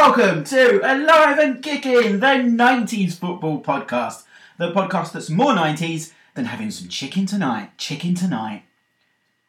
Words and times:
Welcome 0.00 0.44
to 0.44 0.78
Alive 0.84 1.40
and 1.40 1.60
Kicking, 1.60 2.20
the 2.20 2.26
90s 2.26 3.14
football 3.14 3.60
podcast. 3.60 4.22
The 4.56 4.70
podcast 4.70 5.10
that's 5.10 5.28
more 5.28 5.52
90s 5.52 6.12
than 6.36 6.44
having 6.44 6.70
some 6.70 6.86
chicken 6.88 7.26
tonight. 7.26 7.76
Chicken 7.78 8.14
tonight. 8.14 8.62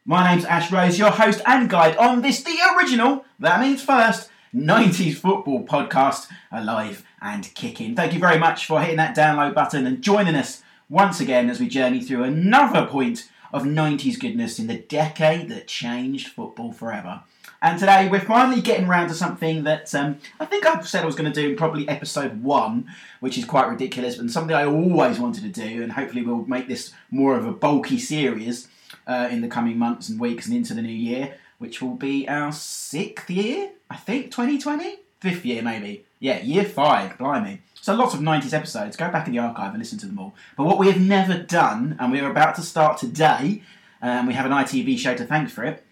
My 0.05 0.27
name's 0.27 0.45
Ash 0.45 0.71
Rose, 0.71 0.97
your 0.97 1.11
host 1.11 1.41
and 1.45 1.69
guide 1.69 1.95
on 1.97 2.23
this, 2.23 2.41
the 2.41 2.57
original, 2.75 3.25
that 3.39 3.61
means 3.61 3.83
first, 3.83 4.31
90s 4.53 5.17
football 5.17 5.63
podcast, 5.67 6.25
Alive 6.51 7.05
and 7.21 7.53
Kicking. 7.53 7.95
Thank 7.95 8.13
you 8.13 8.19
very 8.19 8.39
much 8.39 8.65
for 8.65 8.81
hitting 8.81 8.97
that 8.97 9.15
download 9.15 9.53
button 9.53 9.85
and 9.85 10.01
joining 10.01 10.33
us 10.33 10.63
once 10.89 11.19
again 11.19 11.51
as 11.51 11.59
we 11.59 11.67
journey 11.67 12.01
through 12.01 12.23
another 12.23 12.87
point 12.87 13.29
of 13.53 13.65
90s 13.65 14.19
goodness 14.19 14.57
in 14.57 14.65
the 14.65 14.79
decade 14.79 15.47
that 15.49 15.67
changed 15.67 16.29
football 16.29 16.71
forever. 16.71 17.21
And 17.61 17.77
today 17.77 18.07
we're 18.07 18.21
finally 18.21 18.61
getting 18.61 18.87
around 18.87 19.09
to 19.09 19.13
something 19.13 19.63
that 19.63 19.93
um, 19.93 20.19
I 20.39 20.45
think 20.45 20.65
I 20.65 20.81
said 20.81 21.03
I 21.03 21.05
was 21.05 21.15
going 21.15 21.31
to 21.31 21.41
do 21.41 21.49
in 21.49 21.57
probably 21.57 21.87
episode 21.89 22.41
one, 22.41 22.87
which 23.19 23.37
is 23.37 23.43
quite 23.43 23.67
ridiculous, 23.67 24.15
but 24.15 24.29
something 24.29 24.55
I 24.55 24.65
always 24.65 25.19
wanted 25.19 25.43
to 25.43 25.49
do, 25.49 25.83
and 25.83 25.91
hopefully 25.91 26.21
we'll 26.21 26.45
make 26.45 26.69
this 26.69 26.93
more 27.11 27.35
of 27.35 27.45
a 27.45 27.51
bulky 27.51 27.99
series 27.99 28.69
uh, 29.07 29.27
in 29.29 29.41
the 29.41 29.49
coming 29.49 29.77
months 29.77 30.07
and 30.07 30.19
weeks 30.21 30.47
and 30.47 30.55
into 30.55 30.73
the 30.73 30.81
new 30.81 30.93
year, 30.93 31.35
which 31.57 31.81
will 31.81 31.95
be 31.95 32.29
our 32.29 32.53
sixth 32.53 33.29
year, 33.29 33.71
I 33.89 33.97
think, 33.97 34.31
2020? 34.31 34.99
Fifth 35.19 35.45
year, 35.45 35.61
maybe. 35.61 36.05
Yeah, 36.19 36.41
year 36.41 36.63
five, 36.63 37.17
blimey. 37.17 37.59
So 37.81 37.93
lots 37.93 38.13
of 38.13 38.21
90s 38.21 38.53
episodes. 38.53 38.95
Go 38.95 39.11
back 39.11 39.27
in 39.27 39.33
the 39.33 39.39
archive 39.39 39.71
and 39.71 39.79
listen 39.79 39.99
to 39.99 40.05
them 40.05 40.17
all. 40.17 40.33
But 40.55 40.65
what 40.65 40.77
we 40.77 40.87
have 40.87 41.01
never 41.01 41.37
done, 41.37 41.97
and 41.99 42.09
we're 42.09 42.29
about 42.29 42.55
to 42.55 42.61
start 42.61 42.97
today, 42.97 43.63
and 44.01 44.19
um, 44.19 44.27
we 44.27 44.33
have 44.33 44.45
an 44.45 44.53
ITV 44.53 44.97
show 44.97 45.13
to 45.15 45.25
thank 45.25 45.49
for 45.49 45.65
it, 45.65 45.83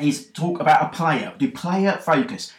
is 0.00 0.26
talk 0.28 0.60
about 0.60 0.82
a 0.82 0.96
player, 0.96 1.32
do 1.38 1.50
player 1.50 1.98
focus. 2.00 2.52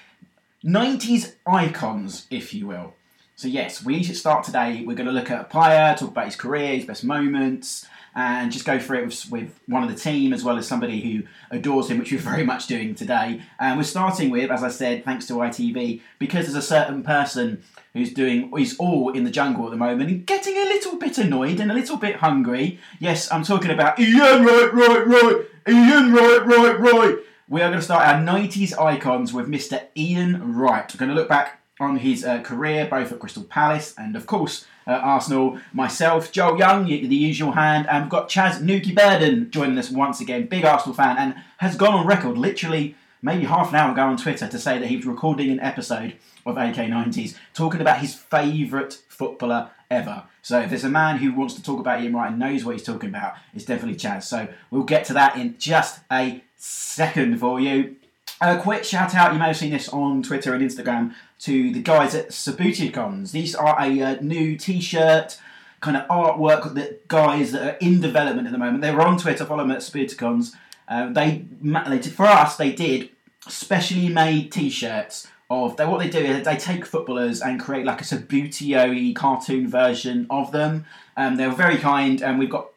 90s 0.63 1.35
icons, 1.47 2.25
if 2.29 2.53
you 2.53 2.67
will. 2.67 2.93
So, 3.35 3.47
yes, 3.47 3.85
we 3.85 4.03
should 4.03 4.17
start 4.17 4.43
today. 4.43 4.83
We're 4.85 4.95
going 4.95 5.07
to 5.07 5.13
look 5.13 5.31
at 5.31 5.39
a 5.39 5.45
player, 5.45 5.95
talk 5.97 6.09
about 6.09 6.25
his 6.25 6.35
career, 6.35 6.75
his 6.75 6.83
best 6.83 7.05
moments, 7.05 7.87
and 8.13 8.51
just 8.51 8.65
go 8.65 8.77
through 8.77 8.99
it 8.99 9.05
with, 9.05 9.31
with, 9.31 9.59
one 9.67 9.81
of 9.81 9.89
the 9.89 9.95
team 9.95 10.33
as 10.33 10.43
well 10.43 10.57
as 10.57 10.67
somebody 10.67 10.99
who 10.99 11.23
adores 11.49 11.89
him, 11.89 11.99
which 11.99 12.11
we're 12.11 12.19
very 12.19 12.43
much 12.43 12.67
doing 12.67 12.95
today. 12.95 13.41
And 13.57 13.77
we're 13.77 13.83
starting 13.83 14.29
with, 14.29 14.51
as 14.51 14.61
I 14.61 14.67
said, 14.67 15.05
thanks 15.05 15.25
to 15.27 15.35
ITV, 15.35 16.01
because 16.17 16.47
there's 16.47 16.61
a 16.61 16.67
certain 16.67 17.01
person 17.01 17.63
who's 17.93 18.13
doing 18.13 18.51
he's 18.57 18.77
all 18.77 19.11
in 19.11 19.23
the 19.23 19.31
jungle 19.31 19.65
at 19.65 19.71
the 19.71 19.77
moment 19.77 20.09
and 20.09 20.25
getting 20.25 20.57
a 20.57 20.65
little 20.65 20.97
bit 20.97 21.17
annoyed 21.17 21.61
and 21.61 21.71
a 21.71 21.73
little 21.73 21.95
bit 21.95 22.17
hungry. 22.17 22.77
Yes, 22.99 23.31
I'm 23.31 23.43
talking 23.43 23.71
about 23.71 23.97
Ian 23.99 24.43
Wright, 24.43 24.73
Wright, 24.73 25.07
Wright, 25.07 25.45
Ian 25.65 26.13
Wright, 26.13 26.45
Wright, 26.45 26.79
Wright 26.79 27.15
we 27.49 27.61
are 27.61 27.69
going 27.69 27.79
to 27.79 27.83
start 27.83 28.07
our 28.07 28.21
90s 28.21 28.79
icons 28.79 29.33
with 29.33 29.47
Mr. 29.47 29.81
Ian 29.97 30.55
Wright. 30.55 30.93
We're 30.93 30.99
going 30.99 31.09
to 31.09 31.15
look 31.15 31.27
back 31.27 31.63
on 31.79 31.97
his 31.97 32.23
uh, 32.23 32.41
career, 32.41 32.85
both 32.85 33.11
at 33.11 33.19
Crystal 33.19 33.43
Palace 33.43 33.95
and, 33.97 34.15
of 34.15 34.27
course, 34.27 34.65
uh, 34.85 34.91
Arsenal. 34.91 35.59
Myself, 35.73 36.31
Joel 36.31 36.59
Young, 36.59 36.85
the 36.85 36.95
usual 36.95 37.53
hand, 37.53 37.87
and 37.89 38.03
we've 38.03 38.11
got 38.11 38.29
Chaz 38.29 38.61
Newkey-Burden 38.61 39.49
joining 39.49 39.79
us 39.79 39.89
once 39.89 40.21
again, 40.21 40.45
big 40.45 40.63
Arsenal 40.63 40.95
fan, 40.95 41.17
and 41.17 41.35
has 41.57 41.75
gone 41.75 41.95
on 41.95 42.05
record 42.05 42.37
literally 42.37 42.95
maybe 43.21 43.45
half 43.45 43.69
an 43.69 43.75
hour 43.75 43.91
ago 43.93 44.03
on 44.03 44.17
Twitter 44.17 44.47
to 44.47 44.59
say 44.59 44.77
that 44.77 44.87
he 44.87 44.95
was 44.95 45.05
recording 45.07 45.49
an 45.49 45.59
episode 45.59 46.13
of 46.45 46.55
AK90s 46.55 47.35
talking 47.53 47.81
about 47.81 47.99
his 47.99 48.13
favourite 48.13 49.01
footballer 49.09 49.71
ever. 49.89 50.23
So 50.41 50.59
if 50.59 50.69
there's 50.69 50.83
a 50.83 50.89
man 50.89 51.17
who 51.17 51.33
wants 51.33 51.53
to 51.55 51.63
talk 51.63 51.79
about 51.79 52.01
Ian 52.01 52.15
Wright 52.15 52.31
and 52.31 52.39
knows 52.39 52.63
what 52.63 52.75
he's 52.75 52.83
talking 52.83 53.09
about, 53.09 53.33
it's 53.53 53.65
definitely 53.65 53.97
Chaz. 53.97 54.23
So 54.23 54.47
we'll 54.71 54.83
get 54.83 55.05
to 55.05 55.13
that 55.13 55.35
in 55.35 55.57
just 55.57 56.01
a 56.11 56.43
second 56.55 57.39
for 57.39 57.59
you. 57.59 57.95
A 58.41 58.57
quick 58.57 58.83
shout 58.83 59.15
out, 59.15 59.33
you 59.33 59.39
may 59.39 59.47
have 59.47 59.57
seen 59.57 59.71
this 59.71 59.89
on 59.89 60.23
Twitter 60.23 60.53
and 60.53 60.63
Instagram, 60.63 61.13
to 61.39 61.71
the 61.71 61.81
guys 61.81 62.15
at 62.15 62.29
Sabuticons. 62.29 63.31
These 63.31 63.55
are 63.55 63.75
a 63.81 64.01
uh, 64.01 64.17
new 64.21 64.57
t 64.57 64.79
shirt 64.79 65.39
kind 65.81 65.97
of 65.97 66.07
artwork 66.07 66.73
that 66.75 67.07
guys 67.07 67.51
that 67.51 67.61
are 67.61 67.77
in 67.77 68.01
development 68.01 68.47
at 68.47 68.51
the 68.51 68.57
moment. 68.57 68.81
They 68.81 68.91
were 68.91 69.01
on 69.01 69.17
Twitter, 69.17 69.45
follow 69.45 69.63
them 69.63 69.71
at 69.71 69.79
Sabuticons. 69.79 70.53
Uh, 70.87 71.11
they, 71.11 71.45
they 71.61 72.01
for 72.01 72.25
us, 72.25 72.57
they 72.57 72.71
did 72.71 73.09
specially 73.47 74.09
made 74.09 74.51
t 74.51 74.69
shirts 74.69 75.27
of 75.49 75.77
they, 75.77 75.85
what 75.85 75.99
they 75.99 76.09
do 76.09 76.19
is 76.19 76.45
they 76.45 76.57
take 76.57 76.85
footballers 76.85 77.41
and 77.41 77.59
create 77.59 77.85
like 77.85 78.01
a 78.01 78.03
Subbuteo 78.03 79.15
cartoon 79.15 79.67
version 79.67 80.27
of 80.29 80.51
them. 80.51 80.85
Um, 81.17 81.37
they 81.37 81.47
were 81.47 81.55
very 81.55 81.77
kind, 81.77 82.21
and 82.21 82.37
we've 82.37 82.49
got 82.49 82.69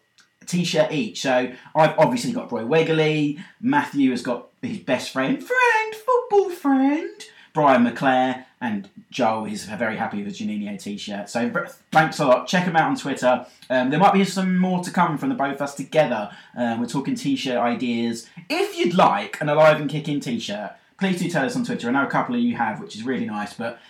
t-shirt 0.47 0.91
each. 0.93 1.21
So 1.21 1.53
I've 1.75 1.99
obviously 1.99 2.32
got 2.32 2.50
Roy 2.50 2.62
Wegerle. 2.62 3.38
Matthew 3.61 4.11
has 4.11 4.22
got 4.22 4.49
his 4.62 4.78
best 4.78 5.11
friend, 5.11 5.43
friend, 5.43 5.94
football 5.94 6.50
friend, 6.50 7.11
Brian 7.53 7.84
McClair, 7.84 8.47
and 8.61 8.88
Joel 9.11 9.47
is 9.47 9.65
very 9.65 9.97
happy 9.97 10.22
with 10.22 10.34
Juninho 10.34 10.81
t-shirt. 10.81 11.28
So 11.28 11.53
thanks 11.91 12.19
a 12.21 12.27
lot. 12.27 12.47
Check 12.47 12.65
them 12.65 12.77
out 12.77 12.88
on 12.88 12.97
Twitter. 12.97 13.44
Um, 13.69 13.91
there 13.91 13.99
might 13.99 14.15
be 14.15 14.25
some 14.25 14.56
more 14.56 14.82
to 14.82 14.91
come 14.91 15.19
from 15.19 15.28
the 15.28 15.34
both 15.34 15.56
of 15.56 15.62
us 15.62 15.75
together. 15.75 16.31
Um, 16.56 16.81
we're 16.81 16.87
talking 16.87 17.16
t-shirt 17.16 17.59
ideas. 17.59 18.28
If 18.49 18.78
you'd 18.78 18.94
like 18.94 19.41
an 19.41 19.49
Alive 19.49 19.81
and 19.81 19.91
Kicking 19.91 20.21
t-shirt, 20.21 20.72
please 21.03 21.21
do 21.21 21.29
tell 21.29 21.45
us 21.45 21.57
on 21.57 21.65
Twitter. 21.65 21.89
I 21.89 21.91
know 21.91 22.07
a 22.07 22.11
couple 22.11 22.37
of 22.37 22.41
you 22.41 22.55
have, 22.55 22.81
which 22.81 22.95
is 22.95 23.03
really 23.03 23.27
nice, 23.27 23.55
but 23.55 23.81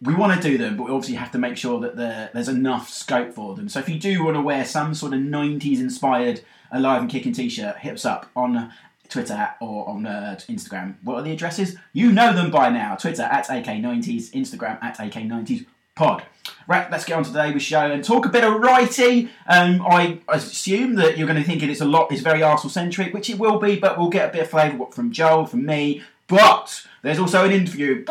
we 0.00 0.14
want 0.14 0.40
to 0.40 0.48
do 0.48 0.56
them, 0.56 0.76
but 0.76 0.84
we 0.84 0.92
obviously 0.92 1.16
have 1.16 1.32
to 1.32 1.38
make 1.38 1.56
sure 1.56 1.80
that 1.80 1.96
there's 1.96 2.48
enough 2.48 2.88
scope 2.88 3.34
for 3.34 3.56
them. 3.56 3.68
So 3.68 3.80
if 3.80 3.88
you 3.88 3.98
do 3.98 4.24
want 4.24 4.36
to 4.36 4.40
wear 4.40 4.64
some 4.64 4.94
sort 4.94 5.12
of 5.12 5.18
90s 5.18 5.80
inspired 5.80 6.42
Alive 6.70 7.02
and 7.02 7.10
Kicking 7.10 7.32
t 7.32 7.48
shirt, 7.48 7.78
hit 7.78 7.94
us 7.94 8.04
up 8.04 8.30
on 8.36 8.72
Twitter 9.08 9.50
or 9.60 9.88
on 9.88 10.06
uh, 10.06 10.38
Instagram. 10.48 10.94
What 11.02 11.16
are 11.16 11.22
the 11.22 11.32
addresses? 11.32 11.74
You 11.92 12.12
know 12.12 12.32
them 12.32 12.52
by 12.52 12.70
now. 12.70 12.94
Twitter 12.94 13.22
at 13.22 13.48
AK90s, 13.48 14.30
Instagram 14.30 14.80
at 14.80 14.98
AK90s 14.98 15.66
pod. 15.96 16.22
Right, 16.68 16.88
let's 16.88 17.04
get 17.04 17.16
on 17.16 17.24
to 17.24 17.32
today's 17.32 17.60
show 17.62 17.90
and 17.90 18.04
talk 18.04 18.26
a 18.26 18.28
bit 18.28 18.44
of 18.44 18.60
righty. 18.60 19.28
Um, 19.48 19.82
I 19.82 20.20
assume 20.28 20.94
that 20.94 21.18
you're 21.18 21.26
going 21.26 21.42
to 21.42 21.44
think 21.44 21.64
it's 21.64 21.80
a 21.80 21.84
lot, 21.84 22.12
it's 22.12 22.22
very 22.22 22.44
Arsenal 22.44 22.70
centric, 22.70 23.12
which 23.12 23.28
it 23.28 23.40
will 23.40 23.58
be, 23.58 23.76
but 23.76 23.98
we'll 23.98 24.08
get 24.08 24.28
a 24.28 24.32
bit 24.32 24.42
of 24.42 24.50
flavour 24.50 24.86
from 24.92 25.10
Joel, 25.10 25.46
from 25.46 25.66
me. 25.66 26.02
But 26.30 26.86
there's 27.02 27.18
also 27.18 27.44
an 27.44 27.50
interview 27.50 28.04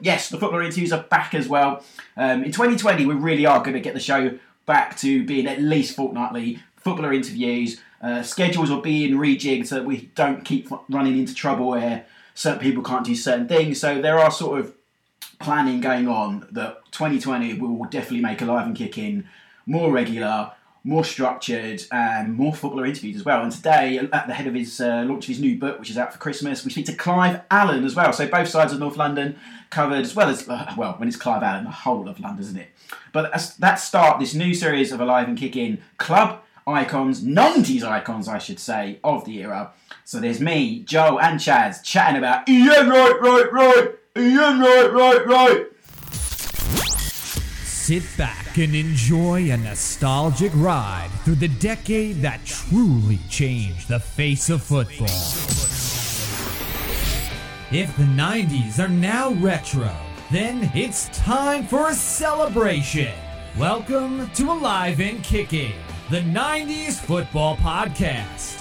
yes, 0.00 0.28
the 0.28 0.38
football 0.38 0.60
interviews 0.60 0.92
are 0.92 1.02
back 1.02 1.34
as 1.34 1.48
well. 1.48 1.84
Um, 2.16 2.44
in 2.44 2.52
2020, 2.52 3.06
we 3.06 3.14
really 3.14 3.46
are 3.46 3.60
going 3.60 3.74
to 3.74 3.80
get 3.80 3.94
the 3.94 4.00
show 4.00 4.38
back 4.66 4.96
to 4.98 5.24
being 5.24 5.46
at 5.46 5.60
least 5.60 5.96
fortnightly 5.96 6.62
footballer 6.76 7.12
interviews. 7.12 7.80
Uh, 8.02 8.22
schedules 8.22 8.70
are 8.70 8.80
being 8.80 9.14
rejigged 9.14 9.66
so 9.66 9.76
that 9.76 9.84
we 9.84 10.10
don't 10.14 10.44
keep 10.44 10.68
running 10.88 11.18
into 11.18 11.34
trouble 11.34 11.68
where 11.68 12.06
certain 12.34 12.60
people 12.60 12.82
can't 12.82 13.04
do 13.04 13.14
certain 13.14 13.46
things. 13.46 13.80
So 13.80 14.00
there 14.00 14.18
are 14.18 14.30
sort 14.30 14.60
of 14.60 14.74
planning 15.38 15.80
going 15.80 16.08
on 16.08 16.46
that 16.50 16.80
2020 16.92 17.54
we 17.54 17.60
will 17.60 17.84
definitely 17.84 18.20
make 18.20 18.42
alive 18.42 18.66
and 18.66 18.76
kick 18.76 18.98
in 18.98 19.26
more 19.66 19.90
regular 19.90 20.52
more 20.82 21.04
structured 21.04 21.82
and 21.92 22.34
more 22.34 22.54
footballer 22.54 22.86
interviews 22.86 23.16
as 23.16 23.24
well. 23.24 23.42
And 23.42 23.52
today, 23.52 23.98
at 23.98 24.26
the 24.26 24.34
head 24.34 24.46
of 24.46 24.54
his 24.54 24.80
uh, 24.80 25.04
launch 25.06 25.24
of 25.24 25.28
his 25.28 25.40
new 25.40 25.58
book, 25.58 25.78
which 25.78 25.90
is 25.90 25.98
out 25.98 26.12
for 26.12 26.18
Christmas, 26.18 26.64
we 26.64 26.70
speak 26.70 26.86
to 26.86 26.94
Clive 26.94 27.42
Allen 27.50 27.84
as 27.84 27.94
well. 27.94 28.12
So 28.12 28.26
both 28.26 28.48
sides 28.48 28.72
of 28.72 28.78
North 28.78 28.96
London 28.96 29.36
covered, 29.68 30.00
as 30.00 30.14
well 30.14 30.28
as 30.28 30.48
uh, 30.48 30.72
well, 30.76 30.94
when 30.94 31.08
it's 31.08 31.16
Clive 31.16 31.42
Allen, 31.42 31.64
the 31.64 31.70
whole 31.70 32.08
of 32.08 32.18
London, 32.18 32.42
isn't 32.42 32.56
it? 32.56 32.68
But 33.12 33.34
as 33.34 33.56
that 33.56 33.76
start 33.76 34.20
this 34.20 34.34
new 34.34 34.54
series 34.54 34.92
of 34.92 35.00
Alive 35.00 35.28
and 35.28 35.36
Kicking 35.36 35.78
club 35.98 36.42
icons, 36.66 37.22
90s 37.22 37.82
icons, 37.82 38.28
I 38.28 38.38
should 38.38 38.58
say, 38.58 39.00
of 39.04 39.24
the 39.24 39.42
era. 39.42 39.72
So 40.04 40.20
there's 40.20 40.40
me, 40.40 40.80
Joe, 40.80 41.18
and 41.18 41.38
Chaz 41.40 41.82
chatting 41.82 42.16
about 42.16 42.48
Ian 42.48 42.88
Wright, 42.88 43.20
Wright, 43.20 43.52
Wright, 43.52 43.90
Ian 44.16 44.60
Wright, 44.60 44.92
Wright, 44.92 45.26
Wright. 45.26 45.66
Sit 47.90 48.16
back 48.16 48.56
and 48.56 48.72
enjoy 48.72 49.50
a 49.50 49.56
nostalgic 49.56 50.52
ride 50.54 51.10
through 51.24 51.34
the 51.34 51.48
decade 51.48 52.22
that 52.22 52.38
truly 52.44 53.18
changed 53.28 53.88
the 53.88 53.98
face 53.98 54.48
of 54.48 54.62
football. 54.62 55.08
If 57.76 57.96
the 57.96 58.04
90s 58.04 58.78
are 58.78 58.86
now 58.86 59.32
retro, 59.32 59.92
then 60.30 60.70
it's 60.72 61.08
time 61.08 61.66
for 61.66 61.88
a 61.88 61.94
celebration. 61.94 63.12
Welcome 63.58 64.30
to 64.34 64.52
Alive 64.52 65.00
and 65.00 65.20
Kicking, 65.24 65.74
the 66.10 66.20
90s 66.20 66.92
football 66.92 67.56
podcast. 67.56 68.59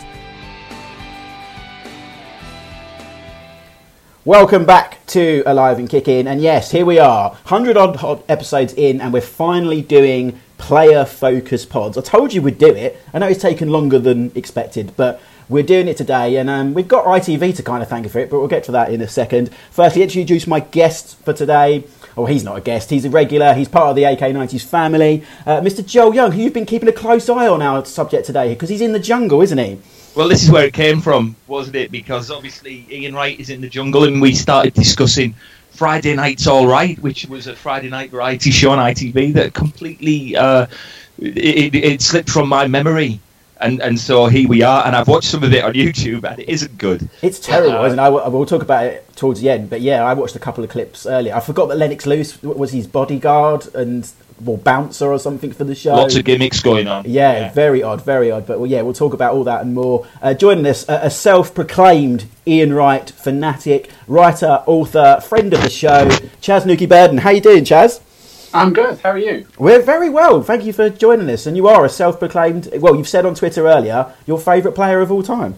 Welcome 4.25 4.65
back 4.65 5.05
to 5.07 5.43
Alive 5.45 5.79
and 5.79 5.89
Kicking, 5.89 6.27
and 6.27 6.41
yes, 6.41 6.71
here 6.71 6.85
we 6.85 6.99
are, 6.99 7.37
hundred 7.45 7.77
odd 7.77 8.21
episodes 8.27 8.73
in, 8.73 8.99
and 8.99 9.13
we're 9.13 9.21
finally 9.21 9.81
doing 9.81 10.41
player 10.57 11.05
focus 11.05 11.65
pods. 11.65 11.97
I 11.97 12.01
told 12.01 12.33
you 12.33 12.41
we'd 12.41 12.57
do 12.57 12.67
it. 12.67 13.01
I 13.13 13.19
know 13.19 13.29
it's 13.29 13.41
taken 13.41 13.69
longer 13.69 13.97
than 13.97 14.33
expected, 14.35 14.91
but 14.97 15.21
we're 15.47 15.63
doing 15.63 15.87
it 15.87 15.95
today, 15.95 16.35
and 16.35 16.49
um, 16.49 16.73
we've 16.73 16.85
got 16.89 17.05
ITV 17.05 17.55
to 17.55 17.63
kind 17.63 17.81
of 17.81 17.87
thank 17.87 18.09
for 18.09 18.19
it, 18.19 18.29
but 18.29 18.39
we'll 18.39 18.49
get 18.49 18.65
to 18.65 18.73
that 18.73 18.91
in 18.91 18.99
a 18.99 19.07
second. 19.07 19.51
Firstly, 19.71 20.03
introduce 20.03 20.45
my 20.45 20.59
guest 20.59 21.17
for 21.23 21.31
today. 21.31 21.85
Oh, 22.17 22.25
he's 22.25 22.43
not 22.43 22.57
a 22.57 22.61
guest, 22.61 22.89
he's 22.89 23.05
a 23.05 23.09
regular, 23.09 23.53
he's 23.53 23.69
part 23.69 23.87
of 23.87 23.95
the 23.95 24.03
AK90s 24.03 24.65
family. 24.65 25.23
Uh, 25.45 25.61
Mr. 25.61 25.83
Joel 25.83 26.13
Young, 26.13 26.33
who 26.33 26.41
you've 26.41 26.53
been 26.53 26.65
keeping 26.65 26.89
a 26.89 26.91
close 26.91 27.29
eye 27.29 27.47
on 27.47 27.61
our 27.61 27.85
subject 27.85 28.25
today, 28.25 28.53
because 28.53 28.67
he's 28.67 28.81
in 28.81 28.91
the 28.91 28.99
jungle, 28.99 29.41
isn't 29.41 29.57
he? 29.57 29.79
Well, 30.19 30.27
this 30.27 30.43
is 30.43 30.51
where 30.51 30.65
it 30.65 30.73
came 30.73 30.99
from, 30.99 31.33
wasn't 31.47 31.77
it? 31.77 31.91
Because 31.91 32.29
obviously 32.29 32.85
Ian 32.91 33.15
Wright 33.15 33.39
is 33.39 33.49
in 33.49 33.61
the 33.61 33.69
jungle, 33.69 34.03
and 34.03 34.21
we 34.21 34.33
started 34.35 34.73
discussing 34.73 35.33
Friday 35.71 36.13
Night's 36.13 36.45
All 36.45 36.67
Wright, 36.67 36.99
which 36.99 37.27
was 37.27 37.47
a 37.47 37.55
Friday 37.55 37.87
night 37.87 38.11
variety 38.11 38.51
show 38.51 38.71
on 38.71 38.79
ITV 38.79 39.31
that 39.35 39.53
completely 39.53 40.35
uh, 40.35 40.67
it, 41.19 41.73
it, 41.73 42.01
slipped 42.01 42.29
from 42.29 42.49
my 42.49 42.67
memory. 42.67 43.21
And, 43.61 43.81
and 43.81 43.97
so 43.97 44.25
here 44.25 44.49
we 44.49 44.61
are, 44.61 44.85
and 44.85 44.93
I've 44.93 45.07
watched 45.07 45.29
some 45.29 45.41
of 45.41 45.53
it 45.53 45.63
on 45.63 45.71
YouTube, 45.71 46.29
and 46.29 46.37
it 46.37 46.49
isn't 46.49 46.77
good. 46.77 47.09
It's 47.21 47.39
terrible, 47.39 47.77
uh, 47.77 47.85
isn't 47.85 47.99
it? 47.99 48.01
I, 48.01 48.09
will 48.09 48.45
talk 48.45 48.61
about 48.61 48.87
it 48.87 49.07
towards 49.15 49.39
the 49.39 49.49
end, 49.49 49.69
but 49.69 49.79
yeah, 49.79 50.03
I 50.03 50.15
watched 50.15 50.35
a 50.35 50.39
couple 50.39 50.65
of 50.65 50.69
clips 50.69 51.05
earlier. 51.05 51.33
I 51.33 51.39
forgot 51.39 51.67
that 51.67 51.77
Lennox 51.77 52.05
Lewis 52.05 52.43
was 52.43 52.73
his 52.73 52.87
bodyguard, 52.87 53.73
and 53.73 54.11
or 54.45 54.57
bouncer 54.57 55.11
or 55.11 55.19
something 55.19 55.51
for 55.51 55.63
the 55.63 55.75
show. 55.75 55.95
Lots 55.95 56.15
of 56.15 56.25
gimmicks 56.25 56.61
going 56.61 56.87
on. 56.87 57.05
Yeah, 57.05 57.31
yeah. 57.33 57.53
very 57.53 57.83
odd, 57.83 58.03
very 58.03 58.31
odd. 58.31 58.45
But 58.45 58.59
well, 58.59 58.69
yeah, 58.69 58.81
we'll 58.81 58.93
talk 58.93 59.13
about 59.13 59.33
all 59.33 59.43
that 59.45 59.61
and 59.61 59.73
more. 59.73 60.07
Uh, 60.21 60.33
joining 60.33 60.65
us, 60.65 60.87
uh, 60.87 60.99
a 61.03 61.09
self-proclaimed 61.09 62.25
Ian 62.47 62.73
Wright 62.73 63.09
fanatic, 63.09 63.89
writer, 64.07 64.63
author, 64.65 65.21
friend 65.21 65.53
of 65.53 65.61
the 65.61 65.69
show, 65.69 66.07
Chaz 66.41 66.63
Newkey-Burden. 66.63 67.19
How 67.19 67.31
you 67.31 67.41
doing, 67.41 67.63
Chaz? 67.63 68.01
I'm 68.53 68.73
good. 68.73 68.97
How 68.99 69.11
are 69.11 69.17
you? 69.17 69.45
We're 69.59 69.81
very 69.81 70.09
well. 70.09 70.41
Thank 70.41 70.65
you 70.65 70.73
for 70.73 70.89
joining 70.89 71.29
us. 71.29 71.45
And 71.45 71.55
you 71.55 71.67
are 71.67 71.85
a 71.85 71.89
self-proclaimed. 71.89 72.69
Well, 72.77 72.95
you've 72.95 73.07
said 73.07 73.25
on 73.25 73.35
Twitter 73.35 73.67
earlier 73.67 74.13
your 74.25 74.39
favourite 74.39 74.73
player 74.73 75.01
of 75.01 75.11
all 75.11 75.21
time. 75.21 75.55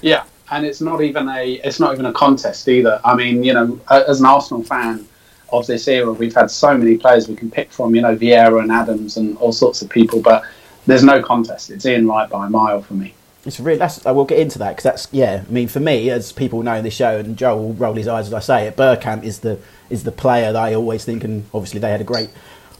Yeah, 0.00 0.24
and 0.50 0.64
it's 0.64 0.80
not 0.80 1.02
even 1.02 1.28
a 1.28 1.52
it's 1.64 1.80
not 1.80 1.92
even 1.94 2.06
a 2.06 2.12
contest 2.12 2.68
either. 2.68 3.00
I 3.04 3.14
mean, 3.14 3.42
you 3.42 3.52
know, 3.52 3.80
as 3.90 4.20
an 4.20 4.26
Arsenal 4.26 4.62
fan 4.62 5.06
of 5.52 5.66
this 5.66 5.86
era. 5.88 6.12
We've 6.12 6.34
had 6.34 6.50
so 6.50 6.76
many 6.76 6.96
players 6.96 7.28
we 7.28 7.36
can 7.36 7.50
pick 7.50 7.72
from, 7.72 7.94
you 7.94 8.02
know, 8.02 8.16
Vieira 8.16 8.62
and 8.62 8.72
Adams 8.72 9.16
and 9.16 9.36
all 9.38 9.52
sorts 9.52 9.82
of 9.82 9.90
people, 9.90 10.20
but 10.20 10.44
there's 10.86 11.04
no 11.04 11.22
contest. 11.22 11.70
It's 11.70 11.86
Ian 11.86 12.06
Wright 12.06 12.28
by 12.28 12.46
a 12.46 12.50
mile 12.50 12.82
for 12.82 12.94
me. 12.94 13.14
It's 13.46 13.60
really. 13.60 13.78
That's. 13.78 14.04
I 14.06 14.10
will 14.10 14.24
get 14.24 14.38
into 14.38 14.58
that 14.60 14.70
because 14.70 14.84
that's. 14.84 15.08
Yeah. 15.12 15.44
I 15.46 15.52
mean, 15.52 15.68
for 15.68 15.80
me, 15.80 16.10
as 16.10 16.32
people 16.32 16.62
know 16.62 16.74
in 16.74 16.84
this 16.84 16.94
show, 16.94 17.18
and 17.18 17.36
Joe 17.36 17.56
will 17.56 17.74
roll 17.74 17.94
his 17.94 18.08
eyes 18.08 18.26
as 18.26 18.34
I 18.34 18.40
say 18.40 18.66
it. 18.66 18.76
Bergkamp 18.76 19.22
is 19.22 19.40
the 19.40 19.58
is 19.90 20.04
the 20.04 20.12
player 20.12 20.52
that 20.52 20.62
I 20.62 20.74
always 20.74 21.04
think, 21.04 21.24
and 21.24 21.44
obviously 21.52 21.80
they 21.80 21.90
had 21.90 22.00
a 22.00 22.04
great 22.04 22.30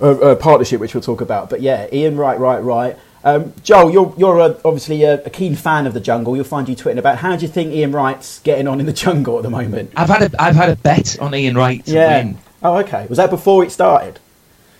uh, 0.00 0.12
uh, 0.12 0.34
partnership, 0.36 0.80
which 0.80 0.94
we'll 0.94 1.02
talk 1.02 1.20
about. 1.20 1.50
But 1.50 1.60
yeah, 1.60 1.86
Ian 1.92 2.16
Wright, 2.16 2.38
right, 2.38 2.60
right. 2.60 2.96
Um, 3.24 3.54
Joel, 3.62 3.90
you're 3.90 4.14
you're 4.16 4.38
a, 4.38 4.60
obviously 4.64 5.02
a, 5.02 5.22
a, 5.24 5.30
keen 5.30 5.54
fan 5.54 5.86
of 5.86 5.94
the 5.94 6.00
jungle. 6.00 6.36
You'll 6.36 6.44
find 6.44 6.68
you 6.68 6.76
tweeting 6.76 6.98
about 6.98 7.18
how 7.18 7.36
do 7.36 7.42
you 7.42 7.50
think 7.50 7.72
Ian 7.72 7.92
Wright's 7.92 8.38
getting 8.40 8.68
on 8.68 8.80
in 8.80 8.86
the 8.86 8.92
jungle 9.04 9.38
at 9.38 9.42
the 9.42 9.50
moment? 9.50 9.92
I've 9.96 10.08
had 10.08 10.34
a 10.34 10.42
I've 10.42 10.56
had 10.56 10.70
a 10.70 10.76
bet 10.76 11.18
on 11.20 11.34
Ian 11.34 11.56
Wright 11.56 11.84
to 11.86 11.92
yeah. 11.92 12.18
win. 12.22 12.38
Oh, 12.64 12.78
okay. 12.78 13.06
Was 13.08 13.18
that 13.18 13.28
before 13.28 13.62
it 13.62 13.70
started? 13.70 14.18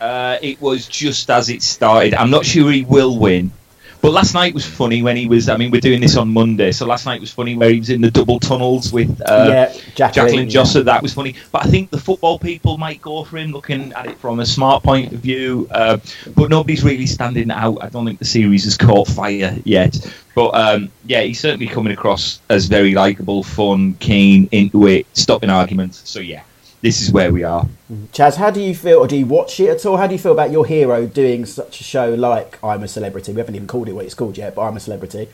Uh, 0.01 0.39
it 0.43 0.61
was 0.61 0.89
just 0.89 1.31
as 1.31 1.51
it 1.51 1.63
started. 1.63 2.15
I'm 2.15 2.31
not 2.31 2.47
sure 2.47 2.73
he 2.73 2.83
will 2.85 3.19
win. 3.19 3.53
But 4.01 4.13
last 4.13 4.35
night 4.35 4.53
was 4.53 4.67
funny 4.67 5.03
when 5.03 5.17
he 5.17 5.29
was. 5.29 5.49
I 5.49 5.57
mean, 5.57 5.71
we're 5.71 5.81
doing 5.81 6.01
this 6.01 6.17
on 6.19 6.29
Monday, 6.29 6.73
so 6.73 6.85
last 6.85 7.07
night 7.07 7.23
was 7.23 7.33
funny 7.33 7.57
where 7.57 7.71
he 7.71 7.79
was 7.79 7.89
in 7.89 8.03
the 8.03 8.11
double 8.11 8.39
tunnels 8.39 8.93
with 8.93 9.19
uh, 9.23 9.47
yeah, 9.49 9.73
Jacqueline, 9.95 10.13
Jacqueline 10.13 10.49
Jossa. 10.49 10.77
Yeah. 10.77 10.83
That 10.83 11.03
was 11.03 11.15
funny. 11.15 11.37
But 11.53 11.65
I 11.65 11.71
think 11.71 11.91
the 11.91 11.99
football 11.99 12.39
people 12.39 12.77
might 12.77 13.01
go 13.01 13.25
for 13.25 13.39
him, 13.39 13.51
looking 13.51 13.95
at 13.95 14.07
it 14.07 14.19
from 14.19 14.41
a 14.41 14.47
smart 14.47 14.83
point 14.83 15.13
of 15.15 15.21
view. 15.21 15.69
Uh, 15.71 15.99
but 16.35 16.51
nobody's 16.51 16.85
really 16.85 17.07
standing 17.07 17.51
out. 17.51 17.79
I 17.83 17.89
don't 17.89 18.05
think 18.05 18.19
the 18.19 18.27
series 18.27 18.65
has 18.65 18.77
caught 18.77 19.09
fire 19.09 19.57
yet. 19.65 19.97
But 20.35 20.51
um, 20.51 20.91
yeah, 21.07 21.23
he's 21.23 21.41
certainly 21.41 21.67
coming 21.67 21.93
across 21.93 22.41
as 22.51 22.67
very 22.67 22.93
likable, 22.93 23.43
fun, 23.43 23.95
keen, 24.01 24.51
into 24.53 24.87
it, 24.87 25.07
stopping 25.15 25.49
arguments. 25.49 26.03
So 26.05 26.21
yeah 26.21 26.43
this 26.85 27.01
is 27.01 27.11
where 27.11 27.33
we 27.33 27.43
are. 27.43 27.67
Chaz, 28.13 28.37
how 28.37 28.51
do 28.51 28.61
you 28.61 28.75
feel, 28.75 28.99
or 28.99 29.09
do 29.09 29.17
you 29.17 29.25
watch 29.25 29.59
it 29.59 29.71
at 29.71 29.87
all? 29.87 29.97
How 29.97 30.07
do 30.07 30.13
you 30.13 30.19
feel 30.19 30.33
about 30.33 30.51
your 30.51 30.67
hero 30.67 31.07
doing 31.07 31.47
such 31.47 31.81
a 31.81 31.83
show 31.83 32.13
like 32.13 32.63
I'm 32.63 32.83
a 32.83 32.89
Celebrity? 32.89 33.33
We 33.33 33.39
haven't 33.39 33.55
even 33.55 33.67
called 33.67 33.89
it 33.89 33.93
what 33.93 34.05
it's 34.05 34.13
called 34.13 34.37
yet, 34.37 34.55
but 34.55 34.63
I'm 34.63 34.77
a 34.77 34.81
Celebrity. 34.81 35.31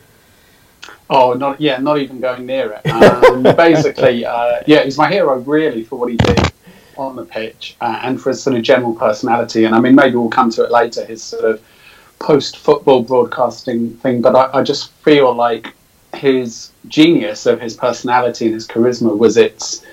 Oh, 1.09 1.33
not 1.33 1.59
yeah, 1.59 1.77
not 1.79 1.97
even 1.97 2.21
going 2.21 2.45
near 2.45 2.79
it. 2.81 2.89
Um, 2.89 3.43
basically, 3.57 4.23
uh, 4.23 4.61
yeah, 4.65 4.83
he's 4.83 4.97
my 4.97 5.11
hero 5.11 5.39
really 5.39 5.83
for 5.83 5.99
what 5.99 6.09
he 6.09 6.15
did 6.15 6.39
on 6.95 7.17
the 7.17 7.25
pitch 7.25 7.75
uh, 7.81 7.99
and 8.01 8.21
for 8.21 8.29
his 8.29 8.41
sort 8.41 8.55
of 8.55 8.63
general 8.63 8.95
personality. 8.95 9.65
And 9.65 9.75
I 9.75 9.81
mean, 9.81 9.93
maybe 9.93 10.15
we'll 10.15 10.29
come 10.29 10.51
to 10.51 10.63
it 10.63 10.71
later. 10.71 11.03
His 11.03 11.21
sort 11.21 11.43
of 11.43 11.61
post-football 12.19 13.03
broadcasting 13.03 13.97
thing, 13.97 14.21
but 14.21 14.37
I, 14.37 14.59
I 14.59 14.63
just 14.63 14.93
feel 15.03 15.33
like 15.33 15.73
his 16.15 16.71
genius 16.87 17.45
of 17.45 17.59
his 17.59 17.75
personality 17.75 18.45
and 18.45 18.53
his 18.53 18.67
charisma 18.67 19.17
was 19.17 19.35
its 19.35 19.83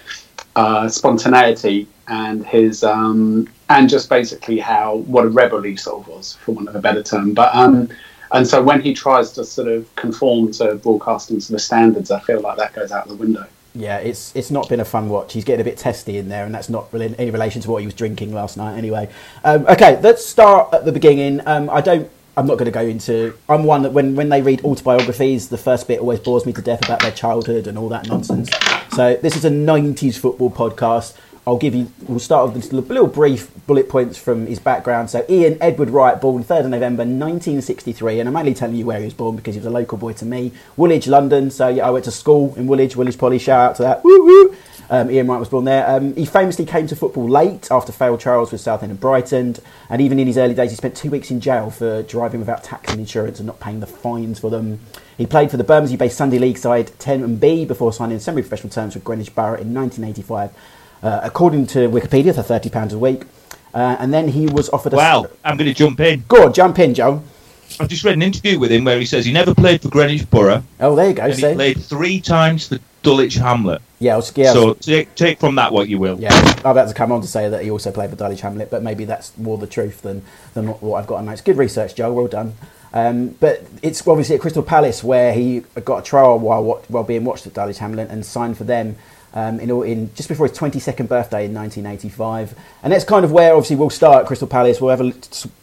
uh, 0.59 0.89
spontaneity 0.89 1.87
and 2.09 2.45
his 2.45 2.83
um, 2.83 3.49
and 3.69 3.89
just 3.89 4.09
basically 4.09 4.59
how 4.59 4.97
what 5.13 5.25
a 5.25 5.29
rebel 5.29 5.63
he 5.63 5.77
sort 5.77 6.01
of 6.01 6.09
was, 6.09 6.35
for 6.35 6.51
want 6.53 6.69
of 6.69 6.75
a 6.75 6.81
better 6.81 7.03
term. 7.03 7.33
But 7.33 7.55
um, 7.55 7.89
and 8.33 8.45
so 8.45 8.61
when 8.61 8.81
he 8.81 8.93
tries 8.93 9.31
to 9.33 9.45
sort 9.45 9.69
of 9.69 9.95
conform 9.95 10.51
to 10.53 10.75
broadcasting 10.75 11.39
sort 11.39 11.55
of 11.55 11.63
standards, 11.63 12.11
I 12.11 12.19
feel 12.19 12.41
like 12.41 12.59
that 12.59 12.75
goes 12.75 12.91
out 12.91 13.07
the 13.07 13.15
window. 13.15 13.47
Yeah, 13.75 13.99
it's 13.99 14.35
it's 14.35 14.51
not 14.51 14.69
been 14.69 14.81
a 14.81 14.85
fun 14.85 15.09
watch. 15.09 15.33
He's 15.33 15.45
getting 15.45 15.61
a 15.61 15.65
bit 15.65 15.79
testy 15.79 16.17
in 16.17 16.29
there, 16.29 16.45
and 16.45 16.53
that's 16.53 16.69
not 16.69 16.93
really 16.93 17.15
any 17.19 17.31
relation 17.31 17.63
to 17.63 17.71
what 17.71 17.79
he 17.79 17.87
was 17.87 17.95
drinking 17.95 18.35
last 18.35 18.57
night. 18.57 18.77
Anyway, 18.77 19.09
um, 19.45 19.65
okay, 19.69 20.01
let's 20.01 20.27
start 20.27 20.75
at 20.75 20.85
the 20.85 20.91
beginning. 20.91 21.41
Um, 21.47 21.71
I 21.71 21.81
don't 21.81 22.11
I'm 22.39 22.47
not 22.47 22.57
going 22.57 22.67
to 22.67 22.71
go 22.71 22.83
into. 22.83 23.37
I'm 23.49 23.65
one 23.65 23.83
that 23.83 23.91
when, 23.91 24.15
when 24.15 24.29
they 24.29 24.43
read 24.43 24.65
autobiographies, 24.65 25.49
the 25.49 25.59
first 25.59 25.89
bit 25.89 25.99
always 25.99 26.21
bores 26.21 26.47
me 26.47 26.53
to 26.53 26.63
death 26.63 26.85
about 26.85 27.01
their 27.01 27.11
childhood 27.11 27.67
and 27.67 27.77
all 27.77 27.89
that 27.89 28.07
nonsense. 28.07 28.49
So 28.93 29.17
this 29.17 29.35
is 29.35 29.45
a 29.45 29.51
90s 29.51 30.17
football 30.17 30.49
podcast. 30.49 31.17
I'll 31.49 31.57
give 31.57 31.75
you. 31.75 31.91
We'll 32.07 32.21
start 32.21 32.53
with 32.53 32.73
a 32.73 32.77
little 32.77 33.09
brief 33.09 33.51
bullet 33.67 33.89
points 33.89 34.19
from 34.19 34.47
his 34.47 34.61
background. 34.61 35.11
So 35.11 35.27
Ian 35.29 35.59
Edward 35.61 35.91
Wright, 35.91 36.21
born 36.21 36.45
3rd 36.45 36.67
of 36.67 36.71
November 36.71 37.01
1963, 37.03 38.21
and 38.21 38.29
I'm 38.29 38.37
only 38.37 38.55
telling 38.55 38.77
you 38.77 38.87
where 38.87 39.01
he 39.01 39.07
was 39.07 39.15
born 39.15 39.35
because 39.35 39.57
he 39.57 39.59
was 39.59 39.67
a 39.67 39.71
local 39.71 39.99
boy 39.99 40.13
to 40.13 40.25
me. 40.25 40.53
Woolwich, 40.77 41.09
London. 41.09 41.51
So 41.51 41.67
yeah, 41.67 41.89
I 41.89 41.91
went 41.91 42.05
to 42.05 42.13
school 42.13 42.55
in 42.55 42.69
Woolwich. 42.69 42.95
Woolwich 42.95 43.19
Poly. 43.19 43.41
Shout 43.41 43.71
out 43.71 43.77
to 43.77 43.83
that. 43.83 44.05
Woo 44.05 44.25
woo. 44.25 44.57
Um, 44.91 45.11
Ian 45.11 45.27
Wright 45.27 45.39
was 45.39 45.49
born 45.49 45.65
there. 45.65 45.89
Um, 45.89 46.15
he 46.15 46.25
famously 46.25 46.65
came 46.65 46.87
to 46.87 46.97
football 46.97 47.29
late 47.29 47.69
after 47.71 47.93
failed 47.93 48.21
trials 48.21 48.53
with 48.53 48.61
Southend 48.61 48.91
and 48.91 49.01
Brighton, 49.01 49.57
and 49.91 50.01
even 50.01 50.19
in 50.19 50.27
his 50.27 50.39
early 50.39 50.55
days, 50.55 50.71
he 50.71 50.77
spent 50.77 50.97
two 50.97 51.11
weeks 51.11 51.31
in 51.31 51.41
jail 51.41 51.71
for 51.71 52.03
driving 52.03 52.41
without 52.41 52.65
tax 52.65 52.91
and 52.91 53.01
insurance 53.01 53.39
and 53.39 53.47
not 53.47 53.61
paying 53.61 53.81
the 53.81 53.87
fines 53.87 54.39
for 54.39 54.51
them. 54.51 54.81
He 55.19 55.27
played 55.27 55.51
for 55.51 55.57
the 55.57 55.65
Bermondsey-based 55.65 56.17
Sunday 56.17 56.39
League 56.39 56.59
side 56.59 56.93
Ten-Em-Bee 56.99 57.65
before 57.67 57.93
signing 57.93 58.19
semi-professional 58.19 58.71
terms 58.71 58.95
with 58.95 59.05
Greenwich 59.05 59.35
Borough 59.35 59.61
in 59.61 59.75
1985, 59.75 60.55
uh, 61.03 61.21
according 61.23 61.67
to 61.69 61.89
Wikipedia, 61.89 62.35
for 62.35 62.43
£30 62.43 62.93
a 62.93 62.99
week. 62.99 63.25
Uh, 63.75 63.97
and 63.99 64.15
then 64.15 64.29
he 64.29 64.47
was 64.47 64.71
offered 64.71 64.95
a... 64.95 64.97
Wow, 64.97 65.27
I'm 65.45 65.57
going 65.57 65.69
to 65.69 65.75
jump 65.75 66.01
in. 66.01 66.25
Go 66.29 66.47
on, 66.47 66.53
jump 66.53 66.79
in, 66.79 66.95
Joe. 66.95 67.23
I've 67.79 67.89
just 67.89 68.03
read 68.05 68.15
an 68.15 68.23
interview 68.23 68.59
with 68.59 68.73
him 68.73 68.85
where 68.85 68.99
he 68.99 69.05
says 69.05 69.25
he 69.25 69.33
never 69.33 69.55
played 69.55 69.83
for 69.83 69.89
Greenwich 69.89 70.29
Borough. 70.31 70.63
Oh, 70.81 70.95
there 70.95 71.09
you 71.09 71.15
go. 71.15 71.31
He 71.31 71.55
played 71.55 71.79
three 71.79 72.21
times 72.21 72.69
for 72.69 72.79
Dulwich 73.03 73.35
Hamlet. 73.35 73.83
Yeah, 74.01 74.15
I 74.15 74.17
was, 74.17 74.33
yeah, 74.37 74.53
so 74.53 74.75
take, 74.75 75.15
take 75.17 75.41
from 75.41 75.57
that 75.57 75.73
what 75.73 75.89
you 75.89 75.99
will. 75.99 76.21
Yeah, 76.21 76.33
I'm 76.33 76.71
about 76.71 76.89
to 76.89 76.95
come 76.95 77.11
on 77.11 77.21
to 77.21 77.27
say 77.27 77.49
that 77.49 77.65
he 77.65 77.71
also 77.71 77.91
played 77.91 78.11
for 78.11 78.17
Dulwich 78.17 78.41
Hamlet, 78.43 78.71
but 78.71 78.83
maybe 78.83 79.05
that's 79.05 79.37
more 79.37 79.59
the 79.59 79.67
truth 79.67 80.03
than, 80.03 80.23
than 80.55 80.69
what 80.69 80.99
I've 80.99 81.07
got 81.09 81.17
on 81.17 81.27
notes. 81.27 81.41
Good 81.41 81.57
research, 81.57 81.97
Joe. 81.97 82.13
Well 82.13 82.29
done. 82.29 82.55
Um, 82.93 83.29
but 83.41 83.67
it's 83.83 84.07
obviously 84.07 84.37
at 84.37 84.41
Crystal 84.41 84.63
Palace 84.63 85.03
where 85.03 85.33
he 85.33 85.61
got 85.85 85.99
a 85.99 86.03
trial 86.03 86.39
while 86.39 86.83
while 86.89 87.05
being 87.05 87.25
watched 87.25 87.47
at 87.47 87.55
Dulwich 87.55 87.79
Hamlet 87.79 88.09
and 88.09 88.25
signed 88.25 88.57
for 88.57 88.65
them 88.65 88.97
um, 89.35 89.61
in, 89.61 89.71
in, 89.85 90.15
just 90.15 90.29
before 90.29 90.47
his 90.47 90.57
22nd 90.57 91.09
birthday 91.09 91.45
in 91.47 91.55
1985. 91.55 92.59
And 92.83 92.93
that's 92.93 93.05
kind 93.05 93.25
of 93.25 93.33
where 93.33 93.53
obviously 93.53 93.77
we'll 93.77 93.91
start 93.91 94.23
at 94.23 94.27
Crystal 94.27 94.49
Palace. 94.49 94.81
We'll 94.81 94.97
have 94.97 95.01
a 95.01 95.13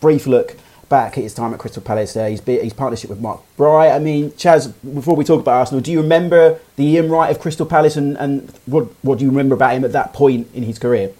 brief 0.01 0.27
look 0.27 0.55
back 0.89 1.17
at 1.17 1.23
his 1.23 1.33
time 1.33 1.53
at 1.53 1.59
Crystal 1.59 1.81
Palace. 1.81 2.13
there. 2.13 2.29
he's 2.29 2.41
his 2.41 2.73
partnership 2.73 3.09
with 3.09 3.19
Mark 3.19 3.41
Bright. 3.57 3.91
I 3.91 3.99
mean, 3.99 4.35
Chas, 4.37 4.67
before 4.67 5.15
we 5.15 5.23
talk 5.23 5.41
about 5.41 5.59
Arsenal, 5.59 5.81
do 5.81 5.91
you 5.91 6.01
remember 6.01 6.59
the 6.75 6.83
Ian 6.85 7.09
Wright 7.09 7.31
of 7.31 7.39
Crystal 7.39 7.65
Palace 7.65 7.95
and, 7.95 8.17
and 8.17 8.51
what, 8.65 8.87
what 9.01 9.19
do 9.19 9.25
you 9.25 9.31
remember 9.31 9.55
about 9.55 9.73
him 9.73 9.83
at 9.83 9.91
that 9.93 10.13
point 10.13 10.47
in 10.53 10.63
his 10.63 10.79
career? 10.79 11.11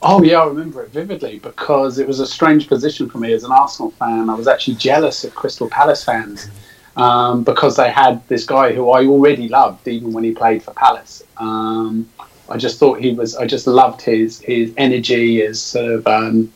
Oh 0.00 0.22
yeah, 0.22 0.40
I 0.40 0.46
remember 0.46 0.84
it 0.84 0.90
vividly 0.90 1.40
because 1.40 1.98
it 1.98 2.06
was 2.06 2.20
a 2.20 2.26
strange 2.26 2.68
position 2.68 3.10
for 3.10 3.18
me 3.18 3.32
as 3.32 3.42
an 3.42 3.50
Arsenal 3.50 3.90
fan. 3.92 4.30
I 4.30 4.34
was 4.34 4.46
actually 4.46 4.76
jealous 4.76 5.24
of 5.24 5.34
Crystal 5.34 5.68
Palace 5.68 6.04
fans 6.04 6.48
um, 6.96 7.42
because 7.42 7.76
they 7.76 7.90
had 7.90 8.26
this 8.28 8.44
guy 8.44 8.72
who 8.72 8.90
I 8.90 9.06
already 9.06 9.48
loved, 9.48 9.88
even 9.88 10.12
when 10.12 10.22
he 10.22 10.32
played 10.32 10.62
for 10.62 10.72
Palace. 10.74 11.24
Um, 11.38 12.08
I 12.48 12.56
just 12.56 12.78
thought 12.78 13.00
he 13.00 13.12
was. 13.12 13.36
I 13.36 13.46
just 13.46 13.66
loved 13.66 14.00
his 14.00 14.40
his 14.40 14.72
energy, 14.76 15.40
his 15.40 15.60
sort 15.60 15.92
of 15.92 16.06
um, 16.06 16.52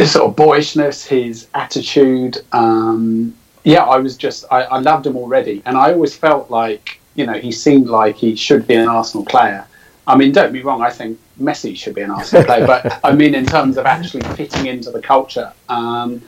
his 0.00 0.12
sort 0.12 0.30
of 0.30 0.36
boyishness, 0.36 1.04
his 1.04 1.46
attitude. 1.54 2.38
Um, 2.52 3.34
yeah, 3.64 3.84
I 3.84 3.98
was 3.98 4.16
just 4.16 4.44
I, 4.50 4.62
I 4.62 4.78
loved 4.78 5.06
him 5.06 5.16
already, 5.16 5.62
and 5.66 5.76
I 5.76 5.92
always 5.92 6.16
felt 6.16 6.50
like 6.50 7.00
you 7.14 7.26
know 7.26 7.34
he 7.34 7.52
seemed 7.52 7.88
like 7.88 8.16
he 8.16 8.34
should 8.34 8.66
be 8.66 8.74
an 8.74 8.88
Arsenal 8.88 9.26
player. 9.26 9.66
I 10.06 10.16
mean, 10.16 10.32
don't 10.32 10.52
be 10.52 10.62
wrong. 10.62 10.82
I 10.82 10.90
think 10.90 11.18
Messi 11.40 11.76
should 11.76 11.94
be 11.94 12.00
an 12.00 12.10
Arsenal 12.10 12.44
player, 12.44 12.66
but 12.66 13.00
I 13.04 13.12
mean 13.12 13.34
in 13.34 13.44
terms 13.44 13.76
of 13.76 13.86
actually 13.86 14.22
fitting 14.34 14.66
into 14.66 14.90
the 14.90 15.02
culture. 15.02 15.52
Um, 15.68 16.22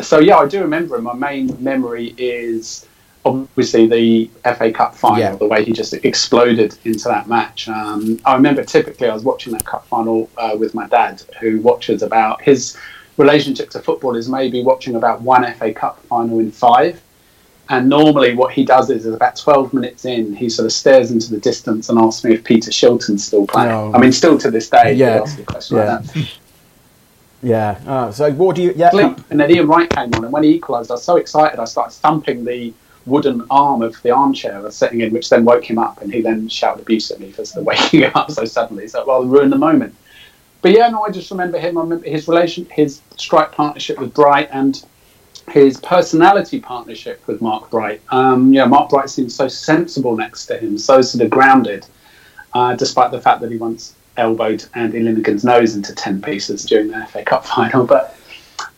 so 0.00 0.20
yeah, 0.20 0.36
I 0.36 0.46
do 0.46 0.60
remember 0.60 0.96
him. 0.96 1.04
My 1.04 1.14
main 1.14 1.62
memory 1.62 2.14
is 2.16 2.86
obviously 3.24 3.88
the 3.88 4.30
FA 4.56 4.70
Cup 4.70 4.94
final, 4.94 5.18
yeah. 5.18 5.34
the 5.34 5.46
way 5.46 5.64
he 5.64 5.72
just 5.72 5.92
exploded 5.92 6.78
into 6.84 7.04
that 7.08 7.28
match. 7.28 7.68
Um, 7.68 8.20
I 8.24 8.34
remember 8.34 8.62
typically 8.64 9.08
I 9.08 9.14
was 9.14 9.24
watching 9.24 9.52
that 9.54 9.64
cup 9.64 9.84
final 9.86 10.30
uh, 10.36 10.56
with 10.56 10.72
my 10.72 10.86
dad, 10.86 11.20
who 11.40 11.60
watches 11.60 12.02
about 12.02 12.40
his 12.42 12.76
relationship 13.18 13.70
to 13.70 13.80
football 13.80 14.16
is 14.16 14.28
maybe 14.28 14.62
watching 14.62 14.94
about 14.94 15.20
one 15.20 15.52
FA 15.54 15.72
Cup 15.72 16.00
final 16.04 16.38
in 16.38 16.50
five. 16.50 17.02
And 17.70 17.86
normally, 17.90 18.34
what 18.34 18.52
he 18.54 18.64
does 18.64 18.88
is, 18.88 19.04
is 19.04 19.14
about 19.14 19.36
12 19.36 19.74
minutes 19.74 20.06
in, 20.06 20.34
he 20.34 20.48
sort 20.48 20.64
of 20.64 20.72
stares 20.72 21.10
into 21.10 21.30
the 21.30 21.38
distance 21.38 21.90
and 21.90 21.98
asks 21.98 22.24
me 22.24 22.32
if 22.32 22.42
Peter 22.42 22.70
Shilton's 22.70 23.26
still 23.26 23.46
playing. 23.46 23.70
Oh. 23.70 23.92
I 23.92 23.98
mean, 23.98 24.10
still 24.10 24.38
to 24.38 24.50
this 24.50 24.70
day, 24.70 24.94
yeah. 24.94 25.26
he 25.26 25.42
a 25.42 25.44
question 25.44 25.76
yeah. 25.76 25.96
like 25.96 26.04
that. 26.04 26.28
Yeah. 27.42 27.80
Uh, 27.86 28.10
so 28.10 28.32
what 28.32 28.56
do 28.56 28.62
you? 28.62 28.72
Yeah. 28.74 28.90
Sleep. 28.90 29.16
And 29.30 29.38
then 29.38 29.50
Ian 29.50 29.68
Wright 29.68 29.88
came 29.88 30.12
on, 30.14 30.24
and 30.24 30.32
when 30.32 30.42
he 30.42 30.50
equalised, 30.50 30.90
I 30.90 30.94
was 30.94 31.04
so 31.04 31.16
excited. 31.16 31.60
I 31.60 31.66
started 31.66 31.94
thumping 31.94 32.44
the 32.44 32.72
wooden 33.06 33.44
arm 33.50 33.80
of 33.82 34.00
the 34.02 34.10
armchair 34.10 34.56
I 34.56 34.60
was 34.60 34.76
sitting 34.76 35.00
in, 35.00 35.12
which 35.12 35.30
then 35.30 35.44
woke 35.44 35.68
him 35.68 35.78
up, 35.78 36.02
and 36.02 36.12
he 36.12 36.20
then 36.20 36.48
shouted 36.48 36.82
abuse 36.82 37.10
at 37.10 37.20
me 37.20 37.30
for 37.30 37.44
waking 37.62 38.04
up 38.14 38.30
so 38.30 38.44
suddenly. 38.44 38.88
So 38.88 39.04
rather 39.06 39.26
ruined 39.26 39.52
the 39.52 39.58
moment. 39.58 39.94
But 40.60 40.72
yeah, 40.72 40.88
no, 40.88 41.02
I 41.02 41.10
just 41.10 41.30
remember 41.30 41.58
him. 41.58 41.78
I 41.78 41.82
remember 41.82 42.08
his 42.08 42.26
relation, 42.26 42.66
his 42.70 43.00
strike 43.16 43.52
partnership 43.52 43.98
with 43.98 44.12
Bright, 44.14 44.48
and 44.52 44.82
his 45.50 45.78
personality 45.80 46.60
partnership 46.60 47.26
with 47.26 47.40
Mark 47.40 47.70
Bright. 47.70 48.00
Um, 48.10 48.52
yeah, 48.52 48.64
Mark 48.64 48.90
Bright 48.90 49.10
seems 49.10 49.34
so 49.34 49.48
sensible 49.48 50.16
next 50.16 50.46
to 50.46 50.58
him, 50.58 50.78
so 50.78 51.00
sort 51.00 51.24
of 51.24 51.30
grounded, 51.30 51.86
uh, 52.54 52.74
despite 52.74 53.10
the 53.10 53.20
fact 53.20 53.40
that 53.40 53.50
he 53.50 53.56
once 53.56 53.94
elbowed 54.16 54.64
Andy 54.74 55.00
Linighan's 55.00 55.44
nose 55.44 55.76
into 55.76 55.94
ten 55.94 56.20
pieces 56.20 56.64
during 56.64 56.88
the 56.88 57.06
FA 57.06 57.24
Cup 57.24 57.46
final. 57.46 57.86
But 57.86 58.16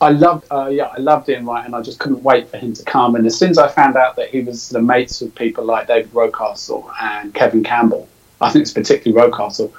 I 0.00 0.10
loved, 0.10 0.46
uh, 0.50 0.68
yeah, 0.68 0.86
I 0.86 0.98
loved 0.98 1.28
Ian 1.28 1.46
Wright, 1.46 1.64
and 1.64 1.74
I 1.74 1.82
just 1.82 1.98
couldn't 1.98 2.22
wait 2.22 2.48
for 2.48 2.58
him 2.58 2.72
to 2.74 2.84
come. 2.84 3.14
And 3.16 3.26
as 3.26 3.38
soon 3.38 3.50
as 3.50 3.58
I 3.58 3.68
found 3.68 3.96
out 3.96 4.16
that 4.16 4.28
he 4.28 4.40
was 4.40 4.68
the 4.68 4.80
mates 4.80 5.20
with 5.20 5.34
people 5.34 5.64
like 5.64 5.88
David 5.88 6.12
Rocastle 6.12 6.90
and 7.00 7.34
Kevin 7.34 7.64
Campbell, 7.64 8.08
I 8.40 8.50
think 8.50 8.62
it's 8.62 8.72
particularly 8.72 9.30
Rocastle. 9.30 9.72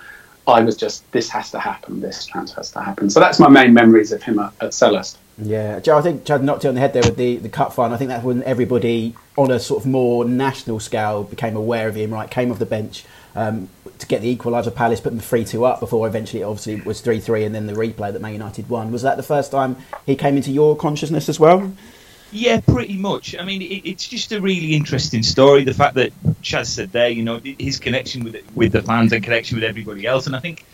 I 0.48 0.62
was 0.62 0.75
just, 0.75 1.10
this 1.12 1.29
has 1.29 1.51
to 1.51 1.60
happen. 1.60 2.01
This 2.01 2.25
transfer 2.25 2.60
has 2.60 2.71
to 2.71 2.81
happen. 2.81 3.10
So 3.10 3.19
that's 3.19 3.39
my 3.39 3.48
main 3.48 3.74
memories 3.74 4.12
of 4.12 4.24
him 4.24 4.39
at, 4.39 4.53
at 4.62 4.71
Selhurst. 4.71 5.17
Yeah, 5.38 5.79
Joe, 5.79 5.98
I 5.98 6.01
think 6.01 6.24
Chaz 6.24 6.41
knocked 6.41 6.65
it 6.65 6.67
on 6.67 6.75
the 6.75 6.81
head 6.81 6.93
there 6.93 7.03
with 7.03 7.17
the, 7.17 7.38
the 7.38 7.50
cup 7.50 7.74
final. 7.74 7.95
I 7.95 7.98
think 7.98 8.10
that's 8.10 8.24
when 8.24 8.43
everybody 8.43 9.15
on 9.38 9.50
a 9.50 9.60
sort 9.60 9.83
of 9.83 9.89
more 9.89 10.25
national 10.25 10.79
scale 10.79 11.24
became 11.24 11.55
aware 11.55 11.88
of 11.88 11.95
him, 11.95 12.13
right? 12.13 12.29
Came 12.29 12.51
off 12.51 12.60
the 12.60 12.65
bench 12.65 13.05
um, 13.36 13.69
to 13.98 14.05
get 14.07 14.21
the 14.21 14.36
equaliser. 14.36 14.74
Palace 14.74 15.00
put 15.00 15.12
them 15.12 15.19
3 15.19 15.45
2 15.45 15.65
up 15.65 15.79
before 15.79 16.07
eventually, 16.07 16.43
obviously, 16.43 16.74
it 16.74 16.86
was 16.86 17.01
3 17.01 17.19
3 17.19 17.45
and 17.45 17.55
then 17.55 17.65
the 17.65 17.74
replay 17.74 18.12
that 18.12 18.21
Man 18.21 18.33
United 18.33 18.69
won. 18.69 18.91
Was 18.91 19.01
that 19.03 19.17
the 19.17 19.24
first 19.24 19.51
time 19.51 19.77
he 20.05 20.15
came 20.15 20.38
into 20.38 20.51
your 20.51 20.75
consciousness 20.75 21.29
as 21.29 21.39
well? 21.39 21.71
Yeah, 22.31 22.61
pretty 22.61 22.97
much. 22.97 23.35
I 23.38 23.43
mean, 23.43 23.61
it, 23.61 23.85
it's 23.85 24.07
just 24.07 24.31
a 24.31 24.39
really 24.39 24.73
interesting 24.73 25.21
story. 25.21 25.63
The 25.63 25.73
fact 25.73 25.95
that 25.95 26.11
Chaz 26.41 26.67
said 26.67 26.91
there, 26.91 27.09
you 27.09 27.23
know, 27.23 27.41
his 27.43 27.79
connection 27.79 28.23
with 28.23 28.38
with 28.55 28.71
the 28.71 28.81
fans 28.81 29.11
and 29.11 29.23
connection 29.23 29.57
with 29.57 29.65
everybody 29.65 30.05
else, 30.05 30.27
and 30.27 30.35
I 30.35 30.39
think 30.39 30.65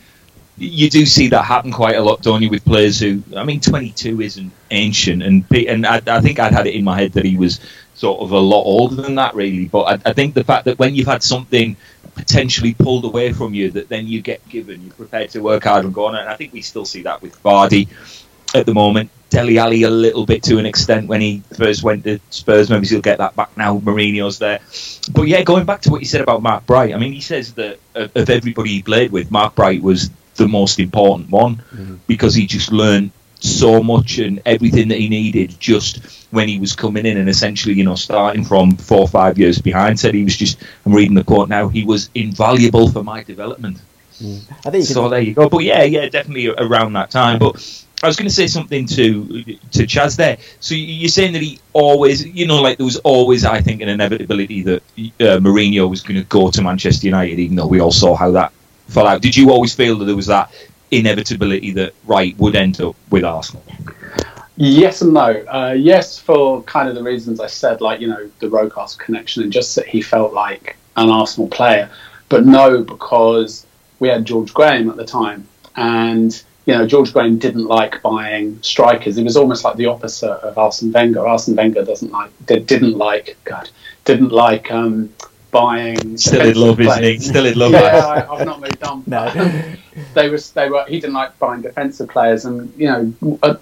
you 0.58 0.90
do 0.90 1.06
see 1.06 1.28
that 1.30 1.44
happen 1.44 1.72
quite 1.72 1.96
a 1.96 2.02
lot, 2.02 2.22
don't 2.22 2.42
you, 2.42 2.50
with 2.50 2.66
players 2.66 3.00
who, 3.00 3.22
I 3.36 3.44
mean, 3.44 3.60
22 3.60 4.22
isn't 4.22 4.52
ancient, 4.72 5.24
and 5.24 5.46
and 5.52 5.86
I, 5.86 6.02
I 6.08 6.22
think 6.22 6.40
I'd 6.40 6.54
had 6.54 6.68
it 6.68 6.76
in 6.76 6.84
my 6.84 7.00
head 7.00 7.14
that 7.14 7.26
he 7.26 7.38
was 7.38 7.60
sort 7.96 8.22
of 8.22 8.32
a 8.32 8.40
lot 8.40 8.64
older 8.64 8.96
than 8.96 9.16
that, 9.16 9.34
really. 9.34 9.66
But 9.66 9.84
I, 9.84 10.10
I, 10.10 10.14
think 10.14 10.36
the 10.36 10.44
fact 10.44 10.66
that 10.66 10.78
when 10.78 10.94
you've 10.94 11.08
had 11.08 11.24
something 11.24 11.76
potentially 12.14 12.76
pulled 12.76 13.06
away 13.06 13.34
from 13.34 13.56
you, 13.56 13.72
that 13.72 13.90
then 13.90 14.08
you 14.08 14.22
get 14.22 14.48
given, 14.50 14.84
you're 14.84 14.94
prepared 14.94 15.32
to 15.32 15.40
work 15.40 15.64
hard 15.64 15.86
and 15.86 15.94
go 15.94 16.06
on. 16.06 16.16
And 16.16 16.30
I 16.30 16.36
think 16.36 16.54
we 16.54 16.62
still 16.62 16.86
see 16.86 17.04
that 17.04 17.24
with 17.24 17.42
Vardy 17.42 17.88
at 18.56 18.66
the 18.66 18.74
moment. 18.74 19.10
Dele 19.30 19.58
Alli 19.58 19.84
a 19.84 19.90
little 19.90 20.26
bit 20.26 20.42
to 20.44 20.58
an 20.58 20.66
extent 20.66 21.08
when 21.08 21.20
he 21.20 21.44
first 21.54 21.84
went 21.84 22.06
to 22.06 22.20
Spurs. 22.30 22.70
Maybe 22.70 22.88
he'll 22.88 23.02
get 23.02 23.18
that 23.18 23.36
back 23.36 23.56
now. 23.58 23.78
Mourinho's 23.80 24.40
there. 24.40 24.60
But 25.14 25.24
yeah, 25.24 25.44
going 25.44 25.66
back 25.66 25.82
to 25.82 25.90
what 25.90 26.00
you 26.00 26.08
said 26.08 26.22
about 26.22 26.42
Mark 26.42 26.66
Bright, 26.66 26.94
I 26.94 26.98
mean, 26.98 27.12
he 27.12 27.22
says 27.22 27.54
that 27.56 27.80
of 27.94 28.30
everybody 28.30 28.70
he 28.70 28.82
played 28.82 29.12
with, 29.12 29.30
Mark 29.30 29.56
Bright 29.56 29.82
was 29.82 30.10
the 30.36 30.48
most 30.48 30.80
important 30.80 31.30
one 31.30 31.58
mm-hmm. 31.58 31.96
because 32.08 32.34
he 32.36 32.46
just 32.46 32.72
learned 32.72 33.12
so 33.40 33.84
much 33.84 34.18
and 34.18 34.42
everything 34.46 34.88
that 34.88 34.98
he 34.98 35.10
needed 35.10 35.60
just 35.60 36.28
when 36.32 36.48
he 36.48 36.60
was 36.60 36.76
coming 36.76 37.06
in 37.06 37.18
and 37.18 37.30
essentially 37.30 37.76
you 37.76 37.84
know 37.84 37.96
starting 37.96 38.44
from 38.44 38.76
four 38.76 39.00
or 39.00 39.08
five 39.08 39.38
years 39.38 39.62
behind 39.62 40.00
said 40.00 40.16
he 40.16 40.24
was 40.24 40.36
just 40.36 40.58
i'm 40.86 40.92
reading 40.92 41.14
the 41.14 41.24
quote 41.24 41.48
now 41.48 41.68
he 41.68 41.86
was 41.86 42.10
invaluable 42.16 42.90
for 42.90 43.04
my 43.04 43.22
development 43.24 43.80
mm. 44.20 44.42
I 44.66 44.72
think 44.72 44.86
so 44.86 45.08
there 45.08 45.20
you 45.20 45.36
go 45.36 45.50
but 45.50 45.60
yeah 45.60 45.84
yeah 45.84 46.10
definitely 46.10 46.50
around 46.50 46.94
that 46.94 47.12
time 47.12 47.38
but 47.38 47.86
I 48.04 48.08
was 48.08 48.16
going 48.16 48.28
to 48.28 48.34
say 48.34 48.46
something 48.48 48.86
to 48.88 49.44
to 49.44 49.88
Chaz 49.88 50.16
there. 50.18 50.38
So 50.60 50.76
you're 50.76 51.10
saying 51.10 51.34
that 51.34 51.42
he 51.42 51.60
always, 51.74 52.26
you 52.26 52.46
know, 52.46 52.62
like 52.62 52.78
there 52.78 52.86
was 52.86 52.98
always, 52.98 53.44
I 53.44 53.60
think, 53.60 53.82
an 53.82 53.90
inevitability 53.90 54.62
that 54.64 54.84
uh, 55.20 55.40
Mourinho 55.40 55.90
was 55.90 56.02
going 56.02 56.20
to 56.20 56.26
go 56.26 56.52
to 56.52 56.62
Manchester 56.62 57.08
United, 57.08 57.40
even 57.40 57.56
though 57.56 57.68
we 57.68 57.80
all 57.80 57.92
saw 57.92 58.16
how 58.16 58.30
that 58.32 58.54
fell 58.88 59.08
out. 59.08 59.22
Did 59.22 59.36
you 59.36 59.52
always 59.52 59.74
feel 59.74 59.98
that 59.98 60.06
there 60.06 60.16
was 60.16 60.28
that 60.28 60.52
inevitability 60.92 61.72
that 61.72 61.94
Wright 62.06 62.38
would 62.38 62.56
end 62.56 62.80
up 62.82 62.96
with 63.10 63.24
Arsenal? 63.24 63.64
Yes 64.58 65.02
and 65.02 65.14
no. 65.14 65.44
Uh, 65.48 65.74
yes, 65.78 66.20
for 66.20 66.62
kind 66.64 66.90
of 66.90 66.96
the 66.96 67.04
reasons 67.04 67.40
I 67.40 67.48
said, 67.48 67.82
like 67.82 68.00
you 68.00 68.08
know 68.08 68.30
the 68.40 68.48
Rocastle 68.48 69.00
connection, 69.00 69.44
and 69.44 69.52
just 69.52 69.76
that 69.76 69.88
he 69.88 70.02
felt 70.02 70.34
like 70.34 70.78
an 70.98 71.10
Arsenal 71.10 71.48
player. 71.48 71.90
But 72.30 72.46
no, 72.46 72.84
because 72.84 73.66
we 74.00 74.08
had 74.08 74.26
George 74.26 74.54
Graham 74.54 74.90
at 74.90 74.98
the 74.98 75.06
time, 75.06 75.48
and 75.76 76.44
you 76.68 76.78
know 76.78 76.86
George 76.86 77.14
Graham 77.14 77.40
didn't 77.40 77.66
like 77.66 78.02
buying 78.02 78.62
strikers. 78.62 79.18
It 79.18 79.24
was 79.24 79.38
almost 79.38 79.64
like 79.64 79.78
the 79.78 79.88
opposite 79.88 80.30
of 80.30 80.58
Arsene 80.58 80.92
Wenger. 80.92 81.26
Arsene 81.26 81.56
Wenger 81.56 81.84
doesn't 81.84 82.12
like 82.12 82.30
didn't 82.46 82.98
like 82.98 83.38
God 83.46 83.70
didn't 84.04 84.32
like 84.32 84.70
um, 84.70 85.14
buying. 85.50 86.18
Still 86.18 86.48
in 86.48 86.56
love, 86.56 86.80
isn't 86.80 87.04
he? 87.04 87.20
Still 87.20 87.46
in 87.46 87.58
love. 87.58 87.72
yeah, 87.72 88.26
I, 88.30 88.38
have 88.38 88.46
not 88.46 88.60
moved 88.60 88.84
on. 88.84 89.04
no, 89.08 89.30
they 90.14 90.30
was 90.30 90.52
they 90.52 90.70
were. 90.70 90.86
He 90.88 91.00
didn't 91.00 91.16
like 91.16 91.40
buying 91.40 91.62
defensive 91.62 92.10
players, 92.10 92.44
and 92.44 92.74
you 92.78 92.88
know, 92.88 93.40
uh, 93.42 93.56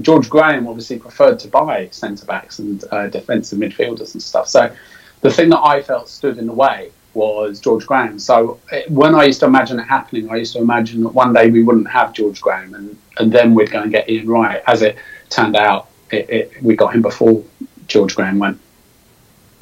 George 0.00 0.30
Graham 0.30 0.68
obviously 0.68 1.00
preferred 1.00 1.40
to 1.40 1.48
buy 1.48 1.88
centre 1.90 2.26
backs 2.26 2.60
and 2.60 2.84
uh, 2.92 3.08
defensive 3.08 3.58
midfielders 3.58 4.14
and 4.14 4.22
stuff. 4.22 4.48
So 4.48 4.74
the 5.20 5.30
thing 5.30 5.50
that 5.50 5.60
I 5.60 5.82
felt 5.82 6.08
stood 6.08 6.38
in 6.38 6.46
the 6.46 6.52
way 6.52 6.92
was 7.14 7.60
George 7.60 7.86
Graham. 7.86 8.18
So 8.18 8.60
when 8.88 9.14
I 9.14 9.24
used 9.24 9.40
to 9.40 9.46
imagine 9.46 9.78
it 9.78 9.84
happening, 9.84 10.30
I 10.30 10.36
used 10.36 10.52
to 10.54 10.60
imagine 10.60 11.02
that 11.02 11.10
one 11.10 11.32
day 11.32 11.50
we 11.50 11.62
wouldn't 11.62 11.90
have 11.90 12.12
George 12.12 12.40
Graham, 12.40 12.74
and 12.74 12.96
and 13.18 13.32
then 13.32 13.54
we'd 13.54 13.70
go 13.70 13.82
and 13.82 13.90
get 13.90 14.08
Ian 14.08 14.28
Wright. 14.28 14.62
As 14.66 14.82
it 14.82 14.96
turned 15.28 15.56
out, 15.56 15.88
it, 16.10 16.30
it, 16.30 16.62
we 16.62 16.76
got 16.76 16.94
him 16.94 17.02
before 17.02 17.44
George 17.86 18.14
Graham 18.14 18.38
went. 18.38 18.60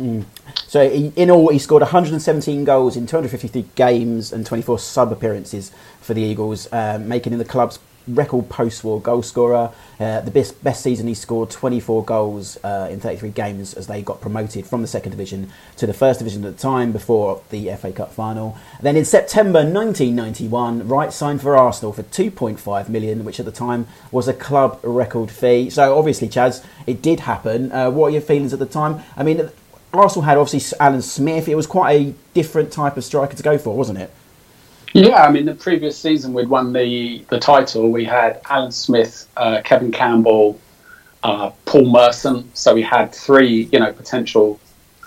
Mm. 0.01 0.25
So 0.69 0.83
in 0.83 1.31
all, 1.31 1.49
he 1.49 1.59
scored 1.59 1.83
117 1.83 2.65
goals 2.65 2.97
in 2.97 3.07
253 3.07 3.65
games 3.75 4.33
and 4.33 4.47
24 4.47 4.79
sub 4.79 5.11
appearances 5.11 5.73
for 6.01 6.15
the 6.15 6.23
Eagles, 6.23 6.69
um, 6.73 7.09
making 7.09 7.33
him 7.33 7.39
the 7.39 7.45
club's 7.45 7.79
record 8.09 8.49
post-war 8.49 9.01
goal 9.01 9.23
scorer. 9.23 9.71
Uh, 10.01 10.21
the 10.21 10.31
best 10.31 10.63
best 10.63 10.83
season 10.83 11.07
he 11.07 11.15
scored 11.15 11.51
24 11.51 12.05
goals 12.05 12.57
uh, 12.65 12.89
in 12.91 13.01
33 13.01 13.31
games 13.31 13.75
as 13.75 13.87
they 13.87 14.03
got 14.03 14.21
promoted 14.21 14.67
from 14.67 14.83
the 14.83 14.89
second 14.89 15.11
division 15.11 15.51
to 15.77 15.87
the 15.87 15.95
first 15.95 16.19
division 16.21 16.45
at 16.45 16.57
the 16.57 16.63
time 16.63 16.93
before 16.93 17.43
the 17.51 17.71
FA 17.77 17.93
Cup 17.93 18.13
final. 18.13 18.57
then 18.81 18.97
in 18.97 19.05
September 19.05 19.61
1991, 19.61 20.87
Wright 20.89 21.13
signed 21.13 21.41
for 21.41 21.57
Arsenal 21.57 21.93
for 21.93 22.03
2.5 22.05 22.89
million, 22.89 23.25
which 23.25 23.41
at 23.41 23.47
the 23.47 23.53
time 23.53 23.87
was 24.11 24.29
a 24.29 24.35
club 24.35 24.79
record 24.83 25.31
fee. 25.31 25.69
So 25.71 25.99
obviously, 25.99 26.29
Chaz, 26.29 26.65
it 26.87 27.03
did 27.03 27.21
happen. 27.21 27.73
Uh, 27.73 27.91
what 27.91 28.09
are 28.09 28.11
your 28.11 28.21
feelings 28.21 28.53
at 28.53 28.59
the 28.59 28.67
time? 28.67 29.03
I 29.17 29.23
mean 29.23 29.51
Arsenal 29.93 30.25
had 30.25 30.37
obviously 30.37 30.77
Alan 30.79 31.03
Smith. 31.03 31.49
It 31.49 31.55
was 31.55 31.67
quite 31.67 31.93
a 31.95 32.15
different 32.35 32.73
type 32.73 32.97
of 32.97 33.05
striker 33.05 33.37
to 33.37 33.43
go 33.43 33.59
for, 33.59 33.77
wasn't 33.77 33.99
it? 33.99 34.13
Yeah, 34.93 35.23
I 35.23 35.31
mean, 35.31 35.45
the 35.45 35.55
previous 35.55 35.99
season 35.99 36.33
we'd 36.33 36.49
won 36.49 36.73
the, 36.73 37.25
the 37.29 37.39
title. 37.39 37.91
We 37.91 38.05
had 38.05 38.41
Alan 38.49 38.73
Smith, 38.73 39.29
uh, 39.37 39.61
Kevin 39.65 39.93
Campbell, 39.93 40.59
uh, 41.23 41.51
Paul 41.67 41.91
Merson. 41.91 42.51
So 42.55 42.75
we 42.75 42.83
had 42.83 43.13
three, 43.13 43.69
you 43.73 43.81
know, 43.81 43.93
potential 43.93 44.59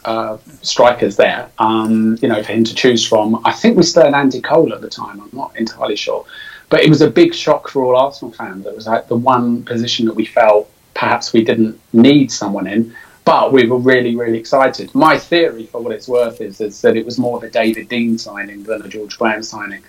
uh, 0.06 0.38
strikers 0.62 1.16
there, 1.16 1.50
um, 1.60 2.18
you 2.22 2.28
know, 2.28 2.42
for 2.44 2.52
him 2.52 2.64
to 2.64 2.76
choose 2.76 3.08
from. 3.08 3.42
I 3.46 3.52
think 3.52 3.78
we 3.78 3.84
still 3.84 4.04
had 4.04 4.14
Andy 4.14 4.42
Cole 4.42 4.74
at 4.74 4.82
the 4.82 4.90
time. 4.90 5.22
I'm 5.22 5.30
not 5.32 5.56
entirely 5.56 5.96
sure, 5.96 6.26
but 6.70 6.82
it 6.82 6.90
was 6.90 7.02
a 7.02 7.10
big 7.10 7.34
shock 7.34 7.70
for 7.70 7.84
all 7.84 7.96
Arsenal 7.96 8.34
fans. 8.34 8.66
It 8.66 8.76
was 8.76 8.88
like 8.88 9.08
the 9.08 9.18
one 9.18 9.64
position 9.64 10.06
that 10.06 10.16
we 10.16 10.26
felt 10.26 10.72
perhaps 10.94 11.34
we 11.34 11.44
didn't 11.44 11.80
need 11.94 12.32
someone 12.32 12.68
in. 12.68 12.96
But 13.24 13.54
we 13.54 13.68
were 13.68 13.78
really, 13.78 14.16
really 14.16 14.38
excited. 14.38 14.94
My 14.96 15.18
theory, 15.18 15.66
for 15.68 15.82
what 15.82 15.94
it's 15.94 16.08
worth, 16.08 16.42
is, 16.42 16.60
is 16.60 16.82
that 16.82 16.98
it 16.98 17.06
was 17.06 17.18
more 17.18 17.38
of 17.38 17.44
a 17.44 17.50
David 17.50 17.88
Dein 17.88 18.20
signing 18.20 18.64
than 18.64 18.82
a 18.82 18.88
George 18.88 19.18
Graham 19.18 19.44
signing, 19.44 19.84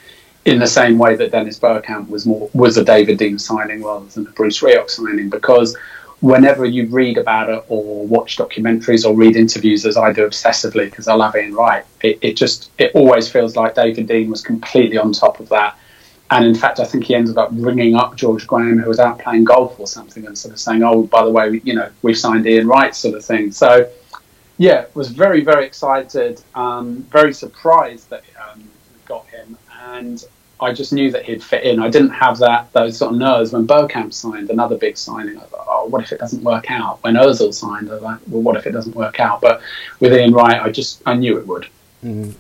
in 0.45 0.59
the 0.59 0.67
same 0.67 0.99
way 0.99 1.15
that 1.17 1.31
Dennis 1.31 1.59
Bergkamp 1.59 2.09
was 2.09 2.27
more 2.27 2.51
was 2.53 2.77
a 2.77 2.85
David 2.85 3.19
Dein 3.19 3.41
signing 3.41 3.83
rather 3.83 4.07
than 4.07 4.27
a 4.27 4.31
Bruce 4.31 4.61
Rioch 4.61 4.91
signing. 4.91 5.31
Because 5.31 5.77
whenever 6.21 6.65
you 6.65 6.87
read 6.89 7.17
about 7.17 7.49
it 7.49 7.65
or 7.69 8.07
watch 8.07 8.37
documentaries 8.37 9.05
or 9.05 9.15
read 9.15 9.37
interviews, 9.37 9.87
as 9.87 9.97
I 9.97 10.13
do 10.13 10.27
obsessively, 10.27 10.85
because 10.85 11.09
I 11.09 11.15
love 11.15 11.35
Ian 11.35 11.55
Wright, 11.55 11.85
it, 12.03 12.19
it 12.23 12.35
just 12.35 12.71
it 12.79 12.93
always 12.95 13.31
feels 13.31 13.57
like 13.57 13.75
David 13.75 14.09
Dein 14.09 14.29
was 14.29 14.43
completely 14.43 14.99
on 14.99 15.13
top 15.13 15.41
of 15.41 15.49
that 15.49 15.79
and 16.33 16.47
in 16.47 16.55
fact, 16.55 16.81
I 16.81 16.85
think 16.85 17.05
he 17.05 17.15
ended 17.15 17.37
up 17.37 17.51
ringing 17.53 17.95
up 17.95 18.17
George 18.17 18.47
Graham, 18.47 18.79
who 18.79 18.89
was 18.89 18.99
out 18.99 19.19
playing 19.19 19.45
golf 19.45 19.79
or 19.79 19.87
something, 19.87 20.27
and 20.27 20.37
sort 20.37 20.55
of 20.55 20.61
saying, 20.61 20.83
"Oh, 20.83 21.03
by 21.03 21.25
the 21.25 21.31
way, 21.31 21.61
you 21.63 21.75
know, 21.75 21.91
we've 22.01 22.17
signed 22.17 22.47
Ian 22.47 22.67
Wright," 22.67 22.95
sort 22.95 23.15
of 23.15 23.25
thing. 23.25 23.53
So, 23.53 23.89
yeah, 24.57 24.87
was 24.95 25.09
very, 25.09 25.43
very 25.43 25.67
excited, 25.67 26.43
um, 26.55 27.07
very 27.11 27.35
surprised 27.35 28.09
that 28.11 28.25
um, 28.43 28.61
we 28.61 29.01
got 29.07 29.27
him, 29.27 29.59
and 29.85 30.25
I 30.59 30.73
just 30.73 30.93
knew 30.93 31.11
that 31.11 31.25
he'd 31.25 31.43
fit 31.43 31.65
in. 31.65 31.81
I 31.81 31.91
didn't 31.91 32.11
have 32.11 32.39
that 32.39 32.73
those 32.73 32.97
sort 32.97 33.13
of 33.13 33.19
nerves 33.19 33.53
when 33.53 33.67
Bergkamp 33.67 34.15
signed, 34.15 34.49
another 34.49 34.79
big 34.79 34.97
signing. 34.97 35.37
I 35.37 35.43
thought, 35.43 35.67
oh, 35.69 35.87
what 35.87 36.03
if 36.03 36.13
it 36.13 36.19
doesn't 36.19 36.43
work 36.43 36.71
out? 36.71 37.03
When 37.03 37.15
Ozil 37.15 37.53
signed, 37.53 37.91
I 37.91 37.95
was 37.95 38.03
like, 38.03 38.21
well, 38.29 38.43
what 38.43 38.57
if 38.57 38.67
it 38.67 38.73
doesn't 38.73 38.97
work 38.97 39.21
out? 39.21 39.43
But 39.43 39.61
with 40.01 40.15
Ian 40.15 40.33
Wright, 40.33 40.63
I 40.63 40.71
just 40.71 41.03
I 41.05 41.15
knew 41.15 41.37
it 41.39 41.47
would. 41.47 41.67
Mm. 42.03 42.35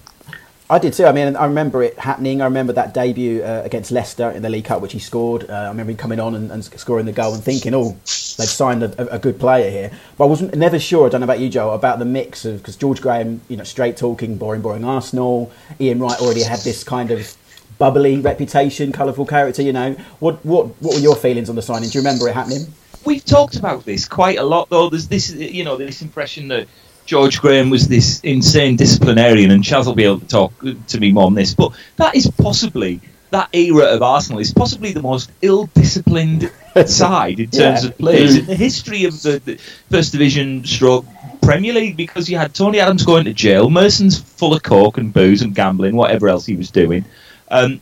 I 0.73 0.79
did 0.79 0.95
too. 0.95 1.05
I 1.05 1.13
mean, 1.13 1.37
I 1.37 1.45
remember 1.45 1.83
it 1.83 1.99
happening. 1.99 2.41
I 2.41 2.47
remember 2.47 2.73
that 2.73 2.95
debut 2.95 3.43
uh, 3.43 3.61
against 3.63 3.91
Leicester 3.91 4.31
in 4.31 4.41
the 4.41 4.49
League 4.49 4.65
Cup, 4.65 4.81
which 4.81 4.95
he 4.95 4.99
scored. 4.99 5.51
Uh, 5.51 5.53
I 5.53 5.69
remember 5.69 5.91
him 5.91 5.99
coming 5.99 6.19
on 6.19 6.35
and, 6.35 6.51
and, 6.51 6.65
scoring 6.65 7.05
the 7.05 7.13
goal 7.13 7.35
and 7.35 7.45
thinking, 7.45 7.75
"Oh, 7.75 7.91
they've 7.91 8.49
signed 8.49 8.83
a, 8.83 9.13
a, 9.13 9.19
good 9.19 9.39
player 9.39 9.71
here." 9.71 9.91
But 10.17 10.25
I 10.25 10.29
wasn't 10.29 10.55
never 10.55 10.79
sure. 10.79 11.05
I 11.05 11.11
don't 11.11 11.21
know 11.21 11.27
about 11.27 11.41
you, 11.41 11.51
Joe, 11.51 11.73
about 11.73 11.99
the 11.99 12.07
mix 12.07 12.47
of 12.47 12.57
because 12.57 12.77
George 12.77 13.03
Graham, 13.03 13.43
you 13.51 13.59
know, 13.59 13.65
straight 13.65 13.99
talking, 13.99 14.39
boring, 14.39 14.63
boring 14.63 14.83
Arsenal. 14.83 15.53
Ian 15.79 15.99
Wright 15.99 16.19
already 16.19 16.43
had 16.43 16.61
this 16.61 16.83
kind 16.85 17.11
of 17.11 17.37
bubbly 17.77 18.21
reputation, 18.21 18.93
colourful 18.93 19.27
character. 19.27 19.61
You 19.61 19.75
know, 19.75 19.93
what 20.21 20.43
what 20.43 20.69
what 20.81 20.95
were 20.95 21.01
your 21.03 21.17
feelings 21.17 21.51
on 21.51 21.57
the 21.57 21.61
signing? 21.61 21.91
Do 21.91 21.99
you 21.99 22.03
remember 22.03 22.29
it 22.29 22.33
happening? 22.33 22.73
We've 23.05 23.23
talked 23.23 23.57
about 23.57 23.85
this 23.85 24.09
quite 24.09 24.39
a 24.39 24.45
lot, 24.45 24.71
though. 24.71 24.89
There's 24.89 25.09
this, 25.09 25.35
you 25.35 25.65
know, 25.65 25.77
this 25.77 26.01
impression 26.01 26.49
that 26.49 26.67
George 27.07 27.41
Graham 27.41 27.71
was 27.71 27.89
this 27.89 28.21
insane 28.21 28.77
disciplinarian, 28.77 29.51
and 29.51 29.63
Chaz 29.65 29.87
will 29.87 29.95
be 29.95 30.05
able 30.05 30.21
to 30.21 30.27
talk 30.27 30.53
to 30.89 31.01
me 31.01 31.13
more 31.13 31.27
on 31.27 31.35
this. 31.35 31.55
But 31.55 31.73
that 31.97 32.15
is 32.15 32.31
possibly 32.31 33.01
that 33.31 33.49
era 33.55 33.87
of 33.87 34.03
Arsenal 34.03 34.41
is 34.41 34.53
possibly 34.53 34.93
the 34.93 35.03
most 35.03 35.33
ill-disciplined 35.41 36.53
side 36.87 37.41
in 37.41 37.51
terms 37.51 37.83
yeah. 37.83 37.89
of 37.89 37.99
players 37.99 38.37
in 38.37 38.47
the 38.47 38.55
history 38.55 39.05
of 39.05 39.21
the, 39.23 39.39
the 39.39 39.57
First 39.91 40.13
Division 40.13 40.65
stroke 40.65 41.07
Premier 41.41 41.73
League 41.73 41.97
because 41.97 42.31
you 42.31 42.37
had 42.37 42.55
Tony 42.55 42.79
Adams 42.79 43.05
going 43.05 43.25
to 43.25 43.33
jail, 43.33 43.69
Merson's 43.71 44.21
full 44.21 44.55
of 44.55 44.63
coke 44.63 44.99
and 44.99 45.13
booze 45.13 45.43
and 45.43 45.55
gambling, 45.55 45.97
whatever 45.97 46.29
else 46.29 46.47
he 46.47 46.57
was 46.57 46.71
doing. 46.71 47.05
Um, 47.51 47.81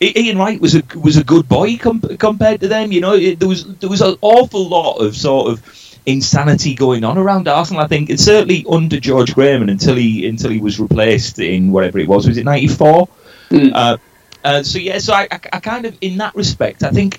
Ian 0.00 0.38
Wright 0.38 0.60
was 0.60 0.74
a 0.74 0.82
was 0.98 1.16
a 1.16 1.24
good 1.24 1.48
boy 1.48 1.76
com- 1.76 2.00
compared 2.18 2.60
to 2.60 2.68
them. 2.68 2.92
You 2.92 3.00
know, 3.00 3.14
it, 3.14 3.38
there 3.38 3.48
was 3.48 3.64
there 3.76 3.88
was 3.88 4.00
an 4.00 4.16
awful 4.20 4.68
lot 4.68 4.96
of 4.96 5.16
sort 5.16 5.50
of 5.50 5.64
insanity 6.06 6.74
going 6.74 7.04
on 7.04 7.18
around 7.18 7.48
Arsenal. 7.48 7.82
I 7.82 7.86
think 7.86 8.10
it's 8.10 8.24
certainly 8.24 8.64
under 8.68 9.00
George 9.00 9.34
Graham 9.34 9.68
until 9.68 9.96
he 9.96 10.26
until 10.26 10.50
he 10.50 10.58
was 10.58 10.78
replaced 10.78 11.38
in 11.38 11.72
whatever 11.72 11.98
it 11.98 12.08
was. 12.08 12.26
Was 12.26 12.36
it 12.36 12.44
ninety 12.44 12.68
four? 12.68 13.08
Mm. 13.50 13.72
Uh, 13.74 13.96
uh, 14.44 14.62
so 14.62 14.78
yeah, 14.78 14.98
so 14.98 15.14
I, 15.14 15.26
I, 15.30 15.40
I, 15.54 15.60
kind 15.60 15.86
of 15.86 15.96
in 16.00 16.18
that 16.18 16.34
respect, 16.34 16.82
I 16.82 16.90
think 16.90 17.18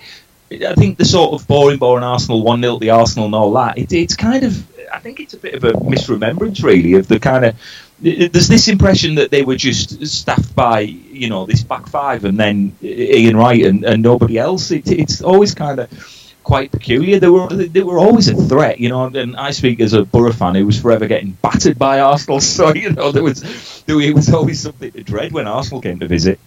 I 0.51 0.75
think 0.75 0.97
the 0.97 1.05
sort 1.05 1.33
of 1.33 1.47
boring, 1.47 1.79
boring 1.79 2.03
Arsenal 2.03 2.43
one 2.43 2.61
0 2.61 2.77
the 2.77 2.91
Arsenal 2.91 3.25
and 3.25 3.35
all 3.35 3.51
that. 3.53 3.77
It, 3.77 3.91
it's 3.91 4.15
kind 4.15 4.43
of 4.43 4.65
I 4.93 4.99
think 4.99 5.19
it's 5.19 5.33
a 5.33 5.37
bit 5.37 5.55
of 5.55 5.63
a 5.63 5.73
misremembrance 5.73 6.63
really 6.63 6.93
of 6.93 7.07
the 7.07 7.19
kind 7.19 7.45
of 7.45 7.55
there's 7.99 8.47
this 8.47 8.67
impression 8.67 9.15
that 9.15 9.31
they 9.31 9.41
were 9.41 9.55
just 9.55 10.05
staffed 10.05 10.53
by 10.53 10.81
you 10.81 11.29
know 11.29 11.45
this 11.45 11.63
back 11.63 11.87
five 11.87 12.25
and 12.25 12.37
then 12.37 12.75
Ian 12.83 13.37
Wright 13.37 13.65
and, 13.65 13.83
and 13.83 14.03
nobody 14.03 14.37
else. 14.37 14.69
It, 14.69 14.87
it's 14.91 15.21
always 15.21 15.55
kind 15.55 15.79
of 15.79 15.89
quite 16.45 16.71
peculiar. 16.71 17.19
They 17.19 17.27
were 17.27 17.47
they 17.49 17.83
were 17.83 17.99
always 17.99 18.29
a 18.29 18.35
threat, 18.35 18.79
you 18.79 18.87
know. 18.87 19.05
And 19.07 19.35
I 19.35 19.51
speak 19.51 19.81
as 19.81 19.91
a 19.91 20.05
Boro 20.05 20.31
fan 20.31 20.55
who 20.55 20.65
was 20.65 20.79
forever 20.79 21.07
getting 21.07 21.31
battered 21.41 21.77
by 21.77 21.99
Arsenal, 21.99 22.39
so 22.39 22.73
you 22.73 22.91
know 22.91 23.11
there 23.11 23.23
was 23.23 23.83
there 23.85 23.97
was 24.13 24.33
always 24.33 24.61
something 24.61 24.91
to 24.91 25.03
dread 25.03 25.33
when 25.33 25.47
Arsenal 25.47 25.81
came 25.81 25.99
to 25.99 26.07
visit. 26.07 26.39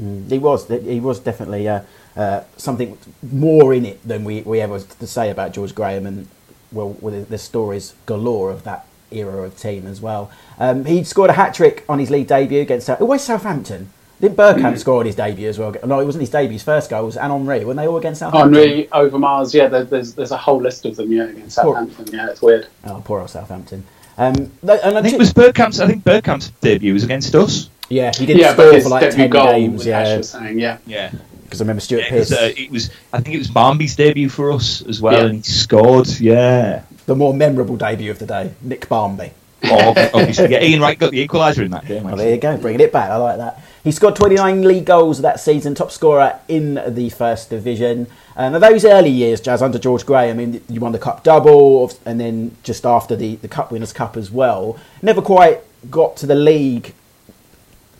Mm, 0.00 0.30
he 0.30 0.38
was 0.38 0.68
he 0.68 1.00
was 1.00 1.18
definitely 1.18 1.68
uh, 1.68 1.80
uh, 2.16 2.42
something 2.56 2.96
more 3.32 3.74
in 3.74 3.86
it 3.86 4.06
than 4.06 4.22
we, 4.24 4.42
we 4.42 4.60
ever 4.60 4.78
to 4.78 5.06
say 5.06 5.30
about 5.30 5.52
George 5.52 5.74
Graham, 5.74 6.06
and 6.06 6.28
well, 6.70 6.96
there's 7.02 7.42
stories 7.42 7.94
galore 8.04 8.50
of 8.50 8.62
that 8.64 8.86
era 9.10 9.42
of 9.42 9.56
team 9.56 9.86
as 9.86 10.00
well. 10.00 10.30
Um, 10.58 10.84
he 10.84 11.02
scored 11.04 11.30
a 11.30 11.34
hat 11.34 11.54
trick 11.54 11.84
on 11.88 11.98
his 11.98 12.10
league 12.10 12.26
debut 12.26 12.60
against 12.60 12.90
uh, 12.90 12.98
always 13.00 13.22
Southampton. 13.22 13.90
Didn't 14.20 14.36
Bergkamp 14.36 14.78
score 14.78 15.00
on 15.00 15.06
his 15.06 15.14
debut 15.14 15.48
as 15.48 15.58
well? 15.58 15.74
No, 15.84 16.00
it 16.00 16.04
wasn't 16.06 16.22
his 16.22 16.30
debut. 16.30 16.54
His 16.54 16.62
first 16.62 16.88
goals 16.88 17.18
and 17.18 17.30
Henry. 17.30 17.64
Weren't 17.64 17.76
they 17.76 17.86
all 17.86 17.98
against 17.98 18.20
Southampton? 18.20 18.54
Henry, 18.54 18.88
Overmars, 18.92 19.52
yeah. 19.52 19.68
There's 19.68 20.14
there's 20.14 20.30
a 20.30 20.38
whole 20.38 20.60
list 20.60 20.86
of 20.86 20.96
them, 20.96 21.12
yeah, 21.12 21.24
against 21.24 21.56
Southampton. 21.56 22.06
Poor, 22.06 22.14
yeah, 22.14 22.30
it's 22.30 22.40
weird. 22.40 22.66
Oh, 22.84 23.02
poor 23.04 23.20
old 23.20 23.30
Southampton. 23.30 23.84
Um, 24.16 24.50
and 24.62 24.70
I 24.70 25.02
think 25.02 25.14
it 25.14 25.18
was 25.18 25.34
Bergkamp's. 25.34 25.80
I 25.80 25.86
think 25.86 26.02
Bergkamp's 26.02 26.48
debut 26.62 26.94
was 26.94 27.04
against 27.04 27.34
us. 27.34 27.68
Yeah, 27.90 28.10
he 28.14 28.24
did 28.24 28.38
yeah, 28.38 28.54
score 28.54 28.80
for 28.80 28.88
like 28.88 29.10
ten 29.10 29.28
games. 29.28 29.84
Yeah, 29.84 30.22
saying, 30.22 30.58
yeah, 30.58 30.78
yeah. 30.86 31.12
Because 31.44 31.60
I 31.60 31.64
remember 31.64 31.80
Stuart 31.80 32.04
yeah, 32.04 32.08
Pearce. 32.08 32.32
Uh, 32.32 32.52
it 32.56 32.70
was. 32.70 32.90
I 33.12 33.20
think 33.20 33.34
it 33.34 33.38
was 33.38 33.48
Barmby's 33.48 33.94
debut 33.94 34.30
for 34.30 34.50
us 34.50 34.80
as 34.86 35.02
well, 35.02 35.12
yeah. 35.12 35.26
and 35.26 35.34
he 35.36 35.42
scored. 35.42 36.08
Yeah, 36.18 36.84
the 37.04 37.14
more 37.14 37.34
memorable 37.34 37.76
debut 37.76 38.10
of 38.10 38.18
the 38.18 38.26
day, 38.26 38.54
Nick 38.62 38.88
Barmby. 38.88 39.32
Oh, 39.64 39.94
obviously, 40.14 40.50
yeah, 40.50 40.62
Ian 40.62 40.80
Wright 40.80 40.98
got 40.98 41.10
the 41.10 41.26
equaliser 41.26 41.64
in 41.64 41.70
that 41.72 41.86
game. 41.86 42.04
Well, 42.04 42.16
there 42.16 42.34
you 42.34 42.40
go, 42.40 42.56
bringing 42.56 42.80
it 42.80 42.92
back. 42.92 43.10
I 43.10 43.16
like 43.16 43.38
that. 43.38 43.62
He 43.86 43.92
scored 43.92 44.16
29 44.16 44.62
league 44.62 44.84
goals 44.84 45.20
that 45.20 45.38
season, 45.38 45.76
top 45.76 45.92
scorer 45.92 46.40
in 46.48 46.82
the 46.88 47.08
first 47.10 47.50
division. 47.50 48.08
Now, 48.36 48.58
those 48.58 48.84
early 48.84 49.10
years, 49.10 49.40
Chaz, 49.40 49.62
under 49.62 49.78
George 49.78 50.04
Gray, 50.04 50.28
I 50.28 50.32
mean, 50.32 50.60
you 50.68 50.80
won 50.80 50.90
the 50.90 50.98
Cup 50.98 51.22
double, 51.22 51.92
and 52.04 52.18
then 52.18 52.56
just 52.64 52.84
after 52.84 53.14
the, 53.14 53.36
the 53.36 53.46
Cup 53.46 53.70
Winners' 53.70 53.92
Cup 53.92 54.16
as 54.16 54.28
well. 54.28 54.76
Never 55.02 55.22
quite 55.22 55.60
got 55.88 56.16
to 56.16 56.26
the 56.26 56.34
league 56.34 56.94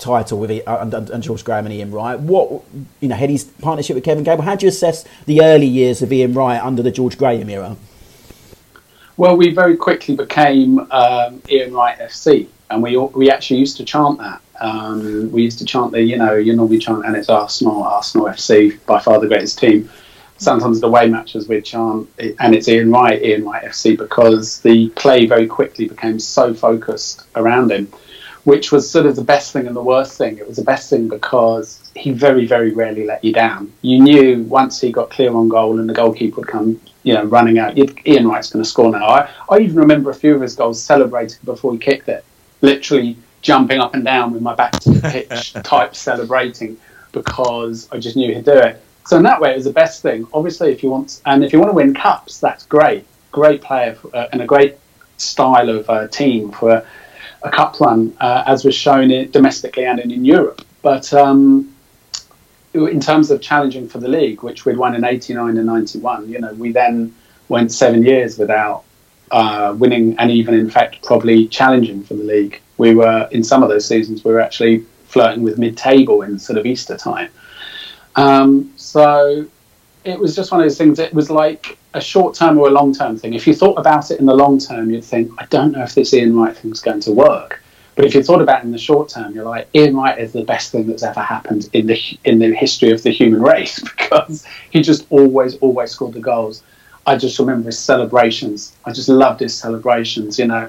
title 0.01 0.41
with 0.41 0.51
uh, 0.51 0.77
under, 0.81 0.97
under 0.97 1.19
George 1.19 1.45
Graham 1.45 1.67
and 1.67 1.75
Ian 1.77 1.93
Wright. 1.93 2.19
What, 2.19 2.65
you 2.99 3.07
know, 3.07 3.15
Hedy's 3.15 3.45
partnership 3.45 3.95
with 3.95 4.03
Kevin 4.03 4.25
Gable, 4.25 4.43
how 4.43 4.57
do 4.57 4.67
you 4.67 4.71
assess 4.71 5.05
the 5.27 5.41
early 5.41 5.69
years 5.69 6.03
of 6.03 6.13
Ian 6.13 6.35
Wright 6.35 6.61
under 6.61 6.83
the 6.83 6.91
George 6.91 7.17
Graham 7.17 7.49
era? 7.49 7.77
Well, 9.17 9.37
we 9.37 9.55
very 9.55 9.77
quickly 9.77 10.17
became 10.17 10.81
um, 10.91 11.41
Ian 11.49 11.73
Wright 11.73 11.97
FC, 11.97 12.49
and 12.71 12.83
we 12.83 12.97
we 12.97 13.31
actually 13.31 13.61
used 13.61 13.77
to 13.77 13.85
chant 13.85 14.19
that 14.19 14.43
um, 14.61 15.31
we 15.31 15.43
used 15.43 15.59
to 15.59 15.65
chant 15.65 15.93
the, 15.93 16.03
you 16.03 16.17
know, 16.17 16.35
you 16.35 16.55
normally 16.55 16.79
chant, 16.79 17.05
and 17.05 17.17
it's 17.17 17.29
Arsenal, 17.29 17.83
Arsenal 17.83 18.27
FC, 18.27 18.79
by 18.87 19.01
far 19.01 19.21
the 19.21 19.29
greatest 19.29 19.59
team. 19.59 19.91
Sometimes 20.39 20.81
the 20.81 20.87
away 20.87 21.09
matches 21.09 21.49
we 21.49 21.61
chant, 21.63 22.09
and 22.19 22.55
it's 22.55 22.69
Ian 22.69 22.91
Wright, 22.91 23.23
Ian 23.23 23.45
Wright 23.45 23.65
FC, 23.65 23.97
because 23.97 24.61
the 24.61 24.91
play 24.91 25.27
very 25.27 25.47
quickly 25.47 25.89
became 25.89 26.19
so 26.19 26.53
focused 26.53 27.25
around 27.37 27.73
him, 27.73 27.89
which 28.45 28.71
was 28.71 28.89
sort 28.89 29.07
of 29.07 29.17
the 29.17 29.25
best 29.25 29.53
thing 29.53 29.67
and 29.67 29.75
the 29.75 29.83
worst 29.83 30.19
thing. 30.19 30.37
It 30.39 30.47
was 30.47 30.57
the 30.57 30.65
best 30.65 30.91
thing 30.91 31.09
because 31.09 31.91
he 31.97 32.11
very, 32.11 32.47
very 32.47 32.73
rarely 32.73 33.07
let 33.07 33.25
you 33.25 33.33
down. 33.33 33.73
You 33.81 34.01
knew 34.01 34.43
once 34.43 34.81
he 34.81 34.93
got 34.93 35.11
clear 35.11 35.35
on 35.35 35.49
goal 35.49 35.81
and 35.81 35.89
the 35.89 35.95
goalkeeper 35.95 36.37
would 36.41 36.49
come, 36.49 36.81
you 37.03 37.15
know, 37.15 37.25
running 37.25 37.59
out, 37.59 37.79
Ian 38.07 38.29
Wright's 38.29 38.51
going 38.51 38.63
to 38.63 38.69
score 38.69 38.91
now. 38.91 39.07
I, 39.07 39.31
I 39.49 39.59
even 39.61 39.77
remember 39.77 40.11
a 40.11 40.15
few 40.15 40.35
of 40.35 40.43
his 40.43 40.55
goals 40.55 40.83
celebrated 40.83 41.39
before 41.45 41.73
he 41.73 41.79
kicked 41.79 42.09
it. 42.09 42.25
Literally 42.61 43.17
jumping 43.47 43.79
up 43.79 43.95
and 43.95 44.05
down 44.05 44.33
with 44.33 44.43
my 44.43 44.57
back 44.57 44.73
to 44.73 44.91
the 44.91 45.09
pitch 45.09 45.53
type 45.63 45.95
celebrating 45.95 46.77
because 47.13 47.89
I 47.93 47.99
just 47.99 48.17
knew 48.17 48.35
he'd 48.35 48.45
do 48.45 48.59
it. 48.59 48.83
So 49.07 49.17
in 49.17 49.23
that 49.23 49.41
way, 49.41 49.53
it 49.53 49.55
was 49.55 49.67
the 49.67 49.73
best 49.73 50.03
thing. 50.03 50.27
Obviously, 50.35 50.73
if 50.73 50.83
you 50.83 50.91
want 50.91 51.23
and 51.27 51.45
if 51.45 51.53
you 51.53 51.61
want 51.61 51.71
to 51.71 51.77
win 51.77 51.95
cups, 51.95 52.41
that's 52.41 52.67
great. 52.67 53.07
Great 53.31 53.63
player 53.63 53.95
for, 53.95 54.15
uh, 54.17 54.27
and 54.33 54.43
a 54.43 54.47
great 54.47 54.77
style 55.19 55.71
of 55.71 55.89
uh, 55.89 56.09
team 56.09 56.51
for 56.51 56.85
a 57.45 57.51
cup 57.51 57.79
run, 57.79 58.17
uh, 58.21 58.43
as 58.49 58.65
was 58.65 58.75
shown 58.75 59.13
in, 59.13 59.31
domestically 59.31 59.85
and 59.85 60.01
in, 60.01 60.11
in 60.11 60.25
Europe. 60.25 60.63
But 60.83 61.15
um, 61.15 61.73
in 62.75 62.99
terms 62.99 63.31
of 63.31 63.41
challenging 63.41 63.89
for 63.89 63.99
the 63.99 64.09
league, 64.09 64.43
which 64.43 64.65
we'd 64.65 64.77
won 64.77 64.97
in 64.97 65.05
'89 65.05 65.57
and 65.57 65.67
'91, 65.67 66.29
you 66.29 66.41
know, 66.41 66.53
we 66.55 66.73
then 66.73 67.15
went 67.49 67.71
seven 67.71 68.03
years 68.03 68.39
without 68.39 68.83
uh, 69.31 69.75
winning 69.77 70.17
and 70.19 70.31
even, 70.31 70.55
in 70.55 70.71
fact, 70.71 71.03
probably 71.03 71.49
challenging 71.49 72.03
for 72.03 72.15
the 72.15 72.25
league 72.25 72.61
we 72.79 72.95
were 72.95 73.29
in 73.33 73.43
some 73.43 73.63
of 73.63 73.69
those 73.69 73.87
seasons 73.87 74.25
we 74.25 74.33
were 74.33 74.41
actually 74.41 74.85
flirting 75.07 75.43
with 75.43 75.59
mid-table 75.59 76.23
in 76.23 76.39
sort 76.39 76.59
of 76.59 76.67
Easter 76.67 76.97
time. 76.97 77.31
Um, 78.17 78.73
so 78.77 79.47
it 80.05 80.19
was 80.19 80.35
just 80.37 80.51
one 80.53 80.61
of 80.61 80.65
those 80.65 80.79
things. 80.79 80.99
It 80.99 81.13
was 81.15 81.31
like 81.31 81.79
a 81.95 82.01
short-term 82.01 82.59
or 82.59 82.69
a 82.69 82.71
long-term 82.71 83.19
thing. 83.19 83.35
If 83.35 83.47
you 83.47 83.55
thought 83.55 83.79
about 83.79 84.11
it 84.11 84.21
in 84.21 84.27
the 84.27 84.35
long 84.35 84.59
term, 84.59 84.91
you'd 84.91 85.05
think, 85.05 85.31
I 85.39 85.47
don't 85.47 85.73
know 85.73 85.83
if 85.83 85.95
this 85.95 86.13
Ian 86.13 86.37
Wright 86.37 86.57
thing's 86.57 86.81
going 86.81 87.01
to 87.01 87.13
work. 87.13 87.63
But 87.95 88.05
if 88.05 88.15
you 88.15 88.23
thought 88.23 88.43
about 88.43 88.61
it 88.61 88.67
in 88.67 88.73
the 88.73 88.79
short 88.79 89.09
term, 89.09 89.35
you're 89.35 89.45
like, 89.45 89.69
Ian 89.75 89.97
Wright 89.97 90.19
is 90.19 90.33
the 90.33 90.45
best 90.45 90.71
thing 90.71 90.87
that's 90.87 91.03
ever 91.03 91.21
happened 91.21 91.71
in 91.73 91.87
the 91.87 91.99
in 92.25 92.39
the 92.39 92.55
history 92.55 92.91
of 92.91 93.03
the 93.03 93.11
human 93.11 93.41
race 93.41 93.81
because 93.97 94.45
he 94.71 94.83
just 94.83 95.07
always, 95.09 95.57
always 95.57 95.93
scored 95.93 96.13
the 96.13 96.21
goals. 96.21 96.63
I 97.07 97.17
just 97.17 97.39
remember 97.39 97.67
his 97.67 97.79
celebrations. 97.79 98.77
I 98.85 98.93
just 98.93 99.09
loved 99.09 99.41
his 99.41 99.57
celebrations. 99.57 100.39
You 100.39 100.47
know, 100.47 100.69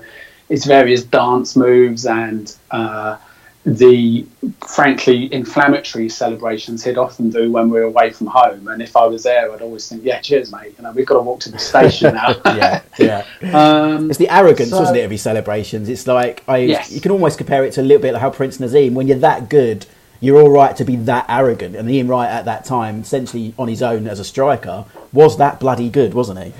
his 0.49 0.65
various 0.65 1.03
dance 1.03 1.55
moves 1.55 2.05
and 2.05 2.55
uh, 2.71 3.17
the 3.65 4.25
frankly 4.65 5.31
inflammatory 5.33 6.07
celebrations 6.07 6.85
he'd 6.85 6.97
often 6.97 7.29
do 7.29 7.51
when 7.51 7.69
we 7.69 7.79
were 7.79 7.85
away 7.85 8.11
from 8.11 8.27
home. 8.27 8.67
And 8.69 8.81
if 8.81 8.95
I 8.95 9.05
was 9.05 9.23
there, 9.23 9.51
I'd 9.51 9.61
always 9.61 9.89
think, 9.89 10.05
"Yeah, 10.05 10.21
cheers, 10.21 10.51
mate. 10.53 10.73
You 10.77 10.83
know, 10.83 10.91
we've 10.91 11.05
got 11.05 11.15
to 11.15 11.21
walk 11.21 11.41
to 11.41 11.51
the 11.51 11.59
station 11.59 12.13
now." 12.13 12.35
yeah, 12.45 12.81
yeah. 12.97 13.25
Um, 13.53 14.09
it's 14.09 14.19
the 14.19 14.29
arrogance, 14.29 14.69
so, 14.69 14.79
wasn't 14.79 14.97
it, 14.99 15.03
of 15.03 15.11
his 15.11 15.21
celebrations? 15.21 15.89
It's 15.89 16.07
like 16.07 16.43
I, 16.47 16.59
yes. 16.59 16.91
you 16.91 17.01
can 17.01 17.11
almost 17.11 17.37
compare 17.37 17.65
it 17.65 17.73
to 17.73 17.81
a 17.81 17.83
little 17.83 18.01
bit 18.01 18.13
like 18.13 18.21
how 18.21 18.29
Prince 18.29 18.57
Naseem, 18.59 18.93
when 18.93 19.07
you're 19.07 19.17
that 19.19 19.49
good. 19.49 19.85
You're 20.19 20.41
all 20.41 20.49
right 20.49 20.75
to 20.77 20.83
be 20.83 20.95
that 20.95 21.25
arrogant, 21.29 21.75
and 21.75 21.89
Ian 21.89 22.07
Wright 22.07 22.29
at 22.29 22.45
that 22.45 22.65
time, 22.65 23.01
essentially 23.01 23.53
on 23.57 23.67
his 23.67 23.81
own 23.81 24.07
as 24.07 24.19
a 24.19 24.23
striker, 24.23 24.85
was 25.13 25.37
that 25.37 25.59
bloody 25.59 25.89
good, 25.89 26.13
wasn't 26.13 26.43
he? 26.43 26.53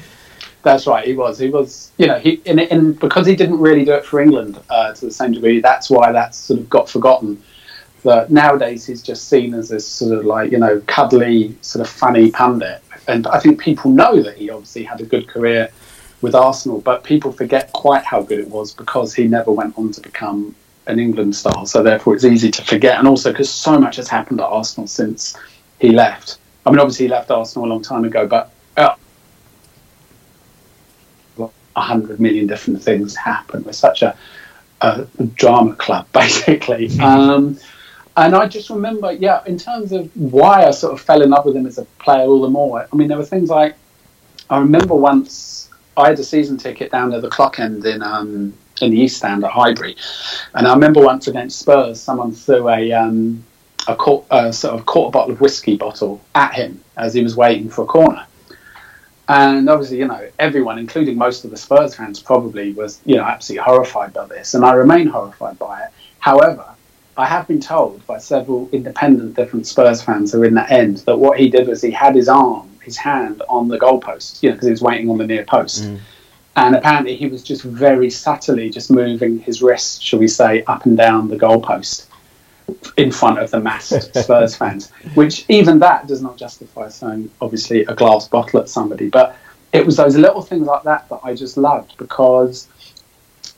That's 0.63 0.85
right. 0.85 1.05
He 1.07 1.13
was. 1.13 1.39
He 1.39 1.49
was. 1.49 1.91
You 1.97 2.07
know, 2.07 2.19
he 2.19 2.41
and, 2.45 2.99
because 2.99 3.25
he 3.25 3.35
didn't 3.35 3.59
really 3.59 3.85
do 3.85 3.93
it 3.93 4.05
for 4.05 4.19
England 4.19 4.59
uh, 4.69 4.93
to 4.93 5.05
the 5.05 5.11
same 5.11 5.31
degree. 5.31 5.59
That's 5.59 5.89
why 5.89 6.11
that's 6.11 6.37
sort 6.37 6.59
of 6.59 6.69
got 6.69 6.89
forgotten. 6.89 7.41
that 8.03 8.29
nowadays 8.31 8.85
he's 8.85 9.01
just 9.01 9.27
seen 9.27 9.53
as 9.53 9.69
this 9.69 9.87
sort 9.87 10.17
of 10.17 10.25
like 10.25 10.51
you 10.51 10.59
know 10.59 10.81
cuddly 10.87 11.57
sort 11.61 11.87
of 11.87 11.91
funny 11.91 12.31
pundit, 12.31 12.83
and 13.07 13.27
I 13.27 13.39
think 13.39 13.59
people 13.59 13.91
know 13.91 14.21
that 14.21 14.37
he 14.37 14.49
obviously 14.49 14.83
had 14.83 15.01
a 15.01 15.05
good 15.05 15.27
career 15.27 15.69
with 16.21 16.35
Arsenal, 16.35 16.81
but 16.81 17.03
people 17.03 17.31
forget 17.31 17.71
quite 17.73 18.03
how 18.03 18.21
good 18.21 18.39
it 18.39 18.49
was 18.49 18.73
because 18.73 19.13
he 19.13 19.27
never 19.27 19.51
went 19.51 19.77
on 19.77 19.91
to 19.93 20.01
become 20.01 20.55
an 20.87 20.99
England 20.99 21.35
star. 21.35 21.65
So 21.65 21.83
therefore, 21.83 22.15
it's 22.15 22.25
easy 22.25 22.51
to 22.51 22.63
forget, 22.63 22.97
and 22.97 23.07
also 23.07 23.31
because 23.31 23.49
so 23.49 23.79
much 23.79 23.97
has 23.97 24.07
happened 24.07 24.39
at 24.39 24.45
Arsenal 24.45 24.87
since 24.87 25.37
he 25.79 25.91
left. 25.91 26.37
I 26.65 26.71
mean, 26.71 26.79
obviously 26.79 27.05
he 27.05 27.11
left 27.11 27.31
Arsenal 27.31 27.67
a 27.67 27.69
long 27.69 27.81
time 27.81 28.03
ago, 28.03 28.27
but 28.27 28.51
uh, 28.75 28.95
a 31.39 31.81
hundred 31.81 32.19
million 32.19 32.47
different 32.47 32.81
things 32.81 33.15
happen. 33.15 33.63
We're 33.63 33.71
such 33.71 34.01
a, 34.01 34.17
a 34.81 35.07
drama 35.35 35.75
club, 35.75 36.07
basically. 36.13 36.89
Mm-hmm. 36.89 37.01
Um, 37.01 37.59
and 38.17 38.35
I 38.35 38.47
just 38.47 38.71
remember, 38.71 39.11
yeah, 39.11 39.43
in 39.45 39.59
terms 39.59 39.91
of 39.91 40.09
why 40.17 40.65
I 40.65 40.71
sort 40.71 40.93
of 40.93 41.01
fell 41.01 41.21
in 41.21 41.29
love 41.29 41.45
with 41.45 41.55
him 41.55 41.67
as 41.67 41.77
a 41.77 41.85
player 41.99 42.25
all 42.25 42.41
the 42.41 42.49
more. 42.49 42.87
I 42.91 42.95
mean, 42.95 43.07
there 43.07 43.17
were 43.17 43.25
things 43.25 43.49
like 43.49 43.75
I 44.49 44.59
remember 44.59 44.95
once 44.95 45.69
I 45.95 46.09
had 46.09 46.19
a 46.19 46.23
season 46.23 46.57
ticket 46.57 46.91
down 46.91 47.13
at 47.13 47.21
the 47.21 47.29
clock 47.29 47.59
end 47.59 47.85
in 47.85 48.01
um, 48.01 48.53
in 48.81 48.91
the 48.91 48.99
East 48.99 49.17
Stand 49.17 49.43
at 49.43 49.51
Highbury, 49.51 49.95
and 50.53 50.67
I 50.67 50.73
remember 50.73 51.01
once 51.01 51.27
against 51.27 51.59
Spurs, 51.59 51.99
someone 51.99 52.31
threw 52.31 52.69
a 52.69 52.91
um, 52.93 53.43
a, 53.87 53.95
a 54.31 54.53
sort 54.53 54.75
of 54.75 54.85
quarter 54.85 55.11
bottle 55.11 55.33
of 55.33 55.41
whiskey 55.41 55.77
bottle 55.77 56.21
at 56.35 56.53
him 56.53 56.83
as 56.97 57.13
he 57.13 57.23
was 57.23 57.35
waiting 57.35 57.69
for 57.69 57.83
a 57.83 57.85
corner. 57.85 58.25
And 59.29 59.69
obviously, 59.69 59.99
you 59.99 60.07
know, 60.07 60.29
everyone, 60.39 60.79
including 60.79 61.17
most 61.17 61.43
of 61.43 61.51
the 61.51 61.57
Spurs 61.57 61.95
fans, 61.95 62.19
probably 62.19 62.73
was, 62.73 63.01
you 63.05 63.17
know, 63.17 63.23
absolutely 63.23 63.65
horrified 63.65 64.13
by 64.13 64.25
this. 64.25 64.53
And 64.53 64.63
I 64.63 64.73
remain 64.73 65.07
horrified 65.07 65.59
by 65.59 65.83
it. 65.83 65.89
However, 66.19 66.65
I 67.17 67.25
have 67.25 67.47
been 67.47 67.59
told 67.59 68.05
by 68.07 68.19
several 68.19 68.69
independent 68.71 69.35
different 69.35 69.67
Spurs 69.67 70.01
fans 70.01 70.31
who 70.31 70.41
are 70.41 70.45
in 70.45 70.53
that 70.53 70.71
end 70.71 70.97
that 70.99 71.17
what 71.17 71.39
he 71.39 71.49
did 71.49 71.67
was 71.67 71.81
he 71.81 71.91
had 71.91 72.15
his 72.15 72.29
arm, 72.29 72.69
his 72.81 72.95
hand 72.95 73.41
on 73.49 73.67
the 73.67 73.77
goalpost, 73.77 74.41
you 74.41 74.49
know, 74.49 74.55
because 74.55 74.67
he 74.67 74.71
was 74.71 74.81
waiting 74.81 75.09
on 75.09 75.17
the 75.17 75.27
near 75.27 75.43
post. 75.43 75.83
Mm. 75.83 75.99
And 76.57 76.75
apparently 76.75 77.15
he 77.15 77.27
was 77.27 77.43
just 77.43 77.61
very 77.61 78.09
subtly 78.09 78.71
just 78.71 78.89
moving 78.89 79.37
his 79.37 79.61
wrist, 79.61 80.03
shall 80.03 80.17
we 80.17 80.27
say, 80.27 80.63
up 80.63 80.87
and 80.87 80.97
down 80.97 81.27
the 81.27 81.37
goalpost 81.37 82.07
in 82.97 83.11
front 83.11 83.37
of 83.37 83.51
the 83.51 83.59
massed 83.59 84.15
Spurs 84.23 84.55
fans, 84.55 84.89
which 85.13 85.45
even 85.49 85.77
that 85.79 86.07
does 86.07 86.23
not 86.23 86.35
justify 86.35 86.89
throwing 86.89 87.29
obviously 87.41 87.81
a 87.81 87.93
glass 87.93 88.27
bottle 88.27 88.59
at 88.59 88.69
somebody. 88.69 89.07
But 89.07 89.35
it 89.71 89.85
was 89.85 89.97
those 89.97 90.17
little 90.17 90.41
things 90.41 90.65
like 90.65 90.81
that 90.81 91.07
that 91.09 91.19
I 91.23 91.35
just 91.35 91.57
loved 91.57 91.95
because 91.97 92.67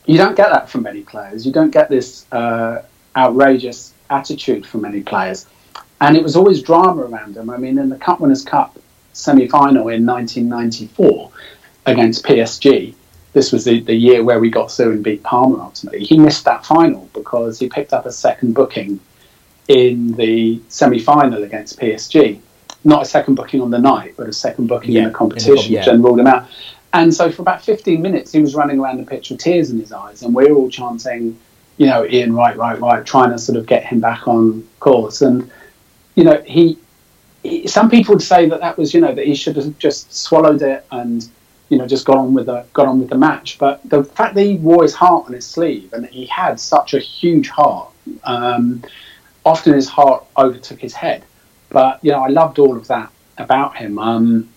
you 0.04 0.18
don't 0.18 0.36
get 0.36 0.50
that 0.50 0.68
from 0.68 0.82
many 0.82 1.00
players. 1.00 1.46
You 1.46 1.52
don't 1.52 1.70
get 1.70 1.88
this 1.88 2.30
uh, 2.32 2.82
outrageous 3.16 3.94
attitude 4.10 4.66
from 4.66 4.82
many 4.82 5.00
players. 5.00 5.46
And 6.02 6.18
it 6.18 6.22
was 6.22 6.36
always 6.36 6.62
drama 6.62 7.02
around 7.02 7.38
him. 7.38 7.48
I 7.48 7.56
mean, 7.56 7.78
in 7.78 7.88
the 7.88 7.96
Cup 7.96 8.20
Winners' 8.20 8.44
Cup 8.44 8.78
semi 9.14 9.48
final 9.48 9.88
in 9.88 10.04
1994 10.04 11.32
against 11.86 12.24
PSG, 12.24 12.94
this 13.32 13.52
was 13.52 13.64
the, 13.64 13.80
the 13.80 13.94
year 13.94 14.24
where 14.24 14.40
we 14.40 14.50
got 14.50 14.70
through 14.70 14.92
and 14.92 15.04
beat 15.04 15.22
Parma 15.22 15.62
ultimately. 15.62 16.04
He 16.04 16.18
missed 16.18 16.44
that 16.44 16.66
final 16.66 17.08
because 17.14 17.58
he 17.58 17.68
picked 17.68 17.92
up 17.92 18.06
a 18.06 18.12
second 18.12 18.54
booking 18.54 19.00
in 19.68 20.12
the 20.12 20.60
semi 20.68 20.98
final 20.98 21.44
against 21.44 21.78
PSG. 21.78 22.40
Not 22.82 23.02
a 23.02 23.04
second 23.04 23.34
booking 23.36 23.60
on 23.60 23.70
the 23.70 23.78
night, 23.78 24.14
but 24.16 24.28
a 24.28 24.32
second 24.32 24.66
booking 24.66 24.92
yeah, 24.92 25.02
in 25.02 25.08
the 25.08 25.14
competition, 25.14 25.72
yeah. 25.72 25.80
which 25.80 25.86
then 25.86 26.02
ruled 26.02 26.18
him 26.18 26.26
out. 26.26 26.48
And 26.92 27.14
so 27.14 27.30
for 27.30 27.42
about 27.42 27.62
15 27.62 28.02
minutes, 28.02 28.32
he 28.32 28.40
was 28.40 28.54
running 28.54 28.80
around 28.80 28.96
the 28.98 29.06
pitch 29.06 29.30
with 29.30 29.38
tears 29.38 29.70
in 29.70 29.78
his 29.78 29.92
eyes, 29.92 30.22
and 30.22 30.34
we 30.34 30.50
were 30.50 30.56
all 30.56 30.70
chanting, 30.70 31.38
you 31.76 31.86
know, 31.86 32.04
Ian, 32.04 32.32
right, 32.32 32.56
right, 32.56 32.80
right, 32.80 33.06
trying 33.06 33.30
to 33.30 33.38
sort 33.38 33.58
of 33.58 33.66
get 33.66 33.84
him 33.84 34.00
back 34.00 34.26
on 34.26 34.66
course. 34.80 35.22
And, 35.22 35.48
you 36.16 36.24
know, 36.24 36.42
he, 36.44 36.78
he 37.44 37.68
some 37.68 37.90
people 37.90 38.14
would 38.14 38.22
say 38.22 38.48
that 38.48 38.60
that 38.60 38.76
was, 38.76 38.92
you 38.92 39.00
know, 39.00 39.14
that 39.14 39.24
he 39.24 39.36
should 39.36 39.56
have 39.56 39.78
just 39.78 40.12
swallowed 40.12 40.62
it 40.62 40.84
and 40.90 41.28
you 41.70 41.78
know, 41.78 41.86
just 41.86 42.04
got 42.04 42.18
on 42.18 42.34
with 42.34 42.46
the 42.46 42.66
got 42.74 42.86
on 42.86 43.00
with 43.00 43.08
the 43.08 43.16
match. 43.16 43.56
But 43.58 43.80
the 43.88 44.04
fact 44.04 44.34
that 44.34 44.42
he 44.42 44.56
wore 44.56 44.82
his 44.82 44.92
heart 44.92 45.26
on 45.26 45.32
his 45.32 45.46
sleeve 45.46 45.92
and 45.92 46.04
that 46.04 46.10
he 46.10 46.26
had 46.26 46.60
such 46.60 46.92
a 46.92 46.98
huge 46.98 47.48
heart, 47.48 47.90
um, 48.24 48.82
often 49.46 49.72
his 49.72 49.88
heart 49.88 50.24
overtook 50.36 50.80
his 50.80 50.92
head. 50.92 51.24
But 51.70 52.04
you 52.04 52.10
know, 52.10 52.22
I 52.24 52.28
loved 52.28 52.58
all 52.58 52.76
of 52.76 52.88
that 52.88 53.10
about 53.38 53.76
him. 53.76 53.98
Um, 53.98 54.50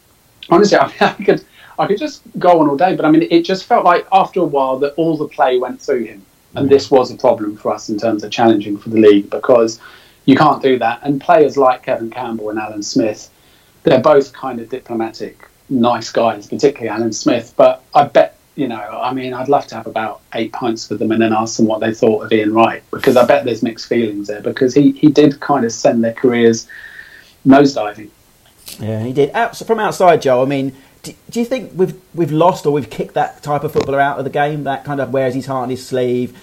honestly, 0.50 0.78
I, 0.82 0.88
mean, 0.88 0.96
I 1.00 1.14
could 1.24 1.46
I 1.78 1.88
could 1.88 2.00
just 2.00 2.24
go 2.40 2.60
on 2.60 2.68
all 2.68 2.78
day, 2.78 2.96
but 2.96 3.06
I 3.06 3.12
mean, 3.12 3.28
it 3.30 3.44
just 3.44 3.66
felt 3.66 3.86
like 3.86 4.08
after 4.12 4.40
a 4.40 4.46
while 4.46 4.80
that 4.80 4.94
all 4.96 5.16
the 5.16 5.28
play 5.28 5.60
went 5.60 5.80
through 5.80 6.06
him, 6.06 6.26
and 6.56 6.68
this 6.68 6.90
was 6.90 7.12
a 7.12 7.16
problem 7.16 7.56
for 7.56 7.72
us 7.72 7.90
in 7.90 7.98
terms 7.98 8.24
of 8.24 8.32
challenging 8.32 8.76
for 8.76 8.90
the 8.90 9.00
league 9.00 9.30
because 9.30 9.80
you 10.26 10.36
can't 10.36 10.64
do 10.64 10.80
that. 10.80 11.00
And 11.04 11.22
players 11.22 11.58
like 11.58 11.84
Kevin 11.84 12.10
Campbell 12.10 12.50
and 12.50 12.58
Alan 12.58 12.82
Smith, 12.82 13.30
they're 13.84 14.02
both 14.02 14.34
kind 14.34 14.60
of 14.60 14.70
diplomatic 14.70 15.48
nice 15.74 16.12
guys, 16.12 16.48
particularly 16.48 16.90
Alan 16.90 17.14
Smith. 17.14 17.54
But 17.56 17.84
I 17.94 18.06
bet, 18.06 18.38
you 18.56 18.68
know, 18.68 18.76
I 18.76 19.14
mean, 19.14 19.34
I'd 19.34 19.50
love 19.50 19.68
to 19.68 19.76
have 19.76 19.88
about 19.88 20.22
eight 20.34 20.54
pints 20.54 20.90
with 20.90 21.00
them 21.00 21.12
and 21.12 21.22
then 21.22 21.34
ask 21.34 21.58
them 21.58 21.66
what 21.66 21.80
they 21.80 21.94
thought 21.94 22.24
of 22.24 22.32
Ian 22.32 22.54
Wright 22.54 22.84
because 22.92 23.18
I 23.18 23.26
bet 23.26 23.46
there's 23.46 23.64
mixed 23.64 23.88
feelings 23.88 24.28
there 24.28 24.42
because 24.42 24.74
he, 24.74 24.92
he 24.92 25.10
did 25.10 25.40
kind 25.40 25.66
of 25.66 25.72
send 25.72 26.04
their 26.04 26.14
careers 26.14 26.68
nosediving. 27.46 28.10
Yeah, 28.80 29.04
he 29.04 29.14
did. 29.14 29.32
From 29.56 29.80
outside, 29.80 30.22
Joe, 30.22 30.42
I 30.42 30.46
mean, 30.46 30.76
do, 31.04 31.14
do, 31.30 31.40
you 31.40 31.46
think 31.46 31.72
we've 31.76 32.00
we've 32.14 32.32
lost 32.32 32.66
or 32.66 32.72
we've 32.72 32.90
kicked 32.90 33.14
that 33.16 33.44
type 33.44 33.64
of 33.64 33.74
footballer 33.74 34.00
out 34.00 34.18
of 34.18 34.24
the 34.24 34.30
game? 34.30 34.64
That 34.64 34.86
kind 34.86 35.02
of 35.02 35.12
wears 35.12 35.34
his 35.34 35.46
heart 35.46 35.64
on 35.64 35.70
his 35.70 35.86
sleeve, 35.86 36.38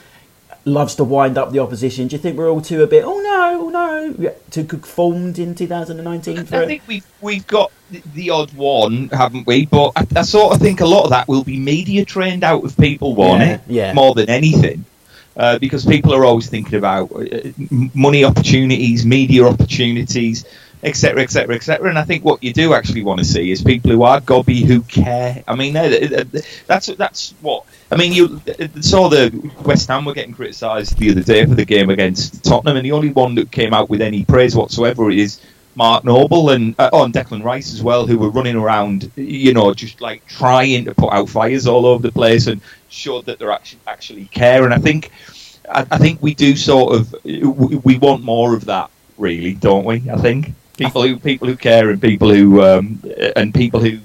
loves 0.64 0.94
to 0.96 1.04
wind 1.04 1.38
up 1.38 1.52
the 1.52 1.58
opposition. 1.58 2.08
Do 2.08 2.16
you 2.16 2.22
think 2.22 2.36
we're 2.36 2.50
all 2.50 2.60
too 2.60 2.82
a 2.82 2.86
bit? 2.86 3.04
Oh 3.04 3.18
no, 3.20 3.66
oh 3.66 3.68
no, 3.70 4.34
too 4.50 4.64
conformed 4.64 5.38
in 5.38 5.54
2019? 5.54 6.38
I 6.38 6.42
think 6.44 6.82
we've 6.86 7.06
we've 7.20 7.46
got 7.46 7.72
the 8.14 8.30
odd 8.30 8.52
one, 8.54 9.08
haven't 9.08 9.46
we? 9.46 9.66
But 9.66 9.92
I, 9.96 10.06
I, 10.16 10.22
sort 10.22 10.54
of 10.54 10.60
think 10.60 10.80
a 10.80 10.86
lot 10.86 11.04
of 11.04 11.10
that 11.10 11.28
will 11.28 11.44
be 11.44 11.58
media 11.58 12.04
trained 12.04 12.44
out 12.44 12.64
of 12.64 12.76
people, 12.76 13.14
won't 13.14 13.40
yeah, 13.40 13.54
it? 13.54 13.60
Yeah. 13.66 13.92
More 13.94 14.14
than 14.14 14.28
anything. 14.28 14.84
Uh, 15.36 15.58
because 15.58 15.86
people 15.86 16.12
are 16.12 16.24
always 16.24 16.50
thinking 16.50 16.76
about 16.76 17.10
uh, 17.12 17.50
money 17.94 18.24
opportunities, 18.24 19.06
media 19.06 19.46
opportunities, 19.46 20.44
etc., 20.82 21.22
etc., 21.22 21.54
etc. 21.54 21.88
And 21.88 21.98
I 21.98 22.04
think 22.04 22.24
what 22.24 22.42
you 22.42 22.52
do 22.52 22.74
actually 22.74 23.02
want 23.02 23.18
to 23.18 23.24
see 23.24 23.50
is 23.50 23.62
people 23.62 23.90
who 23.90 24.02
are 24.02 24.20
gobby, 24.20 24.62
who 24.62 24.82
care. 24.82 25.42
I 25.46 25.54
mean, 25.54 25.74
that's 25.74 26.86
that's 26.86 27.34
what 27.40 27.64
I 27.90 27.96
mean. 27.96 28.12
You 28.12 28.40
saw 28.80 29.08
the 29.08 29.52
West 29.64 29.88
Ham 29.88 30.04
were 30.04 30.14
getting 30.14 30.34
criticised 30.34 30.98
the 30.98 31.10
other 31.10 31.22
day 31.22 31.44
for 31.44 31.54
the 31.54 31.64
game 31.64 31.90
against 31.90 32.44
Tottenham, 32.44 32.76
and 32.76 32.84
the 32.84 32.92
only 32.92 33.10
one 33.10 33.34
that 33.36 33.50
came 33.50 33.74
out 33.74 33.90
with 33.90 34.00
any 34.00 34.24
praise 34.24 34.56
whatsoever 34.56 35.10
is 35.10 35.40
Mark 35.74 36.04
Noble 36.04 36.50
and 36.50 36.74
uh, 36.78 36.90
oh, 36.92 37.06
Declan 37.06 37.44
Rice 37.44 37.72
as 37.72 37.82
well, 37.82 38.06
who 38.06 38.18
were 38.18 38.30
running 38.30 38.56
around, 38.56 39.10
you 39.16 39.54
know, 39.54 39.72
just 39.74 40.00
like 40.00 40.26
trying 40.26 40.86
to 40.86 40.94
put 40.94 41.12
out 41.12 41.28
fires 41.28 41.66
all 41.66 41.86
over 41.86 42.02
the 42.02 42.12
place 42.12 42.46
and 42.46 42.60
showed 42.88 43.26
that 43.26 43.38
they're 43.38 43.52
actually 43.52 43.80
actually 43.86 44.24
care. 44.26 44.64
And 44.64 44.74
I 44.74 44.78
think, 44.78 45.10
I 45.68 45.98
think 45.98 46.22
we 46.22 46.34
do 46.34 46.56
sort 46.56 46.94
of 46.94 47.14
we 47.24 47.98
want 47.98 48.22
more 48.22 48.54
of 48.54 48.64
that, 48.66 48.90
really, 49.18 49.54
don't 49.54 49.84
we? 49.84 50.10
I 50.10 50.16
think 50.16 50.54
people 50.80 51.02
who 51.02 51.18
people 51.18 51.48
who 51.48 51.56
care 51.56 51.90
and 51.90 52.00
people 52.00 52.32
who 52.32 52.62
um, 52.62 53.02
and 53.36 53.54
people 53.54 53.80
who, 53.80 53.98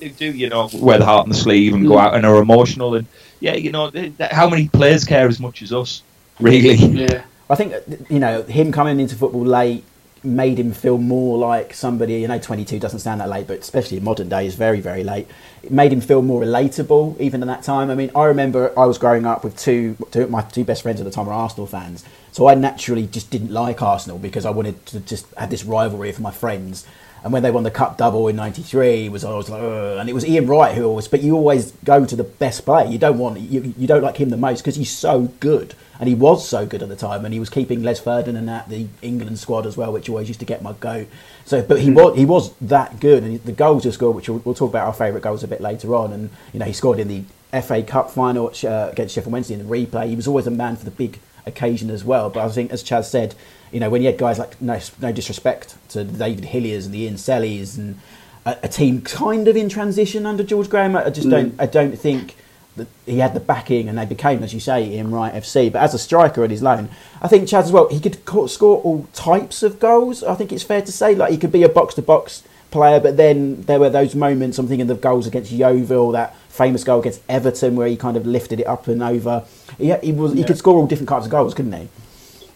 who 0.00 0.08
do, 0.10 0.30
you 0.30 0.48
know, 0.48 0.68
wear 0.74 0.98
the 0.98 1.04
heart 1.04 1.24
on 1.24 1.28
the 1.28 1.34
sleeve 1.34 1.74
and 1.74 1.86
go 1.86 1.94
mm. 1.94 2.00
out 2.00 2.14
and 2.14 2.24
are 2.24 2.40
emotional 2.40 2.94
and 2.94 3.06
yeah, 3.40 3.54
you 3.54 3.72
know, 3.72 3.90
how 4.30 4.48
many 4.48 4.68
players 4.68 5.04
care 5.04 5.26
as 5.26 5.40
much 5.40 5.62
as 5.62 5.72
us, 5.72 6.02
really? 6.38 6.74
Yeah. 6.74 7.24
I 7.48 7.56
think 7.56 7.74
you 8.08 8.20
know 8.20 8.42
him 8.42 8.70
coming 8.70 9.00
into 9.00 9.16
football 9.16 9.44
late 9.44 9.84
made 10.22 10.58
him 10.58 10.72
feel 10.72 10.98
more 10.98 11.38
like 11.38 11.72
somebody. 11.74 12.14
You 12.14 12.28
know, 12.28 12.38
22 12.38 12.78
doesn't 12.78 13.00
sound 13.00 13.20
that 13.20 13.28
late, 13.28 13.46
but 13.46 13.58
especially 13.58 13.96
in 13.96 14.04
modern 14.04 14.28
days, 14.28 14.54
very, 14.54 14.80
very 14.80 15.02
late. 15.02 15.26
It 15.62 15.70
made 15.70 15.92
him 15.92 16.00
feel 16.00 16.22
more 16.22 16.42
relatable 16.42 17.18
even 17.20 17.42
in 17.42 17.48
that 17.48 17.62
time. 17.62 17.90
I 17.90 17.94
mean, 17.94 18.10
I 18.14 18.24
remember 18.24 18.72
I 18.78 18.86
was 18.86 18.98
growing 18.98 19.26
up 19.26 19.44
with 19.44 19.58
two, 19.58 19.96
two 20.10 20.26
my 20.26 20.42
two 20.42 20.64
best 20.64 20.82
friends 20.82 21.00
at 21.00 21.04
the 21.04 21.10
time 21.10 21.26
were 21.26 21.32
Arsenal 21.32 21.66
fans, 21.66 22.04
so 22.32 22.48
I 22.48 22.54
naturally 22.54 23.06
just 23.06 23.30
didn't 23.30 23.50
like 23.50 23.82
Arsenal 23.82 24.18
because 24.18 24.44
I 24.44 24.50
wanted 24.50 24.84
to 24.86 25.00
just 25.00 25.26
have 25.34 25.50
this 25.50 25.64
rivalry 25.64 26.08
with 26.08 26.20
my 26.20 26.30
friends. 26.30 26.86
And 27.22 27.34
when 27.34 27.42
they 27.42 27.50
won 27.50 27.64
the 27.64 27.70
cup 27.70 27.98
double 27.98 28.28
in 28.28 28.36
'93, 28.36 29.10
was 29.10 29.24
I 29.24 29.30
was 29.34 29.50
like, 29.50 29.62
Ugh. 29.62 29.98
and 29.98 30.08
it 30.08 30.14
was 30.14 30.26
Ian 30.26 30.46
Wright 30.46 30.74
who 30.74 30.84
always. 30.84 31.08
But 31.08 31.22
you 31.22 31.36
always 31.36 31.72
go 31.84 32.06
to 32.06 32.16
the 32.16 32.24
best 32.24 32.64
player. 32.64 32.86
You 32.86 32.98
don't 32.98 33.18
want 33.18 33.40
you, 33.40 33.74
you 33.76 33.86
don't 33.86 34.02
like 34.02 34.16
him 34.16 34.30
the 34.30 34.38
most 34.38 34.62
because 34.62 34.76
he's 34.76 34.90
so 34.90 35.32
good 35.40 35.74
and 36.00 36.08
he 36.08 36.14
was 36.14 36.48
so 36.48 36.64
good 36.64 36.82
at 36.82 36.88
the 36.88 36.96
time, 36.96 37.26
and 37.26 37.34
he 37.34 37.38
was 37.38 37.50
keeping 37.50 37.82
Les 37.82 38.00
Ferdinand 38.00 38.48
at 38.48 38.70
the 38.70 38.88
England 39.02 39.38
squad 39.38 39.66
as 39.66 39.76
well, 39.76 39.92
which 39.92 40.08
always 40.08 40.28
used 40.28 40.40
to 40.40 40.46
get 40.46 40.62
my 40.62 40.72
goat. 40.72 41.06
So, 41.44 41.62
but 41.62 41.78
he 41.80 41.88
hmm. 41.88 41.94
was 41.94 42.16
he 42.16 42.24
was 42.24 42.54
that 42.62 42.98
good, 42.98 43.22
and 43.22 43.44
the 43.44 43.52
goals 43.52 43.84
he 43.84 43.90
scored, 43.92 44.16
which 44.16 44.28
we'll, 44.28 44.38
we'll 44.38 44.54
talk 44.54 44.70
about 44.70 44.86
our 44.86 44.94
favourite 44.94 45.22
goals 45.22 45.44
a 45.44 45.48
bit 45.48 45.60
later 45.60 45.94
on, 45.94 46.12
and 46.12 46.30
you 46.54 46.58
know 46.58 46.64
he 46.64 46.72
scored 46.72 46.98
in 46.98 47.08
the 47.08 47.60
FA 47.60 47.82
Cup 47.82 48.10
final 48.10 48.46
uh, 48.64 48.88
against 48.90 49.14
Sheffield 49.14 49.32
Wednesday 49.32 49.54
in 49.54 49.68
the 49.68 49.70
replay. 49.72 50.08
He 50.08 50.16
was 50.16 50.26
always 50.26 50.46
a 50.46 50.50
man 50.50 50.76
for 50.76 50.86
the 50.86 50.90
big 50.90 51.20
occasion 51.44 51.90
as 51.90 52.02
well. 52.02 52.30
But 52.30 52.46
I 52.46 52.48
think, 52.48 52.72
as 52.72 52.82
Chaz 52.82 53.04
said, 53.04 53.34
you 53.70 53.78
know 53.78 53.90
when 53.90 54.00
you 54.00 54.08
had 54.08 54.16
guys 54.16 54.38
like 54.38 54.60
no, 54.62 54.80
no 55.02 55.12
disrespect 55.12 55.76
to 55.90 56.04
David 56.04 56.44
Hilliers 56.44 56.86
and 56.86 56.94
the 56.94 57.00
Ian 57.00 57.14
Selleys 57.16 57.76
and 57.76 58.00
a, 58.46 58.56
a, 58.62 58.68
team 58.68 59.02
kind 59.02 59.48
of 59.48 59.56
in 59.56 59.68
transition 59.68 60.24
under 60.24 60.42
George 60.42 60.70
Graham, 60.70 60.96
I 60.96 61.10
just 61.10 61.26
mm. 61.26 61.32
don't 61.32 61.54
I 61.60 61.66
don't 61.66 61.98
think 61.98 62.36
the, 62.76 62.86
he 63.06 63.18
had 63.18 63.34
the 63.34 63.40
backing, 63.40 63.88
and 63.88 63.98
they 63.98 64.06
became, 64.06 64.42
as 64.42 64.54
you 64.54 64.60
say, 64.60 64.84
Ian 64.84 65.10
Wright 65.10 65.32
FC. 65.34 65.70
But 65.72 65.82
as 65.82 65.94
a 65.94 65.98
striker 65.98 66.44
at 66.44 66.50
his 66.50 66.62
loan, 66.62 66.88
I 67.20 67.28
think 67.28 67.48
Chaz 67.48 67.64
as 67.64 67.72
well. 67.72 67.88
He 67.88 68.00
could 68.00 68.16
score 68.48 68.78
all 68.78 69.08
types 69.12 69.62
of 69.62 69.78
goals. 69.78 70.22
I 70.22 70.34
think 70.34 70.52
it's 70.52 70.62
fair 70.62 70.82
to 70.82 70.92
say, 70.92 71.14
like 71.14 71.30
he 71.30 71.38
could 71.38 71.52
be 71.52 71.62
a 71.62 71.68
box 71.68 71.94
to 71.94 72.02
box 72.02 72.42
player, 72.70 73.00
but 73.00 73.16
then 73.16 73.62
there 73.62 73.80
were 73.80 73.90
those 73.90 74.14
moments. 74.14 74.58
I'm 74.58 74.68
thinking 74.68 74.88
of 74.90 75.00
goals 75.00 75.26
against 75.26 75.50
Yeovil, 75.50 76.12
that 76.12 76.36
famous 76.48 76.84
goal 76.84 77.00
against 77.00 77.22
Everton, 77.28 77.76
where 77.76 77.88
he 77.88 77.96
kind 77.96 78.16
of 78.16 78.26
lifted 78.26 78.60
it 78.60 78.66
up 78.66 78.86
and 78.88 79.02
over. 79.02 79.44
He, 79.78 79.92
he 79.96 80.12
was 80.12 80.32
he 80.34 80.44
could 80.44 80.58
score 80.58 80.76
all 80.76 80.86
different 80.86 81.08
types 81.08 81.24
of 81.26 81.30
goals, 81.30 81.54
couldn't 81.54 81.72
he? 81.72 81.88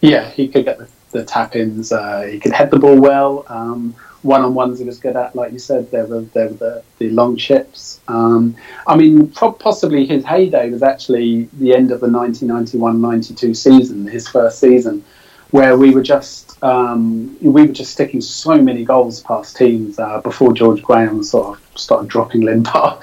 Yeah, 0.01 0.29
he 0.31 0.47
could 0.47 0.65
get 0.65 0.77
the, 0.77 0.87
the 1.11 1.25
tap 1.25 1.55
ins. 1.55 1.91
Uh, 1.91 2.21
he 2.31 2.39
could 2.39 2.53
head 2.53 2.71
the 2.71 2.79
ball 2.79 2.99
well. 2.99 3.45
Um, 3.47 3.95
one 4.25 4.41
on 4.41 4.55
ones 4.55 4.79
he 4.79 4.85
was 4.85 4.99
good 4.99 5.15
at, 5.15 5.35
like 5.35 5.53
you 5.53 5.59
said, 5.59 5.91
there 5.91 6.05
were 6.05 6.21
there 6.21 6.47
were 6.47 6.55
the, 6.55 6.83
the 6.97 7.09
long 7.11 7.37
chips. 7.37 8.01
Um, 8.07 8.55
I 8.87 8.95
mean, 8.95 9.27
possibly 9.29 10.05
his 10.05 10.25
heyday 10.25 10.71
was 10.71 10.81
actually 10.81 11.43
the 11.53 11.73
end 11.75 11.91
of 11.91 11.99
the 11.99 12.07
1991-92 12.07 13.55
season, 13.55 14.07
his 14.07 14.27
first 14.27 14.59
season, 14.59 15.03
where 15.51 15.77
we 15.77 15.91
were 15.91 16.01
just 16.01 16.61
um, 16.63 17.37
we 17.39 17.67
were 17.67 17.73
just 17.73 17.91
sticking 17.91 18.19
so 18.19 18.59
many 18.59 18.83
goals 18.83 19.21
past 19.21 19.55
teams 19.55 19.99
uh, 19.99 20.19
before 20.21 20.53
George 20.53 20.81
Graham 20.81 21.23
sort 21.23 21.57
of 21.57 21.79
started 21.79 22.09
dropping 22.09 22.41
Limpar 22.41 22.99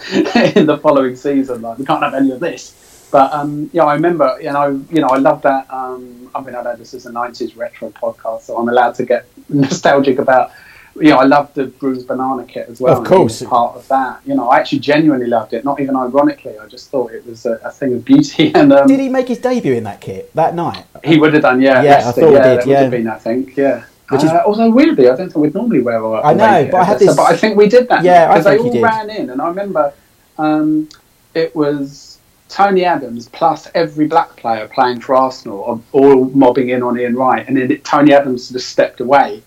in 0.57 0.67
the 0.67 0.79
following 0.79 1.15
season. 1.15 1.63
Like 1.63 1.79
we 1.79 1.85
can't 1.85 2.03
have 2.03 2.15
any 2.15 2.33
of 2.33 2.41
this. 2.41 3.09
But 3.13 3.33
um, 3.33 3.71
yeah, 3.73 3.85
I 3.85 3.95
remember, 3.95 4.39
you 4.41 4.51
know, 4.51 4.85
you 4.91 5.03
know, 5.03 5.09
I 5.09 5.19
love 5.19 5.43
that. 5.43 5.73
Um, 5.73 6.31
I 6.35 6.41
mean, 6.41 6.55
I 6.57 6.63
know 6.63 6.75
this 6.75 6.95
is 6.95 7.07
a 7.07 7.11
'90s 7.11 7.57
retro 7.57 7.91
podcast, 7.91 8.43
so 8.43 8.57
I'm 8.57 8.69
allowed 8.69 8.95
to 8.97 9.05
get 9.05 9.27
nostalgic 9.49 10.19
about 10.19 10.51
you 10.97 11.11
know, 11.11 11.19
I 11.19 11.25
loved 11.25 11.55
the 11.55 11.67
bruised 11.67 12.07
banana 12.07 12.45
kit 12.45 12.69
as 12.69 12.81
well. 12.81 13.01
Of 13.01 13.07
course, 13.07 13.43
part 13.43 13.77
of 13.77 13.87
that. 13.89 14.21
You 14.27 14.35
know, 14.35 14.49
I 14.49 14.59
actually 14.59 14.81
genuinely 14.81 15.27
loved 15.27 15.53
it. 15.53 15.65
Not 15.65 15.81
even 15.81 15.97
ironically, 15.97 16.59
I 16.59 16.67
just 16.67 16.91
thought 16.91 17.13
it 17.13 17.27
was 17.27 17.47
a, 17.47 17.53
a 17.65 17.71
thing 17.71 17.95
of 17.95 18.05
beauty. 18.05 18.53
And 18.63 18.73
um, 18.73 18.87
did 18.87 19.01
he 19.01 19.09
make 19.09 19.29
his 19.29 19.39
debut 19.39 19.75
in 19.75 19.85
that 19.85 20.01
kit 20.01 20.33
that 20.35 20.55
night? 20.55 20.85
He 21.03 21.19
would 21.19 21.33
have 21.33 21.43
done. 21.43 21.61
Yeah, 21.61 21.83
yeah, 21.83 22.09
I 22.09 22.13
thought 22.13 22.33
yeah, 22.33 22.51
he 22.51 22.57
did. 22.57 22.67
Yeah, 22.67 22.75
would 22.75 22.83
have 22.83 22.91
been. 22.91 23.09
I 23.09 23.19
think. 23.19 23.57
Yeah. 23.57 23.85
Which 24.09 24.25
is, 24.25 24.31
uh, 24.31 24.43
although 24.45 24.71
weirdly, 24.71 25.09
I 25.09 25.17
don't 25.17 25.33
think 25.33 25.37
we'd 25.37 25.55
normally 25.55 25.81
wear. 25.81 25.97
A, 25.97 26.23
I 26.23 26.35
know, 26.35 26.69
but 26.71 26.81
I 26.81 26.85
had 26.85 26.99
this. 26.99 27.17
But 27.17 27.33
I 27.33 27.37
think 27.37 27.57
we 27.57 27.69
did 27.69 27.89
that. 27.89 28.05
Yeah, 28.05 28.29
because 28.29 28.45
they 28.45 28.59
all 28.59 28.83
ran 28.83 29.09
in, 29.09 29.31
and 29.31 29.41
I 29.41 29.49
remember 29.49 29.95
um, 30.37 30.89
it 31.35 31.57
was 31.57 32.19
Tony 32.49 32.85
Adams 32.85 33.29
plus 33.31 33.69
every 33.75 34.07
black 34.07 34.37
player 34.37 34.69
playing 34.69 35.01
for 35.01 35.17
Arsenal, 35.17 35.83
all 35.93 36.25
mobbing 36.27 36.69
in 36.69 36.83
on 36.83 36.99
Ian 36.99 37.17
Wright, 37.17 37.49
and 37.49 37.57
then 37.57 37.71
it, 37.71 37.85
Tony 37.85 38.13
Adams 38.13 38.51
just 38.51 38.69
stepped 38.69 39.01
away 39.01 39.43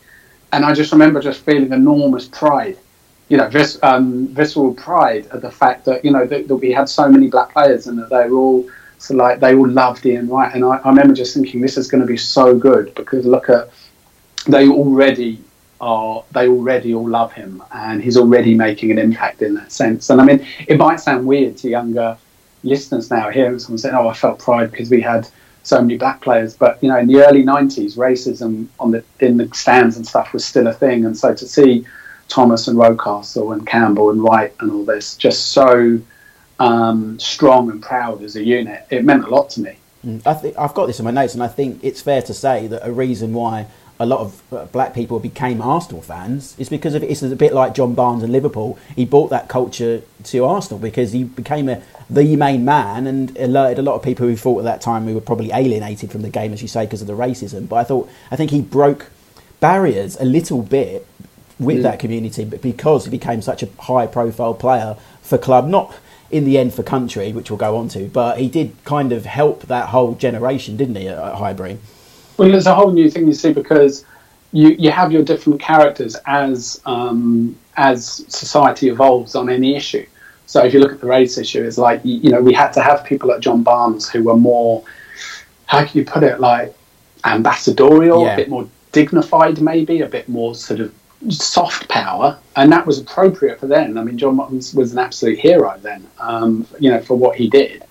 and 0.56 0.64
I 0.66 0.74
just 0.74 0.92
remember 0.94 1.22
just 1.22 1.42
feeling 1.42 1.74
enormous 1.74 2.28
pride, 2.30 2.78
you 3.28 3.38
know, 3.38 3.50
vis- 3.50 3.78
um, 3.84 4.28
visceral 4.28 4.74
pride 4.74 5.28
at 5.34 5.42
the 5.42 5.52
fact 5.52 5.84
that 5.86 6.06
you 6.06 6.12
know 6.12 6.26
that, 6.26 6.48
that, 6.48 6.56
we 6.56 6.72
had 6.72 6.88
so 6.88 7.10
many 7.10 7.28
black 7.28 7.52
players 7.52 7.88
and 7.88 8.00
that 8.00 8.10
they 8.10 8.30
were 8.30 8.38
all 8.38 8.70
so 8.98 9.14
like 9.16 9.42
they 9.42 9.54
all 9.54 9.68
loved 9.68 10.06
Ian 10.06 10.30
Wright, 10.30 10.56
and 10.56 10.64
I, 10.64 10.78
I 10.78 10.90
remember 10.90 11.14
just 11.14 11.34
thinking 11.34 11.60
this 11.60 11.78
is 11.78 11.90
going 11.90 12.02
to 12.02 12.08
be 12.08 12.18
so 12.18 12.58
good 12.58 12.96
because 12.96 13.26
look 13.26 13.50
at 13.50 13.70
they 14.48 14.70
already 14.70 15.42
are 15.82 16.24
they 16.32 16.48
already 16.48 16.94
all 16.94 17.10
love 17.10 17.34
him 17.34 17.62
and 17.74 18.02
he's 18.02 18.16
already 18.16 18.54
making 18.56 18.92
an 18.92 18.98
impact 18.98 19.42
in 19.42 19.56
that 19.56 19.74
sense. 19.74 20.10
And 20.10 20.22
I 20.22 20.24
mean, 20.24 20.48
it 20.68 20.78
might 20.78 21.02
sound 21.02 21.28
weird 21.28 21.58
to 21.58 21.70
younger 21.70 22.18
listeners 22.64 23.12
now 23.12 23.30
hearing 23.30 23.60
someone 23.60 23.78
saying, 23.78 23.94
"Oh, 23.94 24.08
I 24.08 24.14
felt 24.14 24.40
pride 24.40 24.72
because 24.72 24.90
we 24.90 25.02
had." 25.02 25.28
So 25.66 25.82
many 25.82 25.98
black 25.98 26.22
players. 26.22 26.56
But 26.56 26.82
you 26.82 26.90
know, 26.90 26.98
in 26.98 27.08
the 27.08 27.26
early 27.26 27.44
'90s, 27.44 27.98
racism 27.98 28.68
on 28.80 28.92
the 28.92 29.04
in 29.20 29.38
the 29.38 29.50
stands 29.54 29.98
and 29.98 30.08
stuff 30.08 30.32
was 30.34 30.46
still 30.46 30.68
a 30.68 30.74
thing, 30.74 31.06
and 31.06 31.18
so 31.18 31.34
to 31.34 31.46
see 31.46 31.86
Thomas 32.28 32.68
and 32.68 32.78
Rocastle 32.78 33.54
and 33.54 33.66
Campbell 33.68 34.12
and 34.12 34.24
Wright 34.24 34.54
and 34.60 34.72
all 34.72 34.86
this 34.86 35.16
just 35.16 35.52
so 35.52 36.00
um, 36.60 37.20
strong 37.20 37.70
and 37.70 37.82
proud 37.82 38.24
as 38.24 38.36
a 38.36 38.44
unit, 38.44 38.86
it 38.90 39.04
meant 39.04 39.26
a 39.26 39.30
lot 39.30 39.50
to 39.52 39.62
me. 39.62 39.78
Mm, 40.06 40.26
I 40.26 40.34
think 40.34 40.58
I've 40.58 40.74
got 40.74 40.86
this 40.88 41.00
in 41.00 41.06
my 41.06 41.12
notes, 41.12 41.34
and 41.34 41.44
I 41.44 41.48
think 41.48 41.84
it's 41.84 42.02
fair 42.02 42.22
to 42.24 42.34
say 42.34 42.68
that 42.68 42.88
a 42.88 42.92
reason 42.92 43.34
why 43.34 43.68
a 44.00 44.06
lot 44.06 44.20
of 44.20 44.54
uh, 44.54 44.66
black 44.66 44.94
people 44.94 45.20
became 45.20 45.62
Arsenal 45.62 46.02
fans 46.02 46.56
is 46.60 46.68
because 46.68 46.96
of 46.96 47.04
it. 47.04 47.10
it's 47.10 47.22
a 47.22 47.36
bit 47.36 47.54
like 47.54 47.74
John 47.74 47.94
Barnes 47.94 48.24
and 48.24 48.32
Liverpool. 48.32 48.78
He 48.96 49.06
brought 49.06 49.30
that 49.30 49.48
culture 49.48 50.02
to 50.26 50.46
Arsenal 50.46 50.80
because 50.80 51.14
he 51.14 51.24
became 51.24 51.70
a, 51.70 51.82
the 52.10 52.36
main 52.36 52.66
man 52.66 53.08
and 53.08 53.36
alerted 53.38 53.80
a 53.80 53.82
lot 53.82 53.96
of 53.96 54.04
people 54.04 54.28
who 54.28 54.36
thought 54.36 54.60
at 54.60 54.66
that 54.66 54.82
time 54.82 55.06
we 55.06 55.14
were 55.14 55.22
probably 55.22 55.52
alienated 55.52 56.12
from 56.12 56.24
the 56.24 56.30
game, 56.30 56.52
as 56.52 56.62
you 56.62 56.68
say, 56.68 56.86
because 56.86 57.02
of 57.02 57.08
the 57.08 57.14
racism. 57.14 57.70
But 57.70 57.78
I 57.78 57.84
thought 57.86 58.10
I 58.32 58.36
think 58.36 58.52
he 58.52 58.62
broke 58.62 59.12
barriers 59.62 60.18
a 60.20 60.26
little 60.26 60.62
bit 60.62 61.08
with 61.58 61.78
mm. 61.78 61.84
that 61.84 62.00
community, 62.00 62.44
but 62.44 62.62
because 62.62 63.06
he 63.06 63.12
became 63.12 63.42
such 63.42 63.64
a 63.64 63.70
high-profile 63.80 64.56
player 64.56 64.98
for 65.22 65.38
club, 65.38 65.68
not 65.68 65.96
in 66.30 66.44
the 66.44 66.58
end 66.58 66.74
for 66.74 66.84
country, 66.84 67.32
which 67.32 67.50
we'll 67.50 67.58
go 67.58 67.78
on 67.78 67.88
to, 67.88 68.10
but 68.10 68.40
he 68.40 68.50
did 68.50 68.76
kind 68.84 69.14
of 69.14 69.26
help 69.26 69.64
that 69.64 69.90
whole 69.90 70.16
generation, 70.16 70.76
didn't 70.76 70.96
he, 70.96 71.08
at 71.08 71.36
Highbury? 71.36 71.78
Well, 72.38 72.50
there's 72.50 72.68
a 72.68 72.76
whole 72.76 72.92
new 72.92 73.10
thing 73.10 73.28
you 73.28 73.34
see 73.34 73.54
because 73.54 74.06
you, 74.52 74.70
you 74.80 74.92
have 74.92 75.12
your 75.12 75.24
different 75.24 75.60
characters 75.60 76.16
as 76.26 76.82
um, 76.86 77.58
as 77.78 78.26
society 78.34 78.90
evolves 78.90 79.36
on 79.36 79.50
any 79.50 79.76
issue. 79.76 80.06
So 80.48 80.64
if 80.64 80.74
you 80.74 80.80
look 80.80 80.94
at 80.94 81.02
the 81.02 81.08
race 81.08 81.38
issue, 81.38 81.64
it's 81.64 81.78
like 81.78 82.02
you 82.04 82.30
know 82.32 82.42
we 82.42 82.54
had 82.54 82.72
to 82.74 82.82
have 82.82 83.04
people 83.04 83.30
like 83.30 83.42
John 83.42 83.64
Barnes 83.64 84.10
who 84.10 84.24
were 84.24 84.38
more, 84.38 84.84
how 85.66 85.86
can 85.86 85.98
you 85.98 86.06
put 86.06 86.24
it, 86.24 86.40
like 86.40 86.76
ambassadorial, 87.26 88.24
yeah. 88.24 88.34
a 88.34 88.38
bit 88.38 88.50
more 88.50 88.68
dignified, 88.92 89.62
maybe 89.62 90.02
a 90.02 90.08
bit 90.08 90.30
more 90.30 90.56
sort 90.56 90.80
of 90.80 90.94
soft 91.30 91.90
power, 91.90 92.38
and 92.56 92.72
that 92.72 92.86
was 92.86 93.00
appropriate 93.00 93.60
for 93.60 93.68
then. 93.68 93.98
I 93.98 94.04
mean, 94.04 94.18
John 94.18 94.38
Barnes 94.38 94.74
was 94.74 94.94
an 94.94 95.00
absolute 95.00 95.40
hero 95.40 95.78
then, 95.82 96.06
um, 96.20 96.68
you 96.80 96.92
know, 96.92 97.02
for 97.02 97.18
what 97.18 97.36
he 97.36 97.50
did. 97.50 97.84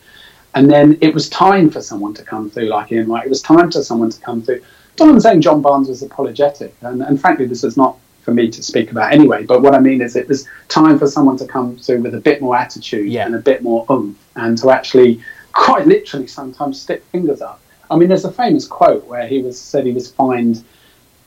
And 0.55 0.71
then 0.71 0.97
it 1.01 1.13
was 1.13 1.29
time 1.29 1.69
for 1.69 1.81
someone 1.81 2.15
to 2.15 2.23
come 2.23 2.49
through 2.49 2.67
like 2.67 2.93
Ian 2.93 3.09
Wright. 3.09 3.27
It 3.27 3.29
was 3.29 3.43
time 3.43 3.71
for 3.71 3.83
someone 3.83 4.11
to 4.11 4.21
come 4.21 4.41
through. 4.41 4.63
Not 4.99 5.09
I'm 5.09 5.21
saying 5.21 5.41
John 5.41 5.61
Barnes 5.61 5.89
was 5.89 6.03
apologetic, 6.03 6.75
and, 6.83 7.03
and 7.03 7.21
frankly, 7.21 7.47
this 7.47 7.65
is 7.65 7.77
not 7.77 7.99
for 8.23 8.33
me 8.33 8.49
to 8.51 8.63
speak 8.63 8.93
about 8.93 9.13
anyway. 9.13 9.45
But 9.45 9.61
what 9.61 9.75
I 9.75 9.81
mean 9.81 10.01
is, 10.01 10.15
it 10.15 10.29
was 10.29 10.47
time 10.69 10.99
for 10.99 11.09
someone 11.09 11.37
to 11.39 11.47
come 11.47 11.77
through 11.77 12.03
with 12.03 12.15
a 12.15 12.21
bit 12.21 12.41
more 12.41 12.57
attitude 12.57 13.11
yeah. 13.11 13.27
and 13.27 13.35
a 13.35 13.39
bit 13.39 13.63
more 13.63 13.85
oomph, 13.91 14.17
and 14.37 14.57
to 14.59 14.71
actually, 14.71 15.21
quite 15.53 15.87
literally, 15.87 16.29
sometimes 16.29 16.81
stick 16.81 17.05
fingers 17.07 17.43
up. 17.43 17.61
I 17.91 17.97
mean, 17.97 18.09
there's 18.09 18.25
a 18.25 18.33
famous 18.33 18.67
quote 18.67 19.05
where 19.07 19.27
he 19.27 19.43
was 19.43 19.61
said 19.61 19.85
he 19.85 19.93
was 19.93 20.11
fined 20.11 20.65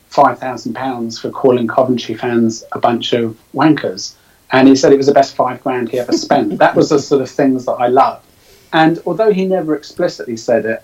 five 0.08 0.38
thousand 0.38 0.72
pounds 0.72 1.18
for 1.18 1.30
calling 1.30 1.68
Coventry 1.68 2.14
fans 2.14 2.64
a 2.72 2.78
bunch 2.78 3.12
of 3.12 3.38
wankers, 3.54 4.14
and 4.52 4.66
he 4.66 4.74
said 4.74 4.92
it 4.92 4.96
was 4.96 5.06
the 5.06 5.12
best 5.12 5.36
five 5.36 5.62
grand 5.62 5.90
he 5.90 5.98
ever 5.98 6.12
spent. 6.12 6.58
that 6.58 6.74
was 6.74 6.88
the 6.88 6.98
sort 6.98 7.20
of 7.20 7.30
things 7.30 7.66
that 7.66 7.72
I 7.72 7.88
loved. 7.88 8.24
And 8.72 9.00
although 9.06 9.32
he 9.32 9.46
never 9.46 9.74
explicitly 9.74 10.36
said 10.36 10.66
it, 10.66 10.82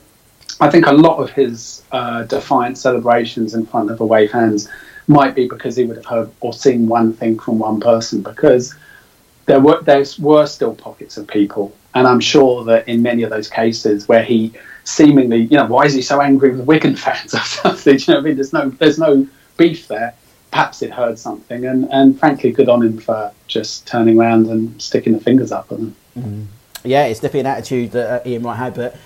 I 0.61 0.70
think 0.70 0.87
a 0.87 0.92
lot 0.92 1.18
of 1.18 1.31
his 1.31 1.83
uh, 1.92 2.23
defiant 2.25 2.79
celebrations 2.79 3.55
in 3.55 3.66
front 3.66 3.90
of 3.90 4.01
away 4.01 4.29
fans 4.29 4.68
might 5.07 5.35
be 5.35 5.49
because 5.49 5.77
he 5.77 5.85
would 5.85 5.97
have 5.97 6.07
heard 6.07 6.31
or 6.40 6.53
seen 6.53 6.88
one 6.88 7.12
thing 7.12 7.38
from 7.38 7.59
one 7.59 7.81
person. 7.81 8.23
Because 8.23 8.75
there 9.47 9.61
were 9.61 9.83
there 9.83 10.05
were 10.18 10.47
still 10.47 10.75
pockets 10.75 11.16
of 11.16 11.27
people, 11.27 11.75
and 11.94 12.07
I'm 12.07 12.20
sure 12.20 12.64
that 12.64 12.88
in 12.88 13.03
many 13.03 13.23
of 13.23 13.31
those 13.31 13.49
cases 13.49 14.09
where 14.09 14.23
he 14.23 14.53
seemingly, 14.85 15.42
you 15.42 15.57
know, 15.57 15.66
why 15.66 15.85
is 15.85 15.94
he 15.94 16.03
so 16.03 16.20
angry 16.20 16.51
with 16.51 16.66
Wigan 16.66 16.97
fans 16.97 17.35
or 17.35 17.40
something? 17.40 17.99
you 17.99 18.14
know, 18.14 18.20
I 18.20 18.23
mean, 18.23 18.37
there's 18.37 18.53
no 18.53 18.70
there's 18.70 18.99
no 18.99 19.27
beef 19.57 19.88
there. 19.88 20.14
Perhaps 20.51 20.83
it 20.83 20.92
heard 20.92 21.18
something, 21.18 21.66
and, 21.66 21.88
and 21.92 22.16
frankly, 22.18 22.53
good 22.53 22.68
on 22.68 22.81
him 22.81 22.99
for 22.99 23.33
just 23.49 23.88
turning 23.88 24.20
around 24.20 24.47
and 24.47 24.81
sticking 24.81 25.12
the 25.12 25.18
fingers 25.18 25.51
up 25.51 25.73
at 25.73 25.79
them. 25.79 25.97
Mm 26.16 26.47
yeah, 26.85 27.07
it's 27.07 27.20
definitely 27.20 27.40
an 27.40 27.47
attitude 27.47 27.92
that 27.92 28.27
uh, 28.27 28.29
Ian 28.29 28.42
Wright 28.42 28.57
had. 28.57 28.75
But 28.75 28.97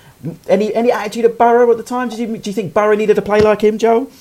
any 0.47 0.73
any 0.73 0.91
attitude 0.91 1.25
of 1.25 1.37
Boro 1.37 1.71
at 1.71 1.77
the 1.77 1.83
time? 1.83 2.09
Did 2.09 2.19
you, 2.19 2.37
do 2.37 2.49
you 2.49 2.53
think 2.53 2.73
Boro 2.73 2.95
needed 2.95 3.15
to 3.15 3.21
play 3.21 3.41
like 3.41 3.61
him, 3.61 3.77
Joel? 3.77 4.11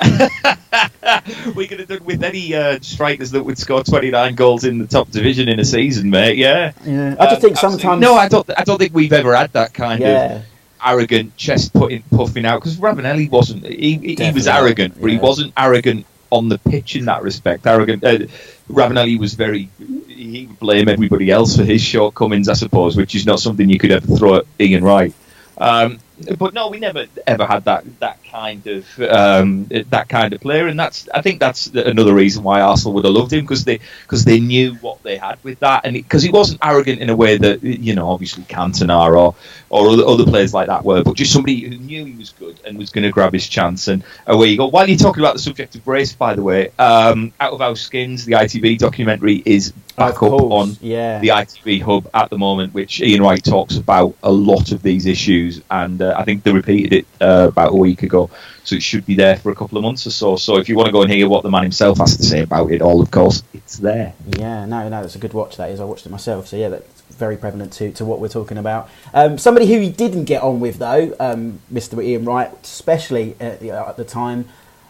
we 1.56 1.66
could 1.66 1.80
have 1.80 1.88
done 1.88 2.04
with 2.04 2.22
any 2.22 2.54
uh, 2.54 2.78
strikers 2.80 3.32
that 3.32 3.42
would 3.42 3.58
score 3.58 3.82
29 3.82 4.34
goals 4.36 4.64
in 4.64 4.78
the 4.78 4.86
top 4.86 5.10
division 5.10 5.48
in 5.48 5.58
a 5.58 5.64
season, 5.64 6.08
mate. 6.10 6.36
Yeah, 6.36 6.72
yeah. 6.84 7.16
I 7.18 7.26
just 7.26 7.40
think 7.40 7.56
uh, 7.56 7.60
sometimes. 7.60 8.00
No, 8.00 8.14
I 8.14 8.28
don't. 8.28 8.48
I 8.56 8.64
don't 8.64 8.78
think 8.78 8.94
we've 8.94 9.12
ever 9.12 9.34
had 9.34 9.52
that 9.54 9.74
kind 9.74 10.00
yeah. 10.00 10.36
of 10.36 10.44
arrogant 10.84 11.36
chest 11.36 11.72
putting 11.72 12.02
puffing 12.02 12.44
out 12.44 12.60
because 12.60 12.76
Ravanelli 12.76 13.30
wasn't. 13.30 13.66
He, 13.66 13.96
he 14.16 14.30
was 14.32 14.46
arrogant, 14.46 15.00
but 15.00 15.08
yeah. 15.08 15.14
he 15.14 15.18
wasn't 15.18 15.52
arrogant 15.56 16.06
on 16.30 16.48
the 16.48 16.58
pitch 16.58 16.94
in 16.96 17.06
that 17.06 17.22
respect. 17.22 17.66
Arrogant. 17.66 18.04
Uh, 18.04 18.26
Ravanelli 18.68 19.18
was 19.18 19.34
very. 19.34 19.68
He 20.06 20.46
would 20.46 20.58
blame 20.58 20.88
everybody 20.88 21.30
else 21.30 21.56
for 21.56 21.64
his 21.64 21.80
shortcomings, 21.82 22.48
I 22.48 22.54
suppose, 22.54 22.96
which 22.96 23.14
is 23.14 23.24
not 23.26 23.40
something 23.40 23.68
you 23.68 23.78
could 23.78 23.92
ever 23.92 24.16
throw 24.16 24.36
at 24.36 24.46
Ian 24.60 24.84
Wright. 24.84 25.14
Um, 25.56 25.98
but 26.38 26.54
no, 26.54 26.68
we 26.68 26.78
never 26.78 27.06
ever 27.26 27.46
had 27.46 27.64
that 27.64 27.84
that 28.00 28.22
kind 28.30 28.66
of 28.66 29.00
um, 29.00 29.66
that 29.66 30.08
kind 30.08 30.32
of 30.32 30.40
player, 30.40 30.66
and 30.66 30.78
that's 30.78 31.08
I 31.14 31.22
think 31.22 31.40
that's 31.40 31.66
another 31.68 32.14
reason 32.14 32.42
why 32.42 32.60
Arsenal 32.60 32.94
would 32.94 33.04
have 33.04 33.14
loved 33.14 33.32
him 33.32 33.44
because 33.44 33.64
they 33.64 33.80
because 34.02 34.24
they 34.24 34.40
knew 34.40 34.74
what 34.76 35.02
they 35.02 35.16
had 35.16 35.42
with 35.42 35.60
that, 35.60 35.84
and 35.84 35.94
because 35.94 36.22
he 36.22 36.30
wasn't 36.30 36.60
arrogant 36.62 37.00
in 37.00 37.10
a 37.10 37.16
way 37.16 37.36
that 37.38 37.62
you 37.62 37.94
know 37.94 38.10
obviously 38.10 38.44
Cantona 38.44 39.16
or 39.16 39.34
or 39.70 39.90
other, 39.90 40.04
other 40.04 40.24
players 40.24 40.54
like 40.54 40.68
that 40.68 40.84
were, 40.84 41.02
but 41.02 41.14
just 41.14 41.32
somebody 41.32 41.60
who 41.60 41.76
knew 41.76 42.04
he 42.04 42.14
was 42.14 42.30
good 42.30 42.60
and 42.64 42.78
was 42.78 42.90
going 42.90 43.04
to 43.04 43.10
grab 43.10 43.32
his 43.32 43.46
chance. 43.46 43.88
And 43.88 44.02
away 44.26 44.48
you 44.48 44.56
go. 44.56 44.68
While 44.68 44.88
you're 44.88 44.98
talking 44.98 45.22
about 45.22 45.34
the 45.34 45.40
subject 45.40 45.74
of 45.74 45.86
race, 45.86 46.12
by 46.12 46.34
the 46.34 46.42
way, 46.42 46.70
um, 46.78 47.32
Out 47.40 47.52
of 47.52 47.60
Our 47.60 47.76
Skins, 47.76 48.24
the 48.24 48.32
ITV 48.32 48.78
documentary 48.78 49.42
is 49.44 49.72
back 49.98 50.22
up 50.22 50.32
on 50.32 50.76
yeah. 50.80 51.18
the 51.18 51.28
ITV 51.28 51.82
hub 51.82 52.08
at 52.14 52.30
the 52.30 52.38
moment, 52.38 52.72
which 52.72 53.00
Ian 53.00 53.22
Wright 53.22 53.42
talks 53.42 53.76
about 53.76 54.14
a 54.22 54.30
lot 54.30 54.72
of 54.72 54.82
these 54.82 55.06
issues, 55.06 55.60
and 55.70 56.00
uh, 56.00 56.14
I 56.16 56.24
think 56.24 56.44
they 56.44 56.52
repeated 56.52 56.92
it 56.92 57.06
uh, 57.20 57.48
about 57.48 57.72
a 57.72 57.76
week 57.76 58.02
ago, 58.02 58.17
so 58.64 58.76
it 58.76 58.82
should 58.82 59.06
be 59.06 59.14
there 59.14 59.36
for 59.36 59.50
a 59.50 59.54
couple 59.54 59.78
of 59.78 59.84
months 59.84 60.06
or 60.06 60.10
so. 60.10 60.36
So 60.36 60.56
if 60.56 60.68
you 60.68 60.76
want 60.76 60.86
to 60.86 60.92
go 60.92 61.02
and 61.02 61.10
hear 61.10 61.28
what 61.28 61.42
the 61.42 61.50
man 61.50 61.62
himself 61.62 61.98
has 61.98 62.16
to 62.16 62.22
say 62.22 62.42
about 62.42 62.72
it 62.72 62.82
all, 62.82 63.00
of 63.00 63.10
course, 63.10 63.42
it's 63.54 63.76
there. 63.76 64.14
Yeah, 64.38 64.66
no, 64.66 64.88
no, 64.88 65.02
it's 65.02 65.14
a 65.14 65.18
good 65.18 65.34
watch. 65.34 65.56
That 65.56 65.70
is, 65.70 65.80
I 65.80 65.84
watched 65.84 66.06
it 66.06 66.10
myself. 66.10 66.48
So 66.48 66.56
yeah, 66.56 66.68
that's 66.68 67.02
very 67.12 67.36
prevalent 67.36 67.72
to, 67.74 67.92
to 67.92 68.04
what 68.04 68.20
we're 68.20 68.28
talking 68.28 68.58
about. 68.58 68.88
Um, 69.14 69.38
somebody 69.38 69.66
who 69.66 69.78
he 69.80 69.90
didn't 69.90 70.24
get 70.24 70.42
on 70.42 70.60
with 70.60 70.78
though, 70.78 71.14
um, 71.20 71.60
Mr. 71.72 72.02
Ian 72.02 72.24
Wright, 72.24 72.52
especially 72.62 73.36
at 73.40 73.60
the, 73.60 73.70
at 73.70 73.96
the 73.96 74.04
time. 74.04 74.48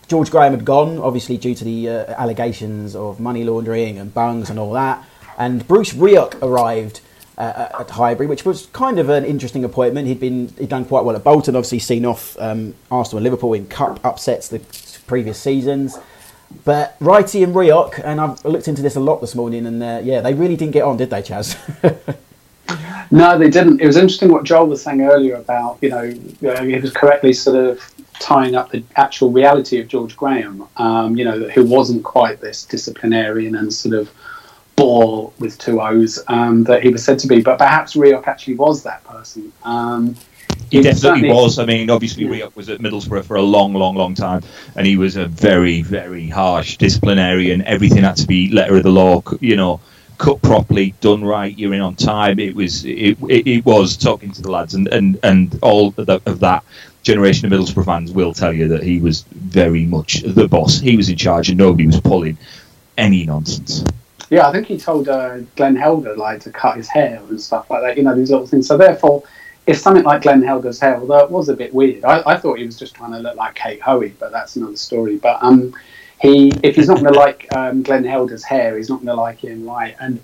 George 0.09 0.31
Graham 0.31 0.53
had 0.53 0.65
gone, 0.65 0.99
obviously 0.99 1.37
due 1.37 1.55
to 1.55 1.65
the 1.65 1.89
uh, 1.91 2.15
allegations 2.15 2.97
of 2.97 3.21
money 3.21 3.45
laundering 3.45 3.99
and 3.99 4.13
bungs 4.15 4.49
and 4.49 4.59
all 4.59 4.73
that. 4.73 5.05
And 5.37 5.69
Bruce 5.69 5.93
Rioch 5.93 6.35
arrived 6.43 7.03
uh, 7.39 7.69
at 7.81 7.91
Highbury, 7.91 8.27
which 8.27 8.45
was 8.45 8.67
kind 8.73 8.99
of 8.99 9.09
an 9.09 9.25
interesting 9.25 9.65
appointment. 9.65 10.09
He'd 10.09 10.21
been 10.21 10.49
he'd 10.59 10.69
done 10.69 10.85
quite 10.85 11.05
well 11.05 11.17
at 11.17 11.25
Bolton, 11.25 11.55
obviously 11.55 11.79
seen 11.79 12.05
off 12.05 12.37
um, 12.41 12.75
Arsenal 12.91 13.19
and 13.19 13.25
Liverpool 13.25 13.55
in 13.55 13.67
cup 13.69 14.05
upsets 14.05 14.49
the 14.49 14.61
previous 15.07 15.41
seasons. 15.41 15.97
But 16.65 16.99
Wrighty 16.99 17.45
and 17.45 17.55
Rioch, 17.55 18.01
and 18.03 18.21
I've 18.21 18.45
looked 18.45 18.69
into 18.69 18.83
this 18.83 18.97
a 18.97 19.01
lot 19.01 19.21
this 19.21 19.35
morning, 19.35 19.67
and 19.67 19.83
uh, 19.83 20.01
yeah, 20.03 20.21
they 20.21 20.35
really 20.35 20.57
didn't 20.57 20.73
get 20.73 20.83
on, 20.83 20.97
did 20.97 21.11
they, 21.11 21.23
Chaz? 21.23 21.57
no, 23.11 23.39
they 23.39 23.51
didn't. 23.51 23.81
It 23.81 23.87
was 23.87 23.97
interesting 23.97 24.33
what 24.33 24.45
Joel 24.45 24.67
was 24.67 24.83
saying 24.83 25.03
earlier 25.03 25.37
about, 25.37 25.79
you 25.83 25.91
know, 25.91 26.11
he 26.65 26.79
was 26.81 26.93
correctly 26.93 27.35
sort 27.35 27.57
of 27.57 27.95
tying 28.19 28.55
up 28.55 28.71
the 28.71 28.83
actual 28.97 29.31
reality 29.31 29.79
of 29.79 29.89
George 29.89 30.17
Graham, 30.17 30.67
um, 30.79 31.17
you 31.17 31.25
know, 31.25 31.49
who 31.51 31.65
wasn't 31.65 32.03
quite 32.03 32.41
this 32.41 32.65
disciplinarian 32.65 33.55
and 33.55 33.73
sort 33.73 33.95
of 33.95 34.11
bore 34.79 35.33
with 35.39 35.59
two 35.59 35.81
O's 35.81 36.23
um, 36.29 36.65
that 36.65 36.83
he 36.83 36.89
was 36.89 37.05
said 37.05 37.19
to 37.21 37.27
be. 37.27 37.41
But 37.41 37.59
perhaps 37.59 37.95
Rioch 37.95 38.27
actually 38.27 38.55
was 38.55 38.83
that 38.85 39.05
person. 39.05 39.53
Um, 39.65 40.15
he, 40.71 40.79
he 40.79 40.83
definitely 40.83 41.31
was. 41.31 41.59
I 41.59 41.65
mean, 41.65 41.91
obviously, 41.91 42.25
yeah. 42.25 42.47
Rioch 42.47 42.57
was 42.57 42.69
at 42.69 42.81
Middlesbrough 42.81 43.25
for 43.25 43.37
a 43.37 43.43
long, 43.43 43.75
long, 43.75 43.95
long 43.95 44.15
time, 44.15 44.43
and 44.77 44.87
he 44.87 44.97
was 44.97 45.17
a 45.17 45.27
very, 45.27 45.83
very 45.83 46.29
harsh 46.29 46.77
disciplinarian. 46.77 47.63
Everything 47.63 48.03
had 48.05 48.17
to 48.17 48.27
be 48.27 48.51
letter 48.51 48.77
of 48.77 48.83
the 48.83 48.91
law, 48.91 49.23
you 49.41 49.57
know, 49.57 49.81
cut 50.19 50.43
properly, 50.43 50.95
done 51.01 51.25
right. 51.25 51.57
You're 51.57 51.75
in 51.75 51.81
on 51.81 51.95
time. 51.95 52.39
It 52.39 52.55
was, 52.55 52.85
it, 52.85 53.19
it, 53.29 53.47
it 53.47 53.65
was 53.65 53.97
talking 53.97 54.31
to 54.33 54.43
the 54.43 54.51
lads, 54.51 54.75
and 54.75 54.89
and 54.89 55.19
and 55.23 55.59
all 55.63 55.89
of, 55.97 56.07
the, 56.07 56.21
of 56.27 56.41
that 56.41 56.65
generation 57.03 57.51
of 57.51 57.59
Middlesbrough 57.59 57.87
fans 57.87 58.13
will 58.13 58.35
tell 58.35 58.53
you 58.53 58.69
that 58.69 58.83
he 58.83 59.01
was 59.01 59.23
very 59.33 59.87
much 59.87 60.23
the 60.23 60.47
boss. 60.49 60.79
He 60.81 60.97
was 60.97 61.09
in 61.09 61.17
charge, 61.17 61.49
and 61.49 61.57
nobody 61.57 61.87
was 61.87 62.01
pulling 62.01 62.37
any 62.99 63.25
nonsense. 63.25 63.85
Yeah, 64.31 64.49
I 64.49 64.53
think 64.53 64.67
he 64.67 64.79
told 64.79 65.09
uh, 65.09 65.39
Glenn 65.57 65.77
Helder 65.77 66.17
like 66.17 66.41
to 66.43 66.51
cut 66.51 66.77
his 66.77 66.89
hair 66.89 67.23
and 67.29 67.41
stuff 67.41 67.71
like 67.71 67.83
that. 67.83 67.97
You 67.97 68.03
know, 68.03 68.15
these 68.15 68.31
little 68.31 68.47
things. 68.47 68.67
So 68.67 68.77
therefore 68.77 69.25
if 69.69 69.79
something 69.79 70.03
like 70.03 70.23
Glenn 70.23 70.43
Helder's 70.43 70.81
hair, 70.81 70.99
although 70.99 71.19
it 71.19 71.31
was 71.31 71.51
a 71.51 71.55
bit 71.55 71.75
weird, 71.75 72.03
I, 72.03 72.23
I 72.25 72.37
thought 72.39 72.59
he 72.59 72.65
was 72.65 72.79
just 72.79 72.95
trying 72.95 73.13
to 73.13 73.19
look 73.19 73.37
like 73.37 73.55
Kate 73.55 73.83
Hoey, 73.83 74.15
but 74.19 74.33
that's 74.33 74.57
another 74.57 74.79
story. 74.79 75.19
But 75.19 75.43
um, 75.43 75.75
he, 76.23 76.51
if 76.63 76.75
he's 76.75 76.89
not 76.89 77.01
going 77.01 77.13
to 77.13 77.19
like 77.19 77.55
um, 77.55 77.83
Glenn 77.83 78.03
Helder's 78.03 78.43
hair, 78.43 78.79
he's 78.79 78.89
not 78.89 79.05
going 79.05 79.15
to 79.15 79.23
like 79.23 79.41
him, 79.41 79.69
right? 79.69 79.95
And 80.01 80.19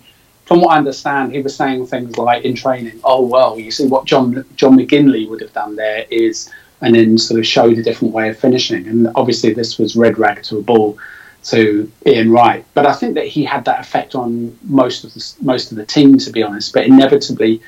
from 0.46 0.62
what 0.62 0.72
I 0.72 0.78
understand, 0.78 1.32
he 1.32 1.42
was 1.42 1.54
saying 1.54 1.86
things 1.88 2.16
like 2.16 2.46
in 2.46 2.54
training, 2.54 2.98
"Oh 3.04 3.20
well, 3.20 3.58
you 3.58 3.70
see 3.70 3.86
what 3.86 4.06
John 4.06 4.46
John 4.56 4.78
McGinlay 4.78 5.28
would 5.28 5.42
have 5.42 5.52
done 5.52 5.76
there 5.76 6.06
is," 6.10 6.50
and 6.80 6.94
then 6.94 7.18
sort 7.18 7.38
of 7.38 7.46
showed 7.46 7.76
a 7.76 7.82
different 7.82 8.14
way 8.14 8.30
of 8.30 8.38
finishing. 8.38 8.88
And 8.88 9.08
obviously, 9.14 9.52
this 9.52 9.78
was 9.78 9.94
red 9.94 10.18
rag 10.18 10.42
to 10.44 10.58
a 10.58 10.62
ball 10.62 10.96
to 11.44 11.90
Ian 12.07 12.30
Wright. 12.30 12.64
But 12.74 12.87
I 12.87 12.92
think 12.92 13.14
that 13.14 13.26
he 13.26 13.44
had 13.44 13.64
that 13.66 13.80
effect 13.80 14.14
on 14.14 14.57
most 14.62 15.04
of 15.04 15.14
the 15.14 15.35
most 15.42 15.70
of 15.70 15.76
the 15.76 15.87
team, 15.87 16.18
to 16.18 16.30
be 16.30 16.42
honest. 16.42 16.72
But 16.72 16.87
inevitably 16.87 17.61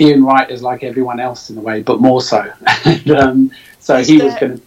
Ian 0.00 0.24
Wright 0.24 0.50
is 0.50 0.62
like 0.62 0.82
everyone 0.82 1.20
else 1.20 1.50
in 1.50 1.58
a 1.58 1.60
way, 1.60 1.82
but 1.82 2.00
more 2.00 2.22
so. 2.22 2.50
and, 2.84 3.10
um, 3.10 3.50
so 3.78 3.96
is 3.96 4.08
he 4.08 4.18
there, 4.18 4.26
was 4.26 4.34
going 4.36 4.58
to. 4.58 4.62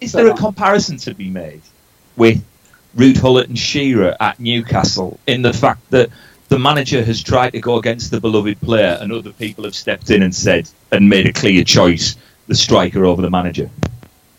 Is 0.00 0.12
there 0.12 0.28
a 0.28 0.34
comparison 0.34 0.98
to 0.98 1.14
be 1.14 1.30
made 1.30 1.62
with 2.16 2.44
Ruud 2.96 3.20
Gullit 3.20 3.48
and 3.48 3.58
Shearer 3.58 4.16
at 4.20 4.38
Newcastle 4.38 5.18
in 5.26 5.42
the 5.42 5.52
fact 5.52 5.90
that 5.90 6.10
the 6.48 6.58
manager 6.58 7.02
has 7.02 7.22
tried 7.22 7.50
to 7.50 7.60
go 7.60 7.78
against 7.78 8.10
the 8.10 8.20
beloved 8.20 8.60
player 8.60 8.98
and 9.00 9.12
other 9.12 9.32
people 9.32 9.64
have 9.64 9.74
stepped 9.74 10.10
in 10.10 10.22
and 10.22 10.34
said 10.34 10.68
and 10.92 11.08
made 11.08 11.26
a 11.26 11.32
clear 11.32 11.64
choice 11.64 12.16
the 12.46 12.54
striker 12.54 13.04
over 13.04 13.22
the 13.22 13.30
manager? 13.30 13.70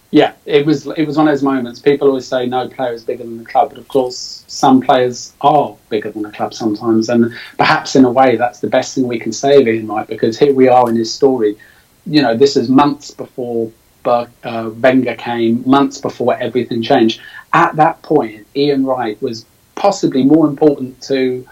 Yeah, 0.09 0.33
it 0.45 0.65
was 0.65 0.87
it 0.87 1.05
was 1.05 1.17
one 1.17 1.27
of 1.27 1.33
those 1.33 1.43
moments. 1.43 1.79
People 1.81 2.07
always 2.07 2.25
say 2.25 2.45
no 2.45 2.67
player 2.69 2.93
is 2.93 3.03
bigger 3.03 3.23
than 3.23 3.37
the 3.37 3.45
club, 3.45 3.69
but 3.69 3.77
of 3.77 3.87
course 3.89 4.45
some 4.47 4.79
players 4.81 5.33
are 5.41 5.75
bigger 5.89 6.11
than 6.11 6.21
the 6.21 6.31
club 6.31 6.53
sometimes, 6.53 7.09
and 7.09 7.33
perhaps 7.57 7.95
in 7.95 8.05
a 8.05 8.11
way 8.11 8.37
that's 8.37 8.59
the 8.61 8.69
best 8.69 8.95
thing 8.95 9.07
we 9.07 9.19
can 9.19 9.33
say 9.33 9.59
of 9.61 9.67
Ian 9.67 9.87
Wright 9.87 10.07
because 10.07 10.39
here 10.39 10.53
we 10.53 10.69
are 10.69 10.89
in 10.89 10.95
his 10.95 11.13
story. 11.13 11.57
You 12.05 12.21
know, 12.21 12.35
this 12.37 12.55
is 12.55 12.69
months 12.69 13.11
before 13.11 13.69
uh, 14.05 14.69
Wenger 14.81 15.15
came, 15.15 15.63
months 15.69 15.99
before 15.99 16.35
everything 16.37 16.81
changed. 16.81 17.19
At 17.53 17.75
that 17.75 18.01
point, 18.01 18.47
Ian 18.55 18.85
Wright 18.85 19.21
was 19.21 19.45
possibly 19.75 20.23
more 20.23 20.47
important 20.47 21.01
to 21.03 21.45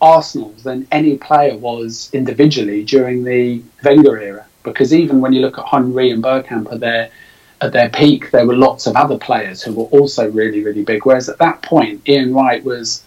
Arsenal 0.00 0.50
than 0.62 0.86
any 0.92 1.16
player 1.16 1.56
was 1.56 2.10
individually 2.12 2.84
during 2.84 3.24
the 3.24 3.62
Wenger 3.82 4.18
era. 4.18 4.46
Because 4.62 4.92
even 4.92 5.20
when 5.20 5.32
you 5.32 5.40
look 5.40 5.58
at 5.58 5.66
Henry 5.66 6.10
and 6.10 6.22
Bergkamp, 6.22 6.78
they're 6.80 7.10
at 7.60 7.72
their 7.72 7.88
peak, 7.88 8.30
there 8.30 8.46
were 8.46 8.56
lots 8.56 8.86
of 8.86 8.96
other 8.96 9.18
players 9.18 9.62
who 9.62 9.72
were 9.72 9.84
also 9.84 10.30
really, 10.30 10.62
really 10.62 10.84
big. 10.84 11.06
Whereas 11.06 11.28
at 11.28 11.38
that 11.38 11.62
point, 11.62 12.06
Ian 12.08 12.34
Wright 12.34 12.62
was, 12.62 13.02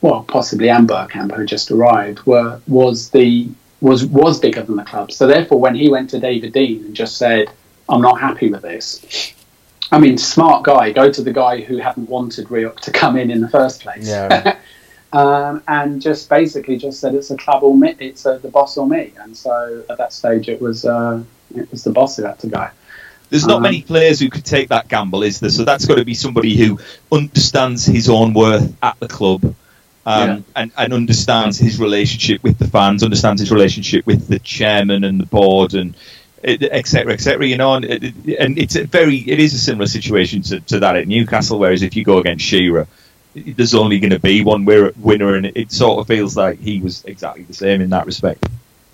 well, 0.00 0.22
possibly 0.22 0.68
and 0.68 0.88
Bergkamp, 0.88 1.34
who 1.34 1.44
just 1.44 1.70
arrived, 1.70 2.24
were 2.26 2.60
was 2.68 3.10
the 3.10 3.48
was 3.80 4.04
was 4.04 4.38
bigger 4.38 4.62
than 4.62 4.76
the 4.76 4.84
club. 4.84 5.10
So 5.10 5.26
therefore, 5.26 5.60
when 5.60 5.74
he 5.74 5.88
went 5.88 6.10
to 6.10 6.20
David 6.20 6.52
Dein 6.52 6.84
and 6.84 6.94
just 6.94 7.16
said, 7.16 7.50
"I'm 7.88 8.02
not 8.02 8.20
happy 8.20 8.50
with 8.50 8.62
this," 8.62 9.34
I 9.92 9.98
mean, 9.98 10.18
smart 10.18 10.62
guy, 10.62 10.92
go 10.92 11.10
to 11.10 11.22
the 11.22 11.32
guy 11.32 11.60
who 11.60 11.78
hadn't 11.78 12.08
wanted 12.08 12.46
Rioch 12.48 12.80
to 12.80 12.92
come 12.92 13.16
in 13.16 13.30
in 13.30 13.40
the 13.40 13.48
first 13.48 13.80
place. 13.80 14.08
Yeah. 14.08 14.56
um, 15.12 15.62
and 15.66 16.00
just 16.00 16.28
basically 16.28 16.76
just 16.76 17.00
said 17.00 17.14
it's 17.14 17.30
a 17.30 17.36
club 17.36 17.64
or 17.64 17.76
me, 17.76 17.96
it's 17.98 18.24
a, 18.24 18.38
the 18.38 18.48
boss 18.48 18.76
or 18.76 18.86
me. 18.86 19.12
And 19.18 19.36
so 19.36 19.84
at 19.90 19.98
that 19.98 20.12
stage, 20.12 20.48
it 20.48 20.60
was 20.60 20.84
uh, 20.84 21.22
it 21.56 21.70
was 21.70 21.82
the 21.82 21.90
boss 21.90 22.16
who 22.16 22.24
had 22.24 22.38
to 22.40 22.46
go. 22.46 22.68
There's 23.30 23.46
not 23.46 23.56
uh-huh. 23.56 23.62
many 23.62 23.82
players 23.82 24.20
who 24.20 24.28
could 24.28 24.44
take 24.44 24.68
that 24.68 24.88
gamble, 24.88 25.22
is 25.22 25.40
there? 25.40 25.50
So 25.50 25.64
that's 25.64 25.86
got 25.86 25.96
to 25.96 26.04
be 26.04 26.14
somebody 26.14 26.56
who 26.56 26.78
understands 27.12 27.86
his 27.86 28.08
own 28.08 28.34
worth 28.34 28.76
at 28.82 28.98
the 29.00 29.08
club. 29.08 29.54
Um, 30.06 30.28
yeah. 30.28 30.40
and, 30.56 30.72
and 30.78 30.92
understands 30.94 31.58
his 31.58 31.78
relationship 31.78 32.42
with 32.42 32.58
the 32.58 32.66
fans, 32.66 33.02
understands 33.02 33.42
his 33.42 33.52
relationship 33.52 34.06
with 34.06 34.28
the 34.28 34.38
chairman 34.38 35.04
and 35.04 35.20
the 35.20 35.26
board, 35.26 35.74
and 35.74 35.94
etc. 36.42 37.12
etc. 37.12 37.46
You 37.46 37.58
know, 37.58 37.74
and, 37.74 37.84
and 37.84 38.58
it's 38.58 38.76
a 38.76 38.84
very, 38.84 39.18
it 39.18 39.38
is 39.38 39.52
a 39.52 39.58
similar 39.58 39.86
situation 39.86 40.40
to, 40.42 40.60
to 40.60 40.80
that 40.80 40.96
at 40.96 41.06
Newcastle. 41.06 41.58
Whereas 41.58 41.82
if 41.82 41.96
you 41.96 42.04
go 42.04 42.18
against 42.18 42.46
Shearer, 42.46 42.88
there's 43.34 43.74
only 43.74 44.00
going 44.00 44.10
to 44.10 44.18
be 44.18 44.42
one 44.42 44.64
winner, 44.64 45.34
and 45.34 45.46
it 45.46 45.70
sort 45.70 46.00
of 46.00 46.06
feels 46.06 46.36
like 46.36 46.58
he 46.58 46.80
was 46.80 47.04
exactly 47.04 47.44
the 47.44 47.54
same 47.54 47.80
in 47.80 47.90
that 47.90 48.06
respect. 48.06 48.44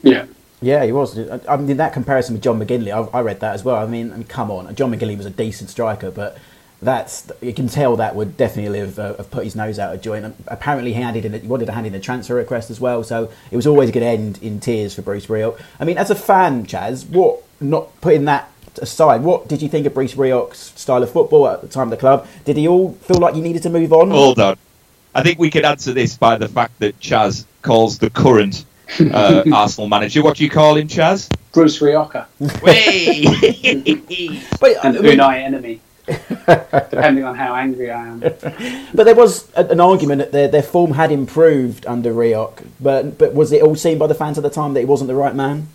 Yeah, 0.03 0.27
yeah, 0.63 0.85
he 0.85 0.93
was. 0.93 1.19
I 1.49 1.57
mean, 1.57 1.77
that 1.77 1.93
comparison 1.93 2.35
with 2.35 2.43
John 2.43 2.59
McGinlay, 2.59 2.91
I, 2.91 3.19
I 3.19 3.21
read 3.21 3.41
that 3.41 3.55
as 3.55 3.65
well. 3.65 3.77
I 3.77 3.87
mean, 3.87 4.13
I 4.13 4.17
mean, 4.17 4.27
come 4.27 4.51
on, 4.51 4.75
John 4.75 4.91
McGinlay 4.91 5.17
was 5.17 5.27
a 5.27 5.31
decent 5.31 5.71
striker, 5.71 6.11
but 6.11 6.39
that's 6.81 7.31
you 7.41 7.53
can 7.53 7.69
tell 7.69 7.97
that 7.97 8.15
would 8.15 8.37
definitely 8.37 8.79
have, 8.79 8.99
uh, 8.99 9.15
have 9.17 9.31
put 9.31 9.45
his 9.45 9.57
nose 9.57 9.79
out 9.79 9.95
of 9.95 10.01
joint. 10.01 10.25
And 10.25 10.35
apparently, 10.47 10.95
he 10.95 11.01
handed 11.03 11.25
in 11.25 11.35
he 11.35 11.47
wanted 11.47 11.67
to 11.67 11.73
hand 11.73 11.87
in 11.87 11.95
a 11.95 12.01
transfer 12.01 12.35
request 12.35 12.71
as 12.71 12.81
well, 12.81 13.03
so 13.03 13.31
it 13.51 13.57
was 13.57 13.67
always 13.67 13.91
going 13.91 14.05
to 14.05 14.11
end 14.11 14.43
in 14.43 14.61
tears 14.61 14.95
for 14.95 15.03
Bruce 15.03 15.27
Rioch. 15.27 15.61
I 15.79 15.85
mean, 15.85 15.99
as 15.99 16.11
a 16.11 16.15
fan, 16.15 16.65
Chaz, 16.67 17.07
what 17.09 17.43
not 17.61 18.01
putting 18.01 18.25
that 18.25 18.51
aside, 18.79 19.23
what 19.23 19.49
did 19.49 19.61
you 19.61 19.69
think 19.69 19.87
of 19.87 19.93
Bruce 19.93 20.15
Rioch's 20.15 20.73
style 20.77 21.03
of 21.03 21.11
football 21.11 21.49
at 21.49 21.61
the 21.61 21.69
time 21.69 21.89
of 21.89 21.91
the 21.91 21.97
club? 21.99 22.27
Did 22.47 22.57
he 22.57 22.67
all 22.67 22.93
feel 22.93 23.19
like 23.19 23.35
he 23.35 23.43
needed 23.43 23.63
to 23.65 23.71
move 23.71 23.93
on? 23.93 24.11
Hold 24.11 24.41
on, 24.41 24.57
I 25.15 25.23
think 25.23 25.39
we 25.39 25.51
could 25.51 25.67
answer 25.67 25.93
this 25.93 26.17
by 26.17 26.37
the 26.37 26.49
fact 26.49 26.79
that 26.79 26.99
Chaz 26.99 27.45
calls 27.61 27.99
the 27.99 28.09
current 28.09 28.65
uh, 29.01 29.45
Arsenal 29.53 29.89
manager. 29.89 30.23
What 30.23 30.37
do 30.37 30.45
you 30.45 30.51
call 30.51 30.77
him, 30.77 30.89
Chaz? 30.89 31.31
Bruce 31.53 31.81
Rioja. 31.81 32.27
but, 32.39 32.51
and 34.85 34.97
Unai 34.97 35.39
enemy. 35.43 35.81
depending 36.07 37.25
on 37.25 37.35
how 37.35 37.55
angry 37.57 37.91
I 37.91 38.07
am. 38.07 38.21
but 38.21 39.05
there 39.05 39.15
was 39.15 39.51
a, 39.57 39.65
an 39.67 39.81
argument 39.81 40.21
that 40.21 40.31
their, 40.31 40.47
their 40.47 40.63
form 40.63 40.93
had 40.93 41.11
improved 41.11 41.85
under 41.87 42.13
Rioch, 42.13 42.65
but 42.81 43.19
but 43.19 43.35
was 43.35 43.51
it 43.51 43.61
all 43.61 43.75
seen 43.75 43.99
by 43.99 44.07
the 44.07 44.15
fans 44.15 44.39
at 44.39 44.43
the 44.43 44.51
time 44.51 44.75
that 44.75 44.81
he 44.81 44.87
wasn't 44.87 45.09
the 45.09 45.17
right 45.17 45.35
man? 45.35 45.67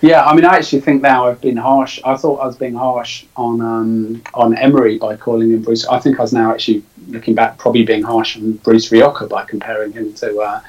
Yeah, 0.00 0.24
I 0.24 0.34
mean, 0.34 0.44
I 0.44 0.56
actually 0.56 0.82
think 0.82 1.02
now 1.02 1.26
I've 1.26 1.40
been 1.40 1.56
harsh. 1.56 1.98
I 2.04 2.16
thought 2.16 2.36
I 2.36 2.46
was 2.46 2.56
being 2.56 2.74
harsh 2.74 3.24
on 3.36 3.60
um, 3.60 4.22
on 4.34 4.56
Emery 4.56 4.98
by 4.98 5.16
calling 5.16 5.50
him 5.50 5.62
Bruce. 5.62 5.86
I 5.86 5.98
think 5.98 6.18
I 6.18 6.22
was 6.22 6.32
now 6.32 6.52
actually 6.52 6.82
looking 7.08 7.34
back, 7.34 7.58
probably 7.58 7.84
being 7.84 8.02
harsh 8.02 8.36
on 8.36 8.52
Bruce 8.52 8.92
Rioja 8.92 9.26
by 9.26 9.44
comparing 9.44 9.92
him 9.92 10.12
to 10.14 10.38
uh, 10.38 10.60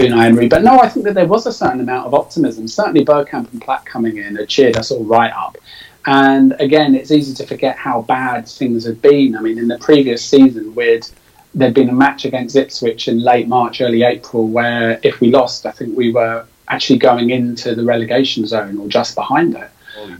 Unai 0.00 0.26
Emery. 0.26 0.48
But 0.48 0.62
no, 0.62 0.78
I 0.78 0.88
think 0.88 1.06
that 1.06 1.14
there 1.14 1.26
was 1.26 1.46
a 1.46 1.52
certain 1.52 1.80
amount 1.80 2.06
of 2.06 2.14
optimism. 2.14 2.68
Certainly, 2.68 3.04
Bergkamp 3.04 3.52
and 3.52 3.62
Platt 3.62 3.84
coming 3.84 4.18
in 4.18 4.36
had 4.36 4.48
cheered 4.48 4.76
us 4.76 4.90
all 4.90 5.04
right 5.04 5.32
up. 5.32 5.56
And 6.06 6.54
again, 6.58 6.94
it's 6.94 7.10
easy 7.10 7.34
to 7.34 7.46
forget 7.46 7.76
how 7.76 8.02
bad 8.02 8.48
things 8.48 8.86
had 8.86 9.02
been. 9.02 9.36
I 9.36 9.40
mean, 9.40 9.58
in 9.58 9.68
the 9.68 9.78
previous 9.78 10.24
season, 10.24 10.74
we'd 10.74 11.06
there'd 11.54 11.74
been 11.74 11.88
a 11.88 11.94
match 11.94 12.24
against 12.24 12.56
Ipswich 12.56 13.08
in 13.08 13.20
late 13.20 13.48
March, 13.48 13.80
early 13.80 14.02
April, 14.02 14.48
where 14.48 15.00
if 15.02 15.20
we 15.20 15.30
lost, 15.30 15.66
I 15.66 15.72
think 15.72 15.96
we 15.96 16.12
were 16.12 16.46
actually 16.68 16.98
going 16.98 17.30
into 17.30 17.74
the 17.74 17.84
relegation 17.84 18.46
zone 18.46 18.78
or 18.78 18.88
just 18.88 19.14
behind 19.14 19.56
it. 19.56 19.70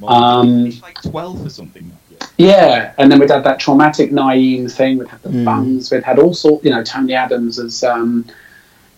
Um, 0.06 0.66
it's 0.66 0.82
like 0.82 1.00
12 1.02 1.46
or 1.46 1.50
something. 1.50 1.90
Yeah, 2.36 2.92
and 2.98 3.10
then 3.10 3.18
we'd 3.18 3.30
had 3.30 3.44
that 3.44 3.60
traumatic 3.60 4.10
Nayim 4.10 4.70
thing. 4.70 4.98
We'd 4.98 5.08
had 5.08 5.22
the 5.22 5.30
mm. 5.30 5.44
bungs. 5.44 5.90
We'd 5.90 6.02
had 6.02 6.18
all 6.18 6.34
sorts. 6.34 6.64
You 6.64 6.70
know, 6.70 6.82
Tony 6.82 7.14
Adams 7.14 7.58
as 7.58 7.84
um, 7.84 8.26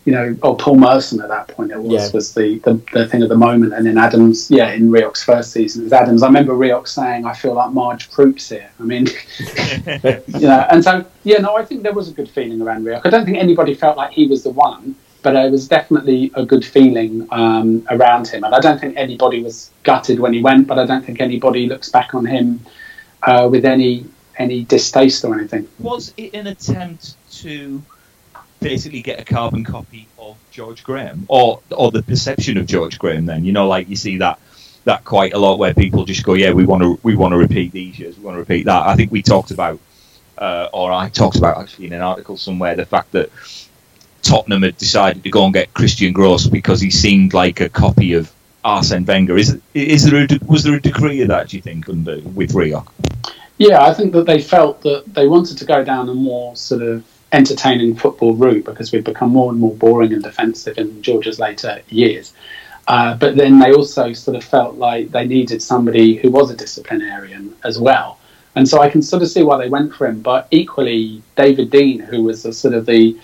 you 0.05 0.13
know, 0.13 0.37
oh, 0.43 0.55
Paul 0.55 0.77
Merson 0.77 1.21
at 1.21 1.29
that 1.29 1.49
point 1.49 1.71
it 1.71 1.79
was 1.79 1.93
yeah. 1.93 2.11
was 2.13 2.35
the, 2.35 2.59
the, 2.61 2.81
the 2.93 3.07
thing 3.07 3.23
of 3.23 3.29
the 3.29 3.37
moment, 3.37 3.73
and 3.73 3.87
then 3.87 3.99
Adams, 3.99 4.51
yeah, 4.51 4.73
in 4.73 4.91
Rioch's 4.91 5.23
first 5.23 5.53
season, 5.53 5.83
it 5.83 5.85
was 5.85 5.93
Adams. 5.93 6.23
I 6.23 6.27
remember 6.27 6.55
Rioch 6.55 6.89
saying, 6.89 7.25
"I 7.25 7.35
feel 7.35 7.55
like 7.55 7.71
Marge 7.73 8.11
Proops 8.11 8.49
here." 8.49 8.71
I 8.81 8.83
mean, 8.83 9.07
you 9.39 10.47
know, 10.49 10.67
and 10.71 10.83
so 10.83 11.05
yeah, 11.23 11.39
no, 11.39 11.57
I 11.57 11.65
think 11.65 11.85
there 11.85 11.93
was 11.93 12.09
a 12.09 12.13
good 12.13 12.29
feeling 12.29 12.61
around 12.61 12.85
Rioch. 12.85 13.03
I 13.05 13.11
don't 13.11 13.25
think 13.25 13.39
anybody 13.39 13.75
felt 13.75 13.97
like 13.97 14.11
he 14.11 14.27
was 14.27 14.43
the 14.43 14.51
one, 14.51 14.97
but 15.23 15.37
it 15.37 15.53
was 15.53 15.69
definitely 15.69 16.33
a 16.35 16.45
good 16.45 16.65
feeling 16.65 17.29
um, 17.31 17.87
around 17.91 18.27
him, 18.27 18.43
and 18.43 18.55
I 18.55 18.59
don't 18.59 18.81
think 18.81 18.97
anybody 18.97 19.41
was 19.43 19.71
gutted 19.85 20.19
when 20.19 20.33
he 20.33 20.43
went, 20.43 20.67
but 20.67 20.81
I 20.81 20.87
don't 20.87 21.05
think 21.05 21.21
anybody 21.21 21.69
looks 21.69 21.89
back 21.89 22.13
on 22.13 22.27
him 22.27 22.61
uh, 23.23 23.49
with 23.49 23.65
any 23.65 24.05
any 24.39 24.65
distaste 24.65 25.25
or 25.25 25.39
anything. 25.39 25.69
Was 25.79 26.13
it 26.17 26.35
an 26.35 26.49
attempt 26.49 27.17
to 27.43 27.83
basically 28.63 29.03
get 29.03 29.21
a 29.21 29.25
carbon 29.25 29.65
copy 29.65 30.09
of 30.19 30.37
George 30.51 30.85
Graham, 30.85 31.25
or 31.29 31.61
or 31.71 31.91
the 31.91 32.03
perception 32.03 32.57
of 32.59 32.67
George 32.67 32.99
Graham. 32.99 33.27
Then 33.27 33.45
you 33.45 33.53
know, 33.53 33.69
like 33.69 33.89
you 33.89 33.97
see 33.97 34.19
that 34.19 34.39
that 34.85 35.05
quite 35.05 35.33
a 35.33 35.39
lot 35.39 35.59
where 35.59 35.75
people 35.75 36.05
just 36.05 36.25
go, 36.25 36.35
yeah, 36.35 36.53
we 36.53 36.65
want 36.65 36.83
to 36.83 36.99
we 37.03 37.15
want 37.15 37.33
to 37.33 37.39
repeat 37.39 37.73
these 37.73 37.99
years, 37.99 38.17
we 38.17 38.25
want 38.25 38.35
to 38.35 38.41
repeat 38.41 38.67
that. 38.67 38.87
I 38.87 38.97
think 38.97 39.13
we 39.13 39.23
talked 39.23 39.51
about, 39.51 39.79
uh, 40.39 40.69
or 40.73 40.93
I 40.93 41.09
talked 41.09 41.37
about 41.37 41.59
actually 41.59 41.87
in 41.87 41.93
an 41.93 42.03
article 42.03 42.37
somewhere, 42.37 42.75
the 42.75 42.87
fact 42.87 43.13
that 43.13 43.31
Tottenham 44.23 44.63
had 44.63 44.77
decided 44.77 45.25
to 45.25 45.31
go 45.31 45.45
and 45.45 45.55
get 45.55 45.75
Christian 45.75 46.13
Gross 46.13 46.47
because 46.47 46.81
he 46.81 46.91
seemed 46.91 47.35
like 47.35 47.61
a 47.61 47.69
copy 47.69 48.15
of 48.15 48.33
Arsene 48.65 49.05
Wenger. 49.05 49.37
Is 49.37 49.61
is 49.75 50.11
there 50.11 50.25
a, 50.25 50.39
was 50.47 50.65
there 50.65 50.75
a 50.75 50.81
degree 50.81 51.23
of 51.23 51.29
that? 51.29 51.49
Do 51.49 51.57
you 51.57 51.63
think 51.63 51.89
under 51.89 52.21
with 52.21 52.53
Rioch? 52.53 52.87
Yeah, 53.59 53.85
I 53.85 53.95
think 53.95 54.13
that 54.13 54.27
they 54.27 54.41
felt 54.41 54.81
that 54.83 55.05
they 55.07 55.29
wanted 55.29 55.59
to 55.59 55.65
go 55.65 55.85
down 55.85 56.09
a 56.09 56.15
more 56.15 56.57
sort 56.57 56.83
of 56.83 57.05
entertaining 57.33 57.97
football 57.97 58.35
route 58.35 58.65
because 58.65 58.93
we've 58.93 59.05
become 59.05 59.31
more 59.31 59.51
and 59.51 59.59
more 59.59 59.75
boring 59.75 60.13
and 60.13 60.23
defensive 60.23 60.79
in 60.79 61.03
George's 61.03 61.39
later 61.39 61.81
years. 61.89 62.33
Uh, 62.89 63.15
but 63.17 63.37
then 63.37 63.59
they 63.59 63.73
also 63.73 64.13
sort 64.13 64.37
of 64.37 64.45
felt 64.45 64.77
like 64.77 65.11
they 65.11 65.27
needed 65.27 65.63
somebody 65.63 66.17
who 66.17 66.31
was 66.31 66.51
a 66.51 66.57
disciplinarian 66.57 67.55
as 67.65 67.79
well. 67.79 68.19
And 68.55 68.69
so 68.69 68.83
I 68.83 68.91
can 68.91 69.01
sort 69.03 69.23
of 69.23 69.31
see 69.31 69.43
why 69.43 69.57
they 69.57 69.69
went 69.69 69.95
for 69.95 70.07
him. 70.07 70.21
But 70.21 70.47
equally, 70.51 71.23
David 71.37 71.71
Dein, 71.71 72.01
who 72.01 72.25
was 72.25 72.43
the 72.43 72.53
sort 72.53 72.75
of 72.75 72.87
the 72.87 73.19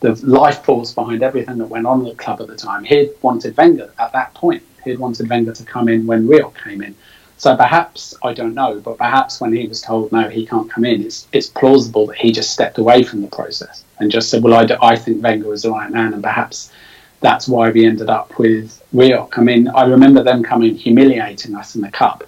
the 0.00 0.14
life 0.26 0.62
force 0.62 0.92
behind 0.92 1.22
everything 1.22 1.56
that 1.56 1.66
went 1.66 1.86
on 1.86 2.04
at 2.04 2.12
the 2.12 2.22
club 2.22 2.42
at 2.42 2.48
the 2.48 2.56
time, 2.56 2.84
he'd 2.84 3.10
wanted 3.22 3.56
Wenger 3.56 3.90
at 3.98 4.12
that 4.12 4.34
point. 4.34 4.62
He'd 4.84 4.98
wanted 4.98 5.30
Wenger 5.30 5.54
to 5.54 5.64
come 5.64 5.88
in 5.88 6.06
when 6.06 6.28
Rioch 6.28 6.54
came 6.62 6.82
in. 6.82 6.94
So 7.38 7.54
perhaps 7.56 8.14
I 8.22 8.32
don't 8.32 8.54
know, 8.54 8.80
but 8.80 8.96
perhaps 8.96 9.40
when 9.40 9.52
he 9.52 9.66
was 9.66 9.82
told 9.82 10.10
no, 10.10 10.28
he 10.28 10.46
can't 10.46 10.70
come 10.70 10.84
in, 10.84 11.02
it's 11.02 11.28
it's 11.32 11.48
plausible 11.48 12.06
that 12.06 12.16
he 12.16 12.32
just 12.32 12.50
stepped 12.50 12.78
away 12.78 13.02
from 13.02 13.20
the 13.20 13.28
process 13.28 13.84
and 13.98 14.10
just 14.10 14.30
said, 14.30 14.42
well, 14.42 14.54
I, 14.54 14.64
do, 14.64 14.76
I 14.80 14.96
think 14.96 15.22
Wenger 15.22 15.48
was 15.48 15.62
the 15.62 15.70
right 15.70 15.90
man, 15.90 16.14
and 16.14 16.22
perhaps 16.22 16.72
that's 17.20 17.48
why 17.48 17.70
we 17.70 17.86
ended 17.86 18.08
up 18.08 18.38
with 18.38 18.82
Rioch. 18.94 19.38
I 19.38 19.42
mean, 19.42 19.68
I 19.68 19.84
remember 19.84 20.22
them 20.22 20.42
coming 20.42 20.74
humiliating 20.74 21.54
us 21.54 21.74
in 21.74 21.82
the 21.82 21.90
cup, 21.90 22.24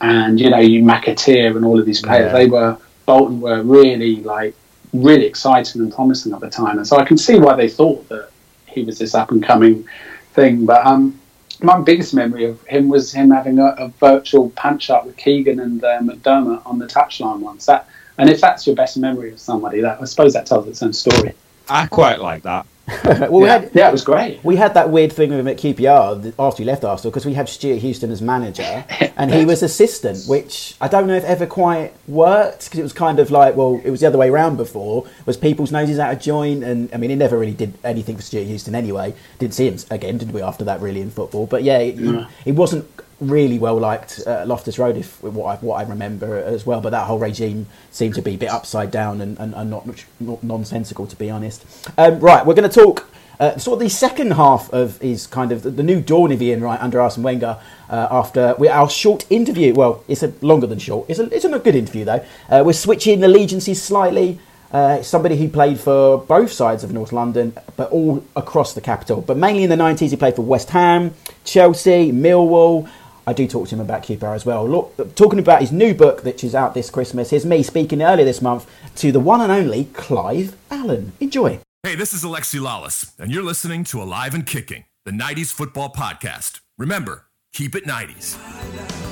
and 0.00 0.40
you 0.40 0.50
know, 0.50 0.58
you 0.58 0.82
McAteer 0.82 1.56
and 1.56 1.64
all 1.64 1.78
of 1.78 1.86
these 1.86 2.02
players, 2.02 2.32
yeah. 2.32 2.38
they 2.38 2.46
were 2.46 2.76
Bolton 3.06 3.40
were 3.40 3.62
really 3.62 4.16
like 4.16 4.54
really 4.92 5.26
exciting 5.26 5.80
and 5.80 5.94
promising 5.94 6.32
at 6.32 6.40
the 6.40 6.50
time, 6.50 6.78
and 6.78 6.86
so 6.86 6.96
I 6.96 7.04
can 7.04 7.18
see 7.18 7.38
why 7.38 7.54
they 7.54 7.68
thought 7.68 8.08
that 8.08 8.30
he 8.66 8.82
was 8.82 8.98
this 8.98 9.14
up 9.14 9.30
and 9.30 9.42
coming 9.42 9.86
thing, 10.32 10.66
but 10.66 10.84
um 10.84 11.19
my 11.62 11.80
biggest 11.80 12.14
memory 12.14 12.44
of 12.44 12.62
him 12.66 12.88
was 12.88 13.12
him 13.12 13.30
having 13.30 13.58
a, 13.58 13.66
a 13.78 13.88
virtual 13.88 14.50
punch 14.50 14.90
up 14.90 15.06
with 15.06 15.16
Keegan 15.16 15.60
and 15.60 15.82
uh, 15.82 16.00
McDermott 16.00 16.66
on 16.66 16.78
the 16.78 16.86
touchline 16.86 17.40
once. 17.40 17.66
That, 17.66 17.88
and 18.18 18.28
if 18.28 18.40
that's 18.40 18.66
your 18.66 18.76
best 18.76 18.96
memory 18.96 19.32
of 19.32 19.38
somebody, 19.38 19.80
that 19.80 20.00
I 20.00 20.04
suppose 20.04 20.32
that 20.34 20.46
tells 20.46 20.66
its 20.68 20.82
own 20.82 20.92
story. 20.92 21.34
I 21.68 21.86
quite 21.86 22.20
like 22.20 22.42
that. 22.42 22.66
well, 23.04 23.30
we 23.30 23.46
yeah. 23.46 23.58
had 23.58 23.70
yeah, 23.74 23.88
it 23.88 23.92
was 23.92 24.04
great. 24.04 24.42
We 24.44 24.56
had 24.56 24.74
that 24.74 24.90
weird 24.90 25.12
thing 25.12 25.30
with 25.30 25.40
him 25.40 25.48
at 25.48 25.56
QPR 25.56 26.34
after 26.38 26.62
he 26.62 26.66
left 26.66 26.84
Arsenal 26.84 27.10
because 27.10 27.26
we 27.26 27.34
had 27.34 27.48
Stewart 27.48 27.78
Houston 27.78 28.10
as 28.10 28.22
manager 28.22 28.84
and 29.16 29.32
he 29.32 29.44
was 29.44 29.62
assistant, 29.62 30.24
which 30.26 30.74
I 30.80 30.88
don't 30.88 31.06
know 31.06 31.14
if 31.14 31.24
ever 31.24 31.46
quite 31.46 31.92
worked 32.08 32.64
because 32.64 32.80
it 32.80 32.82
was 32.82 32.92
kind 32.92 33.18
of 33.18 33.30
like 33.30 33.56
well, 33.56 33.80
it 33.84 33.90
was 33.90 34.00
the 34.00 34.06
other 34.06 34.18
way 34.18 34.28
around 34.28 34.56
before. 34.56 35.06
Was 35.26 35.36
people's 35.36 35.72
noses 35.72 35.98
out 35.98 36.12
of 36.12 36.20
joint, 36.20 36.64
and 36.64 36.92
I 36.92 36.96
mean, 36.96 37.10
he 37.10 37.16
never 37.16 37.38
really 37.38 37.54
did 37.54 37.74
anything 37.84 38.16
for 38.16 38.22
Stewart 38.22 38.46
Houston 38.46 38.74
anyway. 38.74 39.14
Didn't 39.38 39.54
see 39.54 39.68
him 39.68 39.78
again, 39.90 40.18
did 40.18 40.32
we? 40.32 40.42
After 40.42 40.64
that, 40.64 40.80
really 40.80 41.00
in 41.00 41.10
football, 41.10 41.46
but 41.46 41.62
yeah, 41.62 41.80
he, 41.80 42.26
he 42.44 42.52
wasn't 42.52 42.86
really 43.20 43.58
well 43.58 43.78
liked 43.78 44.20
at 44.20 44.48
Loftus 44.48 44.78
Road, 44.78 44.96
if 44.96 45.22
what 45.22 45.46
I, 45.46 45.56
what 45.64 45.76
I 45.76 45.88
remember 45.88 46.38
as 46.38 46.66
well. 46.66 46.80
But 46.80 46.90
that 46.90 47.06
whole 47.06 47.18
regime 47.18 47.66
seemed 47.90 48.14
to 48.14 48.22
be 48.22 48.34
a 48.34 48.38
bit 48.38 48.50
upside 48.50 48.90
down 48.90 49.20
and, 49.20 49.38
and, 49.38 49.54
and 49.54 49.70
not, 49.70 49.86
not, 50.18 50.42
nonsensical, 50.42 51.06
to 51.06 51.16
be 51.16 51.30
honest. 51.30 51.64
Um, 51.98 52.20
right, 52.20 52.44
we're 52.44 52.54
going 52.54 52.68
to 52.68 52.74
talk. 52.74 53.06
Uh, 53.38 53.56
sort 53.56 53.76
of 53.76 53.80
the 53.80 53.88
second 53.88 54.32
half 54.32 54.70
of 54.70 54.98
his 54.98 55.26
kind 55.26 55.50
of 55.50 55.62
the, 55.62 55.70
the 55.70 55.82
new 55.82 56.02
dawn 56.02 56.30
of 56.30 56.42
Ian 56.42 56.60
Wright 56.60 56.78
under 56.78 57.00
Arsene 57.00 57.24
Wenger 57.24 57.58
uh, 57.88 58.08
after 58.10 58.54
we, 58.58 58.68
our 58.68 58.90
short 58.90 59.24
interview. 59.30 59.72
Well, 59.72 60.04
it's 60.08 60.22
a 60.22 60.34
longer 60.42 60.66
than 60.66 60.78
short. 60.78 61.08
It's 61.08 61.18
a, 61.18 61.34
it's 61.34 61.46
a 61.46 61.58
good 61.58 61.74
interview 61.74 62.04
though. 62.04 62.22
Uh, 62.50 62.62
we're 62.66 62.74
switching 62.74 63.24
allegiances 63.24 63.82
slightly. 63.82 64.38
Uh, 64.72 65.02
somebody 65.02 65.36
who 65.36 65.48
played 65.48 65.80
for 65.80 66.18
both 66.18 66.52
sides 66.52 66.84
of 66.84 66.92
North 66.92 67.12
London, 67.12 67.52
but 67.76 67.90
all 67.90 68.22
across 68.36 68.72
the 68.72 68.80
capital. 68.80 69.20
But 69.20 69.36
mainly 69.36 69.64
in 69.64 69.70
the 69.70 69.76
90s, 69.76 70.10
he 70.10 70.16
played 70.16 70.36
for 70.36 70.42
West 70.42 70.70
Ham, 70.70 71.12
Chelsea, 71.42 72.12
Millwall, 72.12 72.88
I 73.30 73.32
do 73.32 73.46
talk 73.46 73.68
to 73.68 73.76
him 73.76 73.80
about 73.80 74.02
QPR 74.02 74.34
as 74.34 74.44
well. 74.44 74.68
Look, 74.68 75.14
talking 75.14 75.38
about 75.38 75.60
his 75.60 75.70
new 75.70 75.94
book, 75.94 76.24
which 76.24 76.42
is 76.42 76.52
out 76.52 76.74
this 76.74 76.90
Christmas, 76.90 77.30
here's 77.30 77.46
me 77.46 77.62
speaking 77.62 78.02
earlier 78.02 78.24
this 78.24 78.42
month 78.42 78.68
to 78.96 79.12
the 79.12 79.20
one 79.20 79.40
and 79.40 79.52
only 79.52 79.84
Clive 79.84 80.56
Allen. 80.68 81.12
Enjoy. 81.20 81.60
Hey, 81.84 81.94
this 81.94 82.12
is 82.12 82.24
Alexi 82.24 82.58
Lalas, 82.58 83.12
and 83.20 83.30
you're 83.30 83.44
listening 83.44 83.84
to 83.84 84.02
Alive 84.02 84.34
and 84.34 84.44
Kicking, 84.44 84.84
the 85.04 85.12
90s 85.12 85.52
football 85.52 85.92
podcast. 85.92 86.58
Remember, 86.76 87.26
keep 87.52 87.76
it 87.76 87.84
90s. 87.84 89.09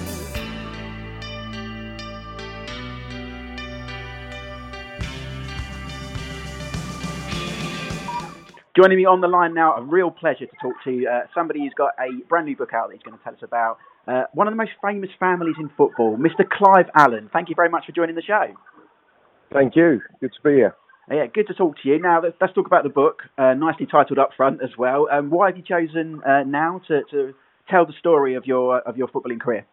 Joining 8.79 8.97
me 8.97 9.07
on 9.07 9.21
the 9.21 9.27
line 9.27 9.55
now, 9.55 9.75
a 9.75 9.83
real 9.83 10.09
pleasure 10.09 10.47
to 10.47 10.57
talk 10.63 10.75
to 10.85 11.05
uh, 11.05 11.27
somebody 11.35 11.59
who's 11.59 11.75
got 11.77 11.95
a 11.99 12.25
brand 12.29 12.47
new 12.47 12.55
book 12.55 12.73
out 12.73 12.89
that 12.89 12.95
he's 12.95 13.03
going 13.03 13.19
to 13.19 13.25
tell 13.25 13.33
us 13.33 13.41
about. 13.43 13.79
Uh, 14.07 14.31
one 14.35 14.47
of 14.47 14.53
the 14.53 14.57
most 14.57 14.71
famous 14.81 15.11
families 15.19 15.57
in 15.59 15.69
football, 15.77 16.17
Mr. 16.17 16.49
Clive 16.49 16.87
Allen. 16.95 17.29
Thank 17.33 17.49
you 17.49 17.57
very 17.57 17.71
much 17.71 17.87
for 17.87 17.93
joining 17.93 18.15
the 18.15 18.23
show. 18.23 18.45
Thank 19.53 19.75
you. 19.75 20.01
Good 20.21 20.31
to 20.31 20.49
be 20.49 20.55
here. 20.59 20.77
Uh, 21.11 21.17
yeah, 21.17 21.27
good 21.27 21.49
to 21.49 21.55
talk 21.55 21.75
to 21.83 21.89
you. 21.89 21.99
Now, 21.99 22.23
let's, 22.23 22.37
let's 22.41 22.53
talk 22.53 22.69
about 22.69 22.85
the 22.85 22.91
book, 22.91 23.23
uh, 23.37 23.55
nicely 23.55 23.87
titled 23.91 24.21
up 24.21 24.31
front 24.37 24.63
as 24.63 24.71
well. 24.79 25.09
Um, 25.11 25.31
why 25.31 25.49
have 25.49 25.57
you 25.57 25.65
chosen 25.65 26.23
uh, 26.23 26.45
now 26.47 26.81
to, 26.87 27.01
to 27.11 27.35
tell 27.69 27.85
the 27.85 27.95
story 27.99 28.37
of 28.37 28.45
your 28.47 28.79
of 28.79 28.97
your 28.97 29.09
footballing 29.09 29.41
career? 29.41 29.67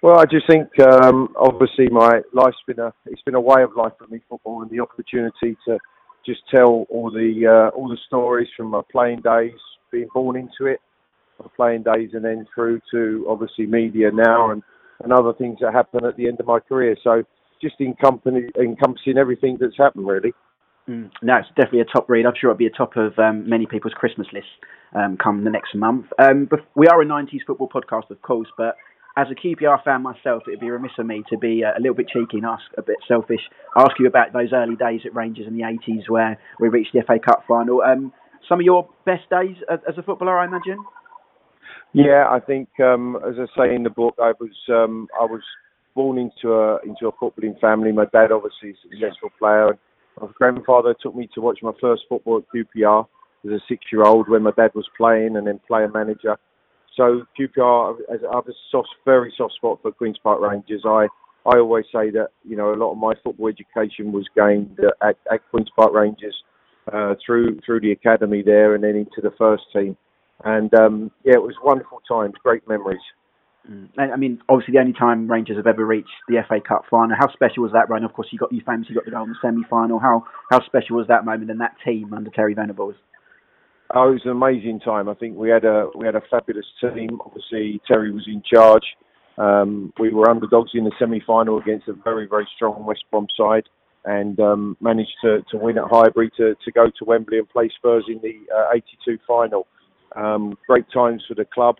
Well, 0.00 0.18
I 0.18 0.24
just 0.24 0.46
think 0.46 0.68
um, 0.80 1.28
obviously 1.36 1.90
my 1.90 2.22
life's 2.32 2.56
been 2.66 2.78
a 2.78 2.94
it's 3.04 3.20
been 3.20 3.34
a 3.34 3.40
way 3.40 3.62
of 3.62 3.76
life 3.76 3.92
for 3.98 4.06
me, 4.06 4.22
football, 4.30 4.62
and 4.62 4.70
the 4.70 4.80
opportunity 4.80 5.58
to 5.68 5.78
just 6.24 6.40
tell 6.50 6.86
all 6.88 7.10
the 7.10 7.46
uh, 7.46 7.76
all 7.76 7.88
the 7.88 7.98
stories 8.06 8.48
from 8.56 8.68
my 8.68 8.82
playing 8.90 9.20
days, 9.20 9.58
being 9.90 10.08
born 10.14 10.36
into 10.36 10.70
it, 10.70 10.80
my 11.38 11.46
playing 11.56 11.82
days, 11.82 12.10
and 12.12 12.24
then 12.24 12.46
through 12.54 12.80
to 12.92 13.26
obviously 13.28 13.66
media 13.66 14.10
now 14.12 14.50
and, 14.50 14.62
and 15.02 15.12
other 15.12 15.32
things 15.32 15.58
that 15.60 15.72
happen 15.72 16.04
at 16.04 16.16
the 16.16 16.28
end 16.28 16.38
of 16.40 16.46
my 16.46 16.60
career. 16.60 16.96
So 17.02 17.22
just 17.60 17.80
encompassing 17.80 19.18
everything 19.18 19.56
that's 19.60 19.76
happened, 19.78 20.06
really. 20.06 20.32
Mm, 20.88 21.10
no, 21.22 21.36
it's 21.36 21.48
definitely 21.50 21.80
a 21.80 21.84
top 21.84 22.10
read. 22.10 22.26
I'm 22.26 22.34
sure 22.38 22.50
it'll 22.50 22.58
be 22.58 22.66
a 22.66 22.70
top 22.70 22.96
of 22.96 23.16
um, 23.18 23.48
many 23.48 23.66
people's 23.66 23.94
Christmas 23.94 24.26
lists 24.32 24.50
um, 24.94 25.16
come 25.16 25.44
the 25.44 25.50
next 25.50 25.74
month. 25.74 26.06
Um, 26.18 26.48
we 26.74 26.88
are 26.88 27.00
a 27.00 27.06
90s 27.06 27.46
football 27.46 27.68
podcast, 27.68 28.10
of 28.10 28.20
course, 28.22 28.48
but 28.58 28.76
as 29.16 29.26
a 29.30 29.34
QPR 29.34 29.82
fan 29.84 30.02
myself, 30.02 30.44
it'd 30.46 30.60
be 30.60 30.70
remiss 30.70 30.92
of 30.98 31.06
me 31.06 31.22
to 31.28 31.36
be 31.36 31.62
uh, 31.64 31.78
a 31.78 31.80
little 31.80 31.94
bit 31.94 32.08
cheeky 32.08 32.38
and 32.38 32.46
ask 32.46 32.64
a 32.78 32.82
bit 32.82 32.96
selfish. 33.06 33.40
Ask 33.76 33.92
you 33.98 34.06
about 34.06 34.32
those 34.32 34.52
early 34.52 34.76
days 34.76 35.02
at 35.04 35.14
Rangers 35.14 35.46
in 35.46 35.56
the 35.56 35.62
80s 35.62 36.08
where 36.08 36.38
we 36.58 36.68
reached 36.68 36.92
the 36.94 37.02
FA 37.06 37.18
Cup 37.18 37.44
final. 37.46 37.82
Um, 37.82 38.12
some 38.48 38.60
of 38.60 38.64
your 38.64 38.88
best 39.04 39.28
days 39.30 39.56
as, 39.70 39.98
a 39.98 40.02
footballer, 40.02 40.38
I 40.38 40.46
imagine. 40.46 40.78
Yeah, 41.92 42.26
I 42.30 42.40
think 42.40 42.68
um, 42.80 43.18
as 43.28 43.34
I 43.38 43.46
say 43.56 43.74
in 43.74 43.82
the 43.82 43.90
book, 43.90 44.14
I 44.18 44.32
was 44.40 44.50
um, 44.70 45.08
I 45.20 45.24
was 45.24 45.42
born 45.94 46.16
into 46.16 46.54
a 46.54 46.78
into 46.78 47.06
a 47.06 47.12
footballing 47.12 47.60
family. 47.60 47.92
My 47.92 48.06
dad 48.06 48.32
obviously 48.32 48.70
is 48.70 48.76
a 48.86 48.96
successful 48.96 49.28
player. 49.38 49.78
My 50.18 50.28
grandfather 50.38 50.94
took 51.00 51.14
me 51.14 51.28
to 51.34 51.42
watch 51.42 51.58
my 51.62 51.72
first 51.80 52.04
football 52.08 52.38
at 52.38 52.44
QPR 52.54 53.06
as 53.44 53.50
a 53.50 53.58
six-year-old 53.68 54.28
when 54.28 54.42
my 54.42 54.52
dad 54.52 54.70
was 54.74 54.88
playing, 54.96 55.36
and 55.36 55.46
then 55.46 55.60
player 55.68 55.88
manager. 55.88 56.38
So 56.96 57.24
QPR, 57.38 57.96
I 58.10 58.34
have 58.34 58.48
a 58.48 58.52
soft, 58.70 58.90
very 59.04 59.32
soft 59.36 59.54
spot 59.54 59.78
for 59.82 59.92
Queens 59.92 60.18
Park 60.22 60.40
Rangers. 60.40 60.82
I 60.84 61.08
I 61.44 61.58
always 61.58 61.86
say 61.86 62.10
that 62.10 62.28
you 62.44 62.56
know 62.56 62.72
a 62.72 62.76
lot 62.76 62.92
of 62.92 62.98
my 62.98 63.14
football 63.22 63.48
education 63.48 64.12
was 64.12 64.28
gained 64.36 64.78
at, 65.02 65.16
at 65.32 65.50
Queens 65.50 65.70
Park 65.74 65.92
Rangers 65.92 66.36
uh, 66.92 67.14
through 67.24 67.60
through 67.64 67.80
the 67.80 67.92
academy 67.92 68.42
there, 68.42 68.74
and 68.74 68.84
then 68.84 68.96
into 68.96 69.20
the 69.22 69.34
first 69.38 69.64
team. 69.72 69.96
And 70.44 70.72
um, 70.74 71.10
yeah, 71.24 71.34
it 71.34 71.42
was 71.42 71.54
wonderful 71.62 72.00
times, 72.08 72.34
great 72.42 72.66
memories. 72.68 73.00
Mm. 73.70 73.88
I 73.96 74.16
mean, 74.16 74.40
obviously, 74.48 74.72
the 74.72 74.80
only 74.80 74.92
time 74.92 75.30
Rangers 75.30 75.56
have 75.56 75.68
ever 75.68 75.86
reached 75.86 76.10
the 76.28 76.42
FA 76.48 76.60
Cup 76.60 76.84
final. 76.90 77.16
How 77.16 77.32
special 77.32 77.62
was 77.62 77.72
that 77.72 77.88
run? 77.88 78.04
Of 78.04 78.12
course, 78.12 78.28
you 78.32 78.38
got 78.38 78.52
you 78.52 78.60
famously 78.66 78.94
got 78.94 79.04
the 79.04 79.12
goal 79.12 79.24
in 79.24 79.30
the 79.30 79.36
semi-final. 79.40 79.98
How 79.98 80.24
how 80.50 80.64
special 80.66 80.96
was 80.96 81.06
that 81.08 81.24
moment 81.24 81.50
and 81.50 81.60
that 81.60 81.76
team 81.84 82.12
under 82.12 82.30
Terry 82.30 82.54
Venables? 82.54 82.96
Oh, 83.94 84.08
it 84.08 84.12
was 84.12 84.22
an 84.24 84.30
amazing 84.30 84.80
time. 84.80 85.08
I 85.08 85.14
think 85.14 85.36
we 85.36 85.50
had 85.50 85.64
a 85.64 85.88
we 85.94 86.06
had 86.06 86.14
a 86.14 86.22
fabulous 86.30 86.64
team. 86.80 87.20
Obviously, 87.24 87.80
Terry 87.86 88.10
was 88.10 88.26
in 88.26 88.42
charge. 88.42 88.84
Um, 89.36 89.92
we 89.98 90.10
were 90.10 90.30
underdogs 90.30 90.70
in 90.74 90.84
the 90.84 90.92
semi-final 90.98 91.58
against 91.58 91.88
a 91.88 91.92
very 91.92 92.26
very 92.26 92.48
strong 92.56 92.86
West 92.86 93.04
Brom 93.10 93.26
side, 93.36 93.64
and 94.06 94.40
um, 94.40 94.78
managed 94.80 95.14
to, 95.22 95.42
to 95.50 95.58
win 95.58 95.76
at 95.76 95.84
Highbury 95.90 96.30
to, 96.38 96.54
to 96.64 96.72
go 96.72 96.86
to 96.86 97.04
Wembley 97.04 97.38
and 97.38 97.48
play 97.50 97.70
Spurs 97.76 98.04
in 98.08 98.18
the 98.22 98.40
uh, 98.54 98.74
'82 98.74 99.18
final. 99.28 99.66
Um, 100.16 100.56
great 100.66 100.86
times 100.92 101.22
for 101.28 101.34
the 101.34 101.44
club. 101.44 101.76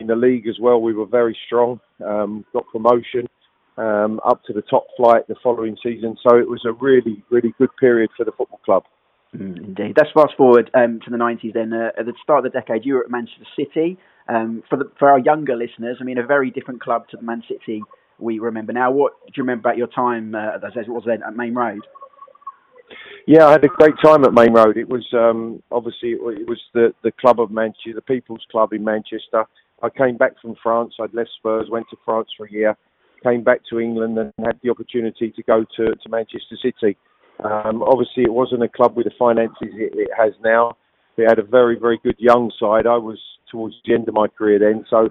In 0.00 0.06
the 0.06 0.16
league 0.16 0.48
as 0.48 0.58
well, 0.58 0.80
we 0.80 0.94
were 0.94 1.06
very 1.06 1.36
strong. 1.46 1.80
Um, 2.02 2.46
got 2.54 2.64
promotion 2.72 3.28
um, 3.76 4.20
up 4.24 4.42
to 4.44 4.54
the 4.54 4.62
top 4.62 4.86
flight 4.96 5.28
the 5.28 5.34
following 5.42 5.76
season. 5.82 6.16
So 6.26 6.38
it 6.38 6.48
was 6.48 6.62
a 6.64 6.72
really, 6.72 7.22
really 7.30 7.54
good 7.58 7.70
period 7.78 8.10
for 8.16 8.24
the 8.24 8.32
football 8.32 8.60
club. 8.64 8.84
Mm, 9.36 9.56
indeed. 9.64 9.94
Let's 9.96 10.10
fast 10.12 10.36
forward 10.36 10.70
um, 10.74 11.00
to 11.04 11.10
the 11.10 11.16
90s 11.16 11.54
then. 11.54 11.72
Uh, 11.72 11.90
at 11.98 12.06
the 12.06 12.12
start 12.22 12.44
of 12.44 12.52
the 12.52 12.58
decade, 12.58 12.84
you 12.84 12.94
were 12.94 13.04
at 13.04 13.10
Manchester 13.10 13.46
City. 13.56 13.98
Um, 14.28 14.62
for, 14.68 14.76
the, 14.76 14.90
for 14.98 15.08
our 15.08 15.18
younger 15.18 15.56
listeners, 15.56 15.98
I 16.00 16.04
mean, 16.04 16.18
a 16.18 16.26
very 16.26 16.50
different 16.50 16.80
club 16.80 17.08
to 17.10 17.16
the 17.16 17.22
Man 17.22 17.42
City 17.48 17.82
we 18.18 18.38
remember 18.38 18.72
now. 18.72 18.90
What 18.90 19.14
do 19.26 19.32
you 19.36 19.42
remember 19.42 19.68
about 19.68 19.76
your 19.76 19.88
time, 19.88 20.34
uh, 20.34 20.56
as 20.64 20.72
it 20.76 20.88
was 20.88 21.02
then, 21.06 21.22
at 21.26 21.34
Maine 21.34 21.54
Road? 21.54 21.80
Yeah, 23.26 23.46
I 23.46 23.52
had 23.52 23.64
a 23.64 23.68
great 23.68 23.94
time 24.02 24.24
at 24.24 24.32
Maine 24.32 24.52
Road. 24.52 24.76
It 24.76 24.88
was 24.88 25.06
um, 25.12 25.62
obviously 25.70 26.10
it 26.10 26.48
was 26.48 26.60
the 26.74 26.92
the 27.02 27.12
club 27.12 27.40
of 27.40 27.50
Manchester, 27.50 27.94
the 27.94 28.02
People's 28.02 28.44
Club 28.50 28.72
in 28.72 28.84
Manchester. 28.84 29.44
I 29.82 29.88
came 29.90 30.16
back 30.16 30.32
from 30.40 30.56
France. 30.62 30.94
I'd 31.00 31.14
left 31.14 31.30
Spurs, 31.38 31.68
went 31.70 31.86
to 31.90 31.96
France 32.04 32.28
for 32.36 32.46
a 32.46 32.52
year, 32.52 32.76
came 33.22 33.42
back 33.42 33.60
to 33.70 33.78
England, 33.78 34.18
and 34.18 34.32
had 34.44 34.58
the 34.62 34.70
opportunity 34.70 35.30
to 35.30 35.42
go 35.44 35.64
to 35.76 35.94
to 35.94 36.08
Manchester 36.08 36.56
City. 36.62 36.96
Um, 37.44 37.82
obviously, 37.82 38.22
it 38.24 38.32
wasn't 38.32 38.62
a 38.62 38.68
club 38.68 38.96
with 38.96 39.06
the 39.06 39.12
finances 39.18 39.56
it, 39.60 39.92
it 39.94 40.10
has 40.16 40.32
now. 40.44 40.76
It 41.16 41.28
had 41.28 41.38
a 41.38 41.42
very 41.42 41.78
very 41.78 41.98
good 42.02 42.16
young 42.18 42.50
side. 42.58 42.86
I 42.86 42.96
was 42.96 43.18
towards 43.50 43.74
the 43.84 43.94
end 43.94 44.08
of 44.08 44.14
my 44.14 44.28
career 44.28 44.58
then, 44.58 44.84
so 44.88 45.10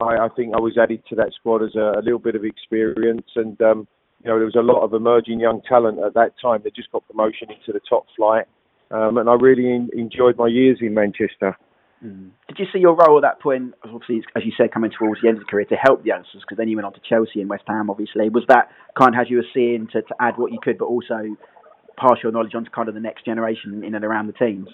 I, 0.00 0.26
I 0.26 0.28
think 0.36 0.54
I 0.54 0.60
was 0.60 0.76
added 0.76 1.02
to 1.08 1.16
that 1.16 1.32
squad 1.38 1.62
as 1.62 1.74
a, 1.74 1.98
a 1.98 2.02
little 2.02 2.18
bit 2.18 2.34
of 2.34 2.44
experience 2.44 3.28
and. 3.36 3.60
Um, 3.62 3.88
you 4.24 4.30
know, 4.30 4.36
there 4.36 4.46
was 4.46 4.56
a 4.56 4.62
lot 4.62 4.82
of 4.82 4.94
emerging 4.94 5.38
young 5.38 5.62
talent 5.62 5.98
at 6.00 6.14
that 6.14 6.32
time 6.42 6.62
that 6.64 6.74
just 6.74 6.90
got 6.90 7.06
promotion 7.06 7.50
into 7.50 7.72
the 7.72 7.80
top 7.88 8.06
flight. 8.16 8.46
Um, 8.90 9.18
and 9.18 9.28
I 9.28 9.34
really 9.34 9.70
in, 9.70 9.90
enjoyed 9.92 10.36
my 10.36 10.48
years 10.48 10.78
in 10.80 10.94
Manchester. 10.94 11.56
Mm. 12.04 12.30
Did 12.48 12.58
you 12.58 12.66
see 12.72 12.78
your 12.78 12.94
role 12.94 13.18
at 13.18 13.22
that 13.22 13.40
point, 13.40 13.74
obviously, 13.84 14.22
as 14.34 14.44
you 14.44 14.52
said, 14.56 14.72
coming 14.72 14.90
towards 14.96 15.20
the 15.20 15.28
end 15.28 15.38
of 15.38 15.44
the 15.44 15.50
career 15.50 15.66
to 15.66 15.76
help 15.76 16.02
the 16.02 16.08
youngsters? 16.08 16.42
Because 16.42 16.56
then 16.58 16.68
you 16.68 16.76
went 16.76 16.86
on 16.86 16.94
to 16.94 17.00
Chelsea 17.08 17.40
and 17.40 17.50
West 17.50 17.64
Ham, 17.66 17.90
obviously. 17.90 18.28
Was 18.28 18.44
that 18.48 18.70
kind 18.98 19.14
of 19.14 19.20
as 19.20 19.30
you 19.30 19.36
were 19.38 19.50
seeing 19.54 19.88
to, 19.92 20.02
to 20.02 20.14
add 20.20 20.34
what 20.36 20.52
you 20.52 20.58
could, 20.62 20.78
but 20.78 20.86
also 20.86 21.36
pass 21.98 22.16
your 22.22 22.32
knowledge 22.32 22.54
on 22.54 22.64
to 22.64 22.70
kind 22.70 22.88
of 22.88 22.94
the 22.94 23.00
next 23.00 23.24
generation 23.24 23.84
in 23.84 23.94
and 23.94 24.04
around 24.04 24.26
the 24.26 24.32
teams? 24.32 24.68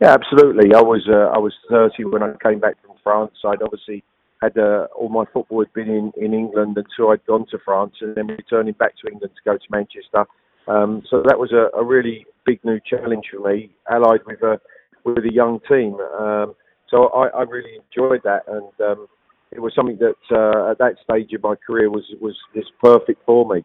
Yeah, 0.00 0.12
absolutely. 0.12 0.74
I 0.74 0.80
was 0.80 1.06
uh, 1.08 1.30
I 1.34 1.38
was 1.38 1.52
30 1.70 2.04
when 2.04 2.22
I 2.22 2.32
came 2.42 2.60
back 2.60 2.76
from 2.84 2.96
France. 3.02 3.32
I'd 3.44 3.62
obviously 3.62 4.02
had 4.42 4.56
uh, 4.58 4.86
all 4.96 5.08
my 5.08 5.24
football 5.32 5.60
had 5.60 5.72
been 5.72 5.88
in, 5.88 6.12
in 6.16 6.34
England 6.34 6.76
until 6.76 7.10
I'd 7.10 7.24
gone 7.26 7.46
to 7.50 7.58
France 7.64 7.94
and 8.00 8.14
then 8.14 8.26
returning 8.26 8.74
back 8.74 8.92
to 9.02 9.10
England 9.10 9.32
to 9.34 9.50
go 9.50 9.56
to 9.56 9.64
Manchester. 9.70 10.24
Um, 10.68 11.02
so 11.08 11.22
that 11.26 11.38
was 11.38 11.52
a, 11.52 11.76
a, 11.78 11.84
really 11.84 12.26
big 12.44 12.58
new 12.64 12.80
challenge 12.84 13.26
for 13.32 13.48
me, 13.48 13.70
allied 13.88 14.20
with 14.26 14.42
a 14.42 14.60
with 15.04 15.24
a 15.24 15.32
young 15.32 15.60
team. 15.68 15.94
Um, 16.18 16.54
so 16.90 17.06
I, 17.08 17.28
I, 17.28 17.42
really 17.42 17.76
enjoyed 17.76 18.22
that, 18.24 18.42
and 18.48 18.72
um, 18.80 19.06
it 19.52 19.60
was 19.60 19.72
something 19.76 19.98
that 19.98 20.16
uh, 20.36 20.72
at 20.72 20.78
that 20.78 20.96
stage 21.04 21.32
of 21.34 21.42
my 21.44 21.54
career 21.54 21.88
was 21.88 22.04
was 22.20 22.36
just 22.52 22.70
perfect 22.82 23.24
for 23.24 23.46
me. 23.48 23.64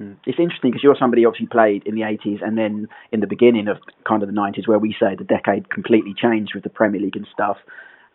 Mm. 0.00 0.16
It's 0.26 0.38
interesting 0.38 0.70
because 0.70 0.82
you're 0.82 0.96
somebody 0.98 1.22
who 1.22 1.28
obviously 1.28 1.48
played 1.48 1.82
in 1.86 1.94
the 1.94 2.02
80s 2.02 2.42
and 2.42 2.56
then 2.56 2.88
in 3.12 3.20
the 3.20 3.26
beginning 3.26 3.68
of 3.68 3.78
kind 4.06 4.22
of 4.22 4.28
the 4.28 4.34
90s, 4.34 4.66
where 4.66 4.78
we 4.78 4.94
say 5.00 5.14
the 5.16 5.24
decade 5.24 5.70
completely 5.70 6.14
changed 6.16 6.52
with 6.54 6.64
the 6.64 6.70
Premier 6.70 7.00
League 7.00 7.16
and 7.16 7.26
stuff. 7.32 7.56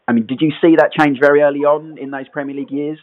I 0.08 0.14
mean, 0.14 0.26
did 0.26 0.42
you 0.42 0.52
see 0.62 0.76
that 0.78 0.92
change 0.92 1.20
very 1.20 1.42
early 1.42 1.62
on 1.62 1.98
in 1.98 2.12
those 2.12 2.28
Premier 2.30 2.56
League 2.56 2.72
years? 2.72 3.00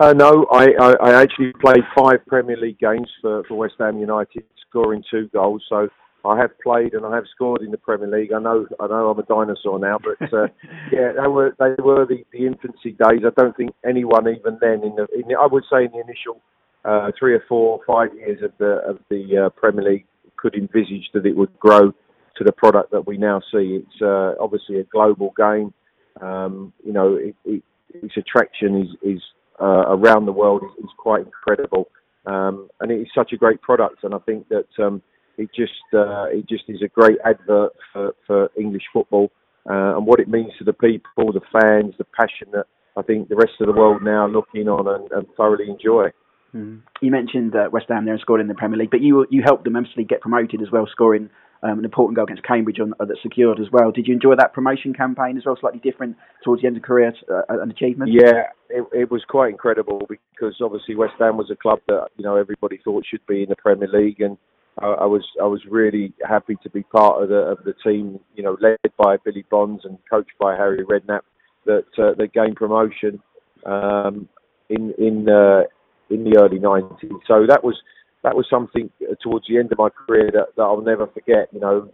Uh, 0.00 0.12
no, 0.12 0.46
I, 0.50 0.68
I, 0.80 0.94
I, 1.00 1.22
actually 1.22 1.52
played 1.60 1.84
five 1.96 2.26
Premier 2.26 2.56
League 2.56 2.78
games 2.78 3.08
for, 3.20 3.44
for 3.44 3.54
West 3.54 3.74
Ham 3.78 3.98
United, 3.98 4.42
scoring 4.68 5.04
two 5.08 5.28
goals. 5.32 5.62
So 5.68 5.88
I 6.24 6.38
have 6.38 6.58
played 6.60 6.94
and 6.94 7.04
I 7.04 7.14
have 7.14 7.24
scored 7.32 7.62
in 7.62 7.70
the 7.70 7.76
Premier 7.76 8.08
League. 8.08 8.32
I 8.32 8.40
know 8.40 8.66
I 8.80 8.86
know 8.86 9.10
I'm 9.10 9.18
a 9.18 9.22
dinosaur 9.22 9.78
now, 9.78 9.98
but 9.98 10.32
uh, 10.32 10.48
yeah, 10.92 11.12
they 11.12 11.28
were 11.28 11.54
they 11.58 11.74
were 11.82 12.06
the, 12.06 12.24
the 12.32 12.46
infancy 12.46 12.92
days. 12.92 13.22
I 13.24 13.30
don't 13.36 13.56
think 13.56 13.70
anyone 13.86 14.28
even 14.28 14.58
then 14.60 14.82
in 14.82 14.96
the, 14.96 15.06
in 15.14 15.28
the 15.28 15.36
I 15.40 15.46
would 15.46 15.64
say 15.70 15.84
in 15.84 15.92
the 15.92 16.00
initial 16.00 16.40
uh, 16.84 17.10
three 17.18 17.34
or 17.34 17.44
four, 17.48 17.80
five 17.86 18.14
years 18.14 18.42
of 18.42 18.52
the 18.58 18.82
of 18.88 18.98
the 19.08 19.46
uh, 19.46 19.50
Premier 19.50 19.84
League 19.84 20.06
could 20.36 20.54
envisage 20.54 21.08
that 21.14 21.26
it 21.26 21.36
would 21.36 21.56
grow 21.58 21.92
to 22.36 22.44
the 22.44 22.52
product 22.52 22.90
that 22.90 23.06
we 23.06 23.16
now 23.16 23.40
see. 23.52 23.82
It's 23.82 24.02
uh, 24.02 24.34
obviously 24.40 24.80
a 24.80 24.84
global 24.84 25.32
game. 25.36 25.72
Um, 26.20 26.72
you 26.84 26.92
know, 26.92 27.14
it, 27.16 27.36
it, 27.44 27.62
its 27.94 28.16
attraction 28.16 28.82
is, 28.82 29.16
is 29.16 29.22
uh, 29.60 29.84
around 29.88 30.26
the 30.26 30.32
world 30.32 30.62
is, 30.64 30.84
is 30.84 30.90
quite 30.96 31.24
incredible, 31.24 31.88
um, 32.26 32.68
and 32.80 32.90
it 32.90 33.00
is 33.00 33.08
such 33.14 33.32
a 33.32 33.36
great 33.36 33.62
product. 33.62 34.02
And 34.02 34.14
I 34.14 34.18
think 34.18 34.48
that 34.48 34.66
um, 34.84 35.02
it 35.38 35.50
just 35.54 35.72
uh, 35.94 36.24
it 36.24 36.48
just 36.48 36.64
is 36.68 36.82
a 36.82 36.88
great 36.88 37.18
advert 37.24 37.72
for, 37.92 38.14
for 38.26 38.50
English 38.58 38.84
football 38.92 39.30
uh, 39.68 39.96
and 39.96 40.06
what 40.06 40.20
it 40.20 40.28
means 40.28 40.52
to 40.58 40.64
the 40.64 40.72
people, 40.72 41.32
the 41.32 41.40
fans, 41.52 41.94
the 41.98 42.04
passion 42.04 42.48
that 42.52 42.66
I 42.96 43.02
think 43.02 43.28
the 43.28 43.36
rest 43.36 43.52
of 43.60 43.66
the 43.66 43.72
world 43.72 44.02
now 44.02 44.26
look 44.26 44.48
in 44.54 44.68
on 44.68 44.88
and, 44.88 45.10
and 45.12 45.26
thoroughly 45.36 45.68
enjoy. 45.68 46.10
Mm. 46.54 46.82
You 47.00 47.10
mentioned 47.10 47.54
uh, 47.56 47.68
West 47.72 47.86
Ham 47.88 48.04
there 48.04 48.14
and 48.14 48.20
scored 48.20 48.40
in 48.40 48.48
the 48.48 48.54
Premier 48.54 48.78
League, 48.78 48.90
but 48.90 49.00
you 49.00 49.26
you 49.30 49.42
helped 49.42 49.64
them 49.64 49.76
obviously 49.76 50.04
get 50.04 50.20
promoted 50.20 50.60
as 50.60 50.70
well, 50.70 50.86
scoring 50.90 51.30
um, 51.62 51.78
an 51.78 51.84
important 51.84 52.16
goal 52.16 52.24
against 52.24 52.42
Cambridge 52.42 52.80
on, 52.80 52.92
uh, 52.98 53.04
that 53.04 53.16
secured 53.22 53.60
as 53.60 53.70
well. 53.70 53.92
Did 53.92 54.06
you 54.06 54.14
enjoy 54.14 54.34
that 54.36 54.52
promotion 54.52 54.92
campaign 54.92 55.38
as 55.38 55.46
well? 55.46 55.56
Slightly 55.58 55.80
different 55.80 56.16
towards 56.44 56.62
the 56.62 56.68
end 56.68 56.76
of 56.76 56.82
career, 56.82 57.14
uh, 57.30 57.42
an 57.48 57.70
achievement. 57.70 58.10
Yeah, 58.12 58.48
it, 58.68 58.84
it, 58.92 59.10
was 59.10 59.22
quite 59.28 59.50
incredible 59.50 60.02
because 60.08 60.56
obviously 60.60 60.96
West 60.96 61.14
Ham 61.20 61.36
was 61.36 61.50
a 61.50 61.56
club 61.56 61.78
that 61.88 62.08
you 62.16 62.24
know 62.24 62.36
everybody 62.36 62.80
thought 62.82 63.04
should 63.08 63.24
be 63.26 63.44
in 63.44 63.48
the 63.48 63.56
Premier 63.56 63.88
League, 63.88 64.20
and 64.20 64.36
I, 64.80 64.86
I 64.86 65.06
was 65.06 65.24
I 65.40 65.46
was 65.46 65.60
really 65.70 66.12
happy 66.28 66.56
to 66.62 66.70
be 66.70 66.82
part 66.82 67.22
of 67.22 67.28
the 67.28 67.36
of 67.36 67.64
the 67.64 67.74
team, 67.84 68.18
you 68.34 68.42
know, 68.42 68.56
led 68.60 68.78
by 68.98 69.16
Billy 69.24 69.44
Bonds 69.50 69.84
and 69.84 69.98
coached 70.10 70.36
by 70.40 70.56
Harry 70.56 70.84
Redknapp, 70.84 71.22
that 71.66 71.86
uh, 71.98 72.14
that 72.18 72.32
gained 72.34 72.56
promotion 72.56 73.22
um, 73.64 74.28
in 74.68 74.92
in 74.98 75.28
uh, 75.28 75.62
in 76.12 76.24
the 76.24 76.38
early 76.38 76.58
90s. 76.58 77.20
So 77.26 77.46
that 77.48 77.64
was 77.64 77.76
that 78.22 78.36
was 78.36 78.46
something 78.48 78.90
towards 79.22 79.46
the 79.48 79.58
end 79.58 79.72
of 79.72 79.78
my 79.78 79.88
career 79.88 80.30
that, 80.32 80.54
that 80.56 80.62
I'll 80.62 80.80
never 80.80 81.06
forget. 81.08 81.48
You 81.52 81.60
know, 81.60 81.90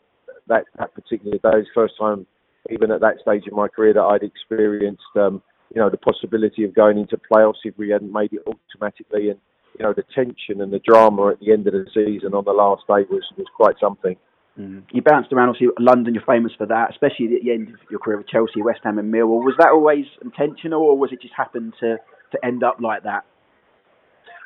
that 0.48 0.64
that 0.78 0.94
particular 0.94 1.38
day, 1.38 1.66
first 1.74 1.94
time, 1.98 2.26
even 2.70 2.90
at 2.90 3.00
that 3.00 3.16
stage 3.22 3.46
of 3.46 3.54
my 3.54 3.68
career, 3.68 3.94
that 3.94 4.02
I'd 4.02 4.22
experienced, 4.22 5.02
um, 5.16 5.42
you 5.74 5.80
know, 5.80 5.90
the 5.90 5.96
possibility 5.96 6.64
of 6.64 6.74
going 6.74 6.98
into 6.98 7.18
playoffs 7.30 7.64
if 7.64 7.76
we 7.78 7.90
hadn't 7.90 8.12
made 8.12 8.32
it 8.32 8.42
automatically, 8.46 9.30
and 9.30 9.38
you 9.78 9.84
know, 9.84 9.94
the 9.94 10.04
tension 10.14 10.60
and 10.60 10.72
the 10.72 10.80
drama 10.80 11.28
at 11.28 11.40
the 11.40 11.52
end 11.52 11.66
of 11.66 11.72
the 11.72 11.86
season 11.94 12.34
on 12.34 12.44
the 12.44 12.52
last 12.52 12.82
day 12.86 13.06
was 13.10 13.24
was 13.36 13.46
quite 13.56 13.76
something. 13.80 14.16
Mm. 14.58 14.82
You 14.92 15.02
bounced 15.02 15.32
around, 15.32 15.50
obviously, 15.50 15.68
London. 15.78 16.14
You're 16.14 16.24
famous 16.26 16.52
for 16.58 16.66
that, 16.66 16.90
especially 16.90 17.26
at 17.26 17.42
the 17.44 17.52
end 17.52 17.68
of 17.68 17.76
your 17.90 18.00
career 18.00 18.18
with 18.18 18.28
Chelsea, 18.28 18.60
West 18.60 18.80
Ham, 18.82 18.98
and 18.98 19.14
Millwall. 19.14 19.44
Was 19.44 19.54
that 19.58 19.70
always 19.70 20.04
intentional, 20.22 20.82
or 20.82 20.98
was 20.98 21.12
it 21.12 21.22
just 21.22 21.34
happened 21.34 21.74
to 21.80 21.96
to 22.32 22.44
end 22.44 22.62
up 22.64 22.78
like 22.80 23.04
that? 23.04 23.24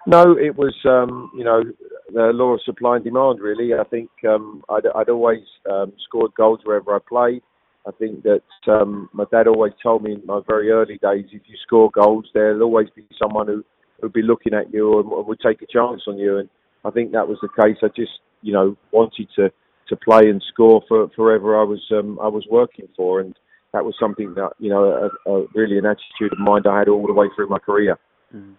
No, 0.07 0.36
it 0.36 0.57
was 0.57 0.74
um, 0.84 1.30
you 1.36 1.44
know 1.44 1.62
the 2.12 2.32
law 2.32 2.55
of 2.55 2.62
supply 2.62 2.96
and 2.96 3.05
demand. 3.05 3.40
Really, 3.40 3.72
I 3.74 3.84
think 3.84 4.11
um, 4.28 4.64
I'd, 4.68 4.86
I'd 4.94 5.09
always 5.09 5.42
um, 5.70 5.92
scored 6.05 6.32
goals 6.34 6.61
wherever 6.64 6.94
I 6.94 6.98
played. 7.09 7.42
I 7.86 7.90
think 7.92 8.22
that 8.22 8.42
um, 8.68 9.09
my 9.12 9.24
dad 9.30 9.46
always 9.46 9.72
told 9.82 10.03
me 10.03 10.12
in 10.12 10.22
my 10.24 10.40
very 10.46 10.70
early 10.70 10.98
days, 10.98 11.26
if 11.32 11.42
you 11.46 11.57
score 11.62 11.90
goals, 11.90 12.26
there'll 12.32 12.62
always 12.62 12.88
be 12.94 13.05
someone 13.20 13.48
who 13.48 13.64
would 14.03 14.12
be 14.12 14.22
looking 14.22 14.55
at 14.55 14.72
you 14.72 15.00
and, 15.00 15.11
and 15.11 15.26
would 15.26 15.40
take 15.40 15.62
a 15.62 15.66
chance 15.66 16.03
on 16.07 16.18
you. 16.18 16.38
And 16.38 16.48
I 16.84 16.90
think 16.90 17.12
that 17.12 17.26
was 17.26 17.38
the 17.42 17.48
case. 17.61 17.76
I 17.82 17.88
just 17.88 18.18
you 18.42 18.53
know 18.53 18.76
wanted 18.90 19.28
to 19.36 19.50
to 19.88 19.96
play 19.96 20.28
and 20.28 20.42
score 20.53 20.82
for 20.88 21.09
forever 21.14 21.61
I 21.61 21.64
was 21.64 21.82
um, 21.92 22.18
I 22.20 22.28
was 22.28 22.44
working 22.50 22.88
for, 22.96 23.20
and 23.20 23.36
that 23.72 23.84
was 23.84 23.94
something 24.00 24.34
that 24.34 24.50
you 24.59 24.70
know 24.70 25.11
a, 25.26 25.30
a 25.30 25.46
really 25.55 25.78
an 25.78 25.86
attitude 25.86 26.32
of 26.32 26.38
mind 26.38 26.66
I 26.66 26.78
had 26.80 26.88
all 26.88 27.07
the 27.07 27.12
way 27.12 27.26
through 27.34 27.48
my 27.48 27.59
career. 27.59 27.98
Mm. 28.34 28.55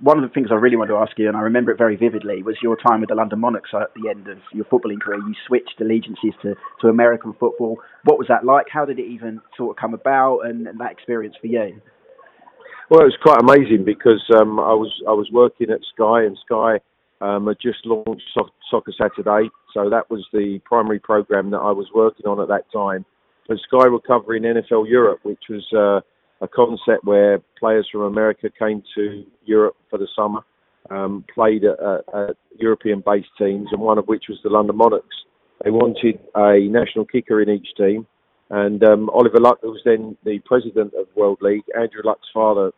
One 0.00 0.22
of 0.22 0.28
the 0.28 0.32
things 0.32 0.48
I 0.50 0.54
really 0.54 0.76
wanted 0.76 0.92
to 0.92 0.98
ask 0.98 1.18
you, 1.18 1.28
and 1.28 1.36
I 1.36 1.40
remember 1.40 1.70
it 1.72 1.78
very 1.78 1.96
vividly, 1.96 2.42
was 2.42 2.56
your 2.62 2.76
time 2.76 3.00
with 3.00 3.08
the 3.08 3.14
London 3.14 3.40
Monarchs 3.40 3.70
at 3.74 3.92
the 3.94 4.08
end 4.08 4.28
of 4.28 4.38
your 4.52 4.64
footballing 4.66 5.00
career. 5.00 5.18
You 5.18 5.34
switched 5.46 5.80
allegiances 5.80 6.34
to, 6.42 6.54
to 6.80 6.88
American 6.88 7.34
football. 7.38 7.78
What 8.04 8.18
was 8.18 8.28
that 8.28 8.44
like? 8.44 8.66
How 8.72 8.84
did 8.84 8.98
it 8.98 9.06
even 9.06 9.40
sort 9.56 9.76
of 9.76 9.80
come 9.80 9.94
about, 9.94 10.40
and, 10.40 10.66
and 10.66 10.80
that 10.80 10.92
experience 10.92 11.36
for 11.40 11.46
you? 11.48 11.80
Well, 12.90 13.02
it 13.02 13.12
was 13.12 13.18
quite 13.22 13.40
amazing 13.42 13.84
because 13.84 14.24
um, 14.34 14.58
I 14.58 14.72
was 14.72 14.92
I 15.06 15.12
was 15.12 15.28
working 15.30 15.70
at 15.70 15.80
Sky, 15.94 16.24
and 16.24 16.38
Sky 16.46 16.80
um, 17.20 17.46
had 17.46 17.58
just 17.60 17.84
launched 17.84 18.22
so- 18.32 18.48
Soccer 18.70 18.92
Saturday, 18.96 19.50
so 19.74 19.90
that 19.90 20.10
was 20.10 20.26
the 20.32 20.60
primary 20.64 20.98
program 20.98 21.50
that 21.50 21.58
I 21.58 21.72
was 21.72 21.86
working 21.94 22.26
on 22.26 22.40
at 22.40 22.48
that 22.48 22.64
time. 22.72 23.04
But 23.46 23.58
Sky 23.58 23.88
were 23.88 24.00
covering 24.00 24.42
NFL 24.42 24.88
Europe, 24.88 25.20
which 25.22 25.44
was 25.50 25.66
uh, 25.72 26.00
a 26.40 26.48
concept 26.48 27.04
where 27.04 27.40
players 27.58 27.88
from 27.90 28.02
America 28.02 28.48
came 28.58 28.82
to 28.94 29.24
Europe 29.44 29.76
for 29.90 29.98
the 29.98 30.08
summer, 30.14 30.40
um, 30.90 31.24
played 31.34 31.64
at, 31.64 31.78
at 31.80 32.36
European-based 32.58 33.28
teams, 33.36 33.68
and 33.72 33.80
one 33.80 33.98
of 33.98 34.06
which 34.06 34.24
was 34.28 34.38
the 34.42 34.50
London 34.50 34.76
Monarchs. 34.76 35.16
They 35.64 35.70
wanted 35.70 36.20
a 36.34 36.60
national 36.68 37.04
kicker 37.06 37.42
in 37.42 37.50
each 37.50 37.68
team, 37.76 38.06
and 38.50 38.82
um, 38.84 39.10
Oliver 39.10 39.40
Luck, 39.40 39.58
who 39.62 39.70
was 39.70 39.82
then 39.84 40.16
the 40.24 40.38
president 40.46 40.94
of 40.94 41.06
World 41.16 41.38
League, 41.42 41.64
Andrew 41.74 42.02
Luck's 42.04 42.28
father, 42.32 42.70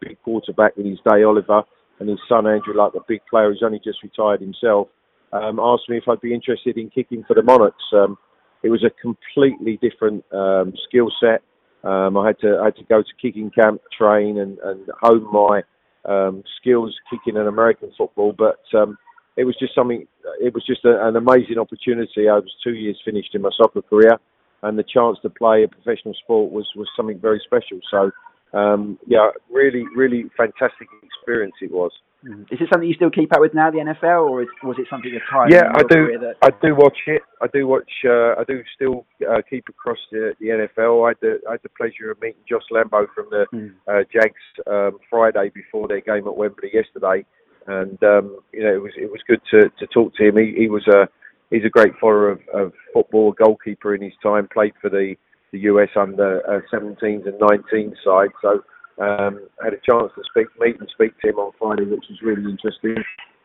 big 0.00 0.20
quarterback 0.22 0.72
in 0.76 0.84
his 0.84 0.98
day, 1.08 1.22
Oliver, 1.22 1.62
and 1.98 2.08
his 2.08 2.18
son 2.28 2.46
Andrew 2.46 2.74
Luck, 2.74 2.94
a 2.94 3.00
big 3.08 3.20
player 3.30 3.50
who's 3.50 3.62
only 3.64 3.80
just 3.82 4.02
retired 4.02 4.40
himself, 4.40 4.88
um, 5.32 5.58
asked 5.58 5.88
me 5.88 5.96
if 5.96 6.04
I'd 6.08 6.20
be 6.20 6.34
interested 6.34 6.76
in 6.76 6.90
kicking 6.90 7.24
for 7.26 7.34
the 7.34 7.42
Monarchs. 7.42 7.84
Um, 7.92 8.18
it 8.62 8.68
was 8.68 8.84
a 8.84 8.90
completely 9.00 9.78
different 9.80 10.24
um, 10.32 10.72
skill 10.86 11.08
set. 11.20 11.42
Um, 11.84 12.16
I 12.16 12.28
had 12.28 12.38
to 12.40 12.58
I 12.60 12.66
had 12.66 12.76
to 12.76 12.84
go 12.84 13.02
to 13.02 13.08
kicking 13.20 13.50
camp, 13.50 13.80
train, 13.96 14.38
and, 14.38 14.58
and 14.58 14.88
hone 15.00 15.26
my 15.32 15.62
um, 16.04 16.42
skills 16.60 16.94
kicking 17.10 17.38
an 17.38 17.48
American 17.48 17.90
football. 17.96 18.32
But 18.36 18.60
um, 18.74 18.96
it 19.36 19.44
was 19.44 19.56
just 19.58 19.74
something. 19.74 20.06
It 20.40 20.54
was 20.54 20.64
just 20.64 20.84
a, 20.84 21.06
an 21.06 21.16
amazing 21.16 21.58
opportunity. 21.58 22.28
I 22.28 22.34
was 22.34 22.54
two 22.62 22.74
years 22.74 23.00
finished 23.04 23.34
in 23.34 23.42
my 23.42 23.50
soccer 23.56 23.82
career, 23.82 24.18
and 24.62 24.78
the 24.78 24.84
chance 24.84 25.18
to 25.22 25.30
play 25.30 25.64
a 25.64 25.68
professional 25.68 26.14
sport 26.14 26.52
was 26.52 26.68
was 26.76 26.88
something 26.96 27.18
very 27.18 27.40
special. 27.44 27.80
So, 27.90 28.10
um, 28.52 28.98
yeah, 29.06 29.30
really, 29.50 29.84
really 29.94 30.24
fantastic 30.36 30.88
experience 31.02 31.54
it 31.60 31.70
was. 31.70 31.92
Is 32.24 32.60
it 32.60 32.68
something 32.70 32.88
you 32.88 32.94
still 32.94 33.10
keep 33.10 33.34
up 33.34 33.40
with 33.40 33.52
now, 33.52 33.70
the 33.72 33.78
NFL, 33.78 34.30
or 34.30 34.42
is, 34.42 34.48
was 34.62 34.76
it 34.78 34.86
something 34.88 35.12
of 35.14 35.22
time? 35.28 35.50
Yeah, 35.50 35.72
I 35.74 35.82
do. 35.82 36.18
That... 36.20 36.36
I 36.40 36.50
do 36.64 36.76
watch 36.76 36.96
it. 37.08 37.22
I 37.40 37.48
do 37.52 37.66
watch. 37.66 37.90
Uh, 38.04 38.38
I 38.38 38.44
do 38.46 38.62
still 38.76 39.04
uh, 39.28 39.42
keep 39.50 39.68
across 39.68 39.98
the, 40.12 40.32
the 40.38 40.46
NFL. 40.46 41.04
I 41.04 41.08
had, 41.08 41.16
the, 41.20 41.40
I 41.48 41.52
had 41.52 41.62
the 41.64 41.68
pleasure 41.70 42.12
of 42.12 42.20
meeting 42.20 42.40
Josh 42.48 42.62
Lambo 42.70 43.06
from 43.12 43.26
the 43.30 43.46
mm. 43.52 43.72
uh, 43.88 44.04
Jags 44.12 44.40
um, 44.68 44.98
Friday 45.10 45.50
before 45.52 45.88
their 45.88 46.00
game 46.00 46.28
at 46.28 46.36
Wembley 46.36 46.70
yesterday, 46.72 47.26
and 47.66 48.00
um, 48.04 48.38
you 48.52 48.62
know 48.62 48.72
it 48.72 48.82
was 48.82 48.92
it 48.96 49.10
was 49.10 49.20
good 49.26 49.40
to, 49.50 49.68
to 49.80 49.86
talk 49.88 50.14
to 50.14 50.28
him. 50.28 50.36
He, 50.36 50.54
he 50.56 50.68
was 50.68 50.86
a 50.86 51.08
he's 51.50 51.64
a 51.64 51.70
great 51.70 51.92
follower 52.00 52.30
of, 52.30 52.40
of 52.54 52.72
football, 52.94 53.32
goalkeeper 53.32 53.96
in 53.96 54.02
his 54.02 54.14
time, 54.22 54.46
played 54.52 54.74
for 54.80 54.90
the 54.90 55.16
the 55.52 55.60
US 55.60 55.90
under 55.96 56.40
17s 56.72 57.26
uh, 57.26 57.28
and 57.28 57.40
19s 57.40 57.94
side. 58.04 58.30
So 58.40 58.62
um, 59.02 59.40
I 59.60 59.66
had 59.66 59.74
a 59.74 59.82
chance 59.88 60.10
to 60.16 60.22
speak, 60.28 60.48
meet 60.58 60.80
and 60.80 60.88
speak 60.92 61.18
to 61.20 61.28
him 61.28 61.36
on 61.36 61.52
Friday, 61.58 61.84
which 61.84 62.04
was 62.08 62.20
really 62.22 62.50
interesting. 62.50 62.96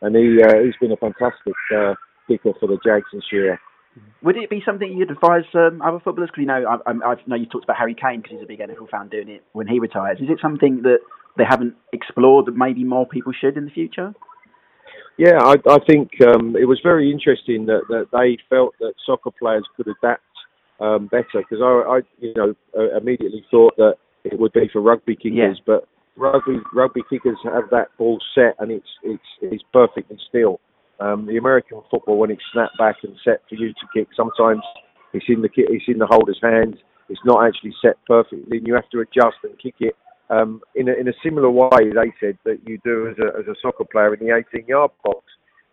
And 0.01 0.15
he 0.15 0.41
uh, 0.41 0.63
he's 0.63 0.75
been 0.79 0.91
a 0.91 0.97
fantastic 0.97 1.53
uh, 1.75 1.95
kicker 2.27 2.53
for 2.59 2.67
the 2.67 2.77
Jags 2.83 3.07
this 3.13 3.23
year. 3.31 3.59
Would 4.21 4.37
it 4.37 4.49
be 4.49 4.61
something 4.65 4.91
you'd 4.91 5.09
advise 5.09 5.45
um, 5.55 5.81
other 5.81 5.99
footballers? 5.99 6.29
Because 6.29 6.41
you 6.41 6.47
know, 6.47 6.79
I, 6.85 6.91
I, 6.91 7.13
I, 7.13 7.15
know 7.25 7.35
you 7.35 7.47
talked 7.47 7.63
about 7.63 7.77
Harry 7.77 7.95
Kane 7.95 8.21
because 8.21 8.37
he's 8.37 8.43
a 8.43 8.45
big 8.45 8.59
NFL 8.59 8.89
fan 8.89 9.09
doing 9.09 9.29
it 9.29 9.43
when 9.53 9.67
he 9.67 9.79
retires. 9.79 10.19
Is 10.21 10.29
it 10.29 10.37
something 10.41 10.83
that 10.83 10.99
they 11.37 11.45
haven't 11.47 11.75
explored 11.93 12.45
that 12.45 12.55
maybe 12.55 12.83
more 12.83 13.07
people 13.07 13.33
should 13.33 13.57
in 13.57 13.65
the 13.65 13.71
future? 13.71 14.13
Yeah, 15.17 15.39
I, 15.41 15.55
I 15.67 15.79
think 15.87 16.11
um, 16.21 16.55
it 16.55 16.65
was 16.65 16.79
very 16.83 17.11
interesting 17.11 17.65
that, 17.65 17.81
that 17.89 18.09
they 18.13 18.37
felt 18.49 18.75
that 18.79 18.93
soccer 19.03 19.31
players 19.31 19.65
could 19.75 19.87
adapt 19.87 20.21
um, 20.79 21.07
better 21.07 21.25
because 21.33 21.59
I, 21.61 21.97
I, 21.97 21.99
you 22.19 22.33
know, 22.35 22.55
uh, 22.77 22.97
immediately 22.97 23.45
thought 23.49 23.75
that 23.77 23.95
it 24.23 24.39
would 24.39 24.53
be 24.53 24.69
for 24.71 24.81
rugby 24.81 25.15
kickers, 25.15 25.33
yeah. 25.33 25.53
but 25.65 25.87
rugby 26.15 26.57
rugby 26.73 27.01
kickers 27.09 27.37
have 27.43 27.69
that 27.71 27.87
ball 27.97 28.19
set 28.33 28.55
and 28.59 28.71
it's 28.71 28.87
it's 29.03 29.29
it's 29.41 29.63
perfectly 29.73 30.17
still. 30.29 30.59
Um, 30.99 31.27
the 31.27 31.37
American 31.37 31.81
football, 31.91 32.17
when 32.17 32.31
it's 32.31 32.41
snapped 32.51 32.77
back 32.79 32.95
and 33.03 33.13
set 33.23 33.41
for 33.47 33.55
you 33.55 33.69
to 33.69 33.87
kick, 33.93 34.07
sometimes 34.15 34.61
it's 35.13 35.25
in 35.29 35.41
the 35.41 35.49
it's 35.55 35.85
in 35.87 35.99
the 35.99 36.07
holder's 36.07 36.39
hands. 36.41 36.75
It's 37.09 37.21
not 37.23 37.45
actually 37.45 37.73
set 37.81 37.95
perfectly, 38.05 38.57
and 38.57 38.67
you 38.67 38.73
have 38.73 38.89
to 38.89 38.99
adjust 38.99 39.37
and 39.43 39.57
kick 39.61 39.75
it 39.79 39.95
um, 40.29 40.61
in 40.75 40.89
a 40.89 40.93
in 40.93 41.07
a 41.07 41.13
similar 41.23 41.49
way. 41.49 41.69
They 41.93 42.13
said 42.19 42.37
that 42.45 42.59
you 42.65 42.79
do 42.83 43.07
as 43.07 43.15
a 43.19 43.39
as 43.39 43.47
a 43.47 43.55
soccer 43.61 43.85
player 43.85 44.13
in 44.13 44.25
the 44.25 44.35
18 44.35 44.67
yard 44.67 44.91
box. 45.03 45.23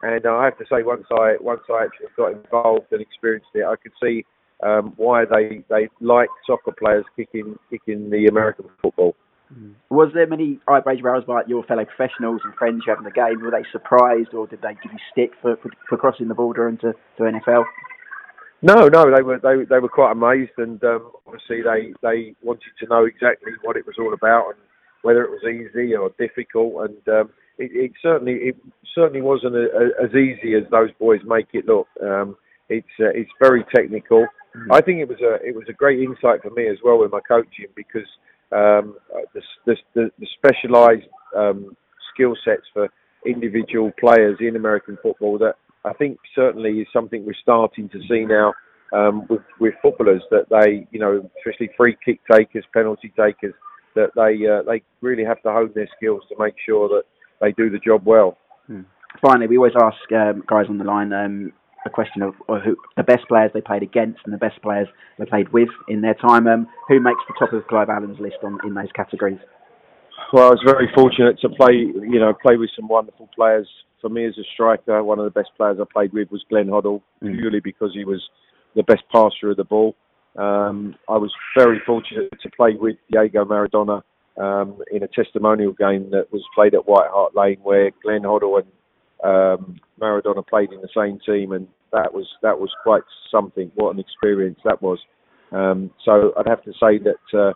And 0.03 0.27
I 0.27 0.45
have 0.45 0.59
to 0.59 0.65
say, 0.71 0.83
once 0.83 1.07
I 1.11 1.37
once 1.41 1.63
I 1.71 1.85
actually 1.85 2.09
got 2.17 2.33
involved 2.33 2.93
and 2.93 3.01
experienced 3.01 3.49
it, 3.55 3.65
I 3.65 3.77
could 3.77 3.93
see 4.03 4.27
um, 4.63 4.93
why 4.97 5.25
they, 5.25 5.65
they 5.69 5.89
like 6.01 6.29
soccer 6.47 6.73
players 6.73 7.05
kicking 7.17 7.59
kicking 7.71 8.11
the 8.11 8.27
American 8.27 8.67
football. 8.81 9.15
Mm. 9.53 9.75
Was 9.91 10.11
there 10.15 10.27
many 10.27 10.59
eyebrows 10.69 11.03
raised 11.03 11.27
by 11.27 11.43
your 11.47 11.65
fellow 11.65 11.85
professionals 11.85 12.41
and 12.45 12.55
friends 12.55 12.83
you 12.87 12.93
have 12.93 12.99
in 12.99 13.05
the 13.05 13.11
game? 13.11 13.41
Were 13.43 13.51
they 13.51 13.65
surprised, 13.71 14.33
or 14.33 14.47
did 14.47 14.63
they 14.63 14.75
give 14.83 14.93
you 14.93 14.99
stick 15.13 15.33
for, 15.43 15.57
for, 15.57 15.71
for 15.89 15.99
crossing 15.99 16.29
the 16.29 16.35
border 16.35 16.69
into 16.69 16.95
to 17.19 17.23
NFL? 17.23 17.65
No, 18.63 18.89
no, 18.89 19.15
they 19.15 19.23
were 19.23 19.39
they 19.39 19.65
they 19.69 19.79
were 19.79 19.91
quite 19.91 20.13
amazed, 20.13 20.53
and 20.57 20.83
um, 20.85 21.11
obviously 21.27 21.61
they 21.61 21.93
they 22.01 22.35
wanted 22.43 22.73
to 22.81 22.87
know 22.89 23.05
exactly 23.05 23.53
what 23.63 23.77
it 23.77 23.87
was 23.87 23.97
all 23.99 24.15
about 24.15 24.47
and 24.49 24.59
whether 25.03 25.23
it 25.23 25.31
was 25.31 25.45
easy 25.45 25.95
or 25.95 26.11
difficult. 26.19 26.89
And 26.89 27.09
um, 27.15 27.31
it, 27.59 27.71
it, 27.75 27.93
certainly 28.01 28.35
it 28.35 28.57
certainly 28.95 29.21
wasn't 29.21 29.55
a, 29.55 29.67
a, 29.67 30.05
as 30.05 30.15
easy 30.15 30.55
as 30.55 30.65
those 30.71 30.89
boys 30.99 31.21
make 31.27 31.49
it 31.53 31.67
look. 31.67 31.89
Um, 32.03 32.37
it's 32.71 32.89
uh, 32.99 33.13
it's 33.13 33.31
very 33.39 33.65
technical. 33.75 34.27
I 34.71 34.81
think 34.81 35.01
it 35.01 35.09
was 35.09 35.21
a 35.21 35.35
it 35.47 35.55
was 35.55 35.65
a 35.69 35.73
great 35.73 36.01
insight 36.01 36.43
for 36.43 36.51
me 36.51 36.69
as 36.69 36.79
well 36.85 36.99
with 36.99 37.11
my 37.11 37.21
coaching 37.27 37.67
because 37.75 38.09
um, 38.53 38.97
the, 39.35 39.43
the, 39.67 39.77
the, 39.95 40.11
the 40.19 40.27
specialised 40.39 41.09
um, 41.37 41.77
skill 42.13 42.37
sets 42.45 42.63
for 42.73 42.89
individual 43.27 43.91
players 43.99 44.37
in 44.41 44.57
American 44.57 44.97
football 45.03 45.39
that 45.39 45.55
I 45.85 45.93
think 45.93 46.19
certainly 46.35 46.81
is 46.81 46.87
something 46.93 47.27
we're 47.27 47.35
starting 47.43 47.89
to 47.91 48.01
see 48.09 48.25
now 48.25 48.55
um, 48.93 49.27
with, 49.29 49.43
with 49.59 49.75
footballers 49.83 50.23
that 50.31 50.47
they, 50.51 50.87
you 50.93 51.01
know, 51.01 51.29
especially 51.39 51.71
free 51.77 51.97
kick 52.05 52.21
takers, 52.31 52.65
penalty 52.73 53.13
takers, 53.17 53.55
that 53.95 54.11
they 54.15 54.47
uh, 54.47 54.63
they 54.63 54.83
really 55.01 55.25
have 55.25 55.43
to 55.43 55.51
hone 55.51 55.73
their 55.75 55.89
skills 55.97 56.23
to 56.29 56.37
make 56.39 56.55
sure 56.65 56.89
that 56.89 57.03
they 57.41 57.53
do 57.53 57.71
the 57.71 57.79
job 57.79 58.03
well. 58.05 58.39
Hmm. 58.67 58.83
Finally, 59.21 59.49
we 59.49 59.57
always 59.57 59.75
ask 59.81 60.13
um, 60.13 60.43
guys 60.47 60.67
on 60.69 60.79
the 60.79 60.85
line 60.85 61.13
um, 61.13 61.53
a 61.87 61.91
question 61.91 62.23
of, 62.23 62.35
who 62.65 62.77
the 62.97 63.03
best 63.03 63.27
players 63.29 63.51
they 63.53 63.61
played 63.61 63.83
against 63.83 64.21
and 64.25 64.33
the 64.33 64.39
best 64.39 64.61
players 64.63 64.89
they 65.19 65.27
played 65.27 65.53
with 65.53 65.69
in 65.89 66.01
their 66.01 66.15
time. 66.15 66.47
Um, 66.47 66.67
who 66.89 67.01
makes 67.01 67.21
the 67.29 67.35
top 67.39 67.53
of 67.53 67.67
Clive 67.67 67.89
Allen's 67.89 68.19
list 68.21 68.37
on 68.43 68.59
in 68.65 68.75
those 68.75 68.93
categories? 68.95 69.39
Well, 70.33 70.49
I 70.49 70.51
was 70.51 70.63
very 70.65 70.91
fortunate 70.95 71.39
to 71.41 71.49
play, 71.49 71.75
you 71.75 72.19
know, 72.19 72.33
play 72.33 72.57
with 72.57 72.71
some 72.75 72.89
wonderful 72.89 73.29
players. 73.35 73.69
For 74.01 74.09
me 74.09 74.27
as 74.27 74.37
a 74.39 74.45
striker, 74.53 75.03
one 75.03 75.19
of 75.19 75.25
the 75.25 75.31
best 75.31 75.51
players 75.57 75.79
I 75.81 75.85
played 75.93 76.13
with 76.13 76.31
was 76.31 76.45
Glenn 76.49 76.67
Hoddle, 76.67 77.03
mm. 77.23 77.39
purely 77.39 77.61
because 77.61 77.93
he 77.95 78.05
was 78.05 78.23
the 78.75 78.83
best 78.83 79.03
passer 79.13 79.51
of 79.51 79.57
the 79.57 79.65
ball. 79.65 79.95
Um, 80.37 80.97
I 81.09 81.17
was 81.17 81.33
very 81.57 81.81
fortunate 81.87 82.33
to 82.43 82.51
play 82.51 82.75
with 82.75 82.97
Diego 83.11 83.45
Maradona 83.45 84.03
um, 84.37 84.79
in 84.91 85.03
a 85.03 85.09
testimonial 85.09 85.73
game 85.73 86.11
that 86.11 86.33
was 86.33 86.43
played 86.55 86.75
at 86.75 86.87
White 86.87 87.09
Hart 87.11 87.37
Lane, 87.37 87.59
where 87.63 87.93
Glenn 88.03 88.23
Hoddle 88.23 88.59
and 88.59 88.69
um, 89.25 89.81
Maradona 90.01 90.47
played 90.47 90.73
in 90.73 90.81
the 90.81 90.89
same 90.97 91.19
team, 91.25 91.53
and 91.53 91.67
that 91.93 92.13
was 92.13 92.27
that 92.43 92.59
was 92.59 92.71
quite 92.83 93.03
something. 93.31 93.71
What 93.75 93.95
an 93.95 94.01
experience 94.01 94.59
that 94.65 94.83
was. 94.83 94.99
Um, 95.53 95.91
so 96.05 96.33
I'd 96.37 96.49
have 96.49 96.63
to 96.65 96.73
say 96.73 96.99
that 96.99 97.39
uh, 97.39 97.53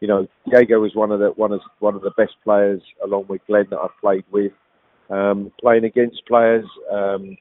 you 0.00 0.08
know 0.08 0.26
Diego 0.50 0.80
was 0.80 0.94
one 0.94 1.12
of 1.12 1.20
the 1.20 1.28
one 1.36 1.52
of 1.52 1.60
one 1.78 1.94
of 1.94 2.02
the 2.02 2.12
best 2.16 2.34
players, 2.44 2.82
along 3.04 3.26
with 3.28 3.40
Glenn, 3.46 3.66
that 3.70 3.78
I've 3.78 4.00
played 4.00 4.24
with. 4.30 4.52
Um, 5.10 5.52
playing 5.60 5.84
against 5.84 6.22
players, 6.26 6.64
um, 6.90 7.36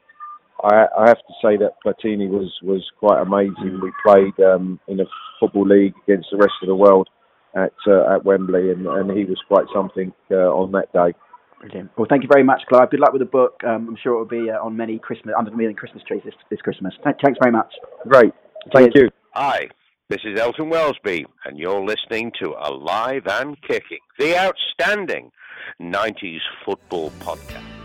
I, 0.62 0.86
I, 0.98 1.08
have 1.08 1.20
to 1.20 1.34
say 1.42 1.58
that 1.58 1.76
Platini 1.86 2.30
was 2.30 2.52
was 2.62 2.84
quite 3.00 3.22
amazing. 3.22 3.80
We 3.82 3.92
played 4.06 4.38
um, 4.46 4.80
in 4.88 5.00
a 5.00 5.06
football 5.40 5.68
league 5.68 5.94
against 6.04 6.30
the 6.32 6.38
rest 6.38 6.54
of 6.62 6.68
the 6.68 6.76
world 6.76 7.10
at 7.56 7.74
uh, 7.88 8.14
at 8.16 8.26
Wembley, 8.26 8.72
and, 8.72 8.86
and 8.86 9.18
he 9.18 9.26
was 9.26 9.40
quite 9.48 9.66
something 9.74 10.12
uh, 10.30 10.52
on 10.52 10.72
that 10.74 10.92
day. 10.92 11.16
Brilliant. 11.62 11.92
Well, 11.96 12.08
thank 12.10 12.24
you 12.24 12.30
very 12.32 12.44
much, 12.44 12.64
Clive. 12.68 12.90
Good 12.90 13.00
luck 13.00 13.14
with 13.14 13.22
the 13.22 13.28
book. 13.28 13.62
Um, 13.64 13.90
I'm 13.90 13.98
sure 14.02 14.14
it 14.14 14.18
will 14.18 14.26
be 14.26 14.50
uh, 14.50 14.66
on 14.66 14.76
many 14.76 14.98
Christmas 14.98 15.36
under 15.38 15.52
many 15.52 15.76
Christmas 15.76 16.04
trees 16.08 16.24
this, 16.26 16.34
this 16.50 16.60
Christmas. 16.60 16.94
Thanks 17.04 17.38
very 17.40 17.52
much. 17.52 17.72
Great. 18.08 18.34
Thank 18.74 18.94
Cheers. 18.94 19.06
you. 19.06 19.10
Hi, 19.36 19.68
this 20.10 20.22
is 20.26 20.40
Elton 20.40 20.72
Welsby, 20.72 21.24
and 21.46 21.60
you're 21.60 21.86
listening 21.86 22.32
to 22.42 22.56
Alive 22.60 23.28
and 23.28 23.56
Kicking, 23.62 24.00
the 24.18 24.36
outstanding 24.38 25.32
90s 25.80 26.40
football 26.66 27.12
podcast. 27.20 27.81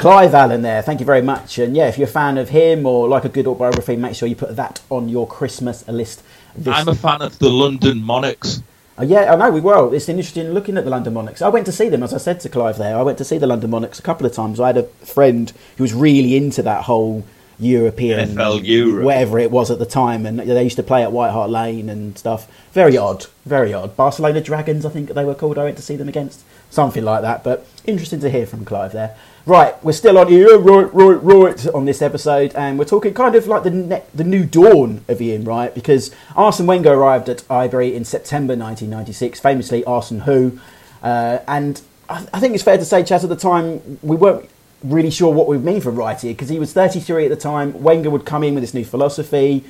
Clive 0.00 0.32
Allen 0.32 0.62
there, 0.62 0.80
thank 0.80 0.98
you 0.98 1.04
very 1.04 1.20
much. 1.20 1.58
And 1.58 1.76
yeah, 1.76 1.86
if 1.86 1.98
you're 1.98 2.08
a 2.08 2.10
fan 2.10 2.38
of 2.38 2.48
him 2.48 2.86
or 2.86 3.06
like 3.06 3.26
a 3.26 3.28
good 3.28 3.46
autobiography, 3.46 3.96
make 3.96 4.14
sure 4.14 4.26
you 4.26 4.34
put 4.34 4.56
that 4.56 4.80
on 4.88 5.10
your 5.10 5.26
Christmas 5.26 5.86
list. 5.88 6.22
I'm 6.66 6.88
a 6.88 6.94
fan 6.94 7.20
of 7.20 7.38
the 7.38 7.50
London 7.50 8.02
Monarchs. 8.02 8.62
Oh, 8.96 9.02
yeah, 9.02 9.30
I 9.30 9.36
know 9.36 9.50
we 9.50 9.60
were. 9.60 9.94
It's 9.94 10.08
interesting 10.08 10.52
looking 10.52 10.78
at 10.78 10.84
the 10.84 10.90
London 10.90 11.12
Monarchs. 11.12 11.42
I 11.42 11.48
went 11.48 11.66
to 11.66 11.72
see 11.72 11.90
them, 11.90 12.02
as 12.02 12.14
I 12.14 12.16
said 12.16 12.40
to 12.40 12.48
Clive 12.48 12.78
there. 12.78 12.96
I 12.96 13.02
went 13.02 13.18
to 13.18 13.26
see 13.26 13.36
the 13.36 13.46
London 13.46 13.68
Monarchs 13.68 13.98
a 13.98 14.02
couple 14.02 14.24
of 14.24 14.32
times. 14.32 14.58
I 14.58 14.68
had 14.68 14.78
a 14.78 14.84
friend 14.84 15.52
who 15.76 15.84
was 15.84 15.92
really 15.92 16.34
into 16.34 16.62
that 16.62 16.84
whole 16.84 17.26
European, 17.60 18.30
NFL 18.30 19.04
whatever 19.04 19.38
it 19.38 19.50
was 19.50 19.70
at 19.70 19.78
the 19.78 19.86
time, 19.86 20.26
and 20.26 20.38
they 20.38 20.64
used 20.64 20.76
to 20.76 20.82
play 20.82 21.02
at 21.02 21.12
White 21.12 21.30
Hart 21.30 21.50
Lane 21.50 21.88
and 21.88 22.16
stuff. 22.16 22.50
Very 22.72 22.96
odd, 22.96 23.26
very 23.44 23.72
odd. 23.72 23.96
Barcelona 23.96 24.40
Dragons, 24.40 24.84
I 24.86 24.90
think 24.90 25.10
they 25.10 25.24
were 25.24 25.34
called. 25.34 25.58
I 25.58 25.64
went 25.64 25.76
to 25.76 25.82
see 25.82 25.96
them 25.96 26.08
against 26.08 26.42
something 26.70 27.04
like 27.04 27.22
that. 27.22 27.44
But 27.44 27.66
interesting 27.84 28.20
to 28.20 28.30
hear 28.30 28.46
from 28.46 28.64
Clive 28.64 28.92
there. 28.92 29.16
Right, 29.46 29.82
we're 29.82 29.92
still 29.92 30.18
on 30.18 30.28
here, 30.28 30.58
right, 30.58 30.92
right, 30.92 31.22
right, 31.22 31.66
on 31.68 31.86
this 31.86 32.02
episode, 32.02 32.54
and 32.54 32.78
we're 32.78 32.84
talking 32.84 33.14
kind 33.14 33.34
of 33.34 33.46
like 33.46 33.62
the 33.62 33.70
ne- 33.70 34.02
the 34.14 34.22
new 34.22 34.44
dawn 34.44 35.04
of 35.08 35.20
Ian 35.20 35.44
Wright 35.44 35.74
because 35.74 36.14
Arsene 36.36 36.66
Wenger 36.66 36.92
arrived 36.92 37.28
at 37.28 37.42
Highbury 37.48 37.96
in 37.96 38.04
September 38.04 38.52
1996, 38.52 39.40
famously 39.40 39.82
Arsene 39.84 40.20
Who, 40.20 40.60
uh, 41.02 41.38
and 41.48 41.80
I, 42.08 42.26
I 42.34 42.40
think 42.40 42.54
it's 42.54 42.62
fair 42.62 42.76
to 42.76 42.84
say, 42.84 43.02
Chaz, 43.02 43.22
at 43.22 43.30
the 43.30 43.36
time 43.36 43.98
we 44.02 44.14
weren't 44.14 44.48
really 44.82 45.10
sure 45.10 45.32
what 45.32 45.46
we 45.46 45.58
mean 45.58 45.80
for 45.80 45.90
Wright 45.90 46.20
here 46.20 46.32
because 46.32 46.48
he 46.48 46.58
was 46.58 46.72
33 46.72 47.26
at 47.26 47.28
the 47.28 47.36
time. 47.36 47.82
Wenger 47.82 48.10
would 48.10 48.24
come 48.24 48.42
in 48.42 48.54
with 48.54 48.62
this 48.62 48.74
new 48.74 48.84
philosophy. 48.84 49.64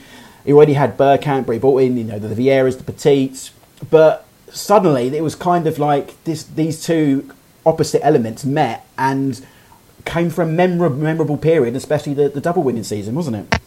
He 0.45 0.53
already 0.53 0.75
had 0.75 0.97
Bergkamp, 0.97 1.47
but 1.47 1.53
he 1.53 1.59
brought 1.59 1.83
in, 1.83 1.97
you 1.97 2.05
know, 2.05 2.19
the 2.19 2.35
Vieiras, 2.35 2.79
the 2.79 2.85
Petits, 2.85 3.53
but 3.91 4.27
suddenly 4.51 5.15
it 5.17 5.23
was 5.23 5.35
kind 5.35 5.67
of 5.67 5.79
like 5.79 6.23
this 6.25 6.43
these 6.45 6.83
two 6.83 7.31
opposite 7.65 8.05
elements 8.05 8.45
met 8.45 8.87
and 8.99 9.45
came 10.05 10.31
from 10.31 10.49
a 10.49 10.53
memorable, 10.53 10.97
memorable 10.97 11.37
period, 11.37 11.77
especially 11.77 12.15
the, 12.15 12.29
the 12.29 12.41
double 12.41 12.63
winning 12.63 12.85
season, 12.85 13.15
wasn't 13.15 13.37
it? 13.37 13.61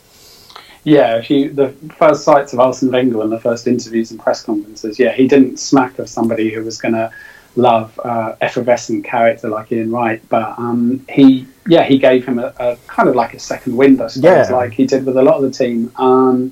Yeah, 0.83 1.17
if 1.17 1.29
you 1.29 1.51
the 1.51 1.69
first 1.97 2.23
sights 2.23 2.51
of 2.53 2.59
Arsene 2.59 2.91
Wenger 2.91 3.21
and 3.21 3.31
the 3.31 3.39
first 3.39 3.67
interviews 3.67 4.11
and 4.11 4.19
press 4.19 4.43
conferences, 4.43 4.99
yeah, 4.99 5.13
he 5.13 5.27
didn't 5.27 5.57
smack 5.57 5.97
of 5.99 6.09
somebody 6.09 6.49
who 6.49 6.63
was 6.63 6.77
going 6.77 6.93
to 6.93 7.11
love 7.55 7.99
uh, 8.03 8.35
effervescent 8.41 9.05
character 9.05 9.49
like 9.49 9.71
Ian 9.71 9.91
Wright, 9.91 10.21
but 10.29 10.57
um, 10.57 11.05
he, 11.09 11.47
yeah, 11.67 11.83
he 11.83 11.97
gave 11.97 12.25
him 12.25 12.39
a, 12.39 12.53
a, 12.59 12.77
kind 12.87 13.09
of 13.09 13.15
like 13.15 13.33
a 13.33 13.39
second 13.39 13.75
wind, 13.75 14.01
I 14.01 14.07
suppose, 14.07 14.49
yeah. 14.49 14.55
like 14.55 14.73
he 14.73 14.85
did 14.85 15.05
with 15.05 15.17
a 15.17 15.21
lot 15.21 15.35
of 15.35 15.43
the 15.43 15.51
team. 15.51 15.91
Um, 15.95 16.51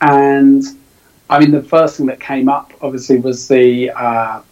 and 0.00 0.62
I 1.30 1.40
mean, 1.40 1.50
the 1.50 1.62
first 1.62 1.96
thing 1.96 2.06
that 2.06 2.20
came 2.20 2.48
up 2.48 2.72
obviously 2.82 3.18
was 3.18 3.48
the 3.48 3.90
uh, 3.90 4.42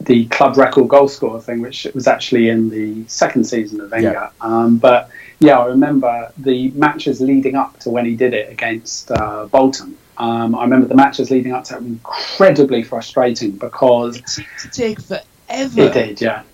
the 0.00 0.26
club 0.26 0.56
record 0.56 0.88
goal 0.88 1.08
scorer 1.08 1.40
thing, 1.40 1.60
which 1.60 1.86
was 1.94 2.06
actually 2.06 2.48
in 2.48 2.68
the 2.68 3.06
second 3.08 3.44
season 3.44 3.80
of 3.80 3.90
Wenger. 3.90 4.12
Yeah. 4.12 4.30
Um, 4.40 4.78
but 4.78 5.10
yeah, 5.38 5.58
I 5.58 5.66
remember 5.66 6.32
the 6.38 6.70
matches 6.70 7.20
leading 7.20 7.56
up 7.56 7.78
to 7.80 7.90
when 7.90 8.04
he 8.04 8.14
did 8.16 8.34
it 8.34 8.50
against 8.50 9.10
uh, 9.10 9.46
Bolton. 9.46 9.96
Um, 10.18 10.54
I 10.54 10.62
remember 10.62 10.86
the 10.86 10.94
matches 10.94 11.30
leading 11.30 11.52
up 11.52 11.64
to 11.64 11.76
it 11.76 11.82
were 11.82 11.88
incredibly 11.88 12.82
frustrating 12.82 13.52
because 13.52 14.16
it 14.16 14.28
seemed 14.28 14.48
to 14.62 14.70
take 14.70 15.00
forever. 15.00 15.82
It 15.82 15.92
did, 15.92 16.20
yeah. 16.20 16.42
I 16.42 16.44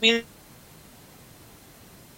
mean, 0.00 0.22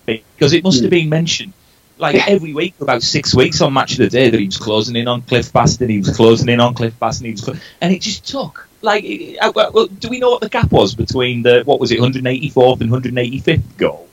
because 0.07 0.52
it 0.52 0.64
must 0.64 0.78
mm. 0.78 0.82
have 0.82 0.90
been 0.90 1.09
mentioned 1.09 1.52
like 1.98 2.16
yeah. 2.16 2.24
every 2.26 2.52
week 2.52 2.74
for 2.74 2.84
about 2.84 3.02
six 3.02 3.34
weeks 3.34 3.61
on 3.61 3.72
Match 3.72 3.92
of 3.92 3.98
the 3.98 4.09
Day 4.09 4.30
that 4.30 4.38
he 4.38 4.46
was 4.46 4.57
closing 4.57 4.96
in 4.96 5.09
on 5.09 5.22
Cliff 5.22 5.52
Bastin, 5.52 5.90
he 5.90 5.98
was 5.98 6.16
closing 6.16 6.48
in 6.48 6.61
on 6.61 6.74
Cliff 6.74 6.98
Bastin, 6.98 7.26
he 7.26 7.32
was, 7.32 7.42
clo- 7.42 7.55
and 7.80 7.92
it 7.92 8.00
just 8.00 8.26
took 8.26 8.68
like, 8.82 9.05
uh, 9.40 9.52
well, 9.55 9.86
do 9.86 10.09
we 10.09 10.18
know 10.18 10.30
what 10.30 10.40
the 10.40 10.48
gap 10.48 10.70
was 10.70 10.94
between 10.94 11.42
the 11.42 11.62
what 11.64 11.80
was 11.80 11.90
it, 11.90 12.00
184th 12.00 12.80
and 12.80 12.90
185th 12.90 13.76
goal? 13.76 14.09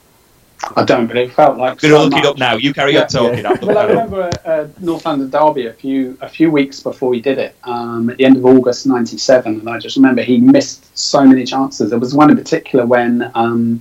I 0.76 0.84
don't, 0.84 1.06
but 1.06 1.16
it 1.16 1.32
felt 1.32 1.58
like. 1.58 1.82
We're 1.82 1.98
look 1.98 2.14
it 2.14 2.24
up 2.24 2.38
now. 2.38 2.56
You 2.56 2.72
carry 2.72 2.94
yeah, 2.94 3.02
on 3.02 3.08
talking. 3.08 3.44
Yeah. 3.44 3.56
well, 3.62 3.78
I 3.78 3.84
remember 3.86 4.30
uh, 4.44 4.68
North 4.80 5.04
London 5.04 5.28
Derby 5.30 5.66
a 5.66 5.72
few 5.72 6.16
a 6.20 6.28
few 6.28 6.50
weeks 6.50 6.80
before 6.80 7.14
he 7.14 7.20
did 7.20 7.38
it, 7.38 7.56
um, 7.64 8.10
at 8.10 8.16
the 8.16 8.24
end 8.24 8.36
of 8.36 8.46
August 8.46 8.86
'97, 8.86 9.60
and 9.60 9.68
I 9.68 9.78
just 9.78 9.96
remember 9.96 10.22
he 10.22 10.38
missed 10.38 10.96
so 10.96 11.24
many 11.24 11.44
chances. 11.44 11.90
There 11.90 11.98
was 11.98 12.14
one 12.14 12.30
in 12.30 12.36
particular 12.36 12.86
when 12.86 13.30
um, 13.34 13.80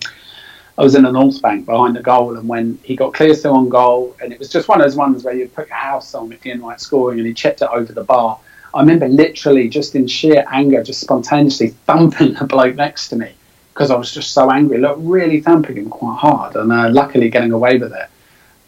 I 0.77 0.83
was 0.83 0.95
in 0.95 1.03
the 1.03 1.11
North 1.11 1.41
Bank 1.41 1.65
behind 1.65 1.95
the 1.95 2.01
goal, 2.01 2.37
and 2.37 2.47
when 2.47 2.79
he 2.83 2.95
got 2.95 3.13
clear 3.13 3.33
still 3.35 3.53
on 3.53 3.69
goal, 3.69 4.15
and 4.21 4.33
it 4.33 4.39
was 4.39 4.49
just 4.49 4.67
one 4.67 4.81
of 4.81 4.85
those 4.85 4.95
ones 4.95 5.23
where 5.23 5.35
you 5.35 5.47
put 5.47 5.67
your 5.67 5.77
house 5.77 6.13
on 6.15 6.31
if 6.31 6.45
Ian 6.45 6.61
Wright 6.61 6.79
scoring, 6.79 7.19
and 7.19 7.27
he 7.27 7.33
chipped 7.33 7.61
it 7.61 7.69
over 7.71 7.93
the 7.93 8.03
bar 8.03 8.39
I 8.73 8.79
remember 8.79 9.07
literally 9.07 9.67
just 9.67 9.95
in 9.95 10.07
sheer 10.07 10.45
anger, 10.49 10.81
just 10.81 11.01
spontaneously 11.01 11.69
thumping 11.85 12.33
the 12.35 12.45
bloke 12.45 12.75
next 12.75 13.09
to 13.09 13.15
me 13.15 13.33
because 13.81 13.89
I 13.89 13.95
was 13.95 14.13
just 14.13 14.31
so 14.31 14.51
angry. 14.51 14.77
Look, 14.77 14.97
really 14.99 15.41
thumping 15.41 15.77
him 15.77 15.89
quite 15.89 16.19
hard, 16.19 16.55
and 16.55 16.71
uh, 16.71 16.91
luckily 16.91 17.31
getting 17.31 17.51
away 17.51 17.79
with 17.79 17.91
it. 17.93 18.09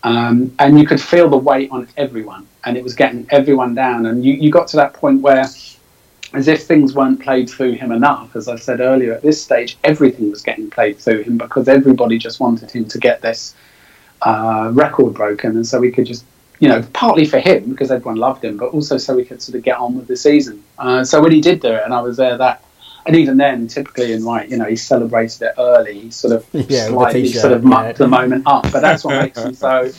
Um, 0.01 0.55
and 0.57 0.79
you 0.79 0.87
could 0.87 0.99
feel 0.99 1.29
the 1.29 1.37
weight 1.37 1.69
on 1.69 1.87
everyone, 1.97 2.47
and 2.63 2.75
it 2.75 2.83
was 2.83 2.95
getting 2.95 3.27
everyone 3.29 3.75
down. 3.75 4.07
And 4.07 4.25
you, 4.25 4.33
you 4.33 4.49
got 4.49 4.67
to 4.69 4.77
that 4.77 4.93
point 4.93 5.21
where, 5.21 5.45
as 6.33 6.47
if 6.47 6.63
things 6.63 6.95
weren't 6.95 7.21
played 7.21 7.47
through 7.47 7.73
him 7.73 7.91
enough, 7.91 8.35
as 8.35 8.47
I 8.47 8.55
said 8.55 8.79
earlier, 8.79 9.13
at 9.13 9.21
this 9.21 9.39
stage, 9.39 9.77
everything 9.83 10.31
was 10.31 10.41
getting 10.41 10.71
played 10.71 10.97
through 10.97 11.21
him 11.21 11.37
because 11.37 11.67
everybody 11.67 12.17
just 12.17 12.39
wanted 12.39 12.71
him 12.71 12.85
to 12.85 12.97
get 12.97 13.21
this 13.21 13.53
uh, 14.23 14.71
record 14.73 15.13
broken, 15.13 15.51
and 15.57 15.67
so 15.67 15.79
we 15.79 15.91
could 15.91 16.07
just 16.07 16.25
you 16.59 16.69
know, 16.69 16.81
partly 16.93 17.25
for 17.25 17.39
him 17.39 17.69
because 17.69 17.91
everyone 17.91 18.15
loved 18.15 18.43
him, 18.43 18.57
but 18.57 18.69
also 18.69 18.97
so 18.97 19.15
we 19.15 19.25
could 19.25 19.43
sort 19.43 19.57
of 19.57 19.63
get 19.63 19.77
on 19.77 19.95
with 19.95 20.07
the 20.07 20.15
season. 20.15 20.63
Uh, 20.79 21.03
so 21.03 21.21
when 21.21 21.31
he 21.31 21.41
did 21.41 21.59
do 21.59 21.67
it, 21.67 21.83
and 21.83 21.93
I 21.93 22.01
was 22.01 22.17
there, 22.17 22.35
that, 22.37 22.63
and 23.05 23.15
even 23.15 23.37
then, 23.37 23.67
typically 23.67 24.11
Ian 24.11 24.23
Wright, 24.23 24.49
you 24.49 24.57
know, 24.57 24.65
he 24.65 24.75
celebrated 24.75 25.41
it 25.41 25.53
early. 25.57 25.99
He 25.99 26.11
sort 26.11 26.33
of 26.33 26.47
yeah, 26.69 26.87
slightly 26.87 27.27
sort 27.27 27.53
of 27.53 27.63
mucked 27.63 27.87
yeah. 27.87 27.93
the 27.93 28.07
moment 28.07 28.43
up, 28.45 28.63
but 28.71 28.81
that's 28.81 29.03
what 29.03 29.21
makes 29.21 29.39
him 29.39 29.53
so 29.53 29.91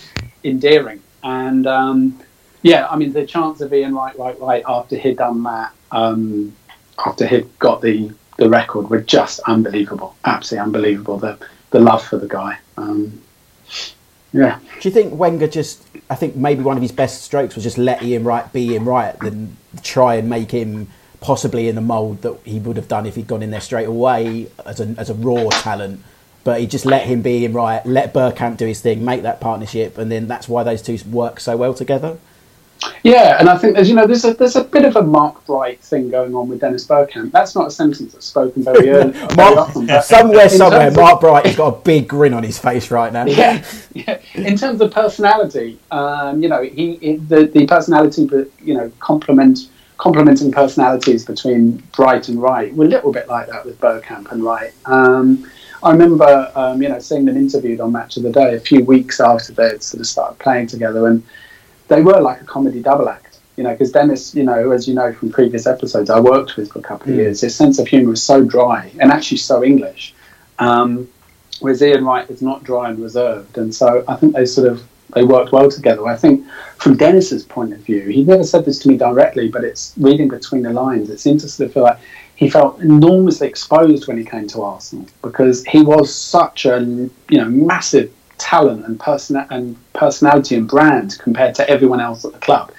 endearing. 0.43 1.03
And 1.23 1.67
um, 1.67 2.21
yeah, 2.63 2.87
I 2.89 2.97
mean, 2.97 3.13
the 3.13 3.27
chance 3.27 3.61
of 3.61 3.71
being 3.71 3.95
right, 3.95 4.19
right, 4.19 4.39
right 4.41 4.65
after 4.67 4.97
he'd 4.97 5.19
done 5.19 5.43
that, 5.43 5.73
um, 5.91 6.55
after 7.05 7.27
he'd 7.27 7.59
got 7.59 7.83
the 7.83 8.11
the 8.37 8.49
record, 8.49 8.91
were 8.91 9.01
just 9.01 9.41
unbelievable, 9.41 10.17
absolutely 10.25 10.65
unbelievable. 10.65 11.19
The 11.19 11.39
the 11.71 11.81
love 11.81 12.05
for 12.05 12.19
the 12.19 12.29
guy. 12.29 12.59
Um, 12.77 13.21
yeah. 14.33 14.59
Do 14.81 14.89
you 14.89 14.93
think 14.93 15.15
Wenger 15.15 15.47
just? 15.47 15.87
I 16.11 16.15
think 16.17 16.37
maybe 16.37 16.63
one 16.63 16.77
of 16.77 16.83
his 16.83 16.93
best 16.93 17.23
strokes 17.23 17.55
was 17.55 17.65
just 17.65 17.79
let 17.79 18.03
Ian 18.03 18.25
Wright 18.25 18.53
be 18.53 18.73
Ian 18.73 18.85
Wright, 18.85 19.19
than 19.21 19.57
try 19.83 20.17
and 20.17 20.29
make 20.29 20.51
him 20.51 20.89
possibly 21.25 21.69
in 21.69 21.75
the 21.75 21.81
mould 21.81 22.21
that 22.21 22.39
he 22.45 22.59
would 22.59 22.77
have 22.77 22.87
done 22.87 23.07
if 23.07 23.15
he'd 23.17 23.27
gone 23.27 23.43
in 23.43 23.51
there 23.51 23.61
straight 23.61 23.89
away 23.89 24.47
as 24.67 24.79
a 24.79 24.95
as 24.99 25.09
a 25.09 25.15
raw 25.15 25.49
talent. 25.49 26.03
But 26.45 26.61
he 26.61 26.67
just 26.67 26.85
let 26.85 27.07
him 27.07 27.23
be 27.23 27.39
Ian 27.39 27.55
Wright, 27.55 27.85
let 27.87 28.13
Bergkamp 28.13 28.59
do 28.59 28.67
his 28.67 28.83
thing, 28.83 29.03
make 29.03 29.23
that 29.23 29.41
partnership, 29.41 29.97
and 29.97 30.13
then 30.13 30.29
that's 30.29 30.47
why 30.47 30.63
those 30.63 30.83
two 30.83 30.99
work 31.11 31.41
so 31.41 31.57
well 31.57 31.73
together. 31.73 32.19
Yeah, 33.03 33.39
and 33.41 33.49
I 33.49 33.57
think 33.57 33.75
there's 33.75 33.89
you 33.89 33.95
know 33.95 34.07
there's 34.07 34.27
a 34.27 34.35
there's 34.35 34.57
a 34.57 34.65
bit 34.65 34.85
of 34.85 34.97
a 34.97 35.03
Mark 35.03 35.47
Bright 35.47 35.81
thing 35.81 36.11
going 36.11 36.35
on 36.35 36.47
with 36.49 36.61
Dennis 36.61 36.87
Bergkamp. 36.87 37.33
That's 37.33 37.55
not 37.55 37.69
a 37.69 37.71
sentence 37.71 38.13
that's 38.13 38.27
spoken 38.27 38.63
very 38.63 38.91
early. 38.97 39.13
Mark, 39.35 39.57
often, 39.57 39.89
somewhere, 40.03 40.51
somewhere, 40.51 40.91
Mark 40.91 41.21
Bright 41.21 41.47
has 41.47 41.57
got 41.57 41.69
a 41.69 41.81
big 41.81 42.07
grin 42.07 42.35
on 42.35 42.43
his 42.43 42.59
face 42.59 42.91
right 42.91 43.11
now. 43.11 43.25
Yeah, 43.25 43.65
yeah. 43.95 44.21
In 44.35 44.59
terms 44.59 44.83
of 44.83 44.91
personality, 44.91 45.79
um, 45.91 46.43
you 46.43 46.51
know, 46.51 46.63
he, 46.63 46.97
he, 46.97 47.17
the 47.17 47.47
the 47.47 47.67
personality, 47.67 48.27
but 48.27 48.51
you 48.61 48.75
know, 48.75 48.93
complement 49.01 49.71
complementing 49.99 50.51
personalities 50.51 51.25
between 51.25 51.77
Bright 51.97 52.29
and 52.29 52.41
Wright 52.41 52.75
were 52.75 52.85
a 52.85 52.89
little 52.89 53.13
bit 53.13 53.29
like 53.29 53.49
that 53.49 53.65
with 53.65 53.81
Bergkamp 53.81 54.31
and 54.33 54.43
Wright. 54.43 54.73
Um, 54.87 55.51
I 55.83 55.93
remember, 55.93 56.51
um, 56.55 56.83
you 56.83 56.89
know, 56.89 56.99
seeing 56.99 57.27
them 57.27 57.37
interviewed 57.37 57.81
on 57.81 57.93
Match 57.93 58.17
of 58.17 58.23
the 58.23 58.33
Day 58.33 58.55
a 58.55 58.61
few 58.61 58.85
weeks 58.85 59.21
after 59.21 59.53
they'd 59.53 59.83
sort 59.83 60.01
of 60.01 60.07
started 60.07 60.39
playing 60.39 60.67
together, 60.67 61.07
and 61.07 61.23
they 61.89 62.01
were 62.01 62.21
like 62.21 62.41
a 62.41 62.45
comedy 62.45 62.83
double 62.83 63.09
act. 63.09 63.39
You 63.57 63.65
know, 63.65 63.71
because 63.71 63.93
Dennis, 63.93 64.35
you 64.35 64.43
know, 64.43 64.73
as 64.73 64.89
you 64.89 64.95
know 64.95 65.13
from 65.13 65.31
previous 65.31 65.67
episodes, 65.67 66.11
I 66.11 66.19
worked 66.19 66.57
with 66.57 66.73
for 66.73 66.79
a 66.81 66.83
couple 66.83 67.11
of 67.11 67.15
mm. 67.15 67.23
years. 67.23 67.43
His 67.43 67.55
sense 67.55 67.79
of 67.79 67.87
humour 67.87 68.15
is 68.15 68.23
so 68.23 68.43
dry 68.43 68.91
and 68.99 69.13
actually 69.13 69.37
so 69.37 69.63
English, 69.63 70.15
um, 70.59 71.07
whereas 71.61 71.83
Ian 71.83 72.05
Wright 72.05 72.29
is 72.31 72.43
not 72.43 72.65
dry 72.65 72.89
and 72.89 72.99
reserved. 72.99 73.59
And 73.59 73.73
so 73.73 74.05
I 74.09 74.17
think 74.17 74.35
they 74.35 74.47
sort 74.47 74.67
of 74.67 74.83
they 75.15 75.25
worked 75.25 75.53
well 75.53 75.71
together. 75.71 76.07
I 76.07 76.17
think 76.17 76.47
from 76.79 76.97
Dennis's 76.97 77.45
point 77.45 77.73
of 77.73 77.81
view, 77.81 78.03
he 78.03 78.25
never 78.25 78.45
said 78.45 78.65
this 78.65 78.79
to 78.81 78.89
me 78.89 78.97
directly, 78.97 79.49
but 79.49 79.65
it's 79.65 79.95
reading 79.99 80.29
between 80.29 80.63
the 80.63 80.73
lines. 80.73 81.11
It 81.11 81.21
seems 81.21 81.43
to 81.43 81.49
sort 81.49 81.69
of 81.69 81.75
feel 81.75 81.83
like 81.85 81.99
he 82.37 82.51
felt 82.51 82.81
enormously 82.81 83.47
exposed 83.47 84.09
when 84.09 84.19
he 84.19 84.25
came 84.25 84.49
to 84.49 84.63
Arsenal 84.63 85.07
because 85.23 85.65
he 85.65 85.83
was 85.83 86.15
such 86.15 86.67
a 86.67 86.81
you 86.81 87.39
know 87.39 87.49
massive 87.49 88.13
talent 88.39 88.85
and, 88.87 88.99
person- 88.99 89.47
and 89.51 89.77
personality 89.93 90.57
and 90.57 90.69
brand 90.69 91.19
compared 91.21 91.55
to 91.57 91.69
everyone 91.69 92.01
else 92.01 92.25
at 92.25 92.33
the 92.33 92.39
club. 92.39 92.73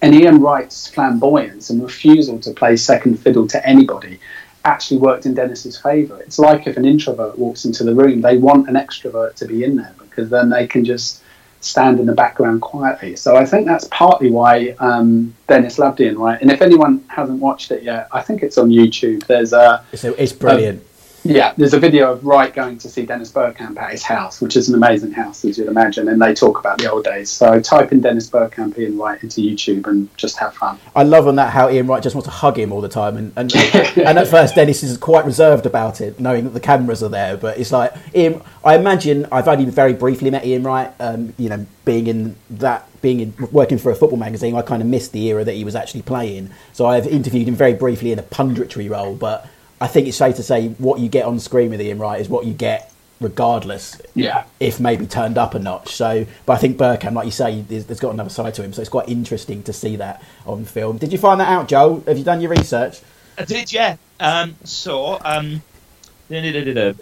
And 0.00 0.14
Ian 0.14 0.40
Wright's 0.40 0.88
flamboyance 0.88 1.70
and 1.70 1.82
refusal 1.82 2.38
to 2.40 2.50
play 2.52 2.76
second 2.76 3.18
fiddle 3.18 3.46
to 3.48 3.66
anybody 3.66 4.20
actually 4.64 4.98
worked 4.98 5.26
in 5.26 5.34
Dennis's 5.34 5.78
favour. 5.78 6.20
It's 6.20 6.38
like 6.38 6.66
if 6.66 6.76
an 6.76 6.84
introvert 6.84 7.38
walks 7.38 7.64
into 7.64 7.84
the 7.84 7.94
room, 7.94 8.20
they 8.20 8.38
want 8.38 8.68
an 8.68 8.74
extrovert 8.74 9.34
to 9.36 9.46
be 9.46 9.64
in 9.64 9.76
there 9.76 9.94
because 9.98 10.30
then 10.30 10.48
they 10.48 10.66
can 10.66 10.84
just 10.84 11.22
stand 11.64 11.98
in 11.98 12.06
the 12.06 12.14
background 12.14 12.62
quietly. 12.62 13.16
So 13.16 13.36
I 13.36 13.44
think 13.44 13.66
that's 13.66 13.88
partly 13.90 14.30
why 14.30 14.74
um, 14.78 15.34
Dennis 15.46 15.78
loved 15.78 16.00
Ian 16.00 16.18
Wright. 16.18 16.40
And 16.40 16.50
if 16.50 16.62
anyone 16.62 17.04
hasn't 17.08 17.40
watched 17.40 17.70
it 17.70 17.82
yet, 17.82 18.08
I 18.12 18.20
think 18.20 18.42
it's 18.42 18.58
on 18.58 18.68
YouTube. 18.68 19.26
There's 19.26 19.52
a 19.52 19.84
it's, 19.92 20.04
it's 20.04 20.32
brilliant. 20.32 20.82
Yeah, 21.24 21.54
there's 21.56 21.72
a 21.72 21.80
video 21.80 22.12
of 22.12 22.24
Wright 22.24 22.52
going 22.52 22.76
to 22.78 22.88
see 22.88 23.06
Dennis 23.06 23.32
Bergkamp 23.32 23.78
at 23.78 23.92
his 23.92 24.02
house, 24.02 24.42
which 24.42 24.56
is 24.56 24.68
an 24.68 24.74
amazing 24.74 25.10
house, 25.12 25.42
as 25.46 25.56
you'd 25.56 25.68
imagine, 25.68 26.08
and 26.08 26.20
they 26.20 26.34
talk 26.34 26.58
about 26.58 26.76
the 26.76 26.90
old 26.90 27.04
days. 27.04 27.30
So 27.30 27.60
type 27.60 27.92
in 27.92 28.02
Dennis 28.02 28.28
Bergkamp 28.28 28.78
Ian 28.78 28.98
Wright 28.98 29.22
into 29.22 29.40
YouTube 29.40 29.86
and 29.86 30.14
just 30.18 30.36
have 30.36 30.54
fun. 30.54 30.78
I 30.94 31.02
love 31.02 31.26
on 31.26 31.36
that 31.36 31.50
how 31.50 31.70
Ian 31.70 31.86
Wright 31.86 32.02
just 32.02 32.14
wants 32.14 32.28
to 32.28 32.30
hug 32.30 32.58
him 32.58 32.72
all 32.72 32.82
the 32.82 32.90
time, 32.90 33.16
and 33.16 33.32
and, 33.36 33.54
and 33.96 34.18
at 34.18 34.28
first 34.28 34.54
Dennis 34.54 34.82
is 34.82 34.98
quite 34.98 35.24
reserved 35.24 35.64
about 35.64 36.02
it, 36.02 36.20
knowing 36.20 36.44
that 36.44 36.50
the 36.50 36.60
cameras 36.60 37.02
are 37.02 37.08
there. 37.08 37.38
But 37.38 37.58
it's 37.58 37.72
like 37.72 37.94
Ian. 38.14 38.42
I 38.62 38.76
imagine 38.76 39.26
I've 39.32 39.48
only 39.48 39.64
very 39.64 39.94
briefly 39.94 40.30
met 40.30 40.44
Ian 40.44 40.62
Wright. 40.62 40.92
Um, 41.00 41.32
you 41.38 41.48
know, 41.48 41.66
being 41.86 42.06
in 42.06 42.36
that 42.50 42.86
being 43.00 43.20
in, 43.20 43.34
working 43.50 43.78
for 43.78 43.90
a 43.90 43.94
football 43.94 44.18
magazine, 44.18 44.54
I 44.54 44.62
kind 44.62 44.82
of 44.82 44.88
missed 44.88 45.12
the 45.12 45.26
era 45.26 45.44
that 45.44 45.52
he 45.52 45.64
was 45.64 45.74
actually 45.74 46.02
playing. 46.02 46.50
So 46.74 46.86
I've 46.86 47.06
interviewed 47.06 47.48
him 47.48 47.54
very 47.54 47.74
briefly 47.74 48.12
in 48.12 48.18
a 48.18 48.22
punditry 48.22 48.90
role, 48.90 49.14
but 49.14 49.48
I 49.80 49.86
think 49.86 50.08
it's 50.08 50.16
safe 50.16 50.36
to 50.36 50.42
say 50.42 50.68
what 50.68 51.00
you 51.00 51.08
get 51.08 51.24
on 51.24 51.38
screen 51.40 51.70
with 51.70 51.80
Ian 51.80 51.98
Wright 51.98 52.20
is 52.20 52.28
what 52.28 52.46
you 52.46 52.54
get 52.54 52.92
regardless. 53.20 54.00
Yeah. 54.14 54.44
If 54.60 54.80
maybe 54.80 55.06
turned 55.06 55.38
up 55.38 55.54
a 55.54 55.58
notch. 55.58 55.94
So, 55.94 56.26
but 56.46 56.52
I 56.54 56.56
think 56.56 56.76
Bergkamp, 56.76 57.12
like 57.12 57.26
you 57.26 57.32
say, 57.32 57.62
there's, 57.62 57.86
there's 57.86 58.00
got 58.00 58.12
another 58.12 58.30
side 58.30 58.54
to 58.54 58.62
him. 58.62 58.72
So 58.72 58.80
it's 58.80 58.90
quite 58.90 59.08
interesting 59.08 59.62
to 59.64 59.72
see 59.72 59.96
that 59.96 60.22
on 60.46 60.64
film. 60.64 60.98
Did 60.98 61.12
you 61.12 61.18
find 61.18 61.40
that 61.40 61.48
out, 61.48 61.68
Joe? 61.68 62.02
Have 62.06 62.18
you 62.18 62.24
done 62.24 62.40
your 62.40 62.50
research? 62.50 63.00
I 63.36 63.44
did, 63.44 63.72
yeah. 63.72 63.96
Um, 64.20 64.56
so, 64.64 65.18
um, 65.24 65.62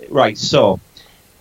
right. 0.09 0.39
So, 0.39 0.81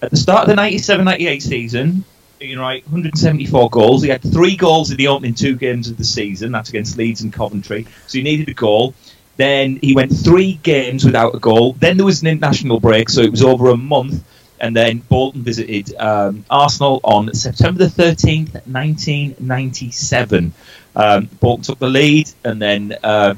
at 0.02 0.12
the 0.12 0.18
start 0.18 0.50
of 0.50 0.56
the 0.56 0.62
97-98 0.62 1.42
season, 1.42 2.04
you 2.40 2.56
know, 2.56 2.64
right, 2.64 2.84
174 2.86 3.70
goals. 3.70 4.02
He 4.02 4.10
had 4.10 4.22
three 4.22 4.56
goals 4.56 4.92
in 4.92 4.98
the 4.98 5.08
opening 5.08 5.36
two 5.36 5.56
games 5.56 5.90
of 5.90 5.98
the 5.98 6.04
season. 6.04 6.52
That's 6.52 6.70
against 6.70 6.98
Leeds 6.98 7.22
and 7.22 7.32
Coventry. 7.32 7.86
So 8.08 8.18
he 8.18 8.24
needed 8.24 8.50
a 8.50 8.54
goal. 8.54 8.94
Then 9.42 9.80
he 9.82 9.96
went 9.96 10.12
three 10.16 10.60
games 10.62 11.04
without 11.04 11.34
a 11.34 11.40
goal. 11.40 11.74
Then 11.74 11.98
there 11.98 12.06
was 12.06 12.22
an 12.22 12.28
international 12.28 12.80
break, 12.80 13.10
so 13.10 13.22
it 13.22 13.32
was 13.32 13.42
over 13.42 13.72
a 13.72 13.76
month. 13.76 14.24
And 14.60 14.76
then 14.76 15.00
Bolton 15.00 15.42
visited 15.42 15.96
um, 15.96 16.46
Arsenal 16.48 17.02
on 17.04 17.34
September 17.34 17.88
the 17.88 18.04
13th, 18.04 18.54
1997. 18.68 20.54
Um, 20.96 21.26
Bolton 21.40 21.64
took 21.64 21.80
the 21.80 21.90
lead, 21.90 22.30
and 22.44 22.62
then 22.62 22.96
uh, 23.04 23.34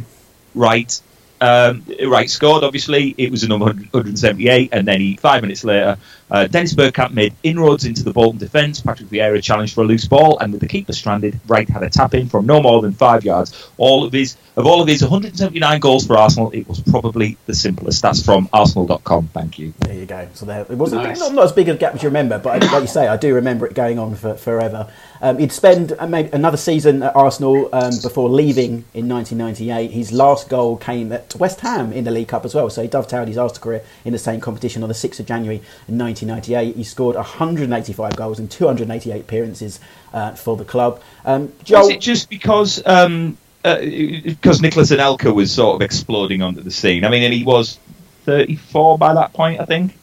Wright 0.54 1.02
um, 1.40 1.86
Wright 2.06 2.30
scored, 2.30 2.66
obviously. 2.66 3.16
It 3.18 3.32
was 3.32 3.44
a 3.44 3.48
number 3.48 3.66
178, 3.66 4.70
and 4.74 4.86
then 4.86 5.00
he, 5.00 5.16
five 5.16 5.42
minutes 5.42 5.64
later, 5.64 5.98
uh, 6.32 6.48
Dennis 6.48 6.74
Bergkamp 6.74 7.12
made 7.12 7.34
inroads 7.44 7.86
into 7.86 8.04
the 8.04 8.12
Bolton 8.12 8.40
defence. 8.40 8.82
Patrick 8.82 9.10
Vieira 9.10 9.42
challenged 9.42 9.74
for 9.74 9.82
a 9.82 9.86
loose 9.86 10.06
ball, 10.06 10.38
and 10.40 10.52
with 10.52 10.62
the 10.62 10.68
keeper 10.68 10.94
stranded, 10.94 11.40
Wright 11.48 11.70
had 11.70 11.84
a 11.84 11.90
tap 11.90 12.14
in 12.14 12.28
from 12.28 12.46
no 12.46 12.62
more 12.62 12.82
than 12.82 12.92
five 12.92 13.24
yards. 13.24 13.72
All 13.78 14.04
of 14.04 14.12
his 14.14 14.36
of 14.56 14.68
all 14.68 14.82
of 14.82 14.88
these 14.88 15.02
179 15.02 15.80
goals 15.80 16.06
for 16.06 16.16
Arsenal, 16.16 16.52
it 16.52 16.68
was 16.68 16.80
probably 16.80 17.38
the 17.48 17.56
simplest. 17.56 18.02
That's 18.04 18.24
from 18.24 18.48
Arsenal.com. 18.54 19.30
Thank 19.30 19.58
you. 19.58 19.74
There 19.80 19.94
you 19.94 20.06
go. 20.06 20.28
So 20.34 20.46
there, 20.46 20.62
it 20.62 20.78
wasn't 20.78 21.04
nice. 21.04 21.20
not, 21.20 21.34
not, 21.34 21.46
as 21.46 21.52
big 21.52 21.70
a 21.70 21.76
gap 21.76 21.96
as 21.96 22.04
you 22.04 22.10
remember, 22.10 22.38
but 22.38 22.62
like 22.62 22.82
you 22.82 22.88
say, 22.88 23.08
I 23.08 23.18
do 23.18 23.34
remember 23.34 23.66
it 23.66 23.74
going 23.74 23.98
on 23.98 24.14
for 24.16 24.36
forever. 24.36 24.92
Um, 25.22 25.40
he'd 25.40 25.52
spend 25.52 25.94
uh, 25.94 26.06
another 26.34 26.58
season 26.58 27.02
at 27.02 27.16
Arsenal 27.16 27.70
um, 27.74 27.94
before 28.04 28.30
leaving 28.30 28.86
in 28.94 29.10
1998. 29.10 29.90
His 29.90 30.12
last 30.12 30.50
goal 30.50 30.78
came 30.78 31.12
at 31.12 31.34
West 31.36 31.62
Ham 31.62 31.92
in 31.92 32.04
the 32.04 32.12
League 32.12 32.28
Cup 32.28 32.46
as 32.46 32.54
well, 32.54 32.70
so 32.70 32.82
he 32.84 32.88
dovetailed 32.88 33.30
his 33.30 33.38
Arsenal 33.38 33.64
career 33.64 33.84
in 34.06 34.14
the 34.14 34.20
same 34.20 34.40
competition 34.40 34.84
on 34.84 34.90
the 34.90 34.96
6th 34.96 35.20
of 35.20 35.26
January 35.26 35.62
in 35.88 35.98
1998. 35.98 36.76
He 36.76 36.84
scored 36.84 37.16
185 37.16 38.16
goals 38.16 38.38
and 38.38 38.52
288 38.52 39.22
appearances 39.22 39.80
uh, 40.14 40.34
for 40.34 40.58
the 40.58 40.66
club. 40.66 41.02
Um, 41.26 41.54
Joel, 41.64 41.84
Was 41.84 41.90
it 41.90 42.02
just 42.02 42.30
because 42.30 42.86
um, 42.86 43.38
uh, 43.64 43.80
because 43.80 44.62
Nicolas 44.62 44.92
Anelka 44.92 45.34
was 45.34 45.52
sort 45.52 45.76
of 45.76 45.82
exploding 45.82 46.42
onto 46.42 46.62
the 46.62 46.72
scene? 46.72 47.06
I 47.06 47.10
mean, 47.10 47.24
and 47.24 47.34
he 47.34 47.44
was 47.44 47.80
34 48.26 48.98
by 48.98 49.14
that 49.14 49.34
point, 49.34 49.60
I 49.60 49.66
think. 49.66 49.94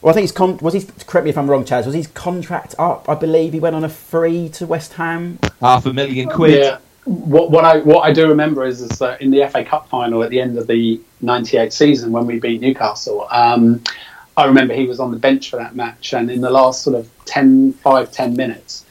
Well, 0.00 0.10
I 0.10 0.14
think 0.14 0.24
his 0.24 0.32
con- 0.32 0.58
was 0.58 0.74
he. 0.74 0.86
Correct 1.06 1.24
me 1.24 1.30
if 1.30 1.38
I'm 1.38 1.48
wrong, 1.48 1.64
Chaz. 1.64 1.86
Was 1.86 1.94
his 1.94 2.08
contract 2.08 2.74
up? 2.78 3.08
I 3.08 3.14
believe 3.14 3.54
he 3.54 3.60
went 3.60 3.74
on 3.74 3.84
a 3.84 3.88
free 3.88 4.50
to 4.50 4.66
West 4.66 4.94
Ham. 4.94 5.38
Half 5.60 5.86
a 5.86 5.92
million 5.92 6.28
quid. 6.28 6.58
Yeah. 6.58 6.78
What, 7.04 7.50
what 7.50 7.64
I 7.64 7.78
what 7.78 8.02
I 8.02 8.12
do 8.12 8.28
remember 8.28 8.64
is, 8.64 8.80
is 8.80 8.98
that 8.98 9.20
in 9.20 9.30
the 9.30 9.46
FA 9.48 9.64
Cup 9.64 9.88
final 9.88 10.22
at 10.22 10.30
the 10.30 10.40
end 10.40 10.58
of 10.58 10.66
the 10.66 11.00
'98 11.20 11.72
season 11.72 12.12
when 12.12 12.26
we 12.26 12.38
beat 12.38 12.60
Newcastle, 12.60 13.26
um, 13.30 13.82
I 14.36 14.46
remember 14.46 14.74
he 14.74 14.86
was 14.86 15.00
on 15.00 15.10
the 15.10 15.16
bench 15.16 15.50
for 15.50 15.56
that 15.56 15.76
match, 15.76 16.12
and 16.12 16.30
in 16.30 16.40
the 16.40 16.50
last 16.50 16.82
sort 16.82 16.96
of 16.96 17.08
10, 17.24 17.72
5, 17.74 18.10
10 18.10 18.36
minutes, 18.36 18.83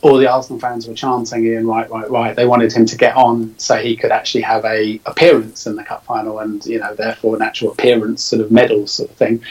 all 0.00 0.16
the 0.16 0.30
Arsenal 0.30 0.60
fans 0.60 0.86
were 0.86 0.94
chanting 0.94 1.44
Ian 1.44 1.66
Wright, 1.66 1.90
Wright, 1.90 2.08
Wright. 2.10 2.36
They 2.36 2.46
wanted 2.46 2.72
him 2.72 2.86
to 2.86 2.96
get 2.96 3.16
on 3.16 3.58
so 3.58 3.76
he 3.76 3.96
could 3.96 4.12
actually 4.12 4.42
have 4.42 4.64
a 4.64 5.00
appearance 5.06 5.66
in 5.66 5.74
the 5.76 5.82
cup 5.82 6.04
final, 6.04 6.38
and 6.38 6.64
you 6.66 6.78
know, 6.78 6.94
therefore 6.94 7.36
an 7.36 7.42
actual 7.42 7.72
appearance 7.72 8.22
sort 8.22 8.40
of 8.40 8.50
medal 8.50 8.86
sort 8.86 9.10
of 9.10 9.16
thing. 9.16 9.42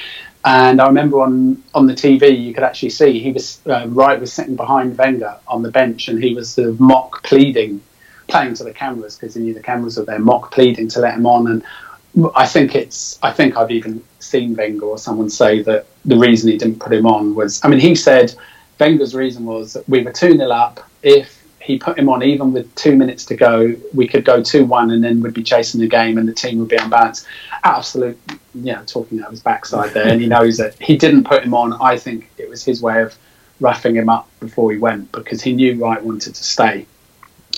And 0.45 0.79
I 0.79 0.87
remember 0.87 1.19
on, 1.19 1.61
on 1.73 1.87
the 1.87 1.93
TV, 1.93 2.41
you 2.41 2.53
could 2.53 2.63
actually 2.63 2.91
see 2.91 3.19
he 3.19 3.33
was 3.33 3.59
uh, 3.67 3.85
Wright 3.89 4.19
was 4.19 4.31
sitting 4.31 4.55
behind 4.55 4.97
Wenger 4.97 5.35
on 5.47 5.61
the 5.61 5.71
bench, 5.71 6.07
and 6.07 6.23
he 6.23 6.33
was 6.33 6.49
sort 6.51 6.69
of 6.69 6.79
mock 6.79 7.23
pleading, 7.23 7.81
playing 8.27 8.53
to 8.55 8.63
the 8.63 8.73
cameras 8.73 9.17
because 9.17 9.35
he 9.35 9.41
knew 9.41 9.53
the 9.53 9.61
cameras 9.61 9.97
were 9.97 10.05
there, 10.05 10.19
mock 10.19 10.51
pleading 10.51 10.87
to 10.89 10.99
let 10.99 11.15
him 11.15 11.25
on. 11.25 11.47
And 11.47 12.31
I 12.35 12.47
think 12.47 12.73
it's 12.73 13.19
I 13.21 13.33
think 13.33 13.57
I've 13.57 13.71
even 13.71 14.01
seen 14.19 14.55
Wenger 14.55 14.85
or 14.85 14.97
someone 14.97 15.29
say 15.29 15.61
that 15.63 15.87
the 16.05 16.17
reason 16.17 16.49
he 16.49 16.57
didn't 16.57 16.79
put 16.79 16.93
him 16.93 17.05
on 17.05 17.35
was 17.35 17.59
I 17.65 17.67
mean 17.67 17.81
he 17.81 17.95
said 17.95 18.33
Wenger's 18.79 19.15
reason 19.15 19.45
was 19.45 19.73
that 19.73 19.87
we 19.89 20.03
were 20.03 20.11
two 20.11 20.37
0 20.37 20.49
up. 20.49 20.79
If 21.01 21.37
he 21.67 21.77
put 21.77 21.99
him 21.99 22.07
on 22.07 22.23
even 22.23 22.53
with 22.53 22.73
two 22.75 22.95
minutes 22.95 23.25
to 23.25 23.35
go, 23.35 23.75
we 23.93 24.07
could 24.07 24.23
go 24.23 24.41
two 24.41 24.63
one 24.65 24.91
and 24.91 25.03
then 25.03 25.21
we'd 25.21 25.33
be 25.33 25.43
chasing 25.43 25.81
the 25.81 25.87
game 25.87 26.17
and 26.17 26.27
the 26.27 26.33
team 26.33 26.59
would 26.59 26.69
be 26.69 26.77
unbalanced. 26.77 27.27
Absolute, 27.63 28.17
yeah, 28.53 28.81
talking 28.85 29.21
out 29.21 29.31
his 29.31 29.41
backside 29.41 29.93
there, 29.93 30.07
and 30.07 30.21
he 30.21 30.27
knows 30.27 30.57
that 30.57 30.81
he 30.81 30.95
didn't 30.95 31.25
put 31.25 31.43
him 31.43 31.53
on. 31.53 31.73
I 31.73 31.97
think 31.97 32.29
it 32.37 32.49
was 32.49 32.63
his 32.63 32.81
way 32.81 33.01
of 33.01 33.17
roughing 33.59 33.95
him 33.95 34.07
up 34.07 34.29
before 34.39 34.71
he 34.71 34.77
went 34.77 35.11
because 35.11 35.41
he 35.41 35.51
knew 35.53 35.83
Wright 35.83 36.01
wanted 36.01 36.35
to 36.35 36.43
stay, 36.43 36.85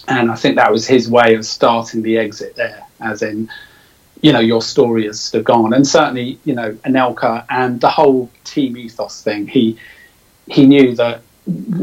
and 0.07 0.31
I 0.31 0.35
think 0.35 0.55
that 0.55 0.71
was 0.71 0.87
his 0.87 1.09
way 1.09 1.35
of 1.35 1.45
starting 1.45 2.01
the 2.01 2.17
exit 2.17 2.55
there, 2.55 2.83
as 2.99 3.21
in. 3.21 3.49
You 4.21 4.33
know, 4.33 4.41
your 4.41 4.61
story 4.61 5.05
has 5.05 5.29
gone, 5.45 5.71
and 5.71 5.87
certainly, 5.87 6.39
you 6.43 6.53
know, 6.53 6.73
Anelka 6.83 7.45
and 7.49 7.79
the 7.79 7.89
whole 7.89 8.29
team 8.43 8.75
ethos 8.75 9.23
thing. 9.23 9.47
He 9.47 9.77
he 10.49 10.65
knew 10.65 10.95
that 10.95 11.21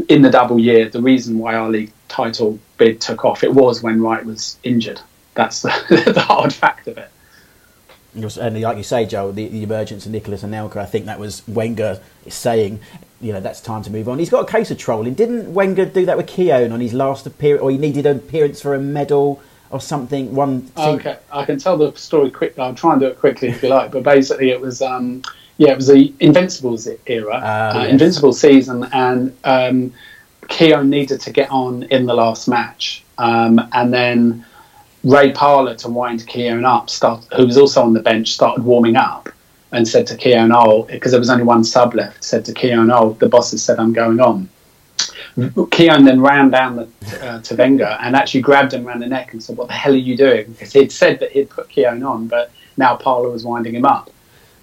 in 0.09 0.21
the 0.21 0.29
double 0.29 0.59
year, 0.59 0.89
the 0.89 1.01
reason 1.01 1.39
why 1.39 1.55
our 1.55 1.69
league 1.69 1.91
title 2.07 2.59
bid 2.77 3.01
took 3.01 3.25
off, 3.25 3.43
it 3.43 3.53
was 3.53 3.83
when 3.83 4.01
Wright 4.01 4.25
was 4.25 4.57
injured. 4.63 5.01
That's 5.33 5.61
the, 5.61 6.11
the 6.13 6.21
hard 6.21 6.53
fact 6.53 6.87
of 6.87 6.97
it. 6.97 7.09
And 8.13 8.61
like 8.61 8.77
you 8.77 8.83
say, 8.83 9.05
Joe, 9.05 9.31
the, 9.31 9.47
the 9.47 9.61
emergence 9.61 10.05
of 10.05 10.11
Nicolas 10.11 10.43
Anelka, 10.43 10.77
I 10.77 10.85
think 10.85 11.05
that 11.05 11.19
was 11.19 11.47
Wenger 11.47 12.01
saying, 12.27 12.79
you 13.21 13.31
know, 13.31 13.39
that's 13.39 13.61
time 13.61 13.83
to 13.83 13.91
move 13.91 14.09
on. 14.09 14.17
He's 14.17 14.29
got 14.29 14.49
a 14.49 14.51
case 14.51 14.71
of 14.71 14.77
trolling. 14.79 15.13
Didn't 15.13 15.53
Wenger 15.53 15.85
do 15.85 16.05
that 16.07 16.17
with 16.17 16.27
Keown 16.27 16.71
on 16.71 16.79
his 16.79 16.93
last 16.93 17.27
appearance, 17.27 17.61
or 17.61 17.69
he 17.69 17.77
needed 17.77 18.05
an 18.07 18.17
appearance 18.17 18.59
for 18.59 18.73
a 18.73 18.79
medal 18.79 19.41
or 19.69 19.79
something? 19.79 20.33
One. 20.33 20.71
Okay, 20.75 21.17
I 21.31 21.45
can 21.45 21.59
tell 21.59 21.77
the 21.77 21.95
story 21.95 22.31
quickly. 22.31 22.63
I'll 22.63 22.73
try 22.73 22.93
and 22.93 23.01
do 23.01 23.07
it 23.07 23.19
quickly 23.19 23.49
if 23.49 23.61
you 23.61 23.69
like. 23.69 23.91
But 23.91 24.03
basically, 24.03 24.49
it 24.49 24.59
was. 24.59 24.81
Um, 24.81 25.21
yeah, 25.57 25.71
it 25.71 25.75
was 25.75 25.87
the 25.87 26.13
Invincibles 26.19 26.87
era, 27.07 27.33
uh, 27.33 27.37
uh, 27.37 27.81
yes. 27.81 27.91
Invincible 27.91 28.33
season, 28.33 28.87
and 28.93 29.35
um, 29.43 29.93
needed 30.85 31.19
to 31.21 31.31
get 31.31 31.49
on 31.49 31.83
in 31.83 32.05
the 32.05 32.13
last 32.13 32.47
match, 32.47 33.03
um, 33.17 33.59
and 33.73 33.91
then 33.91 34.45
Ray 35.03 35.31
Parlour 35.31 35.75
to 35.75 35.89
wind 35.89 36.25
Keown 36.27 36.63
up, 36.63 36.89
start, 36.89 37.25
who 37.35 37.45
was 37.45 37.57
also 37.57 37.81
on 37.81 37.93
the 37.93 38.01
bench, 38.01 38.33
started 38.33 38.63
warming 38.63 38.95
up 38.95 39.29
and 39.71 39.87
said 39.87 40.05
to 40.07 40.15
Keown, 40.15 40.51
"Oh, 40.53 40.83
because 40.83 41.11
there 41.11 41.19
was 41.19 41.29
only 41.29 41.43
one 41.43 41.63
sub 41.63 41.95
left," 41.95 42.23
said 42.23 42.45
to 42.45 42.53
Keown, 42.53 42.91
"Oh, 42.91 43.17
the 43.19 43.27
boss 43.27 43.51
has 43.51 43.63
said 43.63 43.79
I'm 43.79 43.93
going 43.93 44.19
on." 44.19 44.49
Keown 45.71 46.03
then 46.03 46.21
ran 46.21 46.49
down 46.49 46.75
the, 46.75 46.87
uh, 47.23 47.41
to 47.41 47.55
Wenger 47.55 47.97
and 48.01 48.15
actually 48.15 48.41
grabbed 48.41 48.73
him 48.73 48.87
around 48.87 48.99
the 48.99 49.07
neck 49.07 49.33
and 49.33 49.43
said, 49.43 49.57
"What 49.57 49.67
the 49.67 49.73
hell 49.73 49.93
are 49.93 49.95
you 49.95 50.15
doing?" 50.15 50.51
Because 50.51 50.71
he'd 50.73 50.91
said 50.91 51.19
that 51.19 51.31
he'd 51.31 51.49
put 51.49 51.69
Keown 51.69 52.03
on, 52.03 52.27
but 52.27 52.51
now 52.77 52.95
Parlour 52.95 53.29
was 53.29 53.43
winding 53.43 53.75
him 53.75 53.85
up 53.85 54.11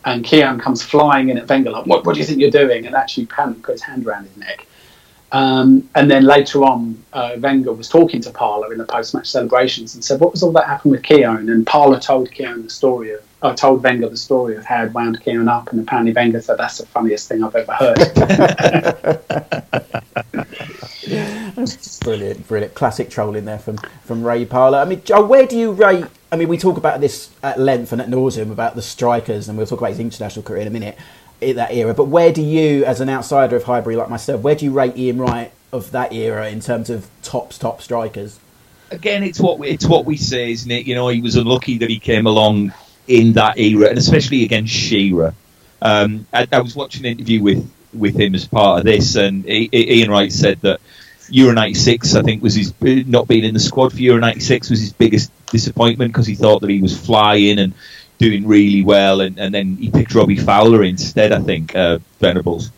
and 0.04 0.24
Keown 0.24 0.58
comes 0.58 0.82
flying 0.82 1.30
in 1.30 1.38
at 1.38 1.48
Wenger 1.48 1.70
like, 1.70 1.86
what, 1.86 2.04
what 2.04 2.14
do 2.14 2.20
you 2.20 2.26
think 2.26 2.40
you're 2.40 2.50
doing? 2.50 2.86
And 2.86 2.94
actually 2.94 3.26
put 3.26 3.66
his 3.66 3.82
hand 3.82 4.06
around 4.06 4.26
his 4.26 4.36
neck. 4.36 4.66
Um, 5.32 5.88
and 5.96 6.10
then 6.10 6.24
later 6.24 6.62
on, 6.62 7.02
uh, 7.12 7.36
Wenger 7.40 7.72
was 7.72 7.88
talking 7.88 8.20
to 8.20 8.30
Parlour 8.30 8.72
in 8.72 8.78
the 8.78 8.84
post-match 8.84 9.28
celebrations 9.28 9.96
and 9.96 10.04
said, 10.04 10.20
"What 10.20 10.30
was 10.30 10.44
all 10.44 10.52
that 10.52 10.66
happened 10.66 10.92
with 10.92 11.02
Keown?" 11.02 11.48
And 11.48 11.66
Parlour 11.66 11.98
told 11.98 12.30
Keown 12.30 12.62
the 12.62 12.70
story 12.70 13.14
of, 13.14 13.20
uh, 13.42 13.52
told 13.52 13.82
Wenger 13.82 14.08
the 14.08 14.16
story 14.16 14.54
of 14.54 14.64
how 14.64 14.84
it 14.84 14.92
wound 14.92 15.20
Keown 15.24 15.48
up, 15.48 15.72
and 15.72 15.80
apparently 15.80 16.12
Wenger 16.12 16.40
said, 16.40 16.58
"That's 16.58 16.78
the 16.78 16.86
funniest 16.86 17.28
thing 17.28 17.42
I've 17.42 17.56
ever 17.56 17.72
heard." 17.72 17.96
brilliant, 22.04 22.46
brilliant, 22.46 22.74
classic 22.74 23.10
trolling 23.10 23.44
there 23.44 23.58
from 23.58 23.78
from 24.04 24.22
Ray 24.22 24.44
Parlour. 24.44 24.78
I 24.78 24.84
mean, 24.84 25.02
where 25.26 25.46
do 25.46 25.58
you 25.58 25.72
rate 25.72 26.04
I 26.34 26.36
mean, 26.36 26.48
we 26.48 26.58
talk 26.58 26.76
about 26.76 27.00
this 27.00 27.30
at 27.44 27.60
length 27.60 27.92
and 27.92 28.02
at 28.02 28.08
nauseum 28.08 28.50
about 28.50 28.74
the 28.74 28.82
strikers, 28.82 29.48
and 29.48 29.56
we'll 29.56 29.68
talk 29.68 29.78
about 29.78 29.90
his 29.90 30.00
international 30.00 30.42
career 30.42 30.62
in 30.62 30.66
a 30.66 30.70
minute, 30.70 30.98
in 31.40 31.54
that 31.54 31.72
era. 31.72 31.94
But 31.94 32.06
where 32.06 32.32
do 32.32 32.42
you, 32.42 32.84
as 32.84 33.00
an 33.00 33.08
outsider 33.08 33.54
of 33.54 33.62
Highbury 33.62 33.94
like 33.94 34.10
myself, 34.10 34.40
where 34.40 34.56
do 34.56 34.64
you 34.64 34.72
rate 34.72 34.96
Ian 34.96 35.18
Wright 35.18 35.52
of 35.72 35.92
that 35.92 36.12
era 36.12 36.48
in 36.48 36.58
terms 36.58 36.90
of 36.90 37.08
tops, 37.22 37.56
top 37.56 37.80
strikers? 37.82 38.40
Again, 38.90 39.22
it's 39.22 39.38
what 39.38 39.60
we, 39.60 39.68
it's 39.68 39.86
what 39.86 40.06
we 40.06 40.16
say, 40.16 40.50
isn't 40.50 40.68
it? 40.68 40.86
You 40.86 40.96
know, 40.96 41.06
he 41.06 41.20
was 41.20 41.36
unlucky 41.36 41.78
that 41.78 41.88
he 41.88 42.00
came 42.00 42.26
along 42.26 42.74
in 43.06 43.34
that 43.34 43.56
era, 43.56 43.88
and 43.90 43.96
especially 43.96 44.42
against 44.42 44.72
Shearer. 44.72 45.34
Um, 45.82 46.26
I, 46.32 46.48
I, 46.50 46.62
was 46.62 46.74
watching 46.74 47.06
an 47.06 47.12
interview 47.12 47.44
with, 47.44 47.72
with 47.92 48.18
him 48.18 48.34
as 48.34 48.44
part 48.44 48.80
of 48.80 48.84
this, 48.86 49.14
and 49.14 49.48
Ian 49.48 50.10
Wright 50.10 50.32
said 50.32 50.60
that 50.62 50.80
Euro 51.30 51.54
96, 51.54 52.14
I 52.14 52.22
think, 52.22 52.42
was 52.42 52.54
his 52.54 52.72
not 52.80 53.28
being 53.28 53.44
in 53.44 53.54
the 53.54 53.60
squad 53.60 53.92
for 53.92 53.98
Euro 53.98 54.20
96 54.20 54.70
was 54.70 54.80
his 54.80 54.92
biggest 54.92 55.30
disappointment 55.46 56.12
because 56.12 56.26
he 56.26 56.34
thought 56.34 56.60
that 56.60 56.70
he 56.70 56.80
was 56.80 56.98
flying 56.98 57.58
and 57.58 57.72
doing 58.18 58.46
really 58.46 58.82
well, 58.82 59.20
and, 59.20 59.38
and 59.38 59.54
then 59.54 59.76
he 59.76 59.90
picked 59.90 60.14
Robbie 60.14 60.36
Fowler 60.36 60.84
instead, 60.84 61.32
I 61.32 61.40
think, 61.40 61.74
uh, 61.74 61.98
Venables. 62.20 62.70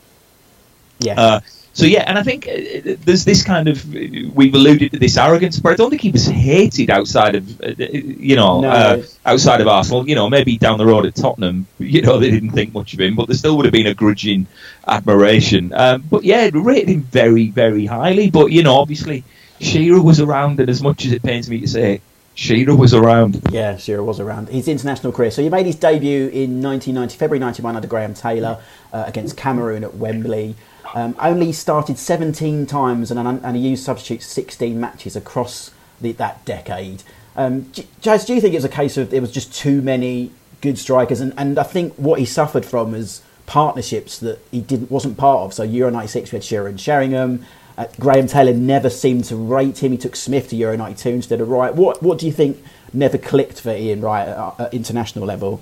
Yeah. 1.00 1.20
Uh, 1.20 1.40
so 1.76 1.84
yeah, 1.84 2.04
and 2.06 2.18
I 2.18 2.22
think 2.22 2.48
uh, 2.48 2.96
there's 3.04 3.26
this 3.26 3.42
kind 3.42 3.68
of 3.68 3.84
we've 3.92 4.54
alluded 4.54 4.92
to 4.92 4.98
this 4.98 5.18
arrogance, 5.18 5.60
but 5.60 5.72
I 5.72 5.74
don't 5.74 5.90
think 5.90 6.00
he 6.00 6.10
was 6.10 6.26
hated 6.26 6.88
outside 6.88 7.34
of 7.34 7.60
uh, 7.60 7.74
you 7.78 8.34
know 8.34 8.62
no. 8.62 8.70
uh, 8.70 9.02
outside 9.26 9.60
of 9.60 9.68
Arsenal. 9.68 10.08
You 10.08 10.14
know, 10.14 10.30
maybe 10.30 10.56
down 10.56 10.78
the 10.78 10.86
road 10.86 11.04
at 11.04 11.14
Tottenham, 11.14 11.66
you 11.78 12.00
know, 12.00 12.18
they 12.20 12.30
didn't 12.30 12.52
think 12.52 12.72
much 12.72 12.94
of 12.94 13.00
him, 13.00 13.14
but 13.14 13.26
there 13.26 13.36
still 13.36 13.58
would 13.58 13.66
have 13.66 13.74
been 13.74 13.86
a 13.88 13.92
grudging 13.92 14.46
admiration. 14.88 15.70
Um, 15.74 16.02
but 16.10 16.24
yeah, 16.24 16.48
rated 16.54 16.88
him 16.88 17.02
very 17.02 17.50
very 17.50 17.84
highly. 17.84 18.30
But 18.30 18.52
you 18.52 18.62
know, 18.62 18.76
obviously 18.76 19.22
Shearer 19.60 20.00
was 20.00 20.18
around, 20.18 20.58
and 20.60 20.70
as 20.70 20.80
much 20.80 21.04
as 21.04 21.12
it 21.12 21.22
pains 21.22 21.50
me 21.50 21.60
to 21.60 21.68
say, 21.68 22.00
Shearer 22.34 22.74
was 22.74 22.94
around. 22.94 23.42
Yeah, 23.50 23.76
Shearer 23.76 24.02
was 24.02 24.18
around. 24.18 24.48
His 24.48 24.66
international 24.66 25.12
career. 25.12 25.30
So 25.30 25.42
he 25.42 25.50
made 25.50 25.66
his 25.66 25.76
debut 25.76 26.28
in 26.28 26.62
1990, 26.62 27.18
February 27.18 27.38
91 27.38 27.76
under 27.76 27.86
Graham 27.86 28.14
Taylor 28.14 28.62
uh, 28.94 29.04
against 29.06 29.36
Cameroon 29.36 29.84
at 29.84 29.94
Wembley. 29.96 30.56
Um, 30.94 31.16
only 31.18 31.52
started 31.52 31.98
17 31.98 32.66
times 32.66 33.10
and, 33.10 33.18
and 33.18 33.56
he 33.56 33.68
used 33.68 33.84
substitutes 33.84 34.26
16 34.26 34.78
matches 34.78 35.16
across 35.16 35.72
the, 36.00 36.12
that 36.12 36.44
decade. 36.44 37.02
Um, 37.36 37.62
Chaz, 38.02 38.26
do 38.26 38.34
you 38.34 38.40
think 38.40 38.54
it's 38.54 38.64
a 38.64 38.68
case 38.68 38.96
of 38.96 39.10
there 39.10 39.20
was 39.20 39.32
just 39.32 39.54
too 39.54 39.82
many 39.82 40.30
good 40.60 40.78
strikers? 40.78 41.20
And, 41.20 41.34
and 41.36 41.58
I 41.58 41.64
think 41.64 41.94
what 41.94 42.18
he 42.18 42.24
suffered 42.24 42.64
from 42.64 42.92
was 42.92 43.22
partnerships 43.46 44.18
that 44.18 44.38
he 44.50 44.60
didn't 44.60 44.90
wasn't 44.90 45.16
part 45.16 45.40
of. 45.40 45.54
So 45.54 45.62
Euro 45.62 45.90
96 45.90 46.32
we 46.32 46.36
had 46.36 46.44
Shearer 46.44 46.76
Sheringham. 46.78 47.44
Uh, 47.78 47.86
Graham 48.00 48.26
Taylor 48.26 48.54
never 48.54 48.88
seemed 48.88 49.24
to 49.26 49.36
rate 49.36 49.82
him. 49.82 49.92
He 49.92 49.98
took 49.98 50.16
Smith 50.16 50.48
to 50.48 50.56
Euro 50.56 50.76
92 50.76 51.08
instead 51.10 51.40
of 51.42 51.48
Wright. 51.48 51.74
What, 51.74 52.02
what 52.02 52.18
do 52.18 52.24
you 52.24 52.32
think 52.32 52.62
never 52.92 53.18
clicked 53.18 53.60
for 53.60 53.70
Ian 53.70 54.00
Wright 54.00 54.26
at, 54.26 54.60
at 54.60 54.74
international 54.74 55.26
level? 55.26 55.60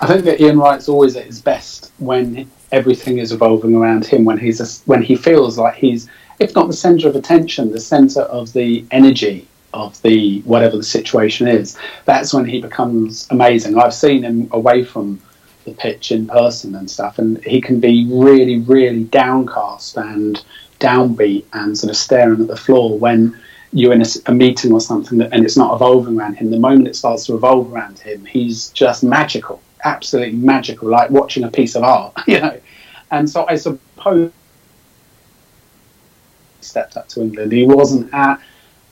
I 0.00 0.08
think 0.08 0.24
that 0.24 0.40
Ian 0.40 0.58
Wright's 0.58 0.88
always 0.88 1.16
at 1.16 1.26
his 1.26 1.40
best 1.40 1.92
when 1.98 2.50
everything 2.72 3.18
is 3.18 3.32
revolving 3.32 3.74
around 3.74 4.06
him 4.06 4.24
when 4.24 4.38
he's 4.38 4.60
a, 4.60 4.66
when 4.86 5.02
he 5.02 5.16
feels 5.16 5.58
like 5.58 5.74
he's 5.74 6.08
if 6.38 6.54
not 6.54 6.66
the 6.66 6.72
center 6.72 7.08
of 7.08 7.16
attention 7.16 7.70
the 7.70 7.80
center 7.80 8.22
of 8.22 8.52
the 8.52 8.84
energy 8.90 9.46
of 9.74 10.00
the 10.02 10.40
whatever 10.40 10.76
the 10.76 10.82
situation 10.82 11.46
is. 11.46 11.76
That's 12.06 12.32
when 12.32 12.46
he 12.46 12.62
becomes 12.62 13.26
amazing. 13.30 13.78
I've 13.78 13.92
seen 13.92 14.22
him 14.22 14.48
away 14.52 14.84
from 14.84 15.20
the 15.64 15.72
pitch 15.72 16.12
in 16.12 16.26
person 16.26 16.74
and 16.74 16.90
stuff 16.90 17.18
and 17.18 17.42
he 17.44 17.60
can 17.60 17.80
be 17.80 18.06
really 18.08 18.60
really 18.60 19.04
downcast 19.04 19.96
and 19.96 20.42
downbeat 20.80 21.44
and 21.52 21.76
sort 21.76 21.90
of 21.90 21.96
staring 21.96 22.40
at 22.40 22.48
the 22.48 22.56
floor 22.56 22.98
when 22.98 23.38
you're 23.72 23.92
in 23.92 24.02
a, 24.02 24.06
a 24.26 24.32
meeting 24.32 24.72
or 24.72 24.80
something 24.80 25.18
that, 25.18 25.32
and 25.32 25.44
it's 25.44 25.56
not 25.56 25.74
evolving 25.74 26.18
around 26.18 26.34
him. 26.34 26.50
The 26.50 26.58
moment 26.58 26.88
it 26.88 26.96
starts 26.96 27.26
to 27.26 27.34
revolve 27.34 27.72
around 27.72 27.98
him 27.98 28.24
he's 28.24 28.70
just 28.70 29.02
magical 29.02 29.60
absolutely 29.86 30.36
magical, 30.36 30.88
like 30.88 31.10
watching 31.10 31.44
a 31.44 31.50
piece 31.50 31.76
of 31.76 31.82
art, 31.82 32.12
you 32.26 32.40
know. 32.40 32.60
And 33.10 33.30
so 33.30 33.46
I 33.48 33.54
suppose 33.56 34.32
he 36.58 36.64
stepped 36.64 36.96
up 36.96 37.08
to 37.10 37.22
England. 37.22 37.52
He 37.52 37.64
wasn't 37.64 38.12
at 38.12 38.40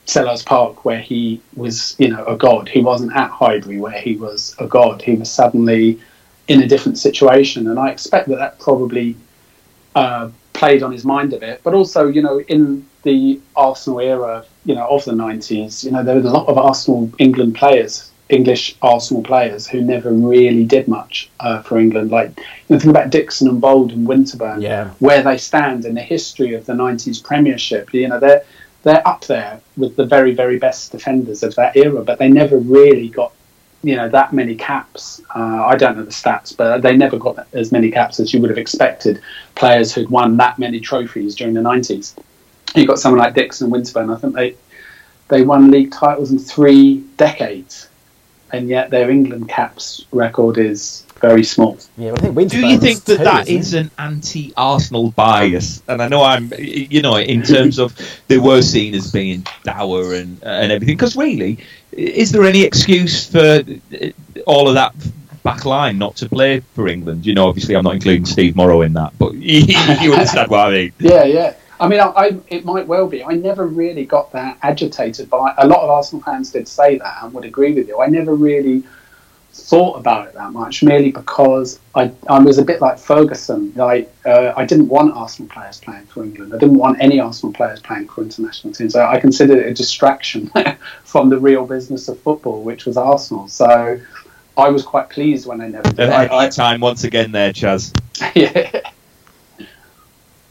Selhurst 0.07 0.45
Park 0.45 0.85
where 0.85 0.99
he 0.99 1.41
was, 1.55 1.95
you 1.99 2.07
know, 2.07 2.23
a 2.25 2.37
god. 2.37 2.69
He 2.69 2.81
wasn't 2.81 3.13
at 3.15 3.29
Highbury 3.29 3.77
where 3.77 3.99
he 3.99 4.15
was 4.15 4.55
a 4.57 4.67
god. 4.67 5.01
He 5.01 5.15
was 5.15 5.29
suddenly 5.29 5.99
in 6.47 6.61
a 6.61 6.67
different 6.67 6.97
situation, 6.97 7.67
and 7.67 7.77
I 7.77 7.89
expect 7.89 8.29
that 8.29 8.37
that 8.37 8.59
probably 8.59 9.15
uh, 9.95 10.29
played 10.53 10.83
on 10.83 10.91
his 10.91 11.03
mind 11.03 11.33
a 11.33 11.39
bit. 11.39 11.59
But 11.63 11.73
also, 11.73 12.07
you 12.07 12.21
know, 12.21 12.39
in 12.41 12.85
the 13.03 13.41
Arsenal 13.55 13.99
era, 13.99 14.45
you 14.63 14.75
know, 14.75 14.87
of 14.87 15.03
the 15.05 15.11
'90s, 15.11 15.83
you 15.83 15.91
know, 15.91 16.03
there 16.03 16.15
were 16.15 16.21
a 16.21 16.31
lot 16.31 16.47
of 16.47 16.57
Arsenal 16.57 17.11
England 17.17 17.55
players 17.55 18.11
English 18.29 18.75
Arsenal 18.81 19.21
players 19.21 19.67
who 19.67 19.81
never 19.81 20.11
really 20.11 20.65
did 20.65 20.87
much 20.87 21.29
uh, 21.39 21.61
for 21.61 21.77
England. 21.77 22.11
Like 22.11 22.31
you 22.37 22.43
know, 22.69 22.79
think 22.79 22.89
about 22.89 23.11
Dixon 23.11 23.47
and 23.47 23.61
Bould 23.61 23.91
and 23.91 24.07
Winterburn, 24.07 24.61
yeah. 24.61 24.89
where 24.99 25.21
they 25.21 25.37
stand 25.37 25.85
in 25.85 25.93
the 25.93 26.01
history 26.01 26.53
of 26.53 26.65
the 26.65 26.73
'90s 26.73 27.23
Premiership. 27.23 27.93
You 27.93 28.07
know, 28.07 28.19
they're 28.19 28.43
they're 28.83 29.07
up 29.07 29.25
there 29.25 29.61
with 29.77 29.95
the 29.95 30.05
very 30.05 30.33
very 30.33 30.57
best 30.57 30.91
defenders 30.91 31.43
of 31.43 31.53
that 31.55 31.75
era, 31.75 32.01
but 32.03 32.17
they 32.17 32.29
never 32.29 32.57
really 32.57 33.09
got 33.09 33.31
you 33.83 33.95
know 33.95 34.09
that 34.09 34.33
many 34.33 34.55
caps. 34.55 35.21
Uh, 35.35 35.65
I 35.65 35.75
don't 35.75 35.95
know 35.95 36.03
the 36.03 36.11
stats, 36.11 36.55
but 36.55 36.81
they 36.81 36.97
never 36.97 37.17
got 37.17 37.47
as 37.53 37.71
many 37.71 37.91
caps 37.91 38.19
as 38.19 38.33
you 38.33 38.41
would 38.41 38.49
have 38.49 38.57
expected. 38.57 39.21
Players 39.53 39.93
who'd 39.93 40.09
won 40.09 40.37
that 40.37 40.57
many 40.57 40.79
trophies 40.79 41.35
during 41.35 41.53
the 41.53 41.61
'90s. 41.61 42.17
You 42.73 42.87
got 42.87 42.97
someone 42.97 43.19
like 43.19 43.35
Dixon 43.35 43.71
and 43.71 43.73
Winterburn. 43.73 44.15
I 44.15 44.19
think 44.19 44.33
they 44.33 44.55
they 45.27 45.43
won 45.43 45.69
league 45.69 45.91
titles 45.91 46.31
in 46.31 46.39
three 46.39 47.03
decades 47.17 47.87
and 48.51 48.69
yet 48.69 48.89
their 48.89 49.09
England 49.09 49.49
caps 49.49 50.05
record 50.11 50.57
is 50.57 51.05
very 51.19 51.43
small. 51.43 51.77
Yeah, 51.97 52.13
I 52.13 52.17
think 52.17 52.49
Do 52.49 52.67
you 52.67 52.77
think 52.77 53.03
that 53.05 53.19
that 53.19 53.47
is 53.47 53.73
an 53.73 53.89
anti-Arsenal 53.97 55.11
bias? 55.11 55.81
And 55.87 56.01
I 56.01 56.07
know 56.07 56.23
I'm, 56.23 56.51
you 56.57 57.01
know, 57.01 57.15
in 57.17 57.41
terms 57.55 57.79
of 57.79 57.97
they 58.27 58.37
were 58.37 58.61
seen 58.61 58.93
as 58.93 59.11
being 59.11 59.45
dour 59.63 60.13
and 60.13 60.41
and 60.43 60.71
everything. 60.71 60.95
Because 60.95 61.15
really, 61.15 61.59
is 61.91 62.31
there 62.31 62.43
any 62.43 62.63
excuse 62.63 63.27
for 63.27 63.63
uh, 63.63 64.09
all 64.45 64.67
of 64.67 64.75
that 64.75 64.93
back 65.43 65.65
line 65.65 65.97
not 65.97 66.15
to 66.17 66.29
play 66.29 66.59
for 66.73 66.87
England? 66.87 67.25
You 67.25 67.33
know, 67.33 67.47
obviously 67.47 67.75
I'm 67.75 67.83
not 67.83 67.95
including 67.95 68.25
Steve 68.25 68.55
Morrow 68.55 68.81
in 68.81 68.93
that, 68.93 69.13
but 69.17 69.33
you 69.35 70.13
understand 70.13 70.51
what 70.51 70.67
I 70.67 70.71
mean. 70.71 70.93
Yeah, 70.99 71.23
yeah. 71.23 71.55
I 71.79 71.87
mean, 71.87 71.99
I, 71.99 72.07
I, 72.07 72.39
it 72.47 72.65
might 72.65 72.87
well 72.87 73.07
be. 73.07 73.23
I 73.23 73.33
never 73.33 73.67
really 73.67 74.05
got 74.05 74.31
that 74.31 74.57
agitated 74.61 75.29
by 75.29 75.53
a 75.57 75.67
lot 75.67 75.81
of 75.81 75.89
Arsenal 75.89 76.23
fans 76.23 76.51
did 76.51 76.67
say 76.67 76.97
that 76.97 77.23
and 77.23 77.33
would 77.33 77.45
agree 77.45 77.73
with 77.73 77.87
you. 77.87 78.01
I 78.01 78.07
never 78.07 78.35
really 78.35 78.83
thought 79.51 79.97
about 79.97 80.27
it 80.27 80.33
that 80.33 80.51
much, 80.51 80.83
merely 80.83 81.11
because 81.11 81.79
I, 81.95 82.11
I 82.29 82.39
was 82.39 82.57
a 82.57 82.65
bit 82.65 82.81
like 82.81 82.99
Ferguson. 82.99 83.73
Like 83.75 84.13
uh, 84.25 84.53
I 84.55 84.65
didn't 84.65 84.89
want 84.89 85.15
Arsenal 85.15 85.49
players 85.49 85.79
playing 85.79 86.05
for 86.07 86.23
England. 86.23 86.53
I 86.53 86.57
didn't 86.57 86.77
want 86.77 87.01
any 87.01 87.19
Arsenal 87.19 87.53
players 87.53 87.79
playing 87.81 88.07
for 88.09 88.21
international 88.21 88.73
teams. 88.73 88.95
I, 88.95 89.13
I 89.13 89.19
considered 89.19 89.59
it 89.59 89.67
a 89.67 89.73
distraction 89.73 90.51
from 91.03 91.29
the 91.29 91.39
real 91.39 91.65
business 91.65 92.07
of 92.09 92.19
football, 92.19 92.63
which 92.63 92.85
was 92.85 92.97
Arsenal. 92.97 93.47
So 93.47 93.99
I 94.57 94.69
was 94.69 94.83
quite 94.83 95.09
pleased 95.09 95.47
when 95.47 95.61
I 95.61 95.67
never 95.67 95.89
did. 95.89 96.09
I, 96.09 96.49
time 96.49 96.79
once 96.81 97.03
again 97.03 97.31
there, 97.31 97.51
Chaz. 97.53 97.97
yeah. 98.35 98.91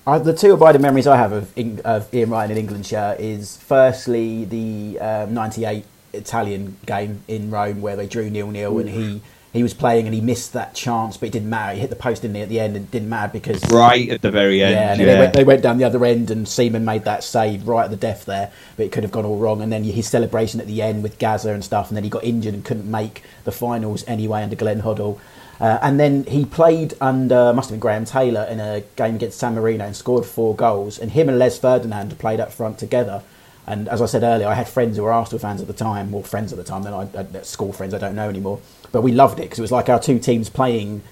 Uh, 0.06 0.18
the 0.18 0.34
two 0.34 0.52
abiding 0.52 0.82
memories 0.82 1.06
I 1.06 1.16
have 1.16 1.32
of, 1.32 1.58
of 1.86 2.12
Ian 2.12 2.30
Wright 2.30 2.50
in 2.50 2.58
England 2.58 2.84
shirt 2.84 3.20
is 3.20 3.56
firstly 3.56 4.44
the 4.44 5.00
um, 5.00 5.32
98 5.32 5.84
Italian 6.12 6.76
game 6.84 7.22
in 7.26 7.50
Rome 7.50 7.80
where 7.80 7.96
they 7.96 8.06
drew 8.06 8.28
nil 8.28 8.50
nil 8.50 8.78
and 8.78 8.88
he 8.88 9.22
he 9.54 9.62
was 9.62 9.72
playing 9.72 10.06
and 10.06 10.14
he 10.14 10.20
missed 10.20 10.52
that 10.54 10.74
chance, 10.74 11.16
but 11.16 11.28
it 11.28 11.32
didn't 11.32 11.48
matter. 11.48 11.74
He 11.74 11.80
hit 11.80 11.88
the 11.88 11.96
post 11.96 12.24
in 12.24 12.32
the 12.32 12.40
at 12.40 12.48
the 12.48 12.58
end 12.58 12.76
and 12.76 12.86
it 12.86 12.90
didn't 12.90 13.08
matter 13.08 13.32
because 13.32 13.62
right 13.70 14.10
at 14.10 14.20
the 14.20 14.30
very 14.32 14.60
end. 14.64 15.00
Yeah, 15.00 15.06
yeah. 15.06 15.12
They, 15.12 15.18
went, 15.20 15.34
they, 15.34 15.44
went, 15.44 15.62
down 15.62 15.78
the 15.78 15.84
other 15.84 16.04
end 16.04 16.32
and 16.32 16.48
Seaman 16.48 16.84
made 16.84 17.04
that 17.04 17.22
save 17.22 17.68
right 17.68 17.84
at 17.84 17.90
the 17.90 17.96
death 17.96 18.24
there, 18.24 18.50
but 18.76 18.84
it 18.84 18.90
could 18.90 19.04
have 19.04 19.12
gone 19.12 19.24
all 19.24 19.38
wrong. 19.38 19.62
And 19.62 19.72
then 19.72 19.84
his 19.84 20.08
celebration 20.08 20.60
at 20.60 20.66
the 20.66 20.82
end 20.82 21.04
with 21.04 21.20
Gazza 21.20 21.52
and 21.52 21.64
stuff, 21.64 21.88
and 21.88 21.96
then 21.96 22.02
he 22.02 22.10
got 22.10 22.24
injured 22.24 22.52
and 22.52 22.64
couldn't 22.64 22.90
make 22.90 23.22
the 23.44 23.52
finals 23.52 24.02
anyway 24.08 24.42
under 24.42 24.56
Glenn 24.56 24.82
Hoddle. 24.82 25.20
Uh, 25.60 25.78
and 25.82 26.00
then 26.00 26.24
he 26.24 26.44
played 26.44 26.94
under, 27.00 27.52
must 27.52 27.70
have 27.70 27.74
been 27.74 27.80
Graham 27.80 28.04
Taylor, 28.04 28.44
in 28.44 28.60
a 28.60 28.82
game 28.96 29.16
against 29.16 29.38
San 29.38 29.54
Marino 29.54 29.84
and 29.84 29.94
scored 29.94 30.26
four 30.26 30.54
goals. 30.54 30.98
And 30.98 31.12
him 31.12 31.28
and 31.28 31.38
Les 31.38 31.58
Ferdinand 31.58 32.18
played 32.18 32.40
up 32.40 32.52
front 32.52 32.78
together. 32.78 33.22
And 33.66 33.88
as 33.88 34.02
I 34.02 34.06
said 34.06 34.22
earlier, 34.22 34.46
I 34.46 34.54
had 34.54 34.68
friends 34.68 34.96
who 34.96 35.04
were 35.04 35.12
Arsenal 35.12 35.38
fans 35.38 35.60
at 35.60 35.66
the 35.66 35.72
time, 35.72 36.14
or 36.14 36.22
friends 36.22 36.52
at 36.52 36.58
the 36.58 36.64
time, 36.64 36.82
then 36.82 36.92
I, 36.92 37.08
I, 37.18 37.42
school 37.42 37.72
friends 37.72 37.94
I 37.94 37.98
don't 37.98 38.14
know 38.14 38.28
anymore. 38.28 38.60
But 38.92 39.02
we 39.02 39.12
loved 39.12 39.38
it 39.38 39.42
because 39.42 39.58
it 39.58 39.62
was 39.62 39.72
like 39.72 39.88
our 39.88 39.98
two 39.98 40.18
teams 40.18 40.50
playing 40.50 41.02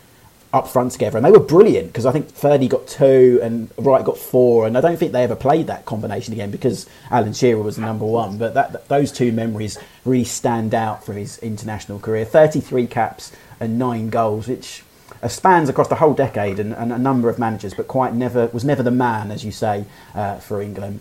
up 0.52 0.68
front 0.68 0.92
together, 0.92 1.16
and 1.16 1.24
they 1.24 1.30
were 1.30 1.40
brilliant 1.40 1.86
because 1.86 2.04
I 2.04 2.12
think 2.12 2.30
Ferdy 2.30 2.68
got 2.68 2.86
two 2.86 3.40
and 3.42 3.70
Wright 3.78 4.04
got 4.04 4.18
four, 4.18 4.66
and 4.66 4.76
I 4.76 4.82
don't 4.82 4.98
think 4.98 5.12
they 5.12 5.24
ever 5.24 5.34
played 5.34 5.66
that 5.68 5.86
combination 5.86 6.34
again 6.34 6.50
because 6.50 6.86
Alan 7.10 7.32
Shearer 7.32 7.62
was 7.62 7.76
the 7.76 7.82
number 7.82 8.04
one. 8.04 8.36
But 8.36 8.52
that, 8.52 8.86
those 8.88 9.12
two 9.12 9.32
memories 9.32 9.78
really 10.04 10.24
stand 10.24 10.74
out 10.74 11.06
for 11.06 11.14
his 11.14 11.38
international 11.38 12.00
career. 12.00 12.26
Thirty-three 12.26 12.86
caps 12.88 13.32
and 13.62 13.78
nine 13.78 14.10
goals, 14.10 14.48
which 14.48 14.82
uh, 15.22 15.28
spans 15.28 15.68
across 15.68 15.88
the 15.88 15.96
whole 15.96 16.14
decade 16.14 16.58
and, 16.58 16.74
and, 16.74 16.92
a 16.92 16.98
number 16.98 17.28
of 17.28 17.38
managers, 17.38 17.74
but 17.74 17.86
quite 17.86 18.14
never 18.14 18.46
was 18.48 18.64
never 18.64 18.82
the 18.82 18.90
man, 18.90 19.30
as 19.30 19.44
you 19.44 19.52
say, 19.52 19.84
uh, 20.14 20.36
for 20.36 20.60
England. 20.60 21.00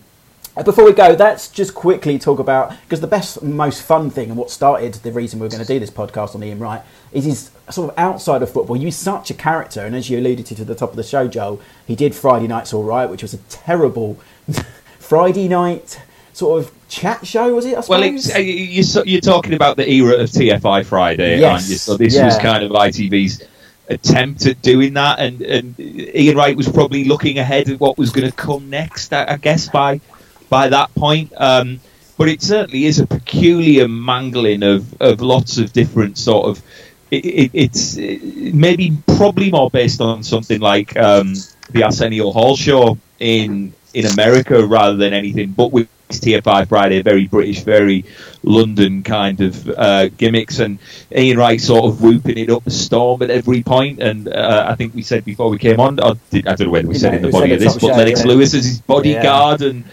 Uh, 0.56 0.64
before 0.64 0.84
we 0.86 0.92
go, 0.92 1.16
let's 1.18 1.48
just 1.48 1.74
quickly 1.74 2.20
talk 2.20 2.38
about 2.38 2.70
because 2.84 3.00
the 3.02 3.08
best, 3.08 3.42
most 3.42 3.82
fun 3.82 4.10
thing 4.10 4.30
and 4.30 4.38
what 4.38 4.52
started 4.52 4.94
the 4.96 5.12
reason 5.12 5.40
we 5.40 5.48
are 5.48 5.50
going 5.50 5.62
to 5.62 5.68
do 5.68 5.80
this 5.80 5.90
podcast 5.90 6.36
on 6.36 6.44
Ian 6.44 6.60
Wright 6.60 6.82
is 7.14 7.26
his 7.26 7.52
sort 7.70 7.90
of 7.90 7.98
outside 7.98 8.42
of 8.44 8.52
football. 8.52 8.76
He's 8.76 8.98
such 8.98 9.32
a 9.32 9.34
character, 9.34 9.82
and 9.82 9.96
as 9.96 10.10
you 10.10 10.20
alluded 10.20 10.46
to 10.48 10.56
to 10.56 10.66
the 10.66 10.76
top 10.76 10.92
of 10.92 10.98
the 10.98 11.04
show, 11.04 11.28
Joel, 11.28 11.62
he 11.88 11.96
did 11.96 12.14
Friday 12.14 12.48
Night's 12.48 12.74
All 12.74 12.84
Wright, 12.84 13.10
which 13.10 13.22
was 13.24 13.34
a 13.34 13.38
terrible 13.50 14.20
Friday 15.00 15.48
night 15.48 16.00
sort 16.34 16.64
of 16.64 16.72
chat 16.92 17.26
show, 17.26 17.56
was 17.56 17.66
it? 17.66 17.78
I 17.78 17.82
well, 17.88 18.04
it's, 18.04 18.36
uh, 18.36 18.40
you're, 18.40 19.06
you're 19.06 19.22
talking 19.22 19.54
about 19.54 19.78
the 19.78 19.90
era 19.90 20.16
of 20.16 20.30
TFI 20.30 20.86
Friday, 20.86 21.40
yes. 21.40 21.52
aren't 21.52 21.70
you? 21.70 21.76
So 21.78 21.98
this 21.98 22.14
yeah. 22.14 22.26
was 22.26 22.38
kind 22.38 22.64
of 22.64 22.72
ITV's 22.72 23.44
attempt 23.90 24.46
at 24.46 24.62
doing 24.62 24.94
that, 24.94 25.20
and, 25.20 25.42
and 25.42 25.80
Ian 25.80 26.38
Wright 26.38 26.56
was 26.56 26.70
probably 26.70 27.06
looking 27.06 27.40
ahead 27.40 27.70
at 27.70 27.80
what 27.80 27.98
was 27.98 28.12
going 28.12 28.30
to 28.30 28.36
come 28.36 28.70
next. 28.70 29.14
I, 29.14 29.34
I, 29.34 29.38
guess 29.38 29.70
by 29.70 30.02
by 30.50 30.70
that 30.70 30.94
point. 30.94 31.34
Um, 31.38 31.80
but 32.18 32.28
it 32.28 32.42
certainly 32.44 32.86
is 32.86 33.00
a 33.00 33.08
peculiar 33.08 33.88
mangling 33.88 34.62
of, 34.62 35.02
of 35.02 35.22
lots 35.22 35.58
of 35.58 35.74
different 35.74 36.18
sort 36.18 36.50
of. 36.50 36.64
It, 37.10 37.26
it, 37.26 37.52
it's 37.54 37.98
maybe 37.98 38.98
probably 39.18 39.52
more 39.52 39.70
based 39.70 40.00
on 40.02 40.24
something 40.24 40.62
like 40.62 40.96
um, 40.96 41.34
the 41.72 41.84
Arsenio 41.84 42.32
Hall 42.32 42.56
show 42.56 42.98
in 43.20 43.74
in 43.94 44.06
America 44.06 44.66
rather 44.66 44.96
than 44.96 45.14
anything, 45.14 45.52
but 45.52 45.72
with 45.72 45.90
TFI 46.20 46.68
Friday, 46.68 47.02
very 47.02 47.28
British, 47.28 47.62
very 47.62 48.06
London 48.44 49.04
kind 49.04 49.40
of 49.42 49.70
uh, 49.70 50.10
gimmicks, 50.10 50.60
and 50.60 50.80
Ian 51.16 51.38
Wright 51.38 51.62
sort 51.62 51.86
of 51.86 52.02
whooping 52.02 52.38
it 52.38 52.50
up 52.50 52.66
a 52.68 52.72
storm 52.72 53.22
at 53.22 53.30
every 53.30 53.64
point. 53.64 54.02
And 54.02 54.28
uh, 54.28 54.66
I 54.68 54.76
think 54.76 54.94
we 54.94 55.04
said 55.04 55.26
before 55.26 55.50
we 55.50 55.58
came 55.58 55.80
on, 55.80 56.00
I, 56.00 56.14
did, 56.30 56.48
I 56.48 56.56
don't 56.56 56.68
know 56.68 56.74
whether 56.74 56.88
we 56.88 56.96
you 56.96 57.00
said 57.00 57.12
know, 57.12 57.18
in 57.18 57.24
the 57.24 57.32
body 57.32 57.54
of 57.54 57.60
this, 57.60 57.78
but 57.78 57.98
Lennox 57.98 58.26
Lewis 58.26 58.54
as 58.54 58.66
his 58.66 58.82
bodyguard 58.82 59.62
yeah. 59.62 59.70
and 59.70 59.84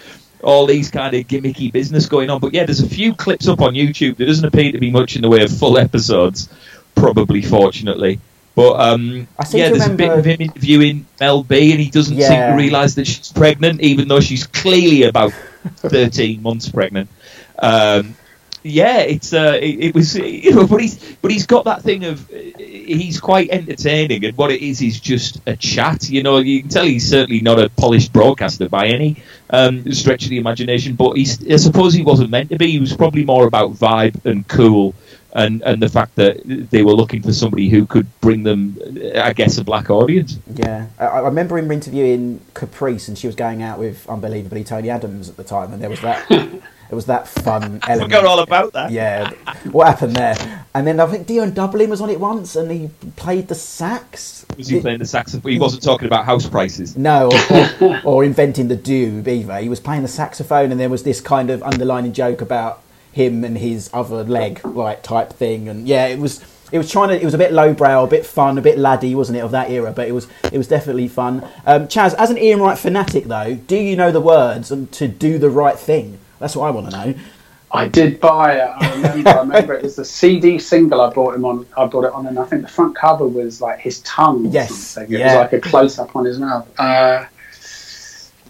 all 0.43 0.67
these 0.67 0.91
kind 0.91 1.15
of 1.15 1.27
gimmicky 1.27 1.73
business 1.73 2.07
going 2.07 2.31
on. 2.31 2.41
But 2.41 2.55
yeah, 2.55 2.65
there's 2.65 2.81
a 2.81 2.89
few 2.89 3.15
clips 3.15 3.49
up 3.49 3.61
on 3.61 3.75
YouTube. 3.75 4.17
There 4.17 4.27
doesn't 4.27 4.45
appear 4.45 4.73
to 4.73 4.79
be 4.79 4.91
much 4.91 5.17
in 5.17 5.23
the 5.23 5.29
way 5.29 5.43
of 5.43 5.57
full 5.57 5.79
episodes, 5.79 6.49
probably, 6.95 7.43
fortunately. 7.43 8.21
But 8.55 8.81
um, 8.81 9.29
yeah, 9.53 9.69
there's 9.69 9.89
remember... 9.89 9.93
a 9.93 10.09
bit 10.09 10.19
of 10.19 10.25
him 10.25 10.41
interviewing 10.41 11.07
Mel 11.21 11.45
B, 11.45 11.71
and 11.71 11.81
he 11.81 11.91
doesn't 11.91 12.17
yeah. 12.17 12.29
seem 12.29 12.41
to 12.41 12.57
realise 12.57 12.97
that 12.97 13.07
she's 13.07 13.33
pregnant, 13.33 13.81
even 13.81 14.09
though 14.09 14.19
she's 14.19 14.49
clearly 14.49 15.05
about 15.05 15.33
13 15.77 16.43
months 16.43 16.69
pregnant. 16.69 17.09
Um, 17.59 18.17
yeah, 18.63 18.99
it's 19.01 19.33
uh, 19.33 19.59
it, 19.61 19.81
it, 19.81 19.95
was 19.95 20.17
you 20.17 20.55
know, 20.55 20.67
but 20.67 20.81
he's 20.81 21.17
but 21.17 21.31
he's 21.31 21.47
got 21.47 21.65
that 21.67 21.83
thing 21.83 22.05
of 22.05 22.29
he's 22.29 23.21
quite 23.21 23.51
entertaining, 23.51 24.25
and 24.25 24.37
what 24.37 24.51
it 24.51 24.63
is 24.63 24.83
is 24.83 24.99
just 25.01 25.41
a 25.47 25.57
chat. 25.57 26.09
You 26.11 26.23
know, 26.23 26.39
you 26.39 26.61
can 26.63 26.69
tell 26.69 26.85
he's 26.85 27.09
certainly 27.09 27.41
not 27.41 27.61
a 27.61 27.71
polished 27.71 28.13
broadcaster 28.13 28.69
by 28.69 28.89
any 28.89 29.23
um, 29.51 29.91
stretch 29.93 30.25
of 30.25 30.31
the 30.31 30.39
imagination, 30.39 30.97
but 30.97 31.17
he's 31.17 31.47
I 31.51 31.57
suppose 31.57 31.95
he 31.95 32.03
wasn't 32.03 32.31
meant 32.31 32.51
to 32.51 32.59
be. 32.59 32.73
He 32.73 32.81
was 32.81 32.97
probably 32.97 33.25
more 33.25 33.47
about 33.47 33.73
vibe 33.73 34.25
and 34.25 34.47
cool. 34.47 34.95
And, 35.39 35.63
and 35.63 35.81
the 35.81 35.89
fact 35.89 36.17
that 36.17 36.69
they 36.71 36.83
were 36.83 36.93
looking 36.93 37.23
for 37.23 37.33
somebody 37.33 37.69
who 37.69 37.87
could 37.87 38.07
bring 38.21 38.43
them, 38.43 38.77
I 39.15 39.33
guess, 39.33 39.57
a 39.59 39.65
black 39.65 39.89
audience. 39.89 40.39
Yeah, 40.53 40.89
I, 40.99 41.07
I 41.07 41.19
remember 41.21 41.59
him 41.59 41.71
interviewing 41.71 42.41
Caprice, 42.55 43.09
and 43.09 43.17
she 43.17 43.27
was 43.29 43.37
going 43.37 43.63
out 43.63 43.79
with 43.79 44.09
unbelievably 44.09 44.65
Tony 44.65 44.91
Adams 44.91 45.29
at 45.29 45.37
the 45.37 45.45
time, 45.45 45.73
and 45.73 45.81
there 45.81 45.91
was 45.91 46.01
that 46.01 46.29
It 46.91 46.95
was 46.95 47.07
that 47.07 47.29
fun 47.29 47.63
element. 47.63 47.85
I 47.85 47.99
forgot 47.99 48.25
all 48.25 48.39
about 48.39 48.73
that. 48.73 48.91
Yeah, 48.91 49.31
what 49.71 49.89
happened 49.89 50.17
there? 50.17 50.67
And 50.75 50.87
then 50.87 51.01
I 51.01 51.07
think 51.07 51.27
Dion 51.27 51.53
Dublin 51.53 51.91
was 51.91 52.01
on 52.01 52.09
it 52.09 52.19
once, 52.19 52.57
and 52.57 52.71
he 52.71 52.89
played 53.17 53.49
the 53.49 53.55
sax. 53.55 54.47
Was 54.57 54.69
he 54.69 54.81
playing 54.81 55.01
the 55.01 55.05
saxophone? 55.05 55.53
He 55.53 55.59
wasn't 55.59 55.83
talking 55.83 56.07
about 56.07 56.25
house 56.25 56.49
prices. 56.49 56.97
No, 56.97 57.31
or, 57.51 57.69
or, 57.87 58.01
or 58.05 58.25
inventing 58.25 58.69
the 58.69 58.77
Dube 58.77 59.29
either. 59.29 59.59
He 59.59 59.69
was 59.69 59.81
playing 59.81 60.03
the 60.03 60.09
saxophone, 60.09 60.71
and 60.71 60.81
there 60.81 60.89
was 60.89 61.03
this 61.03 61.21
kind 61.21 61.51
of 61.51 61.63
underlining 61.63 62.15
joke 62.15 62.41
about 62.41 62.83
him 63.19 63.43
and 63.43 63.59
his 63.59 63.91
other 63.93 64.23
leg, 64.23 64.65
like 64.65 65.03
type 65.03 65.33
thing. 65.33 65.69
And 65.69 65.89
yeah, 65.89 66.07
it 66.07 66.21
was 66.21 66.41
it 66.71 66.79
was 66.79 66.89
trying 66.89 67.09
to 67.09 67.21
it 67.21 67.25
was 67.25 67.35
a 67.35 67.39
bit 67.39 67.53
lowbrow, 67.53 68.05
a 68.05 68.07
bit 68.07 68.25
fun, 68.25 68.57
a 68.59 68.63
bit 68.63 68.79
laddie, 68.79 69.15
wasn't 69.15 69.39
it, 69.39 69.41
of 69.41 69.51
that 69.51 69.71
era? 69.71 69.93
But 69.93 70.07
it 70.07 70.13
was 70.13 70.29
it 70.53 70.57
was 70.57 70.69
definitely 70.69 71.09
fun. 71.09 71.47
Um, 71.67 71.89
Chaz, 71.89 72.15
as 72.15 72.31
an 72.31 72.39
Ian 72.39 72.61
Wright 72.61 72.79
fanatic 72.79 73.25
though, 73.25 73.57
do 73.57 73.77
you 73.77 73.97
know 73.97 74.13
the 74.13 74.21
words 74.21 74.71
and 74.71 74.91
to 74.93 75.09
do 75.09 75.37
the 75.37 75.51
right 75.51 75.77
thing? 75.77 76.19
That's 76.39 76.55
what 76.55 76.69
I 76.69 76.71
want 76.71 76.91
to 76.91 76.97
know. 76.97 77.15
I 77.71 77.89
did 77.89 78.19
buy 78.21 78.55
it. 78.55 78.61
I 78.61 78.95
remember. 78.95 79.29
I 79.29 79.41
remember 79.41 79.75
it 79.75 79.83
was 79.83 79.97
the 79.97 80.05
CD 80.05 80.59
single 80.59 81.01
I 81.01 81.11
bought 81.13 81.35
him 81.35 81.45
on. 81.45 81.67
I 81.77 81.87
bought 81.87 82.05
it 82.05 82.13
on, 82.13 82.27
and 82.29 82.39
I 82.39 82.45
think 82.45 82.63
the 82.63 82.69
front 82.69 82.95
cover 82.97 83.27
was 83.27 83.61
like 83.61 83.81
his 83.81 84.01
tongue. 84.03 84.47
yes, 84.47 84.75
something. 84.75 85.13
It 85.13 85.19
yeah. 85.19 85.27
was 85.27 85.35
like 85.35 85.53
a 85.53 85.61
close 85.61 85.99
up 85.99 86.17
on 86.17 86.25
his 86.25 86.39
mouth. 86.39 86.67
Uh, 86.79 87.27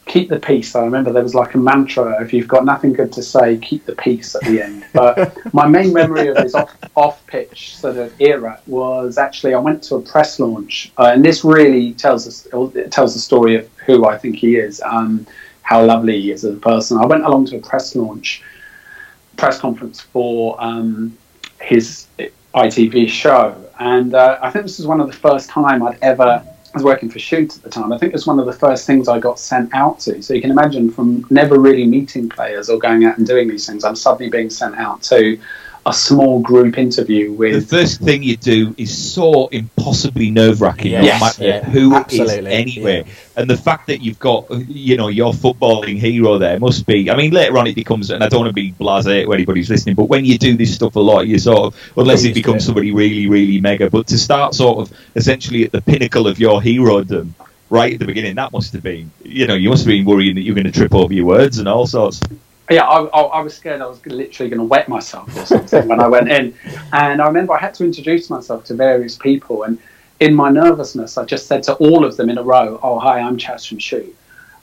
keep 0.09 0.29
the 0.29 0.41
peace. 0.41 0.75
I 0.75 0.85
remember 0.85 1.13
there 1.13 1.23
was 1.23 1.35
like 1.35 1.55
a 1.55 1.59
mantra: 1.59 2.21
if 2.23 2.33
you've 2.33 2.49
got 2.49 2.65
nothing 2.65 2.93
good 2.93 3.13
to 3.13 3.23
say, 3.23 3.59
keep 3.59 3.85
the 3.87 3.95
peace 3.95 4.35
at 4.35 4.43
the 4.43 4.63
end. 4.63 4.85
But 4.93 5.37
my 5.55 5.69
main 5.69 5.93
memory 5.93 6.29
of 6.29 6.39
his 6.39 6.55
off, 6.55 6.77
off 6.97 7.27
pitch 7.27 7.77
sort 7.77 7.99
of 7.99 8.13
era 8.21 8.61
was 8.67 9.19
actually 9.19 9.55
I 9.55 9.61
went 9.61 9.83
to 9.85 9.97
a 9.97 10.01
press 10.01 10.41
launch, 10.41 10.91
uh, 10.99 11.11
and 11.15 11.25
this 11.25 11.45
really 11.45 11.93
tells 11.93 12.27
us 12.27 12.49
it 12.75 12.91
tells 12.91 13.15
the 13.15 13.21
story 13.21 13.55
of 13.55 13.69
who 13.87 14.07
I 14.07 14.19
think 14.19 14.37
he 14.37 14.57
is. 14.57 14.81
Um, 14.81 15.27
how 15.69 15.85
lovely 15.85 16.19
he 16.19 16.33
is 16.33 16.45
as 16.47 16.55
a 16.55 16.59
person. 16.59 16.97
I 16.97 17.05
went 17.05 17.25
along 17.25 17.45
to 17.47 17.59
a 17.59 17.61
press 17.61 17.95
launch, 17.95 18.43
press 19.37 19.61
conference 19.61 20.01
for 20.01 20.57
um, 20.59 21.17
his 21.61 22.07
ITV 22.55 23.11
show, 23.11 23.55
and 23.79 24.15
uh, 24.15 24.39
I 24.41 24.51
think 24.51 24.65
this 24.65 24.79
was 24.79 24.87
one 24.87 25.01
of 25.01 25.07
the 25.07 25.13
first 25.13 25.51
time 25.51 25.83
I'd 25.83 25.99
ever. 26.01 26.43
Was 26.79 26.85
working 26.85 27.11
for 27.11 27.19
Shoot 27.19 27.57
at 27.57 27.63
the 27.65 27.71
time. 27.71 27.93
I 27.93 27.99
think 27.99 28.11
it 28.11 28.15
was 28.15 28.29
one 28.29 28.39
of 28.39 28.47
the 28.47 28.53
first 28.53 28.87
things 28.87 29.09
I 29.09 29.19
got 29.19 29.41
sent 29.41 29.75
out 29.75 29.99
to. 30.01 30.23
So 30.23 30.33
you 30.33 30.41
can 30.41 30.53
imagine 30.53 30.93
from 30.93 31.27
never 31.29 31.59
really 31.59 31.85
meeting 31.85 32.29
players 32.29 32.71
or 32.71 32.79
going 32.79 33.05
out 33.05 33.19
and 33.19 33.27
doing 33.27 33.49
these 33.49 33.67
things, 33.67 33.83
I'm 33.83 33.97
suddenly 33.97 34.31
being 34.31 34.49
sent 34.49 34.77
out 34.77 35.03
to 35.03 35.37
a 35.87 35.93
small 35.93 36.41
group 36.41 36.79
interview 36.79 37.33
with. 37.33 37.69
The 37.69 37.77
first 37.77 38.01
thing 38.01 38.23
you 38.23 38.37
do 38.37 38.75
is 38.77 38.97
so 38.97 39.47
impossibly 39.49 40.31
nerve 40.31 40.61
wracking. 40.61 40.93
Yes, 40.93 41.21
no 41.21 41.27
matter 41.27 41.45
yeah, 41.45 41.65
who 41.65 41.95
absolutely. 41.95 42.35
is 42.35 42.47
anywhere, 42.47 43.05
yeah. 43.07 43.13
and 43.37 43.51
the 43.51 43.57
fact 43.57 43.87
that 43.87 44.03
you've 44.03 44.19
got 44.19 44.47
you 44.69 44.97
know 44.97 45.09
your 45.09 45.33
footballing 45.33 45.99
hero 45.99 46.39
there 46.39 46.59
must 46.59 46.87
be. 46.87 47.11
I 47.11 47.17
mean, 47.17 47.33
later 47.33 47.57
on 47.59 47.67
it 47.67 47.75
becomes, 47.75 48.11
and 48.11 48.23
I 48.23 48.29
don't 48.29 48.41
want 48.41 48.51
to 48.51 48.55
be 48.55 48.73
blasé 48.73 49.25
to 49.25 49.33
anybody's 49.33 49.71
listening, 49.71 49.95
but 49.95 50.05
when 50.05 50.25
you 50.25 50.39
do 50.39 50.57
this 50.57 50.75
stuff 50.75 50.97
a 50.97 51.01
lot, 51.01 51.27
you 51.27 51.39
sort 51.39 51.73
of 51.75 51.93
unless 51.97 52.25
it 52.25 52.35
becomes 52.35 52.65
somebody 52.65 52.93
really 52.93 53.27
really 53.29 53.61
mega, 53.61 53.91
but 53.91 54.07
to 54.09 54.19
start 54.19 54.55
sort 54.55 54.79
of 54.79 54.97
essentially 55.15 55.65
at 55.65 55.73
the 55.73 55.81
pinnacle 55.81 56.27
of 56.27 56.39
your 56.39 56.61
herodom 56.61 57.35
right 57.71 57.95
at 57.95 57.99
the 57.99 58.07
beginning, 58.07 58.37
that 58.37 58.53
must 58.53 58.73
have 58.73 58.83
been, 58.83 59.11
you 59.25 59.47
know, 59.47 59.55
you 59.55 59.69
must 59.69 59.85
have 59.85 59.89
been 59.89 60.05
worrying 60.05 60.35
that 60.35 60.41
you're 60.41 60.55
going 60.55 60.65
to 60.65 60.73
trip 60.73 60.95
over 60.95 61.13
your 61.13 61.27
words 61.27 61.59
and 61.59 61.69
all 61.69 61.87
sorts 61.87 62.21
yeah, 62.71 62.85
I, 62.85 63.05
I, 63.05 63.21
I, 63.21 63.41
was 63.41 63.57
scared 63.57 63.81
I 63.81 63.87
was 63.87 64.05
literally 64.07 64.51
going 64.51 64.61
to 64.61 64.65
wet 64.65 64.89
myself 64.89 65.35
or 65.37 65.47
something 65.47 65.89
when 65.89 66.01
I 66.01 66.09
went 66.09 66.31
in. 66.31 66.55
And 66.93 67.23
I 67.23 67.27
remember 67.27 67.55
I 67.55 67.59
had 67.59 67.75
to 67.75 67.85
introduce 67.85 68.29
myself 68.31 68.65
to 68.65 68.75
various 68.75 69.17
people. 69.17 69.65
And 69.65 69.79
in 70.21 70.35
my 70.35 70.51
nervousness, 70.51 71.17
I 71.17 71.25
just 71.25 71.47
said 71.47 71.63
to 71.65 71.75
all 71.75 72.05
of 72.05 72.17
them 72.17 72.29
in 72.29 72.39
a 72.39 72.43
row, 72.43 72.79
Oh, 72.83 72.99
hi, 72.99 73.21
I'm 73.21 73.39
Chaz 73.39 73.69
from 73.69 73.79
Shoot. 73.79 74.15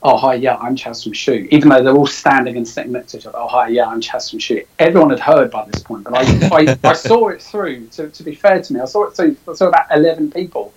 Oh, 0.02 0.16
hi, 0.16 0.34
yeah, 0.34 0.56
I'm 0.56 0.76
Chaz 0.76 1.02
from 1.02 1.14
Shoot. 1.14 1.48
Even 1.52 1.68
though 1.68 1.82
they're 1.82 1.96
all 1.96 2.06
standing 2.06 2.56
and 2.56 2.68
sitting 2.68 2.92
next 2.92 3.12
to 3.12 3.18
each 3.18 3.26
other. 3.26 3.38
Oh, 3.38 3.48
hi, 3.48 3.68
yeah, 3.68 3.86
I'm 3.86 4.00
Chaz 4.00 4.30
from 4.30 4.38
Shoot. 4.38 4.68
Everyone 4.78 5.10
had 5.10 5.20
heard 5.20 5.50
by 5.50 5.64
this 5.64 5.82
point, 5.82 6.04
but 6.04 6.14
I, 6.14 6.48
I, 6.56 6.78
I 6.84 6.92
saw 6.92 7.28
it 7.28 7.42
through, 7.42 7.88
to, 7.88 8.08
to 8.10 8.22
be 8.22 8.34
fair 8.34 8.62
to 8.62 8.72
me. 8.72 8.80
I 8.80 8.84
saw 8.84 9.04
it 9.04 9.16
through, 9.16 9.36
I 9.48 9.54
saw 9.54 9.68
about 9.68 9.86
11 9.90 10.30
people. 10.30 10.72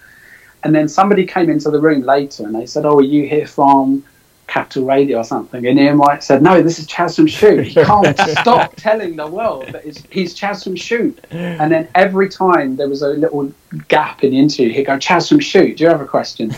And 0.63 0.73
then 0.73 0.87
somebody 0.87 1.25
came 1.25 1.49
into 1.49 1.69
the 1.69 1.79
room 1.79 2.01
later 2.01 2.43
and 2.43 2.55
they 2.55 2.65
said, 2.65 2.85
Oh, 2.85 2.97
are 2.97 3.03
you 3.03 3.27
here 3.27 3.47
from 3.47 4.03
Capital 4.49 4.85
Radio 4.85 5.19
or 5.19 5.23
something, 5.23 5.65
and 5.65 5.79
Ian 5.79 5.99
Wright 5.99 6.23
said, 6.23 6.41
"No, 6.41 6.61
this 6.61 6.79
is 6.79 6.87
Chaz 6.87 7.15
from 7.15 7.27
Shoot. 7.27 7.67
He 7.67 7.73
can't 7.73 8.17
stop 8.39 8.75
telling 8.75 9.15
the 9.15 9.27
world 9.27 9.67
that 9.67 9.83
he's 9.83 10.35
Chaz 10.35 10.63
from 10.63 10.75
Shoot." 10.75 11.23
And 11.31 11.71
then 11.71 11.87
every 11.95 12.27
time 12.27 12.75
there 12.75 12.89
was 12.89 13.01
a 13.01 13.09
little 13.09 13.53
gap 13.87 14.23
in 14.23 14.31
the 14.31 14.39
interview, 14.39 14.73
he'd 14.73 14.85
go, 14.85 14.97
"Chaz 14.97 15.29
from 15.29 15.39
Shoot, 15.39 15.77
do 15.77 15.83
you 15.83 15.89
have 15.89 16.01
a 16.01 16.07
question?" 16.07 16.53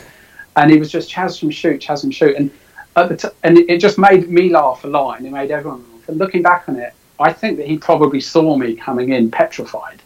And 0.55 0.71
he 0.71 0.79
was 0.79 0.91
just 0.91 1.09
Chaz 1.09 1.39
from 1.39 1.51
Shoot, 1.51 1.81
Chaz 1.81 2.01
from 2.01 2.11
Shoot, 2.11 2.35
and 2.35 2.49
at 2.95 3.09
the 3.09 3.17
t- 3.17 3.35
and 3.43 3.57
it 3.57 3.79
just 3.79 3.97
made 3.97 4.29
me 4.29 4.49
laugh 4.49 4.83
a 4.83 4.87
lot, 4.87 5.17
and 5.17 5.27
it 5.27 5.31
made 5.31 5.51
everyone 5.51 5.83
laugh. 5.93 6.09
And 6.09 6.17
looking 6.17 6.41
back 6.41 6.69
on 6.69 6.77
it, 6.77 6.93
I 7.19 7.31
think 7.33 7.57
that 7.57 7.67
he 7.67 7.77
probably 7.77 8.21
saw 8.21 8.57
me 8.57 8.75
coming 8.75 9.11
in 9.11 9.29
petrified 9.29 10.01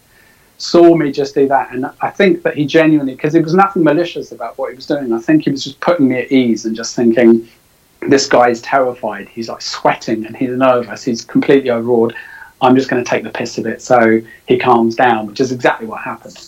saw 0.58 0.94
me 0.94 1.12
just 1.12 1.34
do 1.34 1.46
that. 1.48 1.72
And 1.72 1.86
I 2.00 2.10
think 2.10 2.42
that 2.42 2.56
he 2.56 2.66
genuinely, 2.66 3.14
because 3.14 3.34
it 3.34 3.42
was 3.42 3.54
nothing 3.54 3.84
malicious 3.84 4.32
about 4.32 4.56
what 4.58 4.70
he 4.70 4.76
was 4.76 4.86
doing, 4.86 5.12
I 5.12 5.18
think 5.18 5.44
he 5.44 5.50
was 5.50 5.64
just 5.64 5.80
putting 5.80 6.08
me 6.08 6.20
at 6.20 6.32
ease 6.32 6.64
and 6.64 6.74
just 6.74 6.96
thinking, 6.96 7.48
this 8.00 8.28
guy 8.28 8.50
is 8.50 8.62
terrified. 8.62 9.28
He's 9.28 9.48
like 9.48 9.62
sweating 9.62 10.26
and 10.26 10.36
he's 10.36 10.50
nervous. 10.50 11.04
He's 11.04 11.24
completely 11.24 11.70
overawed. 11.70 12.14
I'm 12.60 12.74
just 12.74 12.88
going 12.88 13.02
to 13.02 13.08
take 13.08 13.22
the 13.22 13.30
piss 13.30 13.58
of 13.58 13.66
it. 13.66 13.82
So 13.82 14.20
he 14.46 14.58
calms 14.58 14.94
down, 14.96 15.26
which 15.26 15.40
is 15.40 15.52
exactly 15.52 15.86
what 15.86 16.00
happened. 16.00 16.38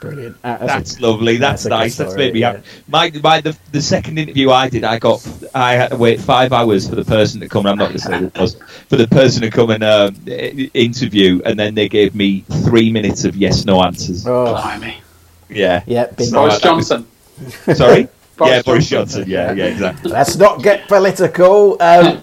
Brilliant. 0.00 0.36
Uh, 0.44 0.58
that's, 0.58 0.66
that's 0.66 0.98
a, 0.98 1.02
lovely. 1.02 1.36
That's, 1.36 1.64
that's 1.64 1.70
nice. 1.70 1.94
Story, 1.94 2.06
that's 2.08 2.18
made 2.18 2.34
me 2.34 2.40
yeah. 2.40 2.52
happy. 2.52 2.68
My, 2.88 3.10
my 3.22 3.40
the, 3.40 3.58
the 3.72 3.80
second 3.80 4.18
interview 4.18 4.50
I 4.50 4.68
did, 4.68 4.84
I 4.84 4.98
got 4.98 5.26
I 5.54 5.72
had 5.72 5.88
to 5.88 5.96
wait 5.96 6.20
five 6.20 6.52
hours 6.52 6.88
for 6.88 6.94
the 6.94 7.04
person 7.04 7.40
to 7.40 7.48
come. 7.48 7.66
I'm 7.66 7.78
not 7.78 7.88
going 7.88 7.98
to 7.98 7.98
say 7.98 8.24
it 8.24 8.38
was 8.38 8.54
for 8.88 8.96
the 8.96 9.08
person 9.08 9.42
to 9.42 9.50
come 9.50 9.70
and 9.70 9.82
uh, 9.82 10.10
interview, 10.26 11.40
and 11.44 11.58
then 11.58 11.74
they 11.74 11.88
gave 11.88 12.14
me 12.14 12.40
three 12.64 12.92
minutes 12.92 13.24
of 13.24 13.36
yes 13.36 13.64
no 13.64 13.82
answers. 13.82 14.26
Oh, 14.26 14.52
blimey. 14.52 14.98
Yeah. 15.48 15.82
Yeah. 15.86 16.10
Boris 16.30 16.60
Johnson. 16.60 17.06
Was, 17.66 17.78
sorry. 17.78 18.08
Boris 18.36 18.52
yeah, 18.52 18.62
Boris 18.62 18.88
Johnson. 18.88 19.24
Yeah, 19.26 19.52
yeah, 19.52 19.66
exactly. 19.66 20.10
Let's 20.10 20.36
not 20.36 20.62
get 20.62 20.88
political. 20.88 21.76
Um, 21.80 22.22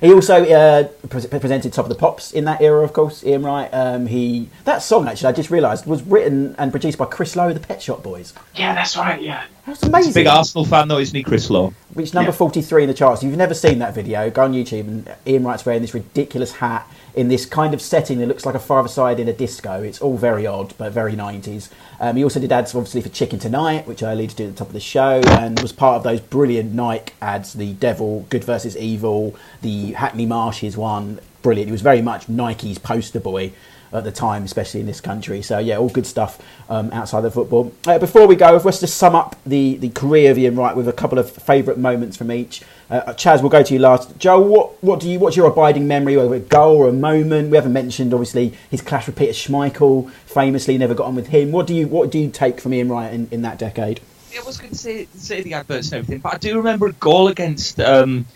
He 0.00 0.14
also 0.14 0.42
uh, 0.42 0.84
pre- 1.10 1.38
presented 1.40 1.74
Top 1.74 1.84
of 1.84 1.90
the 1.90 1.94
Pops 1.94 2.32
in 2.32 2.46
that 2.46 2.62
era, 2.62 2.82
of 2.82 2.94
course. 2.94 3.22
Ian 3.22 3.42
Wright. 3.42 3.68
Um, 3.70 4.06
he 4.06 4.48
that 4.64 4.78
song 4.78 5.06
actually, 5.06 5.28
I 5.28 5.32
just 5.32 5.50
realised, 5.50 5.84
was 5.84 6.02
written 6.02 6.54
and 6.56 6.70
produced 6.70 6.96
by 6.96 7.04
Chris 7.04 7.36
Lowe, 7.36 7.52
the 7.52 7.60
Pet 7.60 7.82
Shop 7.82 8.02
Boys. 8.02 8.32
Yeah, 8.54 8.74
that's 8.74 8.96
right. 8.96 9.20
Yeah, 9.20 9.44
that's 9.66 9.82
amazing. 9.82 10.14
big 10.14 10.26
Arsenal 10.26 10.64
fan 10.64 10.88
though, 10.88 10.98
isn't 10.98 11.14
he, 11.14 11.22
Chris 11.22 11.50
Lowe? 11.50 11.74
Which 11.92 12.14
number 12.14 12.30
yeah. 12.30 12.36
forty 12.36 12.62
three 12.62 12.84
in 12.84 12.88
the 12.88 12.94
charts. 12.94 13.22
If 13.22 13.28
you've 13.28 13.36
never 13.36 13.52
seen 13.52 13.78
that 13.80 13.94
video, 13.94 14.30
go 14.30 14.44
on 14.44 14.54
YouTube 14.54 14.88
and 14.88 15.14
Ian 15.26 15.44
Wright's 15.44 15.66
wearing 15.66 15.82
this 15.82 15.92
ridiculous 15.92 16.52
hat 16.52 16.90
in 17.14 17.28
this 17.28 17.46
kind 17.46 17.74
of 17.74 17.82
setting 17.82 18.18
that 18.18 18.26
looks 18.26 18.46
like 18.46 18.54
a 18.54 18.60
five-a-side 18.60 19.20
in 19.20 19.28
a 19.28 19.32
disco. 19.32 19.82
It's 19.82 20.00
all 20.00 20.16
very 20.16 20.46
odd, 20.46 20.74
but 20.78 20.92
very 20.92 21.14
90s. 21.14 21.70
Um, 21.98 22.16
he 22.16 22.24
also 22.24 22.40
did 22.40 22.52
ads, 22.52 22.74
obviously, 22.74 23.00
for 23.00 23.08
Chicken 23.08 23.38
Tonight, 23.38 23.86
which 23.86 24.02
I 24.02 24.12
alluded 24.12 24.36
to 24.38 24.44
at 24.44 24.50
the 24.52 24.56
top 24.56 24.68
of 24.68 24.72
the 24.72 24.80
show, 24.80 25.20
and 25.26 25.60
was 25.60 25.72
part 25.72 25.96
of 25.96 26.02
those 26.02 26.20
brilliant 26.20 26.72
Nike 26.72 27.12
ads, 27.20 27.52
the 27.52 27.72
Devil, 27.74 28.26
Good 28.30 28.44
versus 28.44 28.76
Evil, 28.76 29.36
the 29.62 29.92
Hackney 29.92 30.26
Marshes 30.26 30.76
one. 30.76 31.20
Brilliant. 31.42 31.68
He 31.68 31.72
was 31.72 31.82
very 31.82 32.02
much 32.02 32.28
Nike's 32.28 32.78
poster 32.78 33.20
boy 33.20 33.52
at 33.92 34.04
the 34.04 34.12
time, 34.12 34.44
especially 34.44 34.80
in 34.80 34.86
this 34.86 35.00
country. 35.00 35.42
So 35.42 35.58
yeah, 35.58 35.76
all 35.76 35.88
good 35.88 36.06
stuff 36.06 36.40
um, 36.68 36.92
outside 36.92 37.24
of 37.24 37.34
football. 37.34 37.72
Uh, 37.86 37.98
before 37.98 38.26
we 38.26 38.36
go, 38.36 38.54
if 38.56 38.64
we're 38.64 38.70
just 38.70 38.80
to 38.80 38.86
sum 38.86 39.14
up 39.14 39.36
the, 39.44 39.76
the 39.76 39.90
career 39.90 40.30
of 40.30 40.38
Ian 40.38 40.56
Wright 40.56 40.76
with 40.76 40.88
a 40.88 40.92
couple 40.92 41.18
of 41.18 41.30
favourite 41.30 41.78
moments 41.78 42.16
from 42.16 42.30
each. 42.30 42.62
Uh, 42.90 43.12
Chaz, 43.12 43.40
we'll 43.40 43.50
go 43.50 43.62
to 43.62 43.72
you 43.72 43.78
last. 43.78 44.18
Joe, 44.18 44.40
what 44.40 44.82
what 44.82 44.98
do 44.98 45.08
you 45.08 45.20
what's 45.20 45.36
your 45.36 45.46
abiding 45.46 45.86
memory 45.86 46.14
of 46.14 46.32
a 46.32 46.40
goal 46.40 46.76
or 46.76 46.88
a 46.88 46.92
moment? 46.92 47.50
We 47.50 47.56
haven't 47.56 47.72
mentioned 47.72 48.12
obviously 48.12 48.54
his 48.68 48.82
clash 48.82 49.06
with 49.06 49.16
Peter 49.16 49.32
Schmeichel, 49.32 50.10
famously 50.26 50.76
never 50.76 50.94
got 50.94 51.06
on 51.06 51.14
with 51.14 51.28
him. 51.28 51.52
What 51.52 51.68
do 51.68 51.74
you 51.74 51.86
what 51.86 52.10
do 52.10 52.18
you 52.18 52.30
take 52.30 52.60
from 52.60 52.74
Ian 52.74 52.88
Wright 52.88 53.12
in, 53.12 53.28
in 53.30 53.42
that 53.42 53.58
decade? 53.58 54.00
Yeah, 54.32 54.40
I 54.40 54.44
was 54.44 54.58
going 54.58 54.70
to 54.70 54.76
say 54.76 55.06
say 55.14 55.40
the 55.42 55.54
adverts 55.54 55.92
and 55.92 55.98
everything, 55.98 56.20
but 56.20 56.34
I 56.34 56.38
do 56.38 56.56
remember 56.56 56.88
a 56.88 56.92
goal 56.92 57.28
against. 57.28 57.78
Um, 57.78 58.26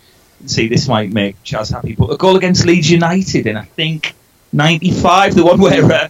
see, 0.45 0.69
this 0.69 0.87
might 0.87 1.11
make 1.11 1.41
Chaz 1.43 1.73
happy, 1.73 1.93
but 1.93 2.09
a 2.11 2.17
goal 2.17 2.37
against 2.37 2.65
Leeds 2.65 2.89
United, 2.89 3.47
and 3.47 3.57
I 3.57 3.65
think 3.65 4.15
95, 4.53 5.35
the 5.35 5.43
one 5.43 5.59
where 5.61 5.83
uh, 5.83 6.07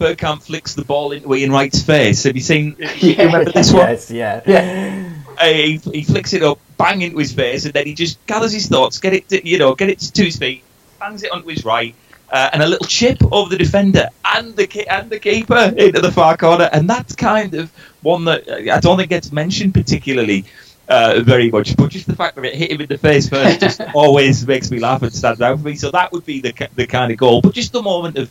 Bergkamp 0.00 0.42
flicks 0.42 0.74
the 0.74 0.84
ball 0.84 1.10
into 1.10 1.34
Ian 1.34 1.50
Wright's 1.50 1.82
face. 1.82 2.22
Have 2.22 2.36
you 2.36 2.42
seen? 2.42 2.76
yeah, 2.98 3.24
remember 3.24 3.50
this 3.50 3.72
one? 3.72 3.88
Yes, 3.88 4.10
yeah. 4.10 4.40
yeah. 4.46 5.14
Uh, 5.36 5.46
he, 5.46 5.76
he 5.78 6.02
flicks 6.04 6.32
it 6.32 6.44
up, 6.44 6.60
bang 6.78 7.02
into 7.02 7.18
his 7.18 7.32
face, 7.34 7.64
and 7.64 7.74
then 7.74 7.86
he 7.86 7.94
just 7.94 8.24
gathers 8.26 8.52
his 8.52 8.68
thoughts, 8.68 8.98
get 8.98 9.12
it, 9.12 9.28
to, 9.28 9.46
you 9.46 9.58
know, 9.58 9.74
get 9.74 9.90
it 9.90 9.98
to 9.98 10.24
his 10.24 10.36
feet, 10.36 10.62
bangs 10.98 11.22
it 11.22 11.32
onto 11.32 11.48
his 11.48 11.64
right, 11.64 11.94
uh, 12.30 12.50
and 12.52 12.62
a 12.62 12.66
little 12.66 12.86
chip 12.86 13.18
over 13.32 13.50
the 13.50 13.58
defender 13.58 14.08
and 14.24 14.54
the 14.56 14.86
and 14.90 15.10
the 15.10 15.18
keeper 15.18 15.72
into 15.76 16.00
the 16.00 16.12
far 16.12 16.36
corner, 16.36 16.68
and 16.72 16.88
that's 16.88 17.14
kind 17.14 17.54
of 17.54 17.70
one 18.02 18.24
that 18.24 18.48
uh, 18.48 18.74
I 18.74 18.80
don't 18.80 18.96
think 18.96 19.10
gets 19.10 19.32
mentioned 19.32 19.74
particularly 19.74 20.44
uh, 20.88 21.20
very 21.22 21.50
much. 21.50 21.76
But 21.76 21.90
just 21.90 22.06
the 22.06 22.16
fact 22.16 22.36
that 22.36 22.44
it 22.44 22.54
hit 22.54 22.70
him 22.70 22.80
in 22.80 22.86
the 22.86 22.98
face 22.98 23.28
first 23.28 23.60
just 23.66 23.80
always 23.94 24.46
makes 24.46 24.70
me 24.70 24.78
laugh 24.78 25.02
and 25.02 25.12
stands 25.12 25.40
out 25.40 25.58
for 25.58 25.64
me. 25.64 25.76
So 25.76 25.90
that 25.90 26.12
would 26.12 26.24
be 26.24 26.40
the 26.40 26.68
the 26.74 26.86
kind 26.86 27.10
of 27.12 27.18
goal. 27.18 27.40
But 27.40 27.54
just 27.54 27.72
the 27.72 27.82
moment 27.82 28.18
of 28.18 28.30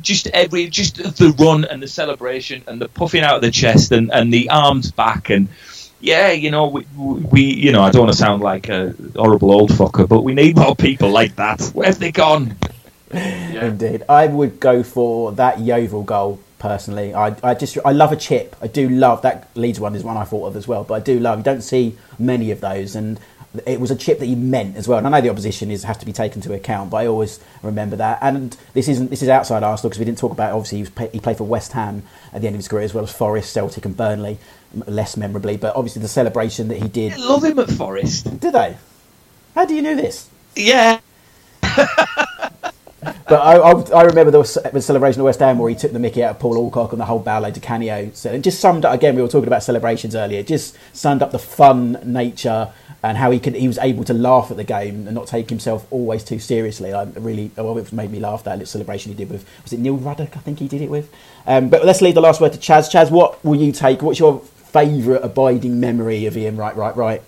just 0.00 0.28
every 0.28 0.68
just 0.68 0.96
the 0.96 1.34
run 1.38 1.64
and 1.64 1.82
the 1.82 1.88
celebration 1.88 2.62
and 2.66 2.80
the 2.80 2.88
puffing 2.88 3.22
out 3.22 3.36
of 3.36 3.42
the 3.42 3.50
chest 3.50 3.92
and, 3.92 4.10
and 4.12 4.32
the 4.32 4.50
arms 4.50 4.92
back 4.92 5.30
and 5.30 5.48
yeah, 6.00 6.32
you 6.32 6.50
know, 6.50 6.68
we, 6.68 6.86
we, 6.96 7.42
you 7.42 7.72
know, 7.72 7.82
I 7.82 7.90
don't 7.90 8.02
want 8.02 8.12
to 8.12 8.18
sound 8.18 8.42
like 8.42 8.68
a 8.68 8.94
horrible 9.14 9.52
old 9.52 9.70
fucker, 9.70 10.08
but 10.08 10.22
we 10.22 10.34
need 10.34 10.56
more 10.56 10.74
people 10.74 11.10
like 11.10 11.36
that. 11.36 11.60
Where 11.74 11.86
have 11.86 11.98
they 11.98 12.12
gone? 12.12 12.56
Yeah. 13.12 13.66
Indeed, 13.66 14.04
I 14.08 14.26
would 14.28 14.60
go 14.60 14.82
for 14.82 15.32
that 15.32 15.58
Yeovil 15.60 16.04
goal 16.04 16.40
personally. 16.58 17.12
I, 17.12 17.34
I 17.42 17.54
just 17.54 17.76
I 17.84 17.90
love 17.90 18.12
a 18.12 18.16
chip. 18.16 18.54
I 18.62 18.68
do 18.68 18.88
love 18.88 19.22
that 19.22 19.48
Leeds 19.56 19.80
one 19.80 19.96
is 19.96 20.04
one 20.04 20.16
I 20.16 20.24
thought 20.24 20.46
of 20.46 20.56
as 20.56 20.68
well. 20.68 20.84
But 20.84 20.94
I 20.94 21.00
do 21.00 21.18
love. 21.18 21.38
You 21.38 21.44
don't 21.44 21.62
see 21.62 21.96
many 22.18 22.52
of 22.52 22.60
those, 22.60 22.94
and 22.94 23.18
it 23.66 23.80
was 23.80 23.90
a 23.90 23.96
chip 23.96 24.20
that 24.20 24.26
he 24.26 24.36
meant 24.36 24.76
as 24.76 24.86
well. 24.86 24.98
And 24.98 25.06
I 25.06 25.10
know 25.10 25.20
the 25.20 25.30
opposition 25.30 25.70
is 25.70 25.82
have 25.82 25.98
to 25.98 26.06
be 26.06 26.12
taken 26.12 26.38
into 26.38 26.54
account, 26.54 26.90
but 26.90 26.98
I 26.98 27.06
always 27.06 27.40
remember 27.62 27.96
that. 27.96 28.18
And 28.22 28.56
this 28.74 28.86
isn't 28.88 29.10
this 29.10 29.22
is 29.22 29.28
outside 29.28 29.64
Arsenal 29.64 29.90
because 29.90 29.98
we 29.98 30.04
didn't 30.04 30.18
talk 30.18 30.32
about. 30.32 30.52
Obviously, 30.52 30.78
he, 30.78 30.82
was, 30.82 31.10
he 31.12 31.20
played 31.20 31.36
for 31.36 31.44
West 31.44 31.72
Ham 31.72 32.04
at 32.32 32.42
the 32.42 32.46
end 32.46 32.54
of 32.54 32.60
his 32.60 32.68
career 32.68 32.84
as 32.84 32.94
well 32.94 33.04
as 33.04 33.12
Forest, 33.12 33.52
Celtic, 33.52 33.84
and 33.84 33.96
Burnley, 33.96 34.38
less 34.74 35.16
memorably. 35.16 35.56
But 35.56 35.76
obviously, 35.76 36.02
the 36.02 36.08
celebration 36.08 36.68
that 36.68 36.78
he 36.78 36.88
did. 36.88 37.12
I 37.12 37.16
love 37.16 37.44
him 37.44 37.58
at 37.58 37.70
Forest. 37.70 38.40
Did 38.40 38.54
they? 38.54 38.76
How 39.54 39.64
do 39.64 39.74
you 39.74 39.82
know 39.82 39.94
this? 39.94 40.28
Yeah. 40.56 41.00
but 41.60 43.32
I, 43.32 43.56
I, 43.56 43.72
I, 43.72 44.02
remember 44.02 44.30
there 44.30 44.40
was 44.40 44.56
a 44.56 44.82
celebration 44.82 45.20
at 45.20 45.24
West 45.24 45.40
Ham 45.40 45.58
where 45.58 45.68
he 45.70 45.76
took 45.76 45.92
the 45.92 45.98
mickey 45.98 46.22
out 46.22 46.32
of 46.32 46.38
Paul 46.38 46.56
Alcock 46.56 46.92
and 46.92 47.00
the 47.00 47.04
whole 47.04 47.18
ballet 47.18 47.50
Di 47.50 47.60
Canio. 47.60 48.10
So 48.14 48.32
it 48.32 48.42
just 48.42 48.60
summed 48.60 48.84
up, 48.84 48.94
again, 48.94 49.16
we 49.16 49.22
were 49.22 49.28
talking 49.28 49.46
about 49.46 49.62
celebrations 49.62 50.14
earlier, 50.14 50.42
just 50.42 50.76
summed 50.92 51.22
up 51.22 51.30
the 51.30 51.38
fun 51.38 51.98
nature 52.04 52.72
and 53.02 53.16
how 53.16 53.30
he 53.30 53.40
could 53.40 53.54
he 53.54 53.66
was 53.66 53.78
able 53.78 54.04
to 54.04 54.12
laugh 54.12 54.50
at 54.50 54.58
the 54.58 54.64
game 54.64 55.06
and 55.06 55.14
not 55.14 55.26
take 55.26 55.48
himself 55.48 55.86
always 55.90 56.22
too 56.22 56.38
seriously. 56.38 56.92
I 56.92 57.04
really, 57.04 57.50
well, 57.56 57.78
it 57.78 57.92
made 57.92 58.10
me 58.10 58.20
laugh 58.20 58.44
that 58.44 58.58
little 58.58 58.66
celebration 58.66 59.12
he 59.12 59.16
did 59.16 59.30
with, 59.30 59.48
was 59.62 59.72
it 59.72 59.80
Neil 59.80 59.96
Ruddock, 59.96 60.36
I 60.36 60.40
think 60.40 60.58
he 60.58 60.68
did 60.68 60.82
it 60.82 60.90
with? 60.90 61.12
Um, 61.46 61.70
but 61.70 61.84
let's 61.84 62.02
leave 62.02 62.14
the 62.14 62.20
last 62.20 62.40
word 62.40 62.52
to 62.52 62.58
Chaz. 62.58 62.90
Chaz, 62.90 63.10
what 63.10 63.42
will 63.44 63.56
you 63.56 63.72
take? 63.72 64.02
What's 64.02 64.18
your 64.18 64.42
favourite 64.72 65.22
abiding 65.24 65.80
memory 65.80 66.26
of 66.26 66.36
Ian 66.36 66.56
Wright, 66.56 66.76
right, 66.76 66.96
right? 66.96 67.22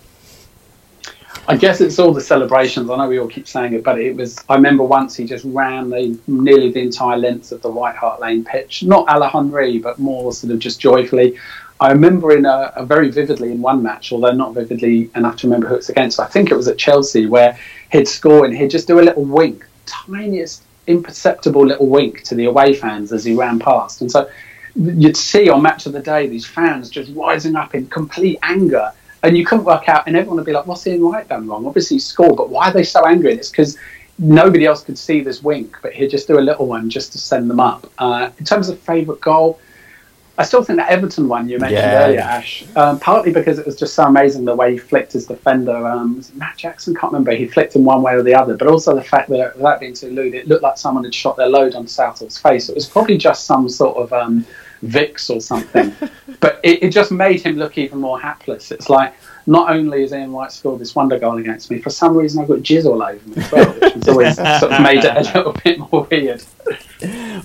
I 1.47 1.57
guess 1.57 1.81
it's 1.81 1.99
all 1.99 2.13
the 2.13 2.21
celebrations. 2.21 2.89
I 2.89 2.95
know 2.95 3.07
we 3.09 3.19
all 3.19 3.27
keep 3.27 3.47
saying 3.47 3.73
it, 3.73 3.83
but 3.83 3.99
it 3.99 4.15
was. 4.15 4.41
I 4.47 4.55
remember 4.55 4.83
once 4.83 5.15
he 5.15 5.25
just 5.25 5.43
ran 5.45 5.89
the 5.89 6.17
nearly 6.27 6.71
the 6.71 6.79
entire 6.79 7.17
length 7.17 7.51
of 7.51 7.61
the 7.61 7.69
White 7.69 7.95
Hart 7.95 8.21
Lane 8.21 8.45
pitch, 8.45 8.83
not 8.83 9.05
a 9.13 9.19
la 9.19 9.29
Henry, 9.29 9.77
but 9.77 9.99
more 9.99 10.31
sort 10.31 10.53
of 10.53 10.59
just 10.59 10.79
joyfully. 10.79 11.37
I 11.81 11.91
remember 11.91 12.31
in 12.31 12.45
a, 12.45 12.71
a, 12.77 12.85
very 12.85 13.11
vividly 13.11 13.51
in 13.51 13.61
one 13.61 13.83
match, 13.83 14.13
although 14.13 14.31
not 14.31 14.53
vividly 14.53 15.09
enough 15.15 15.35
to 15.37 15.47
remember 15.47 15.67
who 15.67 15.75
it's 15.75 15.89
against. 15.89 16.19
I 16.19 16.27
think 16.27 16.49
it 16.49 16.55
was 16.55 16.69
at 16.69 16.77
Chelsea 16.77 17.25
where 17.25 17.57
he'd 17.91 18.07
score 18.07 18.45
and 18.45 18.55
he'd 18.55 18.71
just 18.71 18.87
do 18.87 18.99
a 18.99 19.01
little 19.01 19.25
wink, 19.25 19.67
tiniest 19.85 20.63
imperceptible 20.87 21.65
little 21.65 21.87
wink 21.87 22.23
to 22.23 22.35
the 22.35 22.45
away 22.45 22.73
fans 22.73 23.11
as 23.11 23.25
he 23.25 23.35
ran 23.35 23.59
past, 23.59 23.99
and 23.99 24.09
so 24.09 24.29
you'd 24.75 25.17
see 25.17 25.49
on 25.49 25.61
Match 25.61 25.85
of 25.85 25.93
the 25.93 25.99
Day 25.99 26.27
these 26.27 26.45
fans 26.45 26.89
just 26.89 27.11
rising 27.15 27.55
up 27.55 27.75
in 27.75 27.87
complete 27.87 28.39
anger 28.43 28.91
and 29.23 29.37
you 29.37 29.45
couldn't 29.45 29.63
work 29.65 29.87
out, 29.87 30.05
and 30.05 30.17
everyone 30.17 30.37
would 30.37 30.45
be 30.45 30.51
like, 30.51 30.67
"What's 30.67 30.85
Ian 30.85 31.03
Wright 31.03 31.27
done 31.27 31.47
wrong?" 31.47 31.65
Obviously, 31.65 31.95
he 31.95 32.01
scored, 32.01 32.35
but 32.35 32.49
why 32.49 32.69
are 32.69 32.73
they 32.73 32.83
so 32.83 33.05
angry? 33.05 33.31
And 33.31 33.39
it's 33.39 33.49
because 33.49 33.77
nobody 34.19 34.65
else 34.65 34.83
could 34.83 34.97
see 34.97 35.21
this 35.21 35.41
wink, 35.41 35.77
but 35.81 35.93
he'd 35.93 36.09
just 36.09 36.27
do 36.27 36.37
a 36.37 36.41
little 36.41 36.67
one 36.67 36.89
just 36.89 37.13
to 37.13 37.17
send 37.17 37.49
them 37.49 37.59
up. 37.59 37.89
Uh, 37.97 38.29
in 38.37 38.45
terms 38.45 38.67
of 38.67 38.79
favourite 38.79 39.21
goal, 39.21 39.59
I 40.37 40.43
still 40.43 40.63
think 40.63 40.77
that 40.77 40.89
Everton 40.89 41.27
one 41.27 41.47
you 41.47 41.59
mentioned 41.59 41.79
yeah. 41.79 42.03
earlier, 42.03 42.19
Ash, 42.19 42.63
um, 42.75 42.99
partly 42.99 43.31
because 43.31 43.59
it 43.59 43.65
was 43.65 43.77
just 43.77 43.93
so 43.93 44.03
amazing 44.03 44.45
the 44.45 44.55
way 44.55 44.73
he 44.73 44.77
flicked 44.77 45.13
his 45.13 45.27
defender. 45.27 45.87
Um, 45.87 46.17
was 46.17 46.33
Matt 46.33 46.57
Jackson? 46.57 46.95
Can't 46.95 47.13
remember. 47.13 47.31
He 47.33 47.47
flicked 47.47 47.75
him 47.75 47.85
one 47.85 48.01
way 48.01 48.15
or 48.15 48.23
the 48.23 48.33
other, 48.33 48.57
but 48.57 48.67
also 48.67 48.95
the 48.95 49.03
fact 49.03 49.29
that 49.29 49.55
without 49.55 49.79
being 49.79 49.93
too 49.93 50.09
lewd, 50.09 50.33
it 50.33 50.47
looked 50.47 50.63
like 50.63 50.77
someone 50.77 51.03
had 51.03 51.13
shot 51.13 51.37
their 51.37 51.49
load 51.49 51.75
on 51.75 51.87
Southall's 51.87 52.37
face. 52.37 52.67
It 52.67 52.75
was 52.75 52.87
probably 52.87 53.17
just 53.17 53.45
some 53.45 53.69
sort 53.69 53.95
of 53.97 54.11
um, 54.11 54.45
Vicks 54.83 55.29
or 55.29 55.39
something, 55.39 55.95
but 56.39 56.59
it, 56.63 56.83
it 56.83 56.89
just 56.89 57.11
made 57.11 57.41
him 57.41 57.57
look 57.57 57.77
even 57.77 57.99
more 57.99 58.19
hapless. 58.19 58.71
It's 58.71 58.89
like 58.89 59.13
not 59.45 59.69
only 59.69 60.01
has 60.01 60.13
Ian 60.13 60.33
Wright 60.33 60.51
scored 60.51 60.79
this 60.79 60.95
wonder 60.95 61.17
goal 61.19 61.37
against 61.37 61.71
me, 61.71 61.79
for 61.79 61.89
some 61.89 62.15
reason 62.15 62.41
I've 62.41 62.47
got 62.47 62.59
jizz 62.59 62.85
all 62.85 63.01
over 63.01 63.29
me 63.29 63.35
as 63.37 63.51
well, 63.51 63.73
which 63.73 63.93
has 63.93 64.07
always 64.07 64.35
sort 64.59 64.71
of 64.71 64.81
made 64.81 65.03
it 65.03 65.15
a 65.15 65.21
little 65.37 65.53
bit 65.63 65.79
more 65.79 66.07
weird. 66.09 66.43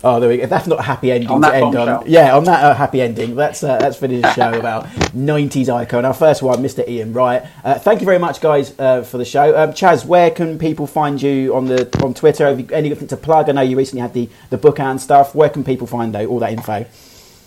Oh, 0.04 0.20
there 0.20 0.28
we 0.28 0.36
go. 0.38 0.46
That's 0.46 0.66
not 0.66 0.80
a 0.80 0.82
happy 0.82 1.10
ending 1.10 1.30
on 1.30 1.42
to 1.42 1.54
end 1.54 1.74
on. 1.74 2.04
Yeah, 2.06 2.36
on 2.36 2.44
that 2.44 2.62
uh, 2.62 2.74
happy 2.74 3.00
ending. 3.00 3.34
Let's 3.34 3.64
uh, 3.64 3.78
let's 3.80 3.96
finish 3.96 4.22
the 4.22 4.32
show 4.34 4.52
about 4.58 4.84
'90s 5.14 5.68
icon. 5.68 6.04
Our 6.04 6.14
first 6.14 6.42
one, 6.42 6.58
Mr. 6.62 6.86
Ian 6.88 7.12
Wright. 7.12 7.44
Uh, 7.64 7.78
thank 7.78 8.00
you 8.00 8.06
very 8.06 8.18
much, 8.18 8.40
guys, 8.40 8.78
uh, 8.78 9.02
for 9.02 9.18
the 9.18 9.24
show. 9.24 9.58
Um, 9.58 9.72
Chaz, 9.72 10.04
where 10.04 10.30
can 10.30 10.58
people 10.58 10.86
find 10.86 11.20
you 11.20 11.54
on 11.54 11.66
the 11.66 11.88
on 12.02 12.14
Twitter? 12.14 12.46
Have 12.46 12.60
you 12.60 12.68
anything 12.72 13.08
to 13.08 13.16
plug? 13.16 13.48
I 13.48 13.52
know 13.52 13.62
you 13.62 13.76
recently 13.76 14.02
had 14.02 14.14
the 14.14 14.28
the 14.50 14.58
book 14.58 14.78
and 14.78 15.00
stuff. 15.00 15.34
Where 15.34 15.50
can 15.50 15.64
people 15.64 15.86
find 15.86 16.14
all 16.14 16.38
that 16.38 16.52
info? 16.52 16.86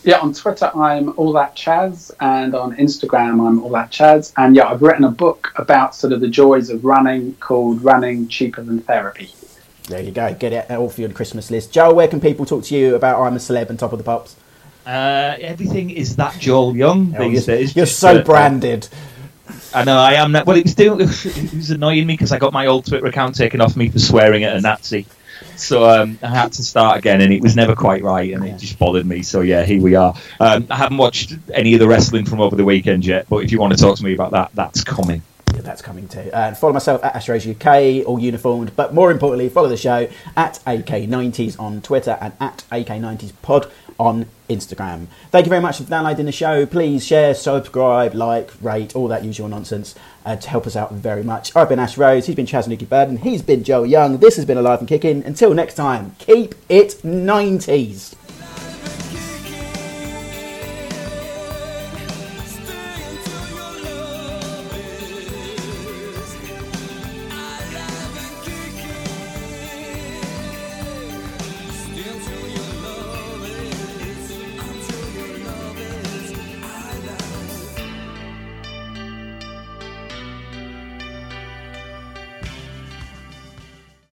Yeah, 0.04 0.20
on 0.20 0.34
Twitter 0.34 0.72
I'm 0.76 1.14
all 1.18 1.32
that 1.34 1.56
Chaz, 1.56 2.12
and 2.20 2.56
on 2.56 2.76
Instagram 2.78 3.46
I'm 3.48 3.64
all 3.64 3.70
that 3.72 3.92
Chaz. 3.92 4.34
And 4.38 4.56
yeah, 4.56 4.68
I've 4.68 4.82
written 4.82 5.04
a 5.04 5.12
book 5.12 5.54
about 5.58 5.96
sort 5.96 6.14
of 6.14 6.22
the 6.22 6.28
joys 6.28 6.70
of 6.70 6.84
running 6.84 7.36
called 7.36 7.84
Running 7.84 8.28
Cheaper 8.28 8.64
Than 8.64 8.80
Therapy. 8.82 9.32
There 9.84 10.02
you 10.02 10.12
go. 10.12 10.34
Get 10.34 10.54
it 10.54 10.72
all 10.72 10.90
for 10.90 11.02
your 11.02 11.12
Christmas 11.12 11.52
list. 11.52 11.72
Joel, 11.72 11.96
where 11.96 12.08
can 12.08 12.22
people 12.22 12.46
talk 12.46 12.64
to 12.66 12.76
you 12.76 12.96
about 12.96 13.22
I'm 13.22 13.36
a 13.36 13.40
Celeb 13.40 13.70
and 13.70 13.78
Top 13.78 13.92
of 13.92 13.98
the 13.98 14.04
Pops? 14.04 14.36
Uh, 14.86 15.36
everything 15.40 15.92
is 15.92 16.16
that 16.16 16.40
Joel 16.40 16.76
Young 16.76 17.16
oh, 17.16 17.30
these 17.30 17.46
you're, 17.48 17.58
days. 17.58 17.76
You're 17.76 17.86
so 17.86 18.18
uh, 18.18 18.24
branded. 18.24 18.88
I 19.74 19.84
know 19.84 19.98
I 19.98 20.14
am. 20.14 20.34
Well, 20.34 20.58
it 20.58 20.64
was 20.64 20.76
doing. 20.76 21.02
It 21.02 21.54
was 21.54 21.72
annoying 21.72 22.08
me 22.08 22.14
because 22.14 22.32
I 22.32 22.40
got 22.40 22.54
my 22.54 22.68
old 22.68 22.86
Twitter 22.86 23.06
account 23.06 23.36
taken 23.36 23.62
off 23.62 23.76
me 23.76 23.90
for 23.90 24.00
swearing 24.00 24.44
at 24.44 24.56
a 24.56 24.62
Nazi. 24.62 25.06
So 25.56 25.90
um, 25.90 26.18
I 26.22 26.28
had 26.28 26.54
to 26.54 26.64
start 26.64 26.98
again, 26.98 27.22
and 27.22 27.32
it 27.32 27.42
was 27.42 27.56
never 27.56 27.76
quite 27.76 28.04
right, 28.04 28.34
and 28.34 28.44
it 28.46 28.58
just 28.58 28.80
bothered 28.80 29.06
me. 29.06 29.22
So 29.22 29.42
yeah, 29.42 29.64
here 29.64 29.82
we 29.82 29.96
are. 29.96 30.14
Um, 30.40 30.68
I 30.70 30.76
haven't 30.76 30.98
watched 30.98 31.34
any 31.54 31.74
of 31.74 31.80
the 31.80 31.88
wrestling 31.88 32.26
from 32.26 32.42
over 32.42 32.56
the 32.56 32.66
weekend 32.66 33.06
yet, 33.06 33.28
but 33.30 33.44
if 33.44 33.52
you 33.52 33.60
want 33.60 33.74
to 33.74 33.80
talk 33.80 33.98
to 33.98 34.04
me 34.04 34.14
about 34.14 34.32
that, 34.32 34.52
that's 34.54 34.84
coming. 34.84 35.22
Yeah, 35.54 35.62
that's 35.62 35.82
coming 35.82 36.08
too. 36.08 36.30
And 36.34 36.58
follow 36.58 36.74
myself 36.74 37.04
at 37.04 37.14
Astros 37.14 37.50
UK, 37.50 38.08
all 38.08 38.20
uniformed. 38.20 38.76
But 38.76 38.94
more 38.94 39.12
importantly, 39.12 39.50
follow 39.50 39.68
the 39.68 39.78
show 39.78 40.08
at 40.38 40.60
AK90s 40.66 41.60
on 41.60 41.82
Twitter 41.82 42.18
and 42.22 42.34
at 42.40 42.64
AK90s 42.72 43.34
Pod 43.42 43.70
on 44.00 44.26
Instagram. 44.50 45.08
Thank 45.32 45.46
you 45.46 45.50
very 45.50 45.62
much 45.62 45.78
for 45.78 45.84
downloading 45.84 46.26
the 46.26 46.32
show. 46.32 46.66
Please 46.66 47.06
share, 47.06 47.34
subscribe, 47.34 48.14
like, 48.14 48.52
rate, 48.62 48.96
all 48.96 49.08
that 49.08 49.24
usual 49.24 49.48
nonsense 49.48 49.96
uh, 50.26 50.36
to 50.36 50.50
help 50.50 50.68
us 50.68 50.76
out 50.76 50.92
very 50.94 51.24
much. 51.24 51.56
I've 51.56 51.70
been 51.70 51.80
Ash 51.80 51.98
Rose, 51.98 52.26
he's 52.26 52.36
been 52.36 52.46
Chaz 52.46 52.68
Newkey-Burden, 52.68 53.18
he's 53.18 53.42
been 53.42 53.64
Joe 53.64 53.84
Young, 53.84 54.18
this 54.18 54.36
has 54.36 54.46
been 54.46 54.58
Alive 54.58 54.80
and 54.80 54.88
Kicking. 54.88 55.24
Until 55.24 55.54
next 55.54 55.76
time, 55.76 56.16
keep 56.20 56.56
it 56.70 57.02
90s. 57.04 58.16